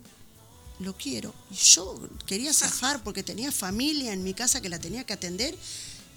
lo 0.79 0.95
quiero. 0.97 1.33
Y 1.51 1.55
yo 1.55 1.99
quería 2.25 2.53
zafar 2.53 3.03
porque 3.03 3.23
tenía 3.23 3.51
familia 3.51 4.13
en 4.13 4.23
mi 4.23 4.33
casa 4.33 4.61
que 4.61 4.69
la 4.69 4.79
tenía 4.79 5.03
que 5.05 5.13
atender. 5.13 5.55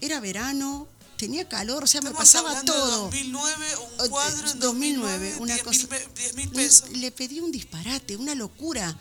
Era 0.01 0.19
verano, 0.21 0.89
tenía 1.19 1.47
calor, 1.49 1.85
o 1.85 1.87
sea, 1.87 2.01
me 2.01 2.11
pasaba 2.13 2.63
todo. 2.63 3.03
2009, 3.11 3.67
Eh, 3.71 4.03
un 4.05 4.09
cuadro 4.09 4.51
en 4.51 4.59
2009, 4.61 5.33
2009, 5.35 5.37
una 5.41 5.55
10 5.55 5.65
cosa. 5.65 5.79
mil 5.79 5.89
pe- 5.89 6.09
10 6.23 6.35
mil 6.37 6.49
pesos. 6.51 6.91
Le 6.91 7.11
pedí 7.11 7.41
un 7.41 7.53
disparate, 7.53 8.17
una 8.17 8.35
locura. 8.35 8.97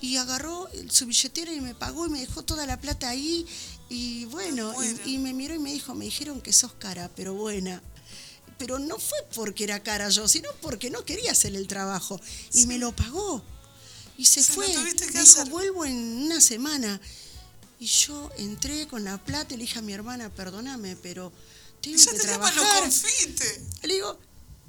Y 0.00 0.16
agarró 0.16 0.68
su 0.88 1.06
billetera 1.06 1.52
y 1.52 1.60
me 1.60 1.74
pagó 1.74 2.06
y 2.06 2.10
me 2.10 2.20
dejó 2.20 2.42
toda 2.44 2.66
la 2.66 2.80
plata 2.80 3.08
ahí. 3.08 3.46
Y 3.88 4.26
bueno, 4.26 4.72
y, 5.04 5.14
y 5.14 5.18
me 5.18 5.32
miró 5.32 5.54
y 5.54 5.58
me 5.58 5.72
dijo, 5.72 5.94
me 5.94 6.04
dijeron 6.04 6.40
que 6.40 6.52
sos 6.52 6.72
cara, 6.74 7.10
pero 7.16 7.34
buena. 7.34 7.82
Pero 8.58 8.78
no 8.78 8.98
fue 8.98 9.18
porque 9.34 9.64
era 9.64 9.82
cara 9.82 10.08
yo, 10.08 10.28
sino 10.28 10.50
porque 10.60 10.90
no 10.90 11.04
quería 11.04 11.32
hacer 11.32 11.54
el 11.54 11.66
trabajo. 11.68 12.20
Y 12.54 12.66
me 12.66 12.78
lo 12.78 12.94
pagó. 12.94 13.42
Y 14.16 14.24
se 14.24 14.42
fue. 14.42 14.66
Me 14.68 14.92
dijo, 14.94 15.18
hacer. 15.18 15.48
vuelvo 15.48 15.84
en 15.84 15.96
una 16.24 16.40
semana. 16.40 17.00
Y 17.80 17.86
yo 17.86 18.30
entré 18.36 18.88
con 18.88 19.04
la 19.04 19.16
plata 19.18 19.54
y 19.54 19.56
le 19.56 19.62
dije 19.62 19.78
a 19.78 19.82
mi 19.82 19.92
hermana, 19.92 20.28
perdóname, 20.30 20.96
pero 20.96 21.32
tengo 21.80 21.96
Ya 21.96 22.06
que 22.06 22.16
los 22.16 22.26
trabajar. 22.26 22.90
Le 23.82 23.94
digo, 23.94 24.18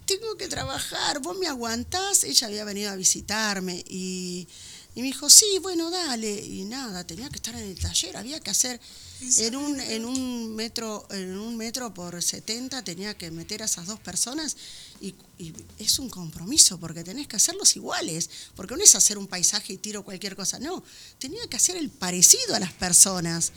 tengo 0.06 0.38
que 0.38 0.47
trabajar, 0.47 1.19
vos 1.19 1.38
me 1.38 1.47
aguantás. 1.47 2.23
Ella 2.23 2.47
había 2.47 2.64
venido 2.64 2.91
a 2.91 2.95
visitarme 2.95 3.84
y, 3.88 4.47
y 4.95 5.02
me 5.02 5.07
dijo, 5.07 5.30
sí, 5.30 5.60
bueno, 5.61 5.91
dale. 5.91 6.45
Y 6.45 6.66
nada, 6.66 7.06
tenía 7.06 7.30
que 7.30 7.36
estar 7.36 7.56
en 7.56 7.61
el 7.61 7.80
taller, 7.80 8.18
había 8.18 8.40
que 8.40 8.49
hacer 8.49 8.80
en 9.22 9.56
un, 9.56 9.80
en 9.80 10.06
un 10.06 10.56
metro, 10.56 11.06
en 11.11 11.38
un 11.38 11.57
metro 11.57 11.94
por 11.94 12.22
70 12.22 12.84
tenía 12.84 13.18
que 13.18 13.32
meter 13.32 13.61
a 13.61 13.66
esas 13.66 13.86
dos 13.86 13.99
personas 13.99 14.56
y, 15.02 15.14
y 15.38 15.53
es 15.78 15.99
un 15.99 16.10
compromiso 16.10 16.80
porque 16.80 17.03
tenés 17.03 17.28
que 17.28 17.36
hacerlos 17.36 17.76
iguales, 17.76 18.30
porque 18.56 18.76
no 18.78 18.84
es 18.84 18.95
hacer 18.95 19.18
un 19.18 19.28
paisaje 19.28 19.74
y 19.74 19.78
tiro 19.78 20.03
cualquier 20.03 20.36
cosa, 20.36 20.57
no, 20.60 20.84
tenía 21.20 21.45
que 21.49 21.57
hacer 21.57 21.76
el 21.76 21.90
parecido 21.90 22.56
a 22.56 22.60
las 22.60 22.72
personas. 22.74 23.52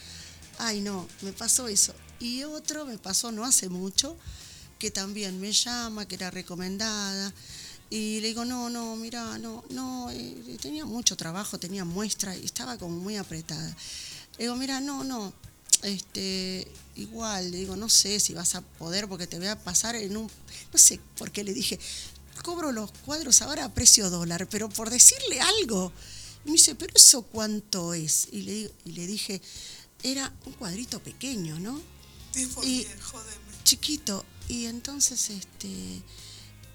Ay, 0.59 0.81
no, 0.81 1.09
me 1.23 1.33
pasó 1.33 1.69
eso. 1.69 1.95
Y 2.21 2.45
otro 2.45 2.85
me 2.85 2.99
pasó 2.99 3.33
no 3.33 3.45
hace 3.45 3.69
mucho, 3.69 4.17
que 4.79 4.91
también 4.91 5.41
me 5.41 5.53
llama, 5.53 6.07
que 6.07 6.17
era 6.17 6.31
recomendada. 6.31 7.33
Y 7.95 8.21
le 8.23 8.29
digo, 8.29 8.47
no, 8.47 8.71
no, 8.71 8.97
mira, 8.97 9.37
no, 9.37 9.63
no, 9.69 10.11
eh, 10.11 10.57
tenía 10.63 10.87
mucho 10.87 11.15
trabajo, 11.15 11.59
tenía 11.59 11.85
muestra 11.85 12.35
y 12.35 12.43
estaba 12.47 12.79
como 12.79 12.97
muy 12.99 13.19
apretada. 13.19 13.69
Le 14.39 14.45
digo, 14.45 14.57
mira, 14.57 14.81
no, 14.81 15.05
no, 15.05 15.31
este, 15.83 16.67
igual, 16.97 17.51
le 17.51 17.59
digo, 17.59 17.77
no 17.77 17.91
sé 17.91 18.19
si 18.19 18.33
vas 18.33 18.55
a 18.55 18.63
poder 18.63 19.09
porque 19.09 19.27
te 19.27 19.37
voy 19.37 19.49
a 19.49 19.63
pasar 19.63 19.95
en 19.97 20.17
un, 20.17 20.31
no 20.73 20.79
sé 20.79 21.01
por 21.19 21.31
qué 21.33 21.45
le 21.45 21.53
dije, 21.53 21.79
cobro 22.43 22.73
los 22.73 22.91
cuadros 23.05 23.43
ahora 23.43 23.67
a 23.67 23.75
precio 23.75 24.09
dólar, 24.09 24.49
pero 24.49 24.71
por 24.71 24.89
decirle 24.89 25.39
algo. 25.43 25.93
Y 26.47 26.49
me 26.49 26.53
dice, 26.53 26.75
pero 26.75 26.95
eso 26.97 27.21
cuánto 27.21 27.93
es? 27.93 28.29
Y 28.33 28.41
le, 28.41 28.73
y 28.87 28.93
le 28.93 29.07
dije, 29.07 29.43
era 30.03 30.33
un 30.47 30.55
cuadrito 30.55 30.99
pequeño, 31.03 31.59
¿no? 31.61 31.79
10 32.35 32.49
por 32.55 32.65
Y- 32.65 32.85
10, 32.87 33.03
jódeme. 33.03 33.37
chiquito. 33.65 34.25
Y 34.49 34.65
entonces, 34.65 35.29
este, 35.29 36.01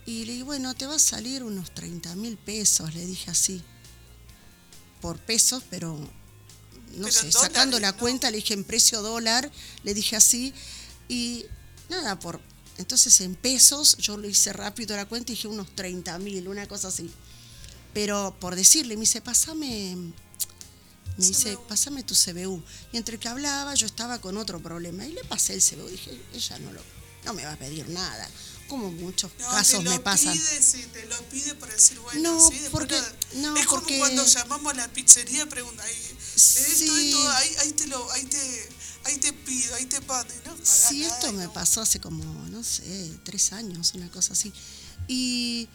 y 0.07 0.23
le 0.23 0.33
digo, 0.33 0.45
bueno, 0.45 0.73
te 0.73 0.87
va 0.87 0.95
a 0.95 0.99
salir 0.99 1.43
unos 1.43 1.73
30 1.73 2.15
mil 2.15 2.37
pesos, 2.37 2.95
le 2.95 3.05
dije 3.05 3.29
así. 3.29 3.61
Por 5.01 5.19
pesos, 5.19 5.63
pero 5.69 5.97
no 6.95 7.07
Pero 7.07 7.11
sé, 7.11 7.29
sacando 7.29 7.77
la 7.77 7.91
¿no? 7.91 7.97
cuenta, 7.97 8.31
le 8.31 8.37
dije 8.37 8.53
en 8.53 8.63
precio 8.63 9.01
dólar, 9.01 9.51
le 9.83 9.93
dije 9.93 10.15
así. 10.15 10.53
Y 11.09 11.45
nada, 11.89 12.17
por. 12.19 12.39
Entonces 12.77 13.19
en 13.19 13.35
pesos, 13.35 13.97
yo 13.97 14.15
lo 14.15 14.29
hice 14.29 14.53
rápido 14.53 14.95
la 14.95 15.05
cuenta 15.05 15.33
y 15.33 15.35
dije 15.35 15.49
unos 15.49 15.75
30 15.75 16.17
mil, 16.19 16.47
una 16.47 16.65
cosa 16.67 16.87
así. 16.87 17.11
Pero 17.93 18.33
por 18.39 18.55
decirle, 18.55 18.95
me 18.95 19.01
dice, 19.01 19.19
pasame. 19.19 19.97
Me 21.17 21.25
dice, 21.25 21.57
pasame 21.67 22.03
tu 22.03 22.15
CBU. 22.15 22.63
Y 22.93 22.97
entre 22.97 23.17
que 23.17 23.27
hablaba, 23.27 23.73
yo 23.73 23.87
estaba 23.87 24.21
con 24.21 24.37
otro 24.37 24.61
problema. 24.63 25.05
Y 25.05 25.11
le 25.11 25.23
pasé 25.25 25.53
el 25.53 25.61
CBU. 25.61 25.89
Dije, 25.89 26.17
ella 26.33 26.59
no 26.59 26.71
lo, 26.71 26.81
no 27.25 27.33
me 27.33 27.43
va 27.43 27.51
a 27.51 27.57
pedir 27.57 27.89
nada. 27.89 28.29
Como 28.67 28.91
muchos 28.91 29.31
No, 29.39 29.47
casos 29.49 29.83
me 29.83 29.99
pasan. 29.99 30.33
Pide, 30.33 30.61
sí, 30.61 30.85
te 30.91 31.05
lo 31.05 31.17
pide 31.29 31.55
para 31.55 31.73
decir, 31.73 31.97
bueno, 31.99 32.33
No, 32.33 32.49
sí, 32.49 32.59
porque- 32.71 32.99
no- 33.35 33.55
es 33.55 33.65
como 33.65 33.81
porque- 33.81 33.97
cuando 33.99 34.25
llamamos 34.25 34.73
a 34.73 34.75
la 34.75 34.87
pizzería 34.89 35.43
y 35.43 35.45
preguntan, 35.45 35.85
"Ay, 35.85 35.95
esto, 35.95 36.19
Sí. 36.35 37.27
ahí, 37.31 37.55
ahí 37.59 37.71
te 37.71 37.87
lo, 37.87 38.11
ahí 38.11 38.25
te, 38.25 38.69
ahí 39.05 39.17
te 39.17 39.31
pido, 39.33 39.73
ahí 39.75 39.85
te 39.85 39.97
y 39.97 40.47
no 40.47 40.57
Sí, 40.63 40.99
nada, 40.99 41.15
esto 41.15 41.31
me 41.31 41.45
no. 41.45 41.53
pasó 41.53 41.81
hace 41.81 41.99
como, 42.01 42.23
no 42.49 42.63
sé, 42.63 43.11
tres 43.23 43.53
años, 43.53 43.93
una 43.95 44.09
cosa 44.11 44.33
así. 44.33 44.51
Y, 45.07 45.69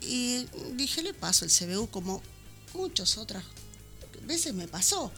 y 0.00 0.48
dije, 0.74 1.02
le 1.02 1.14
paso 1.14 1.44
el 1.44 1.50
CBU 1.52 1.88
como 1.90 2.22
muchas 2.74 3.16
otras 3.18 3.44
veces 4.26 4.52
me 4.54 4.66
pasó. 4.68 5.12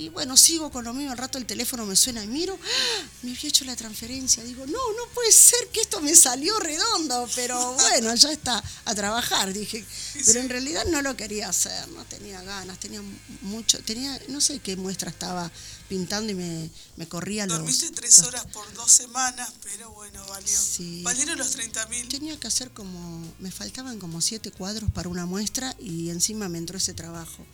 Y 0.00 0.08
bueno, 0.08 0.34
sigo 0.34 0.70
con 0.70 0.86
lo 0.86 0.94
mismo, 0.94 1.12
al 1.12 1.18
rato 1.18 1.36
el 1.36 1.44
teléfono 1.44 1.84
me 1.84 1.94
suena 1.94 2.24
y 2.24 2.26
miro, 2.26 2.58
¡ah! 2.58 3.04
me 3.20 3.32
había 3.32 3.48
hecho 3.50 3.66
la 3.66 3.76
transferencia. 3.76 4.42
Digo, 4.42 4.64
no, 4.64 4.72
no 4.72 5.12
puede 5.12 5.30
ser 5.30 5.68
que 5.68 5.82
esto 5.82 6.00
me 6.00 6.14
salió 6.16 6.58
redondo, 6.58 7.28
pero 7.34 7.74
bueno, 7.74 8.14
ya 8.14 8.32
está, 8.32 8.64
a 8.86 8.94
trabajar, 8.94 9.52
dije. 9.52 9.84
Pero 10.24 10.40
en 10.40 10.48
realidad 10.48 10.86
no 10.86 11.02
lo 11.02 11.14
quería 11.16 11.50
hacer, 11.50 11.86
no 11.88 12.02
tenía 12.06 12.40
ganas, 12.40 12.80
tenía 12.80 13.02
mucho, 13.42 13.78
tenía, 13.82 14.18
no 14.28 14.40
sé 14.40 14.60
qué 14.60 14.74
muestra 14.74 15.10
estaba 15.10 15.52
pintando 15.90 16.32
y 16.32 16.34
me, 16.34 16.70
me 16.96 17.06
corría 17.06 17.46
los... 17.46 17.58
Dormiste 17.58 17.90
tres 17.90 18.20
horas 18.20 18.46
por 18.46 18.72
dos 18.72 18.90
semanas, 18.90 19.52
pero 19.62 19.90
bueno, 19.90 20.24
valió. 20.28 20.58
Sí. 20.58 21.02
Valieron 21.02 21.36
los 21.36 21.50
30 21.50 21.86
mil. 21.88 22.08
Tenía 22.08 22.40
que 22.40 22.46
hacer 22.46 22.70
como, 22.70 23.34
me 23.38 23.50
faltaban 23.50 23.98
como 23.98 24.22
siete 24.22 24.50
cuadros 24.50 24.90
para 24.92 25.10
una 25.10 25.26
muestra 25.26 25.76
y 25.78 26.08
encima 26.08 26.48
me 26.48 26.56
entró 26.56 26.78
ese 26.78 26.94
trabajo. 26.94 27.44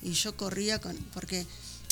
Y 0.00 0.12
yo 0.12 0.36
corría 0.36 0.80
con, 0.80 0.96
porque 1.12 1.44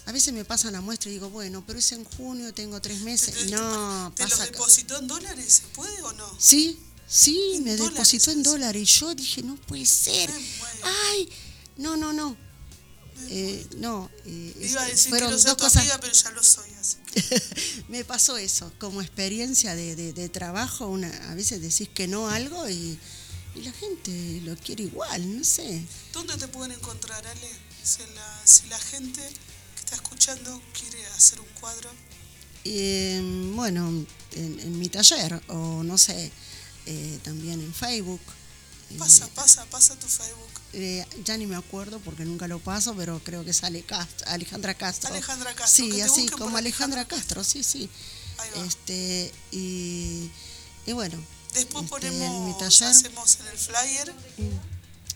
a 0.07 0.13
veces 0.13 0.33
me 0.33 0.45
pasan 0.45 0.73
la 0.73 0.81
muestra 0.81 1.11
y 1.11 1.15
digo, 1.15 1.29
bueno, 1.31 1.63
pero 1.67 1.79
es 1.79 1.93
en 1.93 2.05
junio, 2.05 2.55
tengo 2.55 2.81
tres 2.81 3.01
meses. 3.03 3.51
No, 3.51 4.13
¿Te 4.15 4.23
los 4.23 4.33
pasa. 4.33 4.45
depositó 4.47 4.99
en 4.99 5.09
dólares? 5.09 5.53
¿Se 5.55 5.63
puede 5.75 6.01
o 6.03 6.13
no? 6.13 6.37
Sí, 6.41 6.79
sí, 7.09 7.61
me 7.63 7.73
dólares, 7.77 7.95
depositó 7.95 8.31
en 8.31 8.43
dólares. 8.43 8.83
Y 8.83 8.85
yo 9.01 9.15
dije, 9.15 9.43
no 9.43 9.57
puede 9.57 9.85
ser. 9.85 10.31
Ay, 11.11 11.29
no, 11.77 11.97
no, 11.97 12.13
no. 12.13 12.37
Eh, 13.29 13.67
no, 13.79 14.11
eh, 14.27 14.55
Iba 14.71 14.83
a 14.83 14.87
decir 14.87 15.05
que 15.05 15.09
fueron 15.11 15.31
no 15.31 15.37
dos 15.37 15.55
cosas. 15.57 15.77
amiga, 15.79 15.99
pero 16.01 16.13
ya 16.13 16.31
lo 16.33 16.43
soy, 16.43 16.71
así 16.79 16.97
que 17.07 17.43
me 17.89 18.05
pasó 18.05 18.37
eso, 18.37 18.71
como 18.79 19.01
experiencia 19.01 19.75
de, 19.75 19.97
de- 19.97 20.13
de 20.13 20.29
trabajo, 20.29 20.87
una, 20.87 21.09
a 21.31 21.35
veces 21.35 21.63
decís 21.63 21.89
que 21.89 22.07
no 22.09 22.29
algo 22.29 22.69
y, 22.69 22.99
y 23.55 23.63
la 23.63 23.73
gente 23.73 24.43
lo 24.45 24.55
quiere 24.57 24.83
igual, 24.85 25.39
no 25.39 25.43
sé. 25.45 25.83
¿Dónde 26.13 26.37
te 26.37 26.47
pueden 26.49 26.73
encontrar, 26.73 27.27
Ale? 27.27 27.51
Si 27.83 28.03
la, 28.15 28.41
si 28.45 28.67
la 28.69 28.79
gente 28.79 29.23
que 29.23 29.56
está 29.87 29.95
escuchando 29.97 30.61
quiere 30.79 31.07
hacer 31.07 31.41
un 31.41 31.47
cuadro. 31.61 31.89
Eh, 32.65 33.23
bueno, 33.55 33.89
en, 34.33 34.61
en 34.61 34.79
mi 34.79 34.89
taller, 34.89 35.41
o 35.49 35.83
no 35.85 35.97
sé, 35.97 36.31
eh, 36.87 37.19
también 37.23 37.61
en 37.61 37.73
Facebook. 37.73 38.21
Eh, 38.91 38.97
Pasa, 38.99 39.27
pasa, 39.35 39.65
pasa 39.67 39.95
tu 39.97 40.07
Facebook. 40.07 40.49
eh, 40.73 41.05
ya 41.25 41.37
ni 41.37 41.47
me 41.47 41.57
acuerdo 41.57 41.99
porque 42.01 42.25
nunca 42.25 42.47
lo 42.49 42.59
paso, 42.61 42.95
pero 42.97 43.21
creo 43.25 43.45
que 43.45 43.53
sale 43.53 43.83
Castro, 43.83 44.27
Alejandra 44.29 44.75
Castro. 44.75 45.11
Alejandra 45.11 45.55
Castro, 45.55 45.85
Sí, 45.87 46.01
así 46.01 46.27
como 46.29 46.57
Alejandra 46.57 47.01
Alejandra 47.03 47.05
Castro, 47.05 47.43
sí, 47.45 47.63
sí. 47.63 47.89
Ahí 48.39 48.51
va. 48.57 48.67
Este, 48.67 49.33
y, 49.53 50.31
y 50.87 50.93
bueno, 50.93 51.17
Después 51.55 51.85
este, 51.85 52.09
en 52.09 52.13
mi 52.15 52.19
ponemos, 52.21 52.59
taller. 52.59 52.89
hacemos 52.89 53.39
en 53.41 53.47
el 53.47 53.59
flyer. 53.59 54.15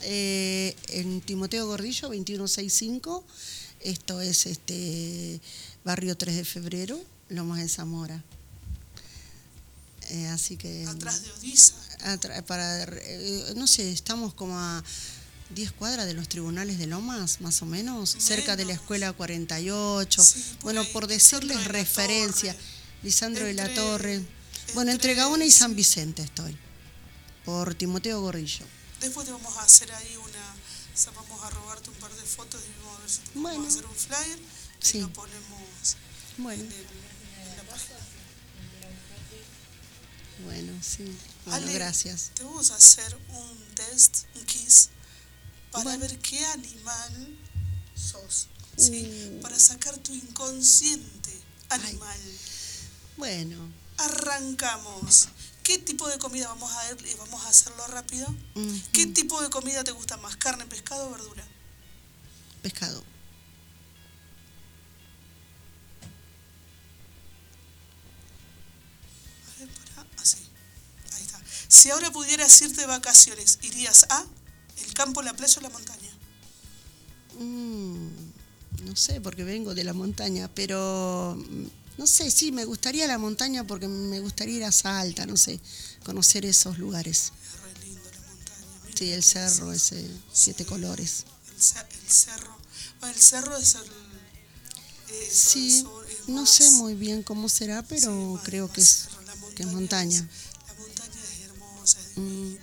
Eh, 0.03 0.75
en 0.89 1.21
Timoteo 1.21 1.67
Gordillo, 1.67 2.09
2165. 2.09 3.25
Esto 3.81 4.20
es 4.20 4.47
este 4.47 5.40
barrio 5.85 6.16
3 6.16 6.36
de 6.36 6.44
febrero, 6.44 7.01
Lomas 7.28 7.59
de 7.61 7.69
Zamora. 7.69 8.23
Eh, 10.11 10.27
así 10.28 10.57
que. 10.57 10.86
Atrás 10.86 11.23
de 11.23 11.32
Odisa. 11.32 11.74
atra- 12.05 12.43
para, 12.44 12.82
eh, 12.85 13.52
no 13.57 13.66
sé, 13.66 13.90
estamos 13.93 14.35
como 14.35 14.59
a 14.59 14.82
10 15.55 15.73
cuadras 15.73 16.07
de 16.07 16.15
los 16.15 16.28
tribunales 16.28 16.78
de 16.78 16.86
Lomas, 16.86 17.40
más 17.40 17.62
o 17.62 17.66
menos, 17.66 18.11
cerca 18.19 18.57
de 18.57 18.65
la 18.65 18.73
escuela 18.74 19.12
48. 19.12 20.23
bueno, 20.62 20.85
por 20.93 21.07
decirles 21.07 21.65
referencia, 21.66 22.55
Lisandro 23.02 23.44
de 23.47 23.55
la 23.55 23.73
Torre. 23.74 24.20
Bueno, 24.74 24.90
entre 24.93 25.15
Gaona 25.15 25.44
y 25.44 25.51
San 25.51 25.74
Vicente 25.74 26.23
estoy, 26.23 26.57
por 27.44 27.74
Timoteo 27.74 28.20
Gordillo. 28.20 28.65
Después 29.01 29.27
te 29.27 29.32
vamos 29.32 29.57
a 29.57 29.62
hacer 29.62 29.90
ahí 29.93 30.16
una. 30.16 30.55
o 30.94 30.97
sea, 31.02 31.12
vamos 31.12 31.43
a 31.43 31.51
robarte 31.51 31.89
un 31.90 31.97
par 31.97 32.12
de 32.15 32.23
fotos 32.23 32.61
y 32.66 32.80
vamos 33.35 33.65
a 33.65 33.69
hacer 33.69 33.87
un 33.87 33.95
flyer. 33.97 34.39
Sí. 34.81 34.99
Y 34.99 35.01
lo 35.03 35.12
ponemos 35.12 35.97
Bueno. 36.39 36.62
en, 36.65 36.73
el- 36.73 36.78
en 37.51 37.57
la 37.57 37.62
página. 37.65 37.99
Bueno, 40.45 40.73
sí. 40.82 41.05
Bueno, 41.45 41.57
Ale, 41.66 41.73
gracias. 41.74 42.31
Te 42.35 42.45
vamos 42.45 42.70
a 42.70 42.77
hacer 42.77 43.15
un 43.28 43.59
test, 43.74 44.24
un 44.37 44.45
quiz, 44.45 44.89
para 45.70 45.97
ver 45.99 46.19
qué 46.20 46.45
animal 46.47 47.39
sos. 47.95 48.49
¿sí? 48.78 49.32
Uh. 49.39 49.41
Para 49.43 49.59
sacar 49.59 49.99
tu 49.99 50.15
inconsciente 50.15 51.39
animal. 51.69 52.19
Bueno, 53.16 53.57
Arrancamos. 53.99 55.28
¿Qué 55.62 55.77
tipo 55.77 56.09
de 56.09 56.19
comida 56.19 56.49
vamos 56.49 56.73
a 56.73 56.85
ver? 56.95 57.16
Vamos 57.19 57.45
a 57.45 57.49
hacerlo 57.51 57.87
rápido. 57.89 58.27
mm, 58.55 58.78
¿Qué 58.93 59.07
tipo 59.09 59.43
de 59.43 59.51
comida 59.51 59.85
te 59.85 59.91
gusta 59.93 60.16
más? 60.16 60.37
¿Carne, 60.39 60.65
pescado 60.65 61.09
o 61.09 61.11
verdura? 61.11 61.47
Pescado. 62.61 63.03
A 69.49 69.59
ver, 69.59 69.69
para, 69.69 70.07
así. 70.23 70.39
Ahí 71.15 71.23
está. 71.23 71.41
Si 71.69 71.91
ahora 71.91 72.11
pudieras 72.11 72.61
irte 72.62 72.81
de 72.81 72.87
vacaciones, 72.87 73.59
¿irías 73.62 74.07
a 74.11 74.24
el 74.85 74.95
campo, 74.95 75.23
la 75.23 75.35
playa 75.35 75.57
o 75.59 75.62
la 75.62 75.70
montaña? 75.70 76.11
Mm, 77.39 78.09
no 78.85 78.97
sé, 78.97 79.20
porque 79.20 79.45
vengo 79.45 79.74
de 79.74 79.85
la 79.85 79.93
montaña, 79.93 80.51
pero 80.55 81.37
mm, 81.39 81.66
no 81.99 82.07
sé, 82.07 82.31
sí, 82.31 82.53
me 82.53 82.65
gustaría 82.65 83.07
la 83.07 83.19
montaña 83.19 83.66
porque 83.66 83.89
me 83.89 84.20
gustaría 84.20 84.57
ir 84.57 84.65
a 84.65 84.73
Salta, 84.73 85.27
no 85.27 85.37
sé, 85.37 85.61
conocer 86.05 86.47
esos 86.47 86.78
lugares. 86.78 87.32
Sí, 88.95 89.12
el 89.12 89.23
cerro, 89.23 89.73
ese, 89.73 90.07
siete 90.32 90.66
colores. 90.66 91.24
El, 91.61 91.66
ce- 91.66 91.78
el 91.78 92.11
cerro. 92.11 92.57
Bueno, 93.01 93.15
el 93.15 93.20
cerro 93.20 93.57
es 93.59 93.74
el. 93.74 93.82
Sí, 95.31 95.66
el 95.77 95.82
sur, 95.82 96.07
es 96.09 96.28
no 96.28 96.41
más- 96.43 96.51
sé 96.51 96.70
muy 96.73 96.95
bien 96.95 97.23
cómo 97.23 97.49
será, 97.49 97.82
pero 97.82 98.41
creo 98.45 98.73
que 98.73 98.81
es, 98.81 99.09
que 99.57 99.65
es 99.65 99.69
montaña. 99.69 100.27
La 100.69 100.74
montaña 100.74 101.20
es 101.23 101.41
hermosa, 101.49 101.99
es 102.01 102.16
Mm. 102.16 102.55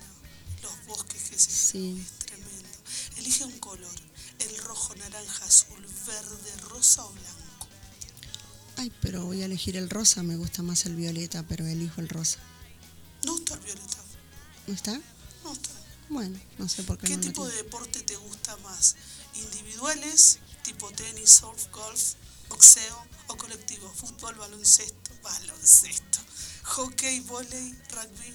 Los 0.63 0.85
bosques 0.87 1.21
que 1.29 1.37
se 1.39 1.51
sí. 1.51 2.03
es 2.05 2.25
tremendo. 2.25 2.69
Elige 3.17 3.43
un 3.45 3.59
color. 3.59 3.91
El 4.39 4.57
rojo, 4.59 4.95
naranja, 4.95 5.45
azul, 5.45 5.85
verde, 6.07 6.51
rosa 6.69 7.03
o 7.05 7.11
blanco. 7.11 7.67
Ay, 8.77 8.91
pero 9.01 9.25
voy 9.25 9.41
a 9.41 9.45
elegir 9.45 9.75
el 9.77 9.89
rosa, 9.89 10.23
me 10.23 10.37
gusta 10.37 10.61
más 10.63 10.85
el 10.85 10.95
violeta, 10.95 11.43
pero 11.47 11.65
elijo 11.67 11.99
el 12.01 12.09
rosa. 12.09 12.39
No 13.23 13.35
está 13.37 13.53
el 13.55 13.59
violeta. 13.61 13.97
¿No 14.67 14.73
está? 14.73 15.01
No 15.43 15.53
está. 15.53 15.69
Bueno, 16.09 16.39
no 16.57 16.69
sé 16.69 16.83
por 16.83 16.97
qué, 16.97 17.07
¿Qué 17.07 17.15
no 17.17 17.21
tipo 17.21 17.45
de 17.47 17.55
deporte 17.57 18.01
te? 18.03 18.15
¿Individuales, 19.87 20.39
tipo 20.63 20.91
tenis, 20.91 21.29
surf, 21.29 21.71
golf, 21.71 22.15
boxeo 22.49 23.07
o 23.27 23.37
colectivo? 23.37 23.89
Fútbol, 23.95 24.35
baloncesto, 24.35 25.11
baloncesto, 25.23 26.19
hockey, 26.63 27.21
volei, 27.21 27.73
rugby. 27.91 28.33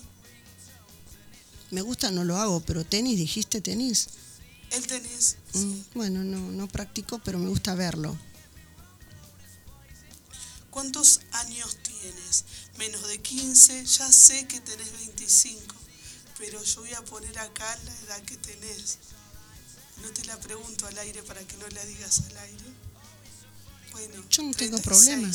Me 1.71 1.83
gusta, 1.83 2.11
no 2.11 2.25
lo 2.25 2.39
hago, 2.39 2.61
pero 2.61 2.87
tenis, 2.87 3.19
dijiste 3.19 3.61
tenis. 3.61 4.09
El 4.71 4.87
tenis. 4.87 5.37
Mm, 5.53 5.81
Bueno, 5.95 6.25
no, 6.25 6.39
no 6.39 6.69
practico, 6.69 7.19
pero 7.19 7.39
me 7.39 7.51
gusta 7.51 7.75
verlo. 7.75 8.17
¿Cuántos 10.71 11.21
años 11.33 11.77
tienes? 11.83 12.45
Menos 12.79 13.07
de 13.09 13.21
15, 13.21 13.85
ya 13.85 14.11
sé 14.11 14.47
que 14.47 14.59
tenés 14.63 14.91
25, 14.93 15.75
pero 16.39 16.63
yo 16.65 16.81
voy 16.81 16.95
a 16.95 17.05
poner 17.05 17.39
acá 17.39 17.79
la 17.85 17.95
edad 18.07 18.23
que 18.23 18.39
tenés. 18.39 18.97
No 20.03 20.11
te 20.13 20.25
la 20.25 20.39
pregunto 20.41 20.87
al 20.87 20.99
aire 20.99 21.23
para 21.23 21.41
que 21.47 21.57
no 21.57 21.69
la 21.69 21.85
digas 21.85 22.23
al 22.31 22.37
aire. 22.39 22.65
Bueno, 23.93 24.25
Yo 24.31 24.43
no 24.43 24.53
tengo 24.55 24.79
36. 24.79 24.83
problema. 24.85 25.33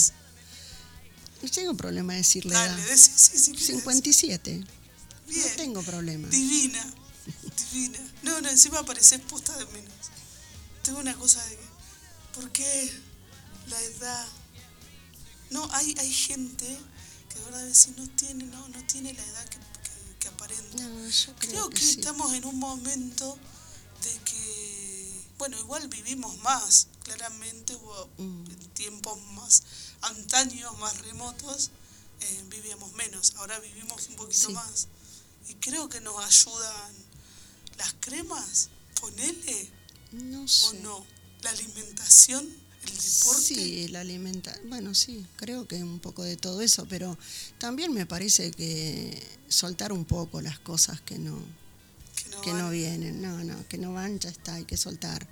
No 1.42 1.50
tengo 1.50 1.74
problema 1.78 2.14
de 2.14 2.20
decirle 2.20 2.54
Dale, 2.54 2.74
edad. 2.82 2.90
decí, 2.90 3.12
sí, 3.16 3.38
sí, 3.38 3.52
querés. 3.52 3.68
57. 3.68 4.66
Bien. 5.28 5.48
No 5.50 5.56
tengo 5.56 5.84
problema. 5.84 6.28
Divina, 6.30 6.84
divina. 7.72 8.00
No, 8.24 8.42
no, 8.42 8.50
encima 8.50 8.84
pareces 8.84 9.22
puesta 9.22 9.56
de 9.58 9.66
menos. 9.68 9.94
Tengo 10.84 11.00
una 11.00 11.14
cosa 11.16 11.44
de 11.46 11.56
que, 11.56 11.66
¿por 12.34 12.52
qué 12.52 12.92
la 13.68 13.82
edad? 13.82 14.26
No, 15.52 15.68
hay, 15.74 15.94
hay 16.00 16.12
gente 16.12 16.66
que 17.30 17.36
de 17.40 17.46
verdad 17.46 17.66
decir 17.66 17.94
no 17.98 18.08
tiene, 18.10 18.46
no, 18.46 18.68
no 18.70 18.84
tiene 18.88 19.14
la 19.14 19.24
edad 19.24 19.46
que, 19.50 19.58
que- 19.58 20.18
que 20.20 20.28
aparenta. 20.30 20.82
No, 20.84 21.08
yo 21.10 21.36
creo, 21.36 21.52
Creo 21.52 21.70
que, 21.70 21.76
que, 21.76 21.86
sí. 21.86 22.00
estamos 22.00 22.34
en 22.34 22.46
un 22.46 22.58
momento 22.58 23.38
bueno, 25.38 25.58
igual 25.60 25.88
vivimos 25.88 26.38
más, 26.40 26.88
claramente 27.04 27.76
hubo 27.76 28.10
Mm. 28.18 28.44
tiempos 28.74 29.20
más 29.34 29.64
antaños, 30.02 30.78
más 30.80 30.98
remotos, 31.02 31.72
eh, 32.22 32.44
vivíamos 32.50 32.92
menos, 32.94 33.34
ahora 33.38 33.60
vivimos 33.60 34.08
un 34.10 34.16
poquito 34.16 34.48
Sí. 34.48 34.54
más. 34.54 34.88
Y 35.50 35.54
creo 35.56 35.88
que 35.90 36.02
nos 36.02 36.18
ayudan 36.24 36.94
las 37.78 37.94
cremas, 38.00 38.70
ponele 39.00 39.72
No 40.12 40.46
o 40.46 40.74
no, 40.82 41.06
la 41.42 41.50
alimentación, 41.52 42.46
el 42.84 42.90
deporte. 42.98 43.42
Sí, 43.42 43.88
la 43.90 44.00
alimenta. 44.02 44.58
Bueno, 44.66 44.96
sí, 44.96 45.26
creo 45.36 45.68
que 45.68 45.84
un 45.84 46.00
poco 46.00 46.24
de 46.24 46.38
todo 46.38 46.62
eso, 46.62 46.86
pero 46.88 47.18
también 47.60 47.94
me 47.94 48.06
parece 48.06 48.52
que 48.52 49.22
soltar 49.50 49.92
un 49.92 50.06
poco 50.06 50.42
las 50.42 50.60
cosas 50.60 51.02
que 51.02 51.18
no, 51.20 51.38
que 52.42 52.54
no, 52.54 52.70
vienen. 52.70 53.22
No, 53.22 53.44
no, 53.44 53.68
que 53.68 53.78
no 53.78 53.94
van, 53.94 54.20
ya 54.20 54.30
está, 54.30 54.56
hay 54.56 54.66
que 54.66 54.78
soltar. 54.78 55.28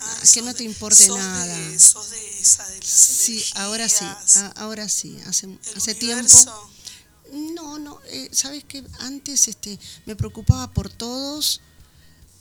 Ah, 0.00 0.22
que 0.32 0.42
no 0.42 0.52
te 0.52 0.64
de- 0.64 0.70
importe 0.70 1.04
de- 1.04 1.10
nada. 1.10 1.78
sos 1.78 2.10
de 2.10 2.40
esa, 2.40 2.68
de 2.68 2.78
las 2.78 2.86
Sí, 2.88 3.44
ahora 3.54 3.88
sí, 3.88 4.04
a- 4.04 4.52
ahora 4.56 4.88
sí, 4.88 5.16
hace, 5.26 5.56
hace 5.76 5.94
tiempo. 5.94 6.36
No, 7.54 7.78
no, 7.78 8.00
eh, 8.08 8.28
sabes 8.32 8.64
que 8.64 8.84
antes 8.98 9.48
este, 9.48 9.78
me 10.06 10.16
preocupaba 10.16 10.70
por 10.72 10.90
todos, 10.90 11.60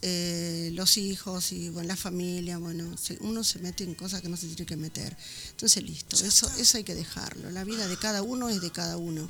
eh, 0.02 0.72
los 0.74 0.98
hijos 0.98 1.52
y 1.52 1.70
bueno, 1.70 1.88
la 1.90 1.96
familia, 1.96 2.58
bueno, 2.58 2.98
se- 2.98 3.18
uno 3.22 3.44
se 3.44 3.60
mete 3.60 3.84
en 3.84 3.94
cosas 3.94 4.22
que 4.22 4.30
no 4.30 4.36
se 4.38 4.48
tiene 4.48 4.66
que 4.66 4.76
meter. 4.76 5.16
Entonces, 5.52 5.84
listo, 5.84 6.16
eso, 6.26 6.52
eso 6.58 6.78
hay 6.78 6.84
que 6.84 6.96
dejarlo. 6.96 7.52
La 7.52 7.64
vida 7.64 7.88
de 7.88 7.98
cada 7.98 8.24
uno 8.24 8.50
es 8.50 8.60
de 8.60 8.72
cada 8.72 8.98
uno. 8.98 9.30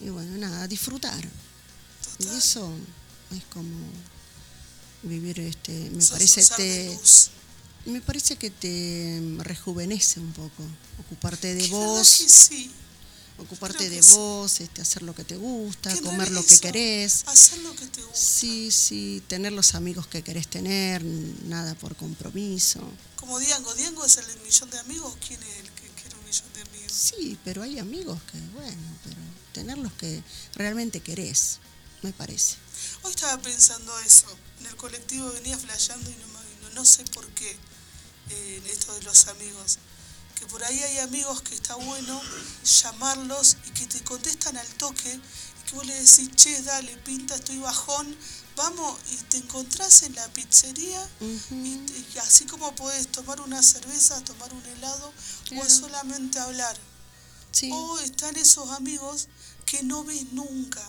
Y 0.00 0.08
bueno, 0.08 0.34
nada, 0.38 0.66
disfrutar. 0.66 1.22
Y 2.18 2.26
eso 2.28 2.72
es 3.36 3.44
como 3.52 3.76
vivir, 5.02 5.40
este, 5.40 5.72
me 5.90 6.02
Sos 6.02 6.12
parece, 6.12 6.44
te, 6.56 6.98
me 7.86 8.00
parece 8.00 8.36
que 8.36 8.50
te 8.50 9.22
rejuvenece 9.38 10.20
un 10.20 10.32
poco, 10.32 10.62
ocuparte 10.98 11.54
de 11.54 11.66
vos 11.68 12.06
sí. 12.06 12.70
ocuparte 13.38 13.88
de 13.88 14.02
sí. 14.02 14.14
vos, 14.14 14.60
este, 14.60 14.82
hacer 14.82 15.02
lo 15.02 15.14
que 15.14 15.24
te 15.24 15.36
gusta, 15.36 15.94
comer 16.02 16.30
lo 16.30 16.44
que 16.44 16.58
querés. 16.58 17.24
Hacer 17.26 17.58
lo 17.60 17.74
que 17.74 17.86
te 17.86 18.02
gusta. 18.02 18.16
Sí, 18.16 18.70
sí, 18.70 19.22
tener 19.28 19.52
los 19.52 19.74
amigos 19.74 20.06
que 20.06 20.22
querés 20.22 20.48
tener, 20.48 21.02
nada 21.04 21.74
por 21.76 21.96
compromiso. 21.96 22.80
Como 23.16 23.38
Diango, 23.38 23.74
¿Diango 23.74 24.04
es 24.04 24.18
el 24.18 24.40
millón 24.42 24.70
de 24.70 24.78
amigos? 24.80 25.16
¿Quién 25.26 25.42
es 25.42 25.56
el 25.60 25.70
que 25.70 25.88
quiere 26.00 26.16
un 26.16 26.24
millón 26.24 26.52
de 26.52 26.60
amigos? 26.62 26.92
Sí, 26.92 27.38
pero 27.44 27.62
hay 27.62 27.78
amigos 27.78 28.20
que, 28.30 28.38
bueno, 28.54 28.82
pero 29.04 29.16
tener 29.52 29.78
los 29.78 29.92
que 29.94 30.22
realmente 30.54 31.00
querés, 31.00 31.60
me 32.02 32.12
parece. 32.12 32.56
Hoy 33.02 33.10
estaba 33.10 33.40
pensando 33.42 33.98
eso. 34.00 34.26
En 34.60 34.66
el 34.66 34.76
colectivo 34.76 35.30
venía 35.32 35.56
flasheando 35.58 36.10
y 36.10 36.14
no, 36.14 36.26
me- 36.28 36.68
no, 36.68 36.74
no 36.74 36.84
sé 36.84 37.04
por 37.04 37.26
qué 37.34 37.56
eh, 38.30 38.62
esto 38.72 38.92
de 38.94 39.02
los 39.02 39.26
amigos. 39.28 39.78
Que 40.38 40.46
por 40.46 40.62
ahí 40.64 40.78
hay 40.82 40.98
amigos 40.98 41.42
que 41.42 41.54
está 41.54 41.74
bueno 41.76 42.20
llamarlos 42.64 43.56
y 43.66 43.70
que 43.70 43.86
te 43.86 44.02
contestan 44.04 44.56
al 44.56 44.68
toque 44.74 45.12
y 45.14 45.68
que 45.68 45.74
vos 45.76 45.86
le 45.86 45.94
decís, 45.94 46.30
che, 46.34 46.62
dale, 46.62 46.96
pinta, 46.98 47.34
estoy 47.34 47.58
bajón, 47.58 48.16
vamos 48.56 48.98
y 49.12 49.16
te 49.16 49.36
encontrás 49.38 50.02
en 50.04 50.14
la 50.14 50.26
pizzería 50.32 51.06
y, 51.50 52.18
así 52.18 52.44
como 52.46 52.74
podés 52.74 53.08
tomar 53.12 53.40
una 53.42 53.62
cerveza, 53.62 54.22
tomar 54.24 54.52
un 54.54 54.64
helado 54.64 55.12
o 55.60 55.68
solamente 55.68 56.38
hablar. 56.38 56.76
Sí. 57.52 57.70
O 57.72 57.98
están 57.98 58.36
esos 58.36 58.70
amigos 58.70 59.28
que 59.66 59.82
no 59.82 60.04
ves 60.04 60.32
nunca 60.32 60.80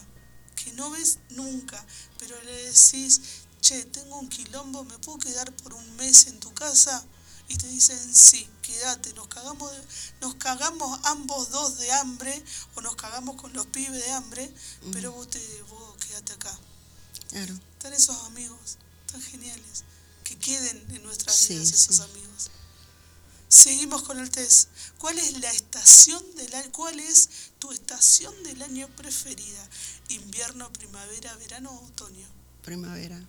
que 0.63 0.73
no 0.73 0.89
ves 0.91 1.19
nunca, 1.29 1.83
pero 2.19 2.39
le 2.43 2.51
decís, 2.65 3.21
che, 3.61 3.85
tengo 3.85 4.19
un 4.19 4.29
quilombo, 4.29 4.83
¿me 4.83 4.97
puedo 4.99 5.17
quedar 5.19 5.51
por 5.57 5.73
un 5.73 5.95
mes 5.95 6.27
en 6.27 6.39
tu 6.39 6.53
casa? 6.53 7.03
Y 7.47 7.57
te 7.57 7.67
dicen, 7.67 7.99
sí, 8.15 8.47
quédate, 8.61 9.13
nos 9.13 9.27
cagamos, 9.27 9.71
nos 10.21 10.35
cagamos 10.35 10.99
ambos 11.03 11.49
dos 11.49 11.77
de 11.79 11.91
hambre, 11.91 12.43
o 12.75 12.81
nos 12.81 12.95
cagamos 12.95 13.35
con 13.35 13.51
los 13.53 13.65
pibes 13.67 14.03
de 14.05 14.11
hambre, 14.11 14.53
pero 14.93 15.11
vos, 15.11 15.29
te, 15.29 15.61
vos 15.63 15.97
quédate 15.97 16.33
acá. 16.33 16.57
Claro. 17.29 17.53
Están 17.73 17.93
esos 17.93 18.15
amigos 18.25 18.77
tan 19.11 19.21
geniales, 19.21 19.83
que 20.23 20.37
queden 20.37 20.77
en 20.95 21.03
nuestras 21.03 21.35
Sí, 21.35 21.55
vidas 21.55 21.73
esos 21.73 21.97
sí. 21.97 22.01
amigos. 22.03 22.51
Seguimos 23.51 24.03
con 24.03 24.17
el 24.17 24.31
test. 24.31 24.69
¿Cuál 24.97 25.19
es 25.19 25.37
la 25.41 25.51
estación 25.51 26.23
del 26.35 26.55
año? 26.55 26.71
¿Cuál 26.71 27.01
es 27.01 27.51
tu 27.59 27.73
estación 27.73 28.33
del 28.43 28.61
año 28.61 28.87
preferida? 28.95 29.69
¿Invierno, 30.07 30.71
primavera, 30.71 31.35
verano 31.35 31.69
o 31.69 31.85
otoño? 31.87 32.25
Primavera. 32.63 33.21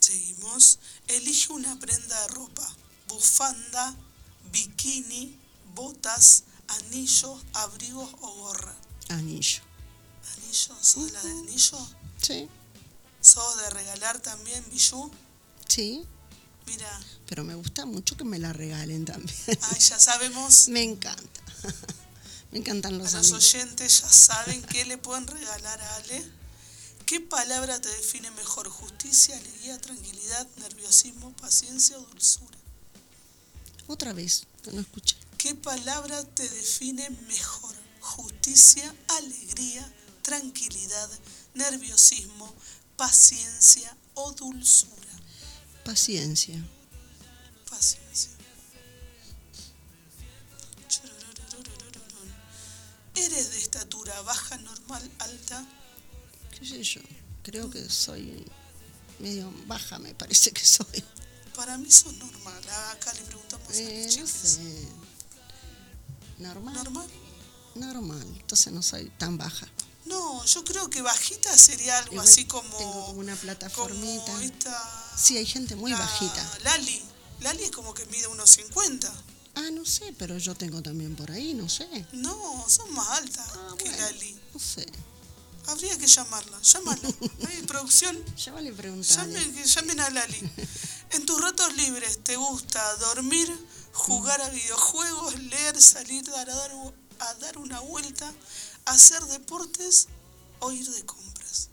Seguimos. 0.00 0.78
Elige 1.06 1.52
una 1.52 1.78
prenda 1.78 2.22
de 2.22 2.28
ropa. 2.28 2.74
Bufanda, 3.08 3.94
bikini, 4.52 5.38
botas, 5.74 6.44
anillos, 6.66 7.44
abrigos 7.52 8.08
o 8.22 8.34
gorra. 8.36 8.74
Anillo. 9.10 9.60
¿Anillo? 10.32 10.74
¿Sos 10.80 11.12
la 11.12 11.22
de 11.22 11.30
anillo? 11.30 11.78
Sí. 12.22 12.48
¿Sos 13.32 13.56
de 13.58 13.70
regalar 13.70 14.20
también 14.20 14.64
bijú? 14.70 15.10
Sí. 15.66 16.04
Mira, 16.66 17.00
Pero 17.26 17.44
me 17.44 17.54
gusta 17.54 17.86
mucho 17.86 18.16
que 18.16 18.24
me 18.24 18.38
la 18.38 18.52
regalen 18.52 19.04
también. 19.04 19.36
ay, 19.46 19.78
ya 19.80 19.98
sabemos, 20.08 20.68
Me 20.68 20.82
encanta. 20.82 21.40
Me 22.50 22.58
encantan 22.60 22.94
a 22.94 22.98
los 22.98 23.12
los 23.12 23.14
anillos. 23.32 23.54
oyentes 23.54 24.00
ya 24.00 24.08
saben 24.08 24.62
qué 24.62 24.84
le 24.86 24.96
pueden 24.96 25.26
regalar 25.26 25.80
a 25.82 25.96
Ale. 25.96 26.24
¿Qué 27.04 27.20
palabra 27.20 27.78
te 27.80 27.88
define 27.90 28.30
mejor? 28.32 28.68
Justicia, 28.70 29.36
alegría, 29.36 29.78
tranquilidad, 29.78 30.46
nerviosismo, 30.56 31.32
paciencia 31.36 31.98
o 31.98 32.02
dulzura. 32.02 32.56
Otra 33.86 34.12
vez, 34.14 34.44
no 34.72 34.80
escuché. 34.80 35.16
¿Qué 35.36 35.54
palabra 35.54 36.22
te 36.24 36.48
define 36.48 37.08
mejor? 37.28 37.74
Justicia, 38.00 38.94
alegría, 39.08 39.90
tranquilidad, 40.22 41.10
nerviosismo, 41.54 42.54
paciencia 42.98 43.96
o 44.14 44.32
dulzura. 44.32 45.14
Paciencia. 45.84 46.58
Paciencia. 47.70 48.32
¿Eres 53.14 53.50
de 53.50 53.58
estatura 53.58 54.20
baja, 54.22 54.56
normal, 54.58 55.10
alta? 55.18 55.64
¿Qué 56.58 56.64
sé 56.66 56.82
yo? 56.82 57.00
Creo 57.42 57.68
que 57.70 57.88
soy 57.88 58.44
medio 59.18 59.50
baja, 59.66 59.98
me 59.98 60.14
parece 60.14 60.52
que 60.52 60.64
soy. 60.64 61.02
Para 61.56 61.76
mí 61.78 61.90
sos 61.90 62.12
normal. 62.14 62.62
Acá 62.92 63.12
le 63.14 63.22
preguntamos 63.22 63.68
a 63.70 63.74
Eh, 63.76 64.04
los 64.06 64.16
no 64.16 64.26
chicos. 64.26 64.30
sé. 64.30 64.88
¿Normal? 66.38 66.74
¿Normal? 66.74 67.08
Normal. 67.74 68.26
Entonces 68.40 68.72
no 68.72 68.82
soy 68.82 69.10
tan 69.18 69.36
baja. 69.36 69.66
No, 70.08 70.44
yo 70.44 70.64
creo 70.64 70.88
que 70.90 71.02
bajita 71.02 71.56
sería 71.56 71.98
algo 71.98 72.14
Igual 72.14 72.26
así 72.28 72.44
como, 72.46 72.76
tengo 72.76 72.92
como 73.06 73.20
una 73.20 73.36
plataformita. 73.36 74.24
como 74.24 74.38
esta 74.40 75.14
Sí, 75.16 75.36
hay 75.36 75.46
gente 75.46 75.76
muy 75.76 75.90
la 75.90 75.98
bajita. 75.98 76.58
Lali. 76.64 77.02
Lali 77.40 77.64
es 77.64 77.70
como 77.70 77.92
que 77.94 78.04
mide 78.06 78.26
unos 78.28 78.50
50. 78.50 79.12
Ah, 79.56 79.70
no 79.72 79.84
sé, 79.84 80.14
pero 80.18 80.38
yo 80.38 80.54
tengo 80.54 80.82
también 80.82 81.16
por 81.16 81.30
ahí, 81.32 81.54
no 81.54 81.68
sé. 81.68 81.88
No, 82.12 82.64
son 82.68 82.92
más 82.94 83.08
altas 83.10 83.46
Ah, 83.54 83.74
que 83.76 83.84
bueno. 83.88 83.98
Lali. 84.04 84.38
No 84.54 84.60
sé. 84.60 84.86
Habría 85.66 85.98
que 85.98 86.06
llamarla. 86.06 86.58
Llámala. 86.62 87.08
Ahí, 87.48 87.62
producción. 87.66 88.16
Ya 88.36 88.52
vale 88.52 88.72
preguntar. 88.72 89.26
Llamen, 89.26 89.64
llamen 89.64 90.00
a 90.00 90.10
Lali. 90.10 90.50
En 91.10 91.26
tus 91.26 91.40
ratos 91.40 91.74
libres, 91.76 92.20
¿te 92.24 92.36
gusta 92.36 92.96
dormir, 92.96 93.48
jugar 93.92 94.40
a 94.40 94.48
videojuegos, 94.50 95.38
leer, 95.38 95.80
salir 95.82 96.28
a 96.30 96.44
dar, 96.44 96.70
a 97.18 97.34
dar 97.34 97.58
una 97.58 97.80
vuelta, 97.80 98.32
hacer 98.90 99.22
deportes 99.24 100.08
o 100.60 100.72
ir 100.72 100.88
de 100.88 101.04
compras? 101.04 101.68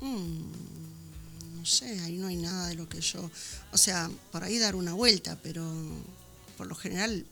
Mm, 0.00 1.58
no 1.58 1.66
sé, 1.66 2.00
ahí 2.00 2.16
no 2.16 2.28
hay 2.28 2.36
nada 2.36 2.68
de 2.68 2.74
lo 2.74 2.88
que 2.88 3.00
yo. 3.00 3.30
O 3.72 3.78
sea, 3.78 4.10
por 4.32 4.44
ahí 4.44 4.58
dar 4.58 4.76
una 4.76 4.92
vuelta, 4.92 5.38
pero 5.42 5.64
por 6.56 6.66
lo 6.66 6.74
general 6.74 7.26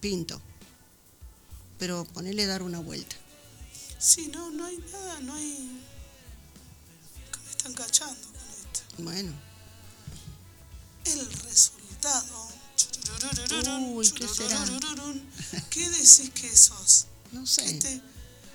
pinto. 0.00 0.40
Pero 1.78 2.04
ponerle 2.04 2.46
dar 2.46 2.62
una 2.62 2.78
vuelta. 2.78 3.16
Sí, 3.98 4.30
no, 4.32 4.50
no 4.50 4.66
hay 4.66 4.78
nada, 4.92 5.20
no 5.20 5.34
hay... 5.34 5.80
que 7.32 7.38
me 7.40 7.50
están 7.50 7.74
cachando 7.74 8.20
con 8.28 8.36
esto. 8.36 8.80
Bueno, 8.98 9.32
El 11.04 11.32
resultado... 11.42 12.53
Uy, 13.94 14.10
¿qué 14.10 14.26
será? 14.28 14.64
¿Qué 15.70 15.88
decís 15.90 16.30
que 16.34 16.54
sos? 16.56 17.06
no 17.32 17.46
sé. 17.46 17.64
Este, 17.64 18.00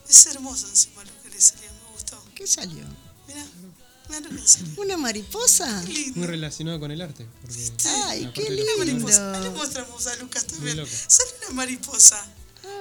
es 0.08 0.26
hermoso 0.28 0.68
encima 0.68 1.04
lo 1.04 1.24
que 1.24 1.30
le 1.30 1.42
salió, 1.42 1.72
me 1.72 1.92
gustó. 1.94 2.24
¿Qué 2.36 2.48
salió? 2.48 2.86
Mirá, 3.28 3.46
que 4.30 4.48
salió. 4.48 4.74
¿Una 4.82 4.98
mariposa? 4.98 5.84
Qué 5.86 5.94
lindo. 5.94 6.20
Muy 6.20 6.28
relacionado 6.28 6.80
con 6.80 6.92
el 6.92 7.02
arte. 7.02 7.28
Porque 7.42 7.72
Ay, 8.06 8.32
qué 8.34 8.50
los 8.50 8.76
Una 8.76 8.86
lindo. 8.86 9.06
mariposa. 9.08 9.40
Le 9.40 9.50
mostramos 9.52 10.08
a 10.08 10.16
Lucas 10.16 10.46
también. 10.46 10.86
Sale 10.88 11.30
una 11.42 11.50
mariposa. 11.56 12.26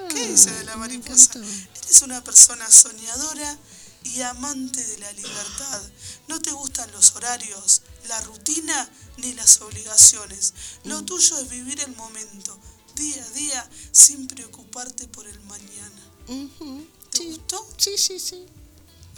¿Qué 0.09 0.27
dice 0.29 0.51
de 0.51 0.63
la 0.63 0.75
mariposa? 0.77 1.39
Eres 1.83 2.01
una 2.01 2.23
persona 2.23 2.69
soñadora 2.69 3.57
y 4.03 4.21
amante 4.21 4.83
de 4.83 4.97
la 4.99 5.11
libertad. 5.13 5.81
No 6.27 6.41
te 6.41 6.51
gustan 6.51 6.91
los 6.91 7.13
horarios, 7.15 7.81
la 8.09 8.19
rutina 8.21 8.89
ni 9.17 9.33
las 9.33 9.61
obligaciones. 9.61 10.53
Lo 10.83 11.03
tuyo 11.05 11.39
es 11.39 11.49
vivir 11.49 11.79
el 11.79 11.95
momento, 11.95 12.57
día 12.95 13.23
a 13.23 13.29
día, 13.29 13.69
sin 13.91 14.27
preocuparte 14.27 15.07
por 15.07 15.25
el 15.27 15.39
mañana. 15.41 16.01
Ujú, 16.27 16.85
¿Te 17.11 17.17
Sí, 17.19 17.25
gustó? 17.29 17.67
sí, 17.77 17.97
sí. 17.97 18.19
sí. 18.19 18.45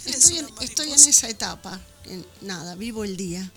Estoy 0.05 0.38
en, 0.39 0.47
estoy 0.61 0.88
en 0.91 0.99
esa 0.99 1.30
etapa. 1.30 1.80
que 2.03 2.23
nada, 2.41 2.76
vivo 2.76 3.03
el 3.03 3.15
día. 3.18 3.51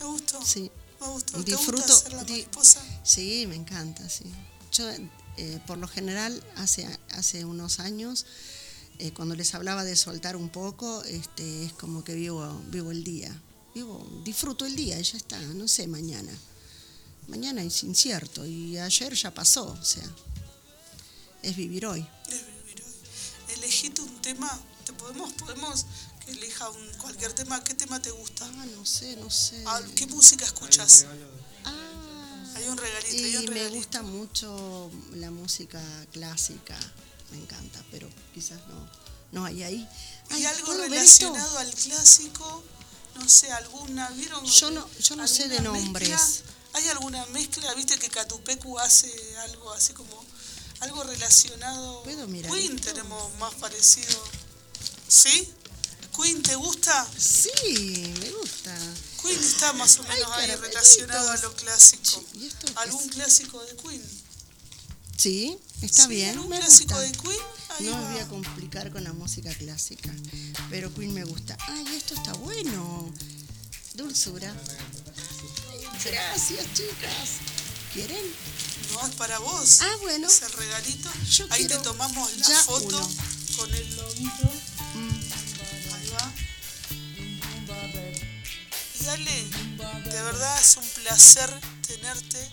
Me 0.00 0.06
gustó. 0.06 0.44
Sí. 0.44 0.70
Me 1.00 1.06
gustó. 1.08 1.42
¿Te 1.44 1.50
Disfruto. 1.52 1.86
gusta 1.86 2.08
la 2.10 2.16
mariposa? 2.22 2.80
Sí, 3.04 3.46
me 3.48 3.56
encanta, 3.56 4.08
sí. 4.08 4.24
Yo, 4.72 4.88
eh, 5.36 5.60
por 5.66 5.78
lo 5.78 5.88
general, 5.88 6.42
hace, 6.56 6.86
hace 7.10 7.44
unos 7.44 7.80
años, 7.80 8.24
eh, 8.98 9.12
cuando 9.12 9.34
les 9.34 9.54
hablaba 9.54 9.82
de 9.84 9.96
soltar 9.96 10.36
un 10.36 10.48
poco, 10.48 11.02
este, 11.04 11.64
es 11.66 11.72
como 11.72 12.04
que 12.04 12.14
vivo, 12.14 12.60
vivo 12.68 12.90
el 12.92 13.02
día. 13.02 13.34
Vivo, 13.74 14.06
disfruto 14.22 14.66
el 14.66 14.76
día 14.76 15.00
ya 15.00 15.16
está, 15.16 15.38
no 15.40 15.66
sé, 15.66 15.86
mañana. 15.86 16.32
Mañana 17.28 17.62
es 17.62 17.82
incierto 17.84 18.44
y 18.44 18.76
ayer 18.78 19.14
ya 19.14 19.32
pasó, 19.32 19.64
o 19.66 19.84
sea, 19.84 20.04
es 21.42 21.56
vivir 21.56 21.86
hoy. 21.86 22.06
Es 22.28 22.44
vivir 22.46 22.82
hoy. 22.84 23.54
Elegite 23.54 24.02
un 24.02 24.20
tema. 24.20 24.60
¿Te 24.84 24.92
podemos, 24.92 25.32
podemos 25.34 25.86
que 26.24 26.32
elija 26.32 26.68
un, 26.68 26.88
cualquier 26.98 27.32
tema? 27.32 27.62
¿Qué 27.64 27.74
tema 27.74 28.02
te 28.02 28.10
gusta? 28.10 28.44
Ah, 28.44 28.66
no 28.76 28.84
sé, 28.84 29.16
no 29.16 29.30
sé. 29.30 29.62
Ah, 29.66 29.80
¿Qué 29.94 30.06
música 30.06 30.44
escuchas? 30.44 31.06
Ah, 31.64 32.52
Hay 32.56 32.68
un 32.68 32.76
regalito, 32.76 33.24
hay 33.24 33.34
y 33.34 33.36
un 33.36 33.54
me 33.54 33.68
gusta 33.68 34.02
mucho 34.02 34.90
la 35.14 35.30
música 35.30 35.80
clásica, 36.12 36.76
me 37.30 37.38
encanta, 37.38 37.82
pero 37.90 38.08
quizás 38.34 38.58
no, 38.68 38.90
no 39.30 39.44
hay 39.46 39.62
ahí. 39.62 39.88
¿Y 40.30 40.34
Ay, 40.34 40.44
algo 40.44 40.74
relacionado 40.74 41.58
al 41.58 41.72
clásico? 41.72 42.64
No 43.14 43.28
sé, 43.28 43.50
alguna, 43.52 44.08
¿vieron? 44.10 44.44
Yo 44.44 44.70
no- 44.70 44.88
yo 45.00 45.16
no 45.16 45.26
sé 45.28 45.48
de 45.48 45.58
¿Alguna 45.58 45.78
nombres. 45.80 46.08
mezcla? 46.08 46.50
¿Hay 46.74 46.88
alguna 46.88 47.26
mezcla? 47.26 47.74
¿Viste 47.74 47.98
que 47.98 48.08
Catupecu 48.08 48.78
hace 48.78 49.12
algo 49.40 49.72
así 49.72 49.92
como, 49.92 50.24
algo 50.80 51.02
relacionado? 51.04 52.02
¿Puedo 52.02 52.26
mirar 52.26 52.50
Queen 52.50 52.76
esto? 52.76 52.92
tenemos 52.92 53.34
más 53.36 53.54
parecido. 53.54 54.18
¿Sí? 55.08 55.52
¿Queen 56.16 56.42
te 56.42 56.54
gusta? 56.56 57.06
Sí, 57.18 58.14
me 58.20 58.30
gusta. 58.30 58.76
Queen 59.22 59.38
está 59.38 59.72
más 59.74 59.98
o 59.98 60.02
Ay, 60.02 60.08
menos 60.16 60.32
ahí 60.32 60.56
relacionado 60.56 61.30
a 61.30 61.36
lo 61.38 61.54
clásico. 61.54 62.02
Sí, 62.32 62.38
¿y 62.40 62.46
esto 62.46 62.66
qué 62.66 62.72
¿Algún 62.76 63.04
es? 63.04 63.10
clásico 63.14 63.62
de 63.64 63.76
Queen? 63.76 64.22
Sí, 65.16 65.56
está 65.82 66.04
Sí, 66.04 66.08
bien, 66.08 66.30
¿Algún 66.30 66.48
me 66.48 66.58
clásico 66.58 66.94
gusta. 66.94 67.00
de 67.00 67.12
Queen? 67.12 67.42
Ahí 67.78 67.86
No 67.86 67.92
va. 67.92 67.98
me 68.00 68.12
voy 68.14 68.20
a 68.22 68.28
complicar 68.28 68.90
con 68.90 69.04
la 69.04 69.12
música 69.12 69.54
clásica, 69.54 70.12
pero 70.70 70.92
Queen 70.94 71.12
me 71.14 71.24
gusta. 71.24 71.56
Ay, 71.68 71.86
esto 71.96 72.14
está 72.14 72.32
bueno. 72.34 73.12
Dulzura. 73.94 74.54
Gracias, 76.04 76.66
chicas. 76.74 77.28
¿Quieren? 77.92 78.24
No, 78.94 79.06
es 79.06 79.14
para 79.16 79.38
vos. 79.38 79.80
Ah, 79.82 79.96
bueno. 80.00 80.26
Ese 80.26 80.48
regalito. 80.48 81.10
Yo 81.30 81.46
Ahí 81.50 81.66
te 81.66 81.76
tomamos 81.78 82.36
la 82.38 82.46
ya 82.48 82.62
foto 82.62 82.86
uno. 82.86 83.10
con 83.56 83.72
el 83.74 83.96
loguito. 83.96 84.52
Mm. 84.94 85.20
Ahí 85.94 86.10
va. 86.10 86.32
Y 89.00 89.06
Ale, 89.08 89.44
de 90.10 90.22
verdad 90.22 90.60
es 90.60 90.76
un 90.76 90.88
placer 91.02 91.50
tenerte 91.86 92.50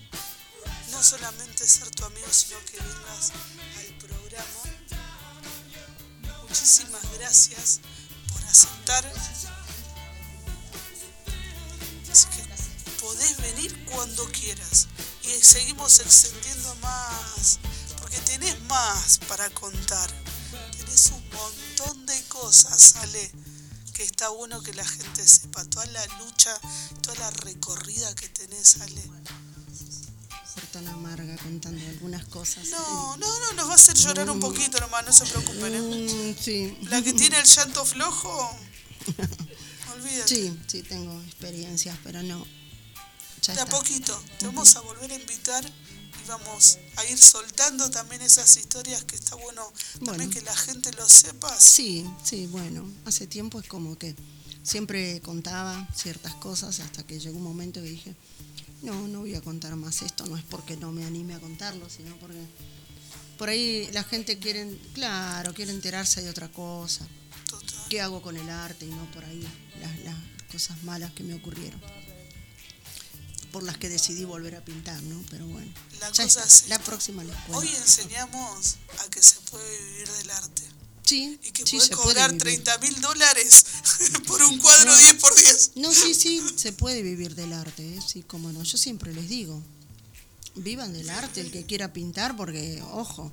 no 0.91 1.03
solamente 1.03 1.67
ser 1.67 1.89
tu 1.91 2.05
amigo, 2.05 2.27
sino 2.31 2.57
que 2.65 2.77
vengas 2.77 3.31
al 3.77 3.97
programa. 3.97 4.63
Muchísimas 6.43 7.01
gracias 7.17 7.79
por 8.31 8.43
aceptar. 8.45 9.05
Así 12.11 12.27
que 12.27 12.43
podés 12.99 13.37
venir 13.37 13.85
cuando 13.85 14.29
quieras. 14.31 14.87
Y 15.23 15.43
seguimos 15.43 15.99
extendiendo 15.99 16.75
más, 16.77 17.59
porque 17.99 18.17
tenés 18.21 18.59
más 18.63 19.19
para 19.27 19.49
contar. 19.51 20.09
Tenés 20.75 21.11
un 21.11 21.29
montón 21.29 22.05
de 22.07 22.23
cosas, 22.23 22.95
Ale, 22.97 23.31
que 23.93 24.03
está 24.03 24.29
bueno 24.29 24.61
que 24.61 24.73
la 24.73 24.85
gente 24.85 25.27
sepa. 25.27 25.63
Toda 25.65 25.85
la 25.87 26.05
lucha, 26.17 26.59
toda 27.01 27.15
la 27.19 27.29
recorrida 27.31 28.13
que 28.15 28.27
tenés, 28.29 28.77
Ale. 28.81 29.03
Ser 30.59 30.67
tan 30.71 30.87
amarga 30.89 31.37
contando 31.37 31.85
algunas 31.87 32.25
cosas. 32.25 32.67
No, 32.69 33.15
no, 33.17 33.27
no, 33.39 33.53
nos 33.53 33.67
va 33.69 33.71
a 33.73 33.75
hacer 33.75 33.95
llorar 33.95 34.29
un 34.29 34.39
poquito 34.39 34.79
nomás, 34.79 35.05
no 35.05 35.13
se 35.13 35.25
preocupen. 35.25 35.73
¿eh? 35.73 35.81
Mm, 36.33 36.35
sí. 36.43 36.77
La 36.89 37.01
que 37.01 37.13
tiene 37.13 37.39
el 37.39 37.45
llanto 37.45 37.85
flojo, 37.85 38.57
olvídate. 39.93 40.27
Sí, 40.35 40.59
sí, 40.67 40.83
tengo 40.83 41.19
experiencias, 41.21 41.97
pero 42.03 42.21
no. 42.23 42.45
Ya 43.41 43.53
De 43.53 43.61
a 43.61 43.63
está. 43.63 43.77
poquito, 43.77 44.21
te 44.37 44.47
vamos 44.47 44.75
a 44.75 44.81
volver 44.81 45.11
a 45.11 45.15
invitar 45.15 45.63
y 45.65 46.27
vamos 46.27 46.77
a 46.97 47.05
ir 47.05 47.17
soltando 47.17 47.89
también 47.89 48.21
esas 48.21 48.57
historias 48.57 49.03
que 49.05 49.15
está 49.15 49.35
bueno, 49.35 49.71
también 50.05 50.29
Bueno. 50.29 50.31
que 50.31 50.41
la 50.41 50.55
gente 50.55 50.91
lo 50.93 51.07
sepa. 51.07 51.57
Sí, 51.57 52.05
sí, 52.23 52.47
bueno, 52.47 52.85
hace 53.05 53.27
tiempo 53.27 53.59
es 53.61 53.67
como 53.67 53.97
que 53.97 54.13
siempre 54.61 55.21
contaba 55.21 55.87
ciertas 55.95 56.33
cosas 56.35 56.81
hasta 56.81 57.03
que 57.07 57.17
llegó 57.19 57.37
un 57.37 57.43
momento 57.43 57.81
que 57.81 57.87
dije, 57.89 58.15
no, 58.81 59.07
no 59.07 59.19
voy 59.19 59.35
a 59.35 59.41
contar 59.41 59.75
más 59.75 60.01
esto, 60.01 60.25
no 60.25 60.37
es 60.37 60.43
porque 60.43 60.77
no 60.77 60.91
me 60.91 61.05
anime 61.05 61.35
a 61.35 61.39
contarlo, 61.39 61.89
sino 61.89 62.15
porque 62.17 62.39
por 63.37 63.49
ahí 63.49 63.89
la 63.93 64.03
gente 64.03 64.37
quiere, 64.39 64.77
claro, 64.93 65.53
quiere 65.53 65.71
enterarse 65.71 66.21
de 66.21 66.29
otra 66.29 66.51
cosa. 66.51 67.07
¿Qué 67.89 68.01
hago 68.01 68.21
con 68.21 68.37
el 68.37 68.49
arte 68.49 68.85
y 68.85 68.89
no 68.89 69.09
por 69.11 69.25
ahí 69.25 69.47
las, 69.79 69.99
las 69.99 70.15
cosas 70.51 70.83
malas 70.83 71.11
que 71.13 71.23
me 71.23 71.33
ocurrieron? 71.33 71.81
Por 73.51 73.63
las 73.63 73.77
que 73.77 73.89
decidí 73.89 74.25
volver 74.25 74.55
a 74.55 74.63
pintar, 74.63 75.01
¿no? 75.03 75.23
Pero 75.31 75.47
bueno, 75.47 75.71
La 75.99 76.09
cosa 76.09 76.43
es 76.43 76.67
la 76.67 76.77
próxima 76.79 77.23
les 77.23 77.35
cuento. 77.35 77.57
Hoy 77.57 77.69
enseñamos 77.75 78.75
a 78.99 79.09
que 79.09 79.23
se 79.23 79.39
puede 79.49 79.87
vivir 79.87 80.07
del 80.07 80.29
arte. 80.29 80.78
Sí, 81.09 81.39
Y 81.43 81.51
que 81.51 81.65
sí, 81.65 81.77
podés 81.77 81.87
se 81.89 81.95
puede 81.95 82.07
cobrar 82.07 82.29
vivir. 82.29 82.43
30 82.43 82.77
mil 82.77 83.01
dólares 83.01 83.65
por 84.27 84.43
un 84.43 84.59
cuadro 84.59 84.91
No. 84.91 84.97
10 84.97 85.13
por 85.15 85.35
10. 85.35 85.71
No, 85.77 85.91
sí, 85.91 86.13
sí, 86.13 86.39
se 86.55 86.71
puede 86.71 87.01
vivir 87.01 87.33
del 87.33 87.53
arte, 87.53 87.95
¿eh? 87.95 87.99
sí, 88.05 88.21
cómo 88.21 88.51
no. 88.51 88.61
Yo 88.61 88.77
siempre 88.77 89.11
les 89.11 89.27
digo, 89.27 89.59
vivan 90.53 90.93
del 90.93 91.09
arte 91.09 91.41
el 91.41 91.49
que 91.49 91.65
quiera 91.65 91.93
pintar, 91.93 92.35
porque, 92.35 92.83
ojo, 92.91 93.31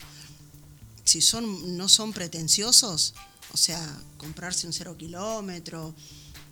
si 1.05 1.21
son, 1.21 1.77
no 1.77 1.91
son 1.91 2.15
pretenciosos, 2.15 3.13
o 3.53 3.59
sea, 3.59 4.01
comprarse 4.17 4.67
un 4.67 4.73
cero 4.73 4.97
kilómetro 4.97 5.95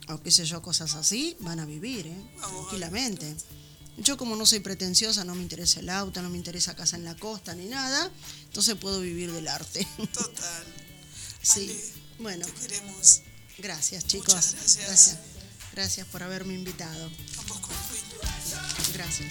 o 0.08 0.22
qué 0.22 0.30
sé 0.30 0.44
yo, 0.44 0.60
cosas 0.60 0.94
así, 0.94 1.36
van 1.40 1.58
a 1.58 1.64
vivir, 1.64 2.06
¿eh? 2.06 2.30
tranquilamente. 2.38 3.34
Yo 3.96 4.18
como 4.18 4.36
no 4.36 4.44
soy 4.44 4.60
pretenciosa, 4.60 5.24
no 5.24 5.34
me 5.34 5.42
interesa 5.42 5.80
el 5.80 5.88
auto, 5.88 6.20
no 6.20 6.28
me 6.28 6.36
interesa 6.36 6.76
casa 6.76 6.96
en 6.96 7.04
la 7.04 7.16
costa 7.16 7.54
ni 7.54 7.64
nada, 7.64 8.10
entonces 8.44 8.74
puedo 8.74 9.00
vivir 9.00 9.32
del 9.32 9.48
arte. 9.48 9.86
Total. 10.12 10.64
Sí, 11.44 11.92
bueno. 12.18 12.46
Te 12.46 12.68
queremos. 12.68 13.22
Gracias, 13.58 14.06
chicos. 14.06 14.34
Muchas 14.34 14.54
gracias. 14.54 14.86
Gracias, 14.86 15.18
Gracias 15.72 16.06
por 16.08 16.22
haberme 16.22 16.54
invitado. 16.54 17.10
Gracias. 18.94 19.30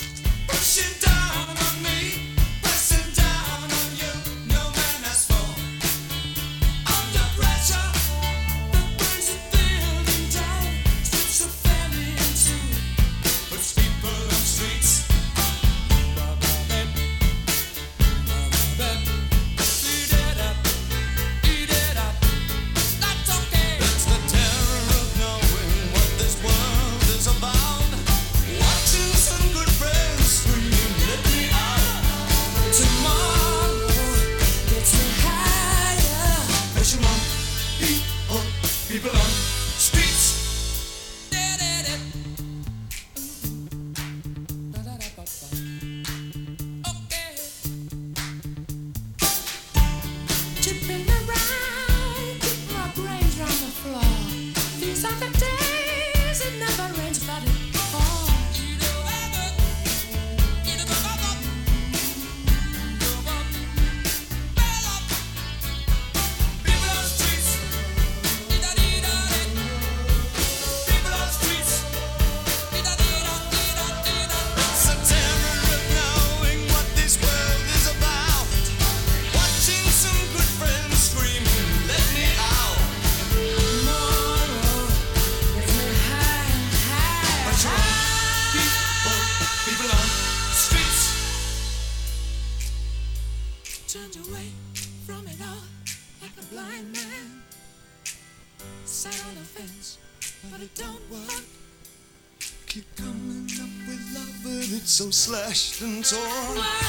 başlığın 105.53 106.03
zor. 106.03 106.82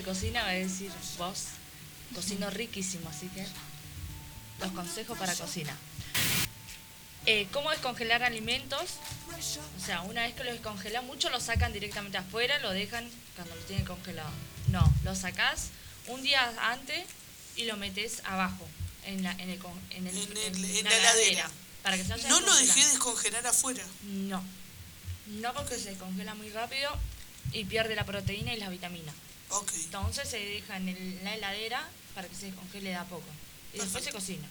De 0.00 0.06
cocina 0.06 0.42
va 0.42 0.48
a 0.48 0.52
decir, 0.52 0.90
vos 1.18 1.44
Cocino 2.14 2.50
riquísimo, 2.50 3.08
así 3.08 3.28
que 3.28 3.46
los 4.58 4.72
consejos 4.72 5.16
para 5.16 5.34
cocina. 5.36 5.76
Eh, 7.26 7.46
¿Cómo 7.52 7.70
descongelar 7.70 8.22
alimentos? 8.24 8.82
O 9.78 9.84
sea, 9.84 10.00
una 10.02 10.22
vez 10.22 10.34
que 10.34 10.42
los 10.42 10.54
descongelan, 10.54 11.06
muchos 11.06 11.30
los 11.30 11.42
sacan 11.44 11.72
directamente 11.72 12.18
afuera, 12.18 12.58
lo 12.58 12.70
dejan 12.70 13.08
cuando 13.36 13.54
lo 13.54 13.62
tienen 13.62 13.84
congelado. 13.86 14.30
No, 14.68 14.92
lo 15.04 15.14
sacás 15.14 15.68
un 16.08 16.22
día 16.22 16.52
antes 16.72 17.04
y 17.56 17.64
lo 17.66 17.76
metes 17.76 18.22
abajo, 18.24 18.66
en, 19.04 19.22
la, 19.22 19.32
en, 19.32 19.50
el, 19.50 19.60
en, 19.90 20.06
el- 20.08 20.16
En 20.16 20.36
el- 20.36 20.64
en 20.64 20.64
en 20.76 20.84
la 20.84 20.90
la 20.90 20.96
heladera. 20.96 21.50
Para 21.82 21.96
que 21.96 22.02
se 22.02 22.08
vaya 22.10 22.28
No 22.28 22.40
lo 22.40 22.56
dejé 22.56 22.86
descongelar 22.86 23.46
afuera. 23.46 23.84
No. 24.02 24.42
No 25.28 25.54
porque 25.54 25.76
se 25.76 25.90
descongela 25.90 26.34
muy 26.34 26.50
rápido 26.50 26.90
y 27.52 27.64
pierde 27.66 27.94
la 27.94 28.04
proteína 28.04 28.52
y 28.52 28.56
las 28.58 28.70
vitaminas. 28.70 29.14
Entonces 29.84 30.28
se 30.28 30.38
deja 30.38 30.76
en 30.76 30.88
el- 30.88 31.24
la 31.24 31.34
heladera 31.34 31.88
para 32.14 32.28
que 32.28 32.34
se 32.34 32.46
descongele 32.46 32.90
de 32.90 32.96
a 32.96 33.04
poco. 33.04 33.26
Y 33.74 33.78
después 33.78 34.04
se 34.04 34.12
cocina. 34.12 34.46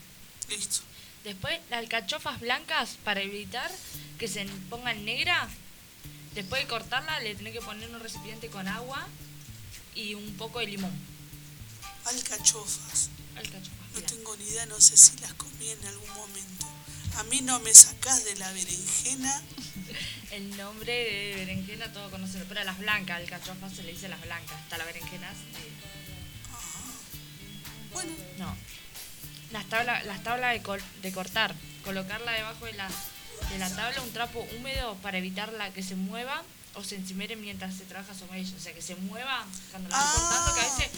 Listo. 0.49 0.81
Después 1.23 1.59
las 1.69 1.79
alcachofas 1.79 2.39
blancas 2.39 2.97
para 3.03 3.21
evitar 3.21 3.69
que 4.17 4.27
se 4.27 4.45
pongan 4.69 5.03
negras. 5.05 5.49
Después 6.33 6.61
de 6.61 6.67
cortarla 6.67 7.19
le 7.19 7.35
tenés 7.35 7.53
que 7.53 7.61
poner 7.61 7.89
un 7.89 7.99
recipiente 7.99 8.49
con 8.49 8.67
agua 8.67 9.05
y 9.95 10.13
un 10.13 10.35
poco 10.37 10.59
de 10.59 10.67
limón. 10.67 10.93
Alcachofas. 12.05 13.09
Alcachofas 13.35 13.69
No 13.79 13.91
blancas. 13.99 14.11
tengo 14.13 14.35
ni 14.37 14.43
idea, 14.45 14.65
no 14.67 14.79
sé 14.79 14.95
si 14.97 15.17
las 15.17 15.33
comí 15.33 15.69
en 15.69 15.85
algún 15.85 16.09
momento. 16.11 16.65
A 17.17 17.23
mí 17.23 17.41
no 17.41 17.59
me 17.59 17.73
sacás 17.73 18.23
de 18.25 18.35
la 18.37 18.51
berenjena. 18.51 19.41
El 20.31 20.55
nombre 20.57 20.93
de 20.93 21.35
berenjena 21.37 21.91
todo 21.91 22.09
conocido, 22.11 22.45
pero 22.47 22.61
a 22.61 22.63
las 22.63 22.77
blancas, 22.79 23.17
alcachofas 23.17 23.73
se 23.73 23.83
le 23.83 23.91
dice 23.93 24.07
las 24.07 24.21
blancas. 24.21 24.51
Hasta 24.63 24.77
las 24.77 24.87
berenjenas. 24.87 25.35
sí. 25.55 25.69
Bueno, 27.93 28.11
No. 28.37 28.55
Las 29.51 29.65
tablas 29.65 30.05
las 30.05 30.21
tablas 30.23 30.53
de, 30.53 30.61
col- 30.61 30.83
de 31.01 31.11
cortar. 31.11 31.55
Colocarla 31.83 32.31
debajo 32.33 32.65
de 32.65 32.73
la, 32.73 32.87
de 33.49 33.57
la 33.57 33.67
tabla 33.75 34.01
un 34.01 34.13
trapo 34.13 34.47
húmedo 34.55 34.93
para 34.97 35.17
evitarla 35.17 35.73
que 35.73 35.81
se 35.81 35.95
mueva 35.95 36.43
o 36.75 36.83
se 36.83 36.95
encimere 36.95 37.35
mientras 37.35 37.75
se 37.75 37.83
trabaja 37.85 38.13
sobre 38.13 38.39
ella. 38.39 38.53
O 38.57 38.61
sea, 38.61 38.73
que 38.73 38.81
se 38.81 38.95
mueva 38.95 39.45
cuando 39.71 39.89
vas 39.89 39.99
Ah, 40.01 40.13
cortando, 40.15 40.53
que 40.55 40.61
a 40.61 40.63
veces. 40.75 40.89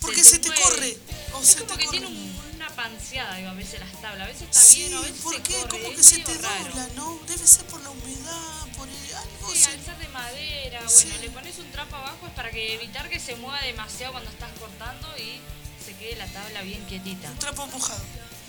porque 0.00 0.24
se 0.24 0.38
te 0.38 0.48
corre, 0.52 0.98
o 1.34 1.40
es 1.40 1.48
se 1.48 1.58
como 1.60 1.72
te 1.72 1.78
que 1.78 1.86
corre. 1.86 1.98
tiene 1.98 2.06
un- 2.06 2.40
una 2.56 2.68
panseada, 2.76 3.36
digo, 3.36 3.48
a 3.50 3.54
veces 3.54 3.80
las 3.80 3.92
tablas. 4.00 4.26
A 4.26 4.30
veces 4.30 4.42
está 4.42 4.60
sí, 4.60 4.78
bien, 4.80 4.94
a 4.94 5.00
veces 5.00 5.20
¿por 5.22 5.34
se 5.34 5.42
qué? 5.42 5.54
corre. 5.54 5.68
Como 5.68 5.90
que 5.96 6.02
se 6.02 6.18
te 6.18 6.34
dobla, 6.34 6.88
¿no? 6.96 7.18
Debe 7.26 7.46
ser 7.46 7.64
por 7.66 7.80
la 7.82 7.90
humedad, 7.90 8.66
por 8.76 8.88
el, 8.88 9.14
algo. 9.14 9.50
Sí, 9.52 9.58
se- 9.58 9.70
al 9.70 9.84
ser 9.84 9.96
de 9.98 10.08
madera, 10.08 10.88
Sí. 10.88 11.06
bueno, 11.08 11.22
le 11.22 11.30
pones 11.30 11.58
un 11.58 11.70
trapo 11.70 11.96
abajo 11.96 12.26
es 12.26 12.32
para 12.34 12.50
que 12.50 12.74
evitar 12.74 13.08
que 13.08 13.20
se 13.20 13.36
mueva 13.36 13.60
demasiado 13.62 14.12
cuando 14.12 14.30
estás 14.30 14.50
cortando 14.58 15.08
y 15.16 15.40
se 15.84 15.94
quede 15.96 16.16
la 16.16 16.26
tabla 16.26 16.62
bien 16.62 16.84
quietita. 16.86 17.30
Un 17.30 17.38
trapo 17.38 17.66
mojado. 17.68 18.02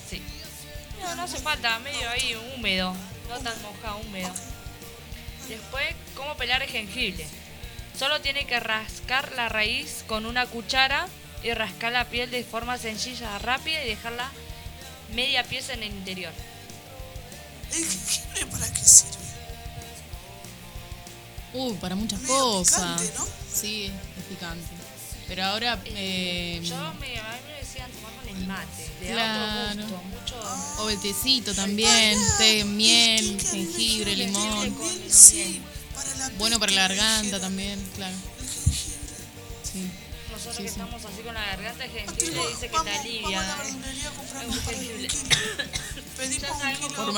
Sí. 0.09 0.21
No, 1.01 1.15
no 1.15 1.23
hace 1.23 1.39
falta, 1.39 1.79
medio 1.79 2.09
ahí 2.09 2.35
húmedo, 2.55 2.93
no 3.29 3.39
tan 3.39 3.59
mojado, 3.61 3.97
húmedo. 3.99 4.31
Después, 5.51 5.85
¿cómo 6.15 6.35
pelar 6.37 6.61
el 6.63 6.69
jengibre? 6.69 7.25
Solo 7.97 8.21
tiene 8.21 8.45
que 8.47 8.59
rascar 8.59 9.33
la 9.33 9.49
raíz 9.49 10.03
con 10.07 10.25
una 10.25 10.45
cuchara 10.45 11.07
y 11.43 11.51
rascar 11.53 11.91
la 11.91 12.05
piel 12.05 12.31
de 12.31 12.43
forma 12.43 12.77
sencilla, 12.77 13.37
rápida 13.39 13.83
y 13.83 13.89
dejarla 13.89 14.31
media 15.13 15.43
pieza 15.43 15.73
en 15.73 15.83
el 15.83 15.91
interior. 15.91 16.31
¿El 17.73 17.85
jengibre 17.85 18.45
para 18.47 18.71
qué 18.73 18.79
sirve? 18.79 19.11
Uh, 21.53 21.75
para 21.75 21.95
muchas 21.95 22.21
Medio 22.21 22.33
cosas. 22.37 23.01
picante, 23.01 23.13
¿no? 23.19 23.27
Sí, 23.53 23.91
es 24.17 24.23
picante. 24.25 24.65
Pero 25.27 25.43
ahora. 25.43 25.79
eh, 25.85 26.61
Yo 26.63 26.75
me, 26.93 27.19
a 27.19 27.23
mí 27.33 27.39
me 27.47 27.57
decían 27.59 27.91
tomar 27.91 28.13
con 28.13 28.29
el 28.29 28.47
mate, 28.47 28.87
le 29.01 29.13
da 29.13 29.15
Claro. 29.73 29.83
otro 29.85 29.97
gusto, 29.97 30.09
mucho... 30.37 30.83
o 30.83 30.89
el 30.89 30.99
tecito 31.01 31.53
también. 31.53 32.17
Té, 32.37 32.63
miel, 32.65 33.29
El 33.29 33.41
jengibre, 33.41 34.15
limón. 34.15 34.77
Bueno 36.37 36.59
para 36.59 36.71
la 36.71 36.87
garganta 36.87 37.39
también, 37.39 37.79
claro. 37.95 38.15
Sí. 39.63 39.89
Nosotros 40.31 40.55
Sí, 40.57 40.63
que 40.63 40.69
sí. 40.69 40.73
estamos 40.79 41.05
así 41.05 41.21
con 41.23 41.33
la 41.33 41.45
garganta, 41.45 41.85
el 41.85 41.91
jengibre 41.91 42.39
dice 42.47 42.61
que 42.61 42.67
te 42.67 42.71
Vamos 42.77 42.93
a 42.95 42.99
alivia. 43.01 43.41
Ya 46.37 46.79
cómo 46.79 46.95
Por 46.95 47.13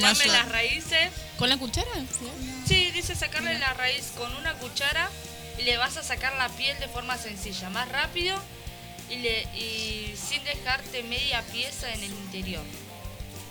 más- 0.00 0.18
por 0.18 0.26
las 0.28 0.48
raíces. 0.48 1.10
¿Con 1.38 1.48
la 1.48 1.56
cuchara? 1.56 1.88
Sí. 1.94 2.30
Sí, 2.68 2.90
dice 2.92 3.14
sacarle 3.14 3.58
la 3.58 3.72
raíz 3.74 4.04
con 4.16 4.34
una 4.36 4.54
cuchara 4.54 5.10
y 5.58 5.62
le 5.62 5.76
vas 5.76 5.96
a 5.96 6.02
sacar 6.02 6.34
la 6.36 6.48
piel 6.50 6.78
de 6.80 6.88
forma 6.88 7.16
sencilla, 7.18 7.70
más 7.70 7.88
rápido 7.88 8.40
y, 9.10 9.16
le, 9.16 9.42
y 9.56 10.14
sin 10.16 10.42
dejarte 10.44 11.02
media 11.02 11.42
pieza 11.52 11.92
en 11.92 12.02
el 12.02 12.10
interior, 12.12 12.64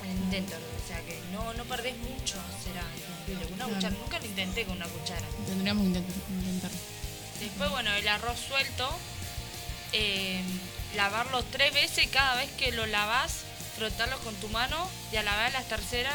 en 0.03 0.11
el 0.11 0.18
intento. 0.18 0.56
O 0.56 0.88
sea 0.88 0.99
que 1.02 1.19
no, 1.31 1.53
no 1.53 1.64
perdés 1.65 1.95
mucho, 1.98 2.36
será 2.64 2.84
una 3.27 3.56
Claro. 3.56 3.73
cuchara, 3.76 3.95
nunca 3.95 4.19
lo 4.19 4.26
intenté 4.26 4.65
con 4.65 4.77
una 4.77 4.88
cuchara. 4.88 5.26
Tendríamos 5.45 5.84
que 5.84 5.99
intent- 5.99 6.30
intentar. 6.30 6.72
Después, 7.40 7.69
bueno, 7.69 7.94
el 7.94 8.07
arroz 8.07 8.40
suelto, 8.40 8.90
eh, 9.94 10.41
lavarlo 10.95 11.44
tres 11.45 11.73
veces 11.73 12.06
y 12.06 12.07
cada 12.07 12.36
vez 12.36 12.49
que 12.53 12.72
lo 12.72 12.86
lavas, 12.88 13.31
frotarlo 13.77 14.18
con 14.19 14.34
tu 14.36 14.48
mano 14.49 14.90
y 15.11 15.18
a 15.18 15.23
la 15.23 15.36
vez 15.44 15.53
la 15.53 15.61
tercera, 15.64 16.11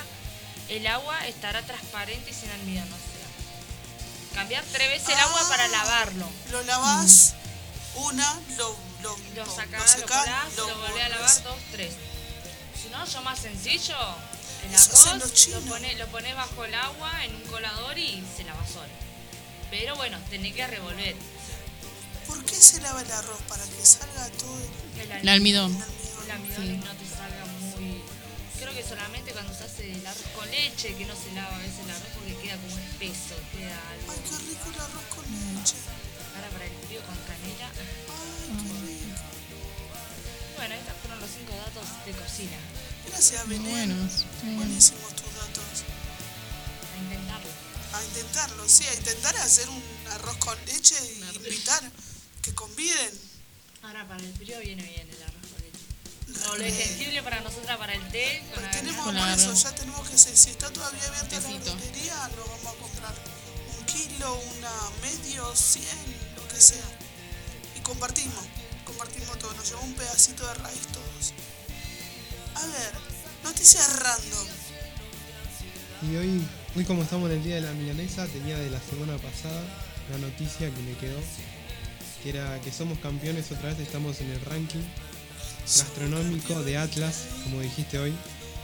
el 0.69 0.87
agua 0.87 1.27
estará 1.27 1.63
transparente 1.63 2.31
y 2.31 2.35
sin 2.35 2.51
almidón. 2.51 2.89
O 2.93 2.97
sea, 2.97 4.35
cambiar 4.35 4.65
tres 4.73 4.89
veces 4.89 5.11
el 5.11 5.21
agua 5.21 5.41
Ah. 5.45 5.49
para 5.49 5.69
lavarlo. 5.69 6.29
Lo 6.51 6.63
lavás, 6.65 7.35
una, 7.97 8.41
lo, 8.59 8.77
lo, 9.05 9.17
Lo 9.37 9.45
lo 9.45 9.55
sacás, 9.55 9.81
lo, 9.81 9.89
secás, 10.01 10.25
colás, 10.25 10.57
lo, 10.57 10.79
volvés 10.79 11.05
a 11.05 11.09
lavar, 11.11 11.43
dos, 11.43 11.59
tres. 11.73 11.93
Si 12.81 12.89
no, 12.89 13.05
yo 13.07 13.21
más 13.23 13.39
sencillo, 13.39 13.97
el 14.65 14.75
arroz 14.75 15.49
lo 15.49 15.61
pones 16.09 16.33
lo 16.33 16.37
bajo 16.37 16.65
el 16.65 16.75
agua 16.75 17.25
en 17.25 17.35
un 17.35 17.43
colador 17.43 17.99
y 17.99 18.25
se 18.35 18.45
lava 18.45 18.67
solo. 18.67 18.93
Pero 19.71 19.95
bueno, 19.97 20.19
tenés 20.31 20.55
que 20.55 20.67
revolver. 20.67 21.15
¿Por 22.27 22.43
qué 22.45 22.55
se 22.57 22.81
lava 22.81 23.03
el 23.03 23.13
arroz? 23.13 23.41
Para 23.49 23.65
que 23.65 23.85
salga 23.85 24.29
todo 24.39 24.57
el 24.57 25.01
El 25.01 25.11
El 25.21 25.29
almidón. 25.29 25.71
El 26.25 26.31
almidón 26.31 26.63
Sí. 26.63 26.73
y 26.73 26.77
no 26.79 26.93
te 26.95 27.07
salga 27.07 27.45
muy... 27.61 28.01
Creo 28.59 28.73
que 28.73 28.83
solamente 28.83 29.33
cuando 29.33 29.53
se 29.53 29.65
hace 29.65 29.93
el 29.93 30.07
arroz 30.07 30.29
con 30.35 30.51
leche, 30.51 30.95
que 30.97 31.05
no 31.05 31.15
se 31.15 31.31
lava 31.33 31.55
a 31.55 31.59
veces 31.59 31.81
el 31.85 31.91
arroz 31.91 32.09
porque 32.15 32.35
queda 32.37 32.57
como 32.57 32.79
espeso, 32.79 33.37
queda 33.53 33.77
algo... 33.91 34.13
Ay, 34.13 34.21
qué 34.25 34.37
rico 34.49 34.71
el 34.73 34.81
arroz 34.81 35.05
con 35.15 35.25
leche. 35.29 35.77
Ahora 36.37 36.49
para 36.49 36.65
el 36.65 36.73
frío 36.87 37.01
con 37.05 37.17
canela. 37.29 37.69
Ay. 37.69 38.34
Bueno, 40.57 40.75
estos 40.75 40.95
fueron 41.03 41.21
los 41.21 41.31
cinco 41.31 41.53
datos 41.57 42.07
de 42.07 42.13
cocina. 42.13 42.57
Gracias, 43.09 43.49
Belén. 43.49 43.71
buenos. 43.71 44.25
Buenísimos 44.43 45.15
tus 45.17 45.35
datos. 45.35 45.85
A 46.95 47.03
intentarlo. 47.03 47.51
A 47.93 48.05
intentarlo, 48.05 48.69
sí, 48.69 48.87
a 48.87 48.95
intentar 48.95 49.37
hacer 49.37 49.69
un 49.69 49.83
arroz 50.13 50.37
con 50.39 50.57
leche 50.67 50.95
y 51.03 51.37
invitar 51.37 51.83
que 52.43 52.55
conviden. 52.55 53.11
Ahora 53.83 54.07
para 54.09 54.21
el 54.21 54.33
frío 54.35 54.59
viene 54.61 54.83
bien 54.83 55.09
el 55.09 55.23
arroz 55.23 55.47
con 55.53 55.63
leche. 55.63 56.51
O 56.51 56.57
lo 56.57 56.65
de 56.65 56.73
jengibre 56.73 57.23
para 57.23 57.41
nosotras 57.41 57.77
para 57.77 57.95
el 57.95 58.09
té 58.09 58.43
con 58.55 58.63
la 58.63 58.71
Tenemos 58.71 59.05
Con 59.05 59.17
eso, 59.17 59.55
ya 59.55 59.75
tenemos 59.75 60.09
que 60.09 60.19
ser, 60.19 60.37
si 60.37 60.51
está 60.51 60.71
todavía 60.71 61.03
abierta 61.09 61.41
la 61.41 61.49
verdulería, 61.49 62.31
lo 62.37 62.47
vamos 62.47 62.67
a 62.67 62.79
comprar 62.81 63.15
un 63.79 63.87
kilo, 63.87 64.41
una 64.57 64.73
medio, 65.03 65.55
cien, 65.55 65.85
lo 66.37 66.49
que 66.49 66.61
sea. 66.61 66.85
Y 67.77 67.81
compartimos, 67.81 68.45
compartimos 69.05 69.39
todo, 69.39 69.53
nos 69.55 69.69
llevó 69.69 69.83
un 69.83 69.93
pedacito 69.95 70.47
de 70.47 70.55
raíz 70.55 70.87
todos. 70.89 71.35
A 72.55 72.67
ver, 72.67 72.93
noticias 73.43 74.01
random. 74.01 74.47
Y 76.11 76.17
hoy, 76.17 76.47
hoy 76.77 76.85
como 76.85 77.03
estamos 77.03 77.31
en 77.31 77.37
el 77.37 77.45
día 77.45 77.57
de 77.57 77.61
la 77.63 77.73
milanesa, 77.73 78.27
tenía 78.27 78.57
de 78.59 78.71
la 78.71 78.81
semana 78.81 79.17
pasada 79.19 79.63
una 80.09 80.27
noticia 80.27 80.71
que 80.71 80.81
me 80.83 80.97
quedó, 80.97 81.19
que 82.23 82.31
era 82.31 82.61
que 82.61 82.73
somos 82.73 82.99
campeones 82.99 83.51
otra 83.53 83.71
vez, 83.71 83.79
estamos 83.81 84.21
en 84.21 84.31
el 84.31 84.41
ranking 84.43 84.83
gastronómico 85.63 86.63
de 86.63 86.77
Atlas, 86.79 87.25
como 87.45 87.61
dijiste 87.61 87.99
hoy, 87.99 88.15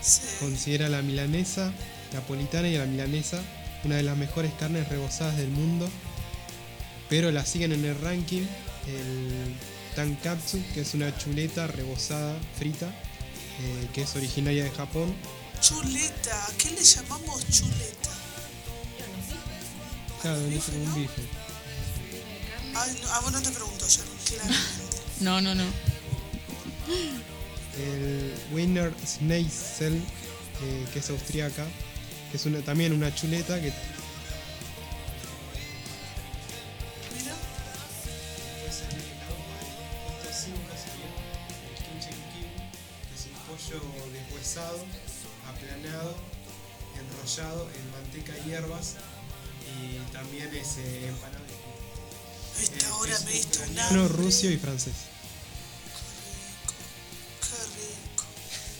Sí. 0.03 0.23
considera 0.39 0.89
la 0.89 1.03
milanesa 1.03 1.71
napolitana 2.15 2.69
y 2.69 2.79
la 2.79 2.87
milanesa 2.87 3.43
una 3.85 3.97
de 3.97 4.03
las 4.03 4.17
mejores 4.17 4.51
carnes 4.59 4.89
rebozadas 4.89 5.37
del 5.37 5.49
mundo, 5.49 5.91
pero 7.11 7.31
la 7.31 7.45
siguen 7.45 7.73
en 7.73 7.85
el 7.85 8.01
ranking 8.01 8.47
el 8.87 9.55
tankatsu, 10.01 10.63
que 10.73 10.81
es 10.81 10.95
una 10.95 11.15
chuleta 11.19 11.67
rebozada 11.67 12.35
frita, 12.59 12.87
eh, 12.87 13.89
que 13.93 14.03
es 14.03 14.17
originaria 14.17 14.65
de 14.65 14.71
Japón 14.71 15.15
Chuleta, 15.61 16.47
¿a 16.47 16.53
qué 16.57 16.71
le 16.71 16.83
llamamos 16.83 17.47
chuleta? 17.51 18.11
Claro, 20.23 20.41
es 20.47 20.65
como 20.65 20.85
un 20.85 20.95
bife. 20.95 21.23
Ay, 22.75 22.99
no, 23.03 23.13
a 23.13 23.21
vos 23.21 23.33
no 23.33 23.43
te 23.43 23.51
pregunto, 23.51 23.87
Sharon, 23.87 24.17
claramente. 24.25 24.65
No, 25.21 25.41
no, 25.43 25.55
no. 25.55 25.65
El 27.79 28.33
Wiener 28.53 28.95
Schnitzel, 29.07 29.97
eh, 29.97 30.87
que 30.95 30.99
es 31.01 31.11
austríaca, 31.11 31.67
que 32.31 32.39
es 32.39 32.47
una, 32.47 32.61
también 32.61 32.95
una 32.95 33.15
chuleta 33.15 33.61
que 33.61 33.71
aplanado, 44.59 46.15
enrollado 46.99 47.69
en 47.71 47.91
manteca 47.93 48.33
y 48.45 48.51
hierbas 48.51 48.97
y 49.71 50.13
también 50.13 50.53
es 50.55 50.79
eh, 50.79 51.09
empanado. 51.09 51.45
Esta 52.61 52.95
hora 52.97 53.19
me 53.21 53.33
diste 53.33 53.59
un 53.61 53.79
hambre. 53.79 54.09
ruso 54.09 54.49
y 54.49 54.57
francés. 54.57 54.95
Qué 57.41 57.57
rico. 57.77 58.25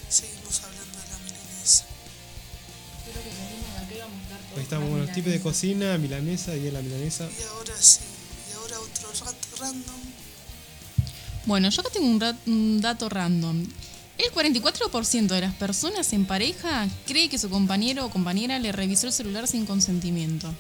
Seguimos 0.09 0.61
hablando 0.65 0.99
de 0.99 1.09
la 1.09 1.19
milanesa. 1.19 1.85
Creo 3.05 3.23
que 3.23 3.31
venimos 3.31 3.73
de 3.73 3.79
acá 3.79 3.95
y 3.95 3.99
vamos 4.01 4.19
a 4.19 4.23
estar 4.23 4.39
todos 4.41 4.57
Ahí 4.57 4.63
estamos, 4.65 4.91
bueno, 4.91 5.13
tipos 5.13 5.33
de 5.33 5.41
cocina, 5.41 5.99
milanesa 5.99 6.57
y 6.57 6.71
la 6.71 6.83
milanesa. 6.83 7.29
Y 7.39 7.43
ahora 7.45 7.75
sí. 7.81 8.01
Y 8.51 8.53
ahora 8.55 8.81
otro 8.81 9.09
rato 9.25 9.57
random. 9.61 10.01
Bueno, 11.47 11.71
yo 11.71 11.81
acá 11.81 11.91
tengo 11.91 12.07
un 12.47 12.81
dato 12.81 13.09
random. 13.09 13.67
El 14.21 14.31
44% 14.33 15.29
de 15.29 15.41
las 15.41 15.55
personas 15.55 16.13
en 16.13 16.27
pareja 16.27 16.87
cree 17.07 17.31
que 17.31 17.39
su 17.39 17.49
compañero 17.49 18.05
o 18.05 18.11
compañera 18.11 18.59
le 18.59 18.71
revisó 18.71 19.07
el 19.07 19.15
celular 19.15 19.47
sin 19.47 19.65
consentimiento. 19.65 20.53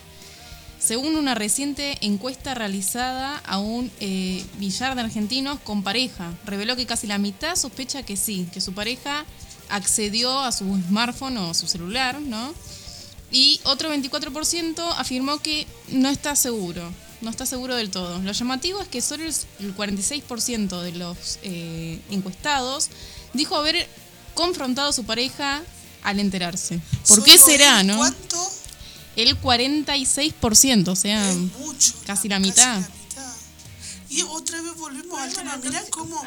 Según 0.78 1.14
una 1.14 1.34
reciente 1.34 1.98
encuesta 2.00 2.54
realizada 2.54 3.36
a 3.44 3.58
un 3.58 3.90
eh, 4.00 4.42
billar 4.58 4.94
de 4.94 5.02
argentinos 5.02 5.60
con 5.60 5.82
pareja, 5.82 6.32
reveló 6.46 6.74
que 6.74 6.86
casi 6.86 7.06
la 7.06 7.18
mitad 7.18 7.54
sospecha 7.54 8.02
que 8.02 8.16
sí, 8.16 8.48
que 8.50 8.62
su 8.62 8.72
pareja 8.72 9.26
accedió 9.68 10.40
a 10.40 10.52
su 10.52 10.64
smartphone 10.88 11.36
o 11.36 11.52
su 11.52 11.66
celular, 11.66 12.18
¿no? 12.18 12.54
Y 13.30 13.60
otro 13.64 13.94
24% 13.94 14.82
afirmó 14.96 15.38
que 15.40 15.66
no 15.88 16.08
está 16.08 16.34
seguro, 16.34 16.90
no 17.20 17.28
está 17.28 17.44
seguro 17.44 17.76
del 17.76 17.90
todo. 17.90 18.20
Lo 18.20 18.32
llamativo 18.32 18.80
es 18.80 18.88
que 18.88 19.02
solo 19.02 19.24
el 19.24 19.34
el 19.58 19.76
46% 19.76 20.80
de 20.80 20.92
los 20.92 21.38
eh, 21.42 22.00
encuestados 22.10 22.88
dijo 23.32 23.56
haber 23.56 23.88
confrontado 24.34 24.90
a 24.90 24.92
su 24.92 25.04
pareja 25.04 25.62
al 26.02 26.18
enterarse. 26.20 26.80
¿Por 27.08 27.22
qué 27.24 27.38
será, 27.38 27.80
el 27.80 27.86
no? 27.88 27.96
¿Cuánto? 27.98 28.50
El 29.16 29.38
46%, 29.40 30.88
o 30.88 30.96
sea, 30.96 31.32
Mucho. 31.58 31.94
casi 32.06 32.28
la 32.28 32.38
mitad. 32.38 32.80
Y 34.08 34.22
otra 34.22 34.60
vez 34.60 34.74
volvemos 34.76 35.20
al 35.20 35.32
tema. 35.32 35.56
Mirá 35.58 35.84
cómo. 35.90 36.20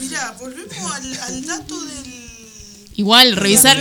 Mirá, 0.00 0.32
volvemos 0.32 0.92
al, 0.92 1.20
al 1.22 1.46
dato 1.46 1.80
del. 1.84 2.30
Igual, 2.96 3.30
la 3.30 3.40
revisar. 3.40 3.78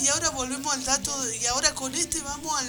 y 0.00 0.08
ahora 0.08 0.30
volvemos 0.30 0.72
al 0.72 0.84
dato. 0.84 1.22
de- 1.24 1.36
y 1.38 1.46
ahora 1.46 1.74
con 1.74 1.92
este 1.96 2.20
vamos 2.20 2.52
al, 2.60 2.68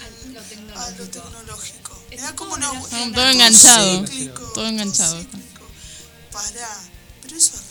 a 0.75 0.89
lo 0.91 1.07
tecnológico. 1.07 2.01
Mirá 2.09 2.35
cómo 2.35 2.57
no. 2.57 2.71
Todo, 2.71 3.11
todo 3.13 3.29
enganchado. 3.29 4.07
cíclico, 4.07 4.41
Todo 4.55 4.67
enganchado. 4.67 5.23
Pará. 6.31 6.79
Pero 7.21 7.35
eso 7.35 7.53
es. 7.55 7.62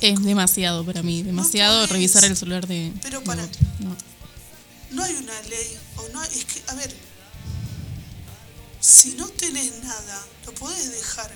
Es 0.00 0.22
demasiado 0.22 0.84
para 0.84 1.02
mí, 1.02 1.22
demasiado 1.22 1.76
podés. 1.78 1.90
revisar 1.90 2.24
el 2.24 2.36
celular 2.36 2.66
de. 2.66 2.92
Pero 3.02 3.20
de 3.20 3.26
para- 3.26 3.44
otro, 3.44 3.60
no. 3.80 3.96
No 4.90 5.02
hay 5.04 5.14
una 5.16 5.42
ley. 5.42 5.76
O 5.96 6.08
no 6.12 6.20
hay- 6.20 6.28
es 6.38 6.44
que, 6.44 6.62
a 6.68 6.74
ver. 6.74 6.94
Si 8.80 9.14
no 9.14 9.26
tenés 9.28 9.82
nada, 9.82 10.24
lo 10.46 10.54
podés 10.54 10.90
dejar. 10.92 11.26